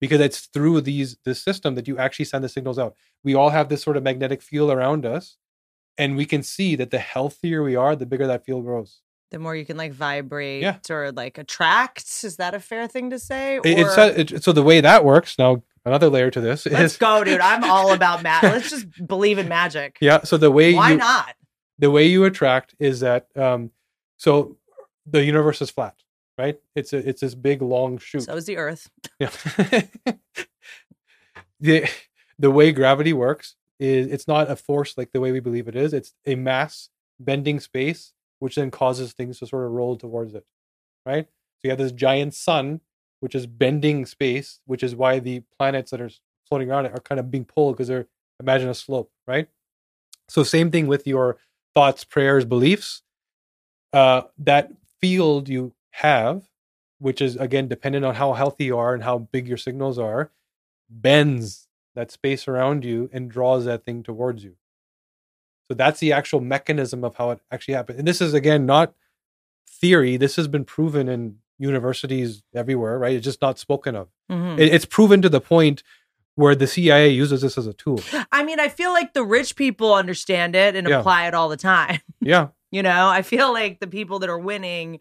because 0.00 0.20
it's 0.20 0.40
through 0.46 0.80
these 0.82 1.16
this 1.24 1.42
system 1.42 1.74
that 1.76 1.88
you 1.88 1.98
actually 1.98 2.24
send 2.26 2.44
the 2.44 2.48
signals 2.48 2.78
out. 2.78 2.94
We 3.22 3.34
all 3.34 3.50
have 3.50 3.68
this 3.68 3.82
sort 3.82 3.96
of 3.96 4.02
magnetic 4.02 4.42
field 4.42 4.70
around 4.70 5.06
us, 5.06 5.36
and 5.98 6.16
we 6.16 6.26
can 6.26 6.42
see 6.42 6.76
that 6.76 6.90
the 6.90 6.98
healthier 6.98 7.62
we 7.62 7.76
are, 7.76 7.96
the 7.96 8.06
bigger 8.06 8.26
that 8.26 8.44
field 8.44 8.64
grows. 8.64 9.00
The 9.30 9.38
more 9.40 9.56
you 9.56 9.64
can 9.64 9.76
like 9.76 9.92
vibrate 9.92 10.62
Yeah. 10.62 10.76
or 10.90 11.10
like 11.10 11.38
attract. 11.38 12.04
Is 12.22 12.36
that 12.36 12.54
a 12.54 12.60
fair 12.60 12.86
thing 12.86 13.10
to 13.10 13.18
say? 13.18 13.56
It- 13.56 13.78
it's 13.78 13.96
Or- 13.96 14.00
uh, 14.00 14.06
it, 14.16 14.44
so 14.44 14.52
the 14.52 14.62
way 14.62 14.80
that 14.80 15.04
works 15.04 15.38
now. 15.38 15.62
Another 15.86 16.08
layer 16.08 16.30
to 16.30 16.40
this 16.40 16.64
Let's 16.64 16.94
is 16.94 16.96
go, 16.96 17.22
dude. 17.24 17.40
I'm 17.42 17.62
all 17.64 17.92
about 17.98 18.22
magic. 18.22 18.52
Let's 18.52 18.70
just 18.70 19.06
believe 19.06 19.36
in 19.36 19.48
magic. 19.48 19.98
yeah. 20.00 20.22
So 20.22 20.38
the 20.38 20.50
way 20.50 20.72
Why 20.74 20.92
you 20.92 20.96
not? 20.96 21.34
the 21.78 21.90
way 21.90 22.06
you 22.06 22.24
attract 22.24 22.74
is 22.78 23.00
that 23.00 23.26
um 23.36 23.70
so 24.16 24.56
the 25.04 25.22
universe 25.24 25.60
is 25.60 25.68
flat 25.70 25.94
right? 26.38 26.58
It's 26.74 26.92
a 26.92 27.08
it's 27.08 27.20
this 27.20 27.34
big 27.34 27.62
long 27.62 27.98
shoot 27.98 28.22
So 28.24 28.36
is 28.36 28.46
the 28.46 28.56
Earth. 28.56 28.90
yeah. 29.18 29.30
The 31.60 31.88
the 32.38 32.50
way 32.50 32.72
gravity 32.72 33.12
works 33.12 33.54
is 33.78 34.08
it's 34.08 34.28
not 34.28 34.50
a 34.50 34.56
force 34.56 34.98
like 34.98 35.12
the 35.12 35.20
way 35.20 35.32
we 35.32 35.40
believe 35.40 35.68
it 35.68 35.76
is. 35.76 35.94
It's 35.94 36.12
a 36.26 36.34
mass 36.34 36.90
bending 37.18 37.60
space 37.60 38.12
which 38.40 38.56
then 38.56 38.70
causes 38.70 39.12
things 39.12 39.38
to 39.38 39.46
sort 39.46 39.64
of 39.64 39.70
roll 39.72 39.96
towards 39.96 40.34
it 40.34 40.44
right? 41.06 41.26
So 41.26 41.60
you 41.64 41.70
have 41.70 41.78
this 41.78 41.92
giant 41.92 42.34
sun 42.34 42.80
which 43.20 43.34
is 43.34 43.46
bending 43.46 44.04
space 44.04 44.60
which 44.66 44.82
is 44.82 44.94
why 44.94 45.20
the 45.20 45.42
planets 45.56 45.90
that 45.92 46.00
are 46.00 46.10
floating 46.48 46.70
around 46.70 46.86
it 46.86 46.92
are 46.92 47.00
kind 47.00 47.18
of 47.18 47.30
being 47.30 47.44
pulled 47.44 47.76
because 47.76 47.88
they're 47.88 48.08
imagine 48.40 48.68
a 48.68 48.74
slope 48.74 49.10
right? 49.26 49.48
So 50.28 50.42
same 50.42 50.70
thing 50.70 50.86
with 50.86 51.06
your 51.06 51.38
thoughts 51.74 52.04
prayers 52.04 52.44
beliefs. 52.44 53.02
Uh 53.92 54.22
that 54.38 54.72
field 55.00 55.48
you 55.48 55.72
have 55.98 56.42
which 56.98 57.20
is 57.20 57.36
again 57.36 57.68
dependent 57.68 58.04
on 58.04 58.14
how 58.14 58.32
healthy 58.32 58.64
you 58.64 58.78
are 58.78 58.94
and 58.94 59.02
how 59.04 59.18
big 59.18 59.46
your 59.48 59.56
signals 59.56 59.98
are 59.98 60.30
bends 60.88 61.68
that 61.94 62.10
space 62.10 62.46
around 62.48 62.84
you 62.84 63.08
and 63.12 63.30
draws 63.30 63.64
that 63.64 63.84
thing 63.84 64.02
towards 64.02 64.42
you. 64.44 64.56
So 65.68 65.74
that's 65.74 66.00
the 66.00 66.12
actual 66.12 66.40
mechanism 66.40 67.04
of 67.04 67.16
how 67.16 67.30
it 67.30 67.40
actually 67.50 67.74
happens. 67.74 67.98
And 67.98 68.06
this 68.08 68.20
is 68.20 68.34
again 68.34 68.66
not 68.66 68.94
theory. 69.68 70.16
This 70.16 70.36
has 70.36 70.48
been 70.48 70.64
proven 70.64 71.08
in 71.08 71.38
universities 71.58 72.42
everywhere 72.54 72.98
right? 72.98 73.14
It's 73.16 73.24
just 73.24 73.40
not 73.42 73.58
spoken 73.58 73.94
of. 73.94 74.08
Mhm. 74.30 74.58
It- 74.58 74.72
it's 74.74 74.84
proven 74.86 75.22
to 75.22 75.28
the 75.28 75.40
point 75.40 75.82
where 76.36 76.54
the 76.56 76.66
cia 76.66 77.08
uses 77.08 77.42
this 77.42 77.56
as 77.56 77.66
a 77.66 77.72
tool. 77.72 78.00
I 78.32 78.42
mean, 78.42 78.58
I 78.58 78.68
feel 78.68 78.92
like 78.92 79.12
the 79.14 79.24
rich 79.24 79.54
people 79.54 79.94
understand 79.94 80.56
it 80.56 80.74
and 80.74 80.88
Yeah. 80.88 80.98
apply 81.00 81.28
it 81.28 81.34
all 81.34 81.48
the 81.48 81.56
time. 81.56 82.00
yeah. 82.20 82.48
You 82.74 82.82
know, 82.82 83.06
I 83.08 83.22
feel 83.22 83.52
like 83.52 83.78
the 83.78 83.86
people 83.86 84.18
that 84.18 84.28
are 84.28 84.38
winning 84.38 84.98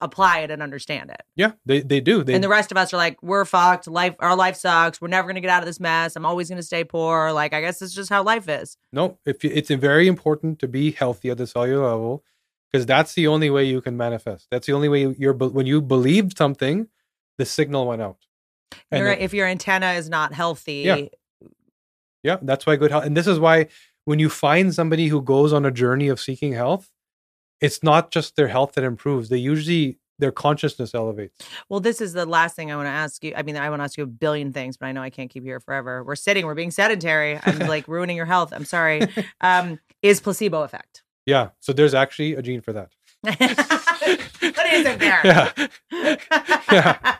apply 0.00 0.40
it 0.40 0.50
and 0.50 0.62
understand 0.62 1.10
it. 1.10 1.22
Yeah, 1.36 1.52
they 1.64 1.80
they 1.80 2.00
do. 2.00 2.22
They 2.22 2.34
and 2.34 2.44
the 2.44 2.48
rest 2.48 2.70
of 2.70 2.76
us 2.76 2.92
are 2.92 2.96
like, 2.98 3.22
we're 3.22 3.44
fucked. 3.44 3.86
Life, 3.88 4.14
our 4.20 4.36
life 4.36 4.56
sucks. 4.56 5.00
We're 5.00 5.08
never 5.08 5.26
gonna 5.28 5.40
get 5.40 5.50
out 5.50 5.62
of 5.62 5.66
this 5.66 5.80
mess. 5.80 6.16
I'm 6.16 6.26
always 6.26 6.48
gonna 6.48 6.62
stay 6.62 6.84
poor. 6.84 7.32
Like, 7.32 7.52
I 7.54 7.60
guess 7.60 7.80
it's 7.80 7.94
just 7.94 8.10
how 8.10 8.22
life 8.22 8.48
is. 8.48 8.76
no. 8.92 9.18
If 9.24 9.42
you, 9.44 9.50
it's 9.52 9.70
very 9.70 10.06
important 10.08 10.58
to 10.60 10.68
be 10.68 10.90
healthy 10.92 11.30
at 11.30 11.38
the 11.38 11.46
cellular 11.46 11.86
level, 11.86 12.24
because 12.70 12.84
that's 12.86 13.14
the 13.14 13.26
only 13.26 13.48
way 13.50 13.64
you 13.64 13.80
can 13.80 13.96
manifest. 13.96 14.48
That's 14.50 14.66
the 14.66 14.72
only 14.74 14.88
way 14.88 15.00
you- 15.00 15.16
you're 15.18 15.32
when 15.34 15.66
you 15.66 15.80
believed 15.80 16.36
something, 16.36 16.88
the 17.38 17.46
signal 17.46 17.86
went 17.86 18.02
out. 18.02 18.18
And 18.90 19.00
Your- 19.04 19.12
it- 19.12 19.20
if 19.20 19.32
your 19.32 19.46
antenna 19.46 19.92
is 19.92 20.08
not 20.10 20.34
healthy, 20.34 20.82
Yeah. 20.84 20.96
Yeah, 22.22 22.38
that's 22.42 22.66
why 22.66 22.76
good 22.76 22.90
health. 22.90 23.04
And 23.04 23.16
this 23.16 23.26
is 23.28 23.38
why 23.38 23.68
when 24.04 24.18
you 24.18 24.28
find 24.28 24.74
somebody 24.74 25.08
who 25.08 25.22
goes 25.22 25.52
on 25.52 25.64
a 25.64 25.70
journey 25.70 26.08
of 26.08 26.18
seeking 26.20 26.52
health, 26.52 26.90
it's 27.60 27.82
not 27.82 28.10
just 28.10 28.36
their 28.36 28.48
health 28.48 28.72
that 28.72 28.84
improves. 28.84 29.28
They 29.28 29.38
usually 29.38 29.98
their 30.18 30.32
consciousness 30.32 30.94
elevates. 30.94 31.34
Well, 31.68 31.80
this 31.80 32.00
is 32.00 32.14
the 32.14 32.24
last 32.24 32.56
thing 32.56 32.72
I 32.72 32.76
want 32.76 32.86
to 32.86 32.90
ask 32.90 33.22
you. 33.22 33.34
I 33.36 33.42
mean, 33.42 33.56
I 33.56 33.68
want 33.68 33.80
to 33.80 33.84
ask 33.84 33.98
you 33.98 34.04
a 34.04 34.06
billion 34.06 34.52
things, 34.52 34.76
but 34.78 34.86
I 34.86 34.92
know 34.92 35.02
I 35.02 35.10
can't 35.10 35.28
keep 35.30 35.42
you 35.42 35.50
here 35.50 35.60
forever. 35.60 36.02
We're 36.04 36.16
sitting, 36.16 36.46
we're 36.46 36.54
being 36.54 36.70
sedentary. 36.70 37.38
I'm 37.44 37.58
like 37.68 37.86
ruining 37.86 38.16
your 38.16 38.24
health. 38.26 38.52
I'm 38.54 38.64
sorry. 38.64 39.02
Um, 39.42 39.78
is 40.02 40.20
placebo 40.20 40.62
effect? 40.62 41.02
Yeah. 41.26 41.50
So 41.60 41.72
there's 41.72 41.92
actually 41.94 42.34
a 42.34 42.42
gene 42.42 42.60
for 42.62 42.72
that. 42.72 42.90
what 43.20 44.72
is 44.72 44.86
it 44.86 44.98
there? 44.98 45.20
Yeah. 45.24 47.16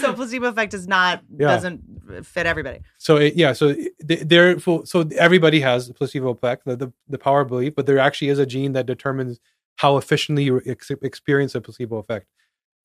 so 0.00 0.12
placebo 0.12 0.46
effect 0.48 0.74
is 0.74 0.86
not 0.86 1.22
Yeah. 1.38 1.48
doesn't 1.48 2.26
fit 2.26 2.46
everybody. 2.46 2.80
So 2.98 3.16
it, 3.16 3.34
yeah. 3.36 3.52
So 3.52 3.74
there. 4.00 4.58
So 4.58 5.08
everybody 5.16 5.60
has 5.60 5.90
placebo 5.92 6.30
effect, 6.30 6.64
the, 6.66 6.76
the 6.76 6.92
the 7.08 7.18
power 7.18 7.42
of 7.42 7.48
belief, 7.48 7.74
but 7.74 7.86
there 7.86 7.98
actually 7.98 8.28
is 8.28 8.38
a 8.38 8.46
gene 8.46 8.72
that 8.72 8.86
determines 8.86 9.38
how 9.76 9.96
efficiently 9.96 10.44
you 10.44 10.60
ex- 10.66 10.90
experience 11.02 11.54
a 11.54 11.60
placebo 11.60 11.96
effect. 11.98 12.26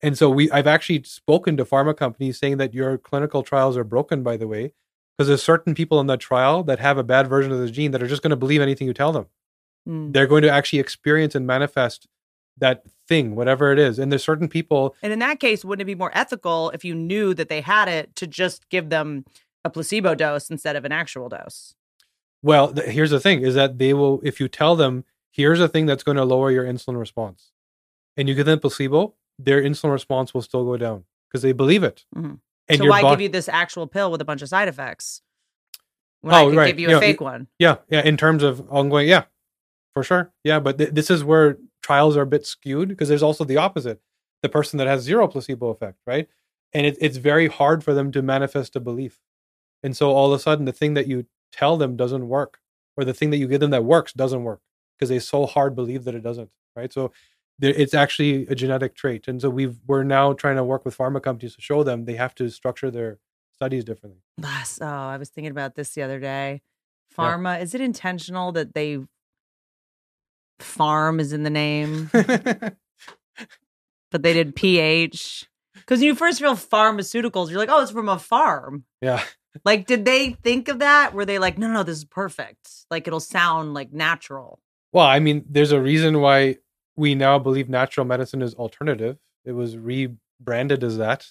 And 0.02 0.18
so 0.18 0.28
we, 0.28 0.50
I've 0.50 0.66
actually 0.66 1.02
spoken 1.04 1.56
to 1.56 1.64
pharma 1.64 1.96
companies 1.96 2.38
saying 2.38 2.56
that 2.58 2.74
your 2.74 2.98
clinical 2.98 3.42
trials 3.42 3.76
are 3.76 3.84
broken, 3.84 4.22
by 4.22 4.36
the 4.36 4.48
way, 4.48 4.72
because 5.16 5.28
there's 5.28 5.42
certain 5.42 5.74
people 5.74 6.00
in 6.00 6.06
the 6.06 6.16
trial 6.16 6.64
that 6.64 6.80
have 6.80 6.98
a 6.98 7.04
bad 7.04 7.28
version 7.28 7.52
of 7.52 7.58
the 7.60 7.70
gene 7.70 7.92
that 7.92 8.02
are 8.02 8.08
just 8.08 8.22
going 8.22 8.30
to 8.30 8.36
believe 8.36 8.60
anything 8.60 8.86
you 8.86 8.94
tell 8.94 9.12
them. 9.12 9.26
Mm. 9.88 10.12
They're 10.12 10.26
going 10.26 10.42
to 10.42 10.50
actually 10.50 10.80
experience 10.80 11.34
and 11.34 11.46
manifest 11.46 12.08
that 12.58 12.82
thing, 13.08 13.34
whatever 13.36 13.72
it 13.72 13.78
is. 13.78 13.98
And 13.98 14.10
there's 14.10 14.24
certain 14.24 14.48
people. 14.48 14.94
And 15.02 15.12
in 15.12 15.18
that 15.20 15.40
case, 15.40 15.64
wouldn't 15.64 15.82
it 15.82 15.86
be 15.86 15.94
more 15.94 16.10
ethical 16.14 16.70
if 16.70 16.84
you 16.84 16.94
knew 16.94 17.34
that 17.34 17.48
they 17.48 17.60
had 17.60 17.88
it 17.88 18.14
to 18.16 18.26
just 18.26 18.68
give 18.68 18.90
them 18.90 19.24
a 19.64 19.70
placebo 19.70 20.14
dose 20.14 20.50
instead 20.50 20.76
of 20.76 20.84
an 20.84 20.92
actual 20.92 21.28
dose? 21.28 21.74
Well, 22.42 22.72
th- 22.72 22.88
here's 22.88 23.10
the 23.10 23.20
thing: 23.20 23.42
is 23.42 23.54
that 23.54 23.78
they 23.78 23.94
will, 23.94 24.20
if 24.24 24.40
you 24.40 24.48
tell 24.48 24.74
them, 24.74 25.04
here's 25.32 25.60
a 25.60 25.68
thing 25.68 25.86
that's 25.86 26.02
going 26.04 26.16
to 26.16 26.24
lower 26.24 26.50
your 26.50 26.64
insulin 26.64 26.98
response, 26.98 27.50
and 28.16 28.28
you 28.28 28.34
give 28.34 28.46
them 28.46 28.60
placebo, 28.60 29.14
their 29.38 29.60
insulin 29.62 29.92
response 29.92 30.32
will 30.34 30.42
still 30.42 30.64
go 30.64 30.76
down 30.76 31.04
because 31.28 31.42
they 31.42 31.52
believe 31.52 31.82
it. 31.82 32.04
Mhm. 32.14 32.38
And 32.68 32.78
so 32.78 32.86
why 32.86 33.02
bod- 33.02 33.12
give 33.14 33.22
you 33.22 33.28
this 33.28 33.48
actual 33.48 33.86
pill 33.86 34.10
with 34.10 34.20
a 34.20 34.24
bunch 34.24 34.42
of 34.42 34.48
side 34.48 34.68
effects 34.68 35.22
when 36.20 36.34
Oh, 36.34 36.36
I 36.38 36.44
could 36.50 36.56
right. 36.56 36.66
give 36.68 36.78
you 36.78 36.90
Yeah, 36.90 36.98
a 36.98 37.00
fake 37.00 37.20
one? 37.20 37.48
Yeah, 37.58 37.78
yeah. 37.88 38.02
In 38.04 38.16
terms 38.16 38.42
of 38.42 38.70
ongoing, 38.70 39.08
yeah, 39.08 39.24
for 39.94 40.02
sure. 40.04 40.32
Yeah, 40.44 40.60
but 40.60 40.78
th- 40.78 40.90
this 40.90 41.10
is 41.10 41.24
where 41.24 41.58
trials 41.82 42.16
are 42.16 42.22
a 42.22 42.26
bit 42.26 42.46
skewed 42.46 42.88
because 42.88 43.08
there's 43.08 43.22
also 43.22 43.44
the 43.44 43.56
opposite: 43.56 44.00
the 44.42 44.48
person 44.48 44.78
that 44.78 44.86
has 44.86 45.02
zero 45.02 45.26
placebo 45.26 45.70
effect, 45.70 45.98
right? 46.06 46.28
And 46.72 46.86
it, 46.86 46.96
it's 47.00 47.16
very 47.18 47.48
hard 47.48 47.82
for 47.82 47.92
them 47.94 48.12
to 48.12 48.22
manifest 48.22 48.76
a 48.76 48.80
belief, 48.80 49.20
and 49.82 49.96
so 49.96 50.12
all 50.12 50.32
of 50.32 50.38
a 50.38 50.42
sudden, 50.42 50.64
the 50.66 50.72
thing 50.72 50.94
that 50.94 51.06
you 51.08 51.26
tell 51.50 51.76
them 51.76 51.96
doesn't 51.96 52.28
work, 52.28 52.60
or 52.96 53.04
the 53.04 53.12
thing 53.14 53.30
that 53.30 53.38
you 53.38 53.48
give 53.48 53.60
them 53.60 53.70
that 53.70 53.84
works 53.84 54.12
doesn't 54.12 54.44
work 54.44 54.60
because 55.02 55.08
they 55.08 55.18
so 55.18 55.46
hard 55.46 55.74
believe 55.74 56.04
that 56.04 56.14
it 56.14 56.22
doesn't, 56.22 56.48
right? 56.76 56.92
So 56.92 57.10
there, 57.58 57.74
it's 57.74 57.92
actually 57.92 58.46
a 58.46 58.54
genetic 58.54 58.94
trait, 58.94 59.26
and 59.26 59.42
so 59.42 59.50
we've 59.50 59.76
we're 59.84 60.04
now 60.04 60.32
trying 60.32 60.54
to 60.54 60.62
work 60.62 60.84
with 60.84 60.96
pharma 60.96 61.20
companies 61.20 61.56
to 61.56 61.60
show 61.60 61.82
them 61.82 62.04
they 62.04 62.14
have 62.14 62.36
to 62.36 62.48
structure 62.50 62.88
their 62.88 63.18
studies 63.52 63.84
differently. 63.84 64.20
Ah, 64.44 64.62
So 64.64 64.86
I 64.86 65.16
was 65.16 65.28
thinking 65.28 65.50
about 65.50 65.74
this 65.74 65.90
the 65.94 66.02
other 66.02 66.20
day. 66.20 66.62
Pharma, 67.18 67.60
is 67.60 67.74
it 67.74 67.80
intentional 67.80 68.52
that 68.52 68.74
they 68.74 69.00
farm 70.60 71.18
is 71.18 71.32
in 71.32 71.42
the 71.42 71.50
name, 71.50 72.08
but 72.12 72.76
they 74.12 74.32
did 74.32 74.54
pH? 74.54 75.48
Because 75.74 75.98
when 75.98 76.06
you 76.06 76.14
first 76.14 76.38
feel 76.38 76.54
pharmaceuticals, 76.54 77.50
you're 77.50 77.58
like, 77.58 77.70
oh, 77.70 77.82
it's 77.82 77.90
from 77.90 78.08
a 78.08 78.20
farm. 78.20 78.84
yeah. 79.00 79.20
Like, 79.64 79.86
did 79.86 80.04
they 80.06 80.30
think 80.30 80.68
of 80.68 80.78
that? 80.78 81.12
Were 81.12 81.26
they 81.26 81.38
like, 81.38 81.58
no, 81.58 81.66
no, 81.66 81.82
this 81.82 81.98
is 81.98 82.04
perfect. 82.06 82.86
Like, 82.90 83.06
it'll 83.06 83.20
sound 83.20 83.74
like 83.74 83.92
natural. 83.92 84.60
Well, 84.92 85.06
I 85.06 85.18
mean, 85.18 85.44
there's 85.48 85.72
a 85.72 85.80
reason 85.80 86.20
why 86.20 86.58
we 86.96 87.14
now 87.14 87.38
believe 87.38 87.68
natural 87.68 88.06
medicine 88.06 88.42
is 88.42 88.54
alternative. 88.54 89.16
It 89.44 89.52
was 89.52 89.76
rebranded 89.76 90.84
as 90.84 90.98
that. 90.98 91.26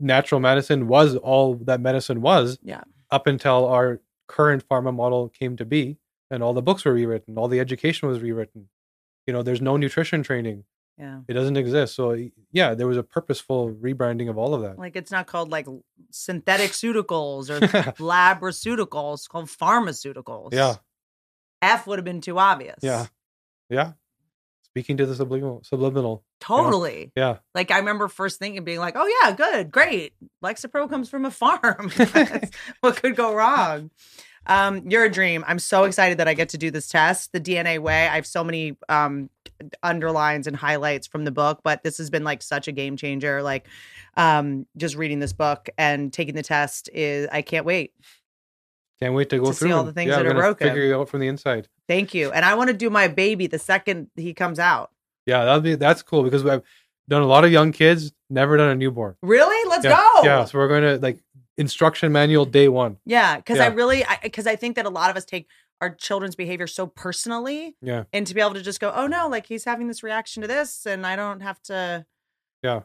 Natural 0.00 0.40
medicine 0.40 0.88
was 0.88 1.16
all 1.16 1.56
that 1.64 1.80
medicine 1.80 2.20
was. 2.20 2.58
Yeah. 2.62 2.82
Up 3.10 3.26
until 3.26 3.66
our 3.66 4.00
current 4.26 4.66
pharma 4.68 4.94
model 4.94 5.28
came 5.28 5.56
to 5.56 5.64
be, 5.64 5.98
and 6.30 6.42
all 6.42 6.52
the 6.52 6.62
books 6.62 6.84
were 6.84 6.92
rewritten, 6.92 7.36
all 7.38 7.48
the 7.48 7.60
education 7.60 8.08
was 8.08 8.20
rewritten. 8.20 8.68
You 9.26 9.32
know, 9.32 9.42
there's 9.42 9.60
no 9.60 9.76
nutrition 9.76 10.22
training. 10.22 10.64
Yeah. 10.98 11.20
It 11.28 11.34
doesn't 11.34 11.56
exist. 11.56 11.94
So 11.94 12.16
yeah, 12.50 12.74
there 12.74 12.86
was 12.86 12.96
a 12.96 13.02
purposeful 13.02 13.70
rebranding 13.72 14.28
of 14.28 14.36
all 14.36 14.52
of 14.54 14.62
that. 14.62 14.78
Like, 14.78 14.96
it's 14.96 15.12
not 15.12 15.26
called 15.26 15.50
like 15.50 15.66
synthetic 16.10 16.70
ceuticals 16.80 17.50
or 17.50 17.60
labraceuticals, 17.98 19.14
it's 19.14 19.28
called 19.28 19.46
pharmaceuticals. 19.46 20.52
yeah. 20.52 20.76
F 21.62 21.86
would 21.86 21.98
have 21.98 22.04
been 22.04 22.20
too 22.20 22.38
obvious. 22.38 22.78
Yeah. 22.82 23.06
Yeah. 23.68 23.92
Speaking 24.62 24.96
to 24.98 25.06
the 25.06 25.14
subliminal 25.14 25.62
subliminal. 25.64 26.24
Totally. 26.40 27.10
Yeah. 27.16 27.38
Like 27.54 27.70
I 27.70 27.78
remember 27.78 28.06
first 28.08 28.38
thinking, 28.38 28.64
being 28.64 28.78
like, 28.78 28.94
"Oh 28.96 29.20
yeah, 29.22 29.32
good, 29.32 29.70
great. 29.70 30.12
Lexapro 30.44 30.88
comes 30.88 31.08
from 31.08 31.24
a 31.24 31.30
farm. 31.30 31.90
what 32.80 32.96
could 32.96 33.16
go 33.16 33.34
wrong?" 33.34 33.90
Um, 34.46 34.88
you're 34.88 35.04
a 35.04 35.10
dream. 35.10 35.44
I'm 35.46 35.58
so 35.58 35.84
excited 35.84 36.18
that 36.18 36.28
I 36.28 36.34
get 36.34 36.50
to 36.50 36.58
do 36.58 36.70
this 36.70 36.88
test, 36.88 37.32
the 37.32 37.40
DNA 37.40 37.78
way. 37.78 38.08
I 38.08 38.14
have 38.14 38.26
so 38.26 38.44
many 38.44 38.76
um 38.88 39.30
underlines 39.82 40.46
and 40.46 40.56
highlights 40.56 41.06
from 41.06 41.24
the 41.24 41.30
book, 41.30 41.60
but 41.64 41.82
this 41.82 41.98
has 41.98 42.10
been 42.10 42.24
like 42.24 42.42
such 42.42 42.68
a 42.68 42.72
game 42.72 42.96
changer. 42.96 43.42
Like, 43.42 43.66
um, 44.16 44.66
just 44.76 44.96
reading 44.96 45.18
this 45.18 45.32
book 45.32 45.68
and 45.76 46.12
taking 46.12 46.34
the 46.34 46.42
test 46.42 46.88
is 46.92 47.28
I 47.32 47.42
can't 47.42 47.66
wait. 47.66 47.92
Can't 49.00 49.14
wait 49.14 49.30
to 49.30 49.38
go 49.38 49.46
To 49.46 49.54
see 49.54 49.70
all 49.70 49.84
the 49.84 49.92
things 49.92 50.10
yeah, 50.10 50.16
that 50.16 50.26
are 50.26 50.34
broken. 50.34 50.68
Figure 50.68 50.82
it 50.82 50.92
out 50.92 51.08
from 51.08 51.20
the 51.20 51.28
inside. 51.28 51.68
Thank 51.86 52.14
you. 52.14 52.32
And 52.32 52.44
I 52.44 52.54
want 52.54 52.68
to 52.68 52.74
do 52.74 52.90
my 52.90 53.06
baby 53.06 53.46
the 53.46 53.58
second 53.58 54.10
he 54.16 54.34
comes 54.34 54.58
out. 54.58 54.90
Yeah, 55.24 55.44
that'll 55.44 55.60
be 55.60 55.74
that's 55.76 56.02
cool 56.02 56.22
because 56.22 56.44
I've 56.44 56.62
done 57.08 57.22
a 57.22 57.26
lot 57.26 57.44
of 57.44 57.52
young 57.52 57.70
kids, 57.72 58.12
never 58.28 58.56
done 58.56 58.70
a 58.70 58.74
newborn. 58.74 59.16
Really? 59.22 59.68
Let's 59.68 59.84
yeah, 59.84 59.96
go. 59.96 60.22
Yeah, 60.24 60.44
so 60.44 60.58
we're 60.58 60.68
going 60.68 60.82
to 60.82 60.98
like 60.98 61.22
instruction 61.56 62.12
manual 62.12 62.44
day 62.44 62.68
one. 62.68 62.96
Yeah, 63.04 63.36
because 63.36 63.58
I 63.58 63.66
really, 63.66 64.04
because 64.22 64.46
I, 64.46 64.56
think 64.56 64.76
that 64.76 64.86
a 64.86 64.90
lot 64.90 65.10
of 65.10 65.16
us 65.16 65.24
take 65.24 65.48
our 65.80 65.94
children's 65.94 66.34
behavior 66.34 66.66
so 66.66 66.86
personally, 66.86 67.76
Yeah, 67.80 68.04
and 68.12 68.26
to 68.26 68.34
be 68.34 68.40
able 68.40 68.54
to 68.54 68.62
just 68.62 68.80
go, 68.80 68.92
oh 68.94 69.06
no, 69.06 69.28
like 69.28 69.46
he's 69.46 69.64
having 69.64 69.86
this 69.86 70.02
reaction 70.02 70.40
to 70.42 70.48
this, 70.48 70.86
and 70.86 71.06
I 71.06 71.14
don't 71.16 71.40
have 71.40 71.60
to. 71.64 72.06
Yeah. 72.62 72.80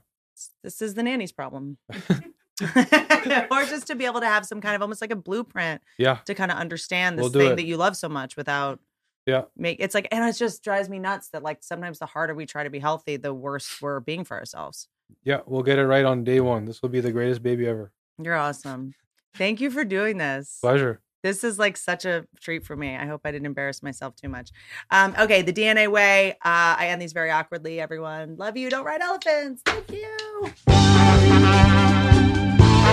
This 0.64 0.82
is 0.82 0.96
the 0.96 1.04
nanny's 1.04 1.32
problem. 1.32 1.78
or 3.52 3.64
just 3.66 3.88
to 3.88 3.96
be 3.96 4.06
able 4.06 4.20
to 4.22 4.28
have 4.28 4.46
some 4.46 4.62
kind 4.62 4.76
of 4.76 4.82
almost 4.82 5.02
like 5.02 5.12
a 5.12 5.16
blueprint 5.16 5.82
yeah, 5.98 6.18
to 6.26 6.36
kind 6.36 6.52
of 6.52 6.58
understand 6.58 7.18
this 7.18 7.24
We'll 7.24 7.32
thing 7.32 7.52
it. 7.54 7.56
that 7.56 7.66
you 7.66 7.78
love 7.78 7.98
so 7.98 8.10
much 8.10 8.38
without 8.38 8.80
yeah, 9.26 9.44
make 9.56 9.78
it's 9.80 9.96
like 9.96 10.08
and 10.12 10.28
it 10.28 10.34
just 10.38 10.64
drives 10.64 10.90
me 10.90 11.00
nuts 11.00 11.30
that 11.30 11.44
like 11.44 11.64
sometimes 11.64 11.98
the 12.00 12.06
harder 12.06 12.36
we 12.36 12.46
try 12.46 12.64
to 12.64 12.70
be 12.70 12.80
healthy, 12.80 13.18
the 13.18 13.34
worse 13.34 13.82
we're 13.82 14.00
being 14.02 14.24
for 14.24 14.38
ourselves. 14.38 14.88
yeah. 15.24 15.40
We'll 15.46 15.64
get 15.64 15.80
it 15.80 15.86
right 15.86 16.06
on 16.06 16.24
day 16.24 16.40
one. 16.42 16.66
This 16.66 16.82
will 16.82 16.90
be 16.90 17.00
the 17.00 17.12
greatest 17.12 17.42
baby 17.42 17.66
ever. 17.68 17.92
You're 18.22 18.36
awesome. 18.36 18.94
Thank 19.36 19.62
you 19.62 19.72
for 19.72 19.84
doing 19.86 20.18
this. 20.18 20.60
Pleasure. 20.62 21.02
This 21.24 21.46
is 21.46 21.58
like 21.58 21.78
such 21.78 22.04
a 22.04 22.26
treat 22.42 22.66
for 22.66 22.76
me. 22.76 22.98
I 22.98 23.06
hope 23.06 23.22
I 23.24 23.32
didn't 23.32 23.46
embarrass 23.46 23.82
myself 23.82 24.14
too 24.16 24.28
much. 24.28 24.52
Um, 24.92 25.16
okay, 25.18 25.42
the 25.42 25.54
DNA 25.54 25.90
way. 25.90 26.34
Uh, 26.44 26.76
I 26.78 26.88
end 26.90 27.02
these 27.02 27.14
very 27.14 27.32
awkwardly, 27.32 27.80
everyone. 27.80 28.36
Love 28.36 28.58
you. 28.58 28.70
Don't 28.70 28.84
ride 28.86 29.00
elephants. 29.02 29.62
Thank 29.66 29.90
you. 29.90 31.63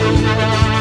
Música 0.01 0.80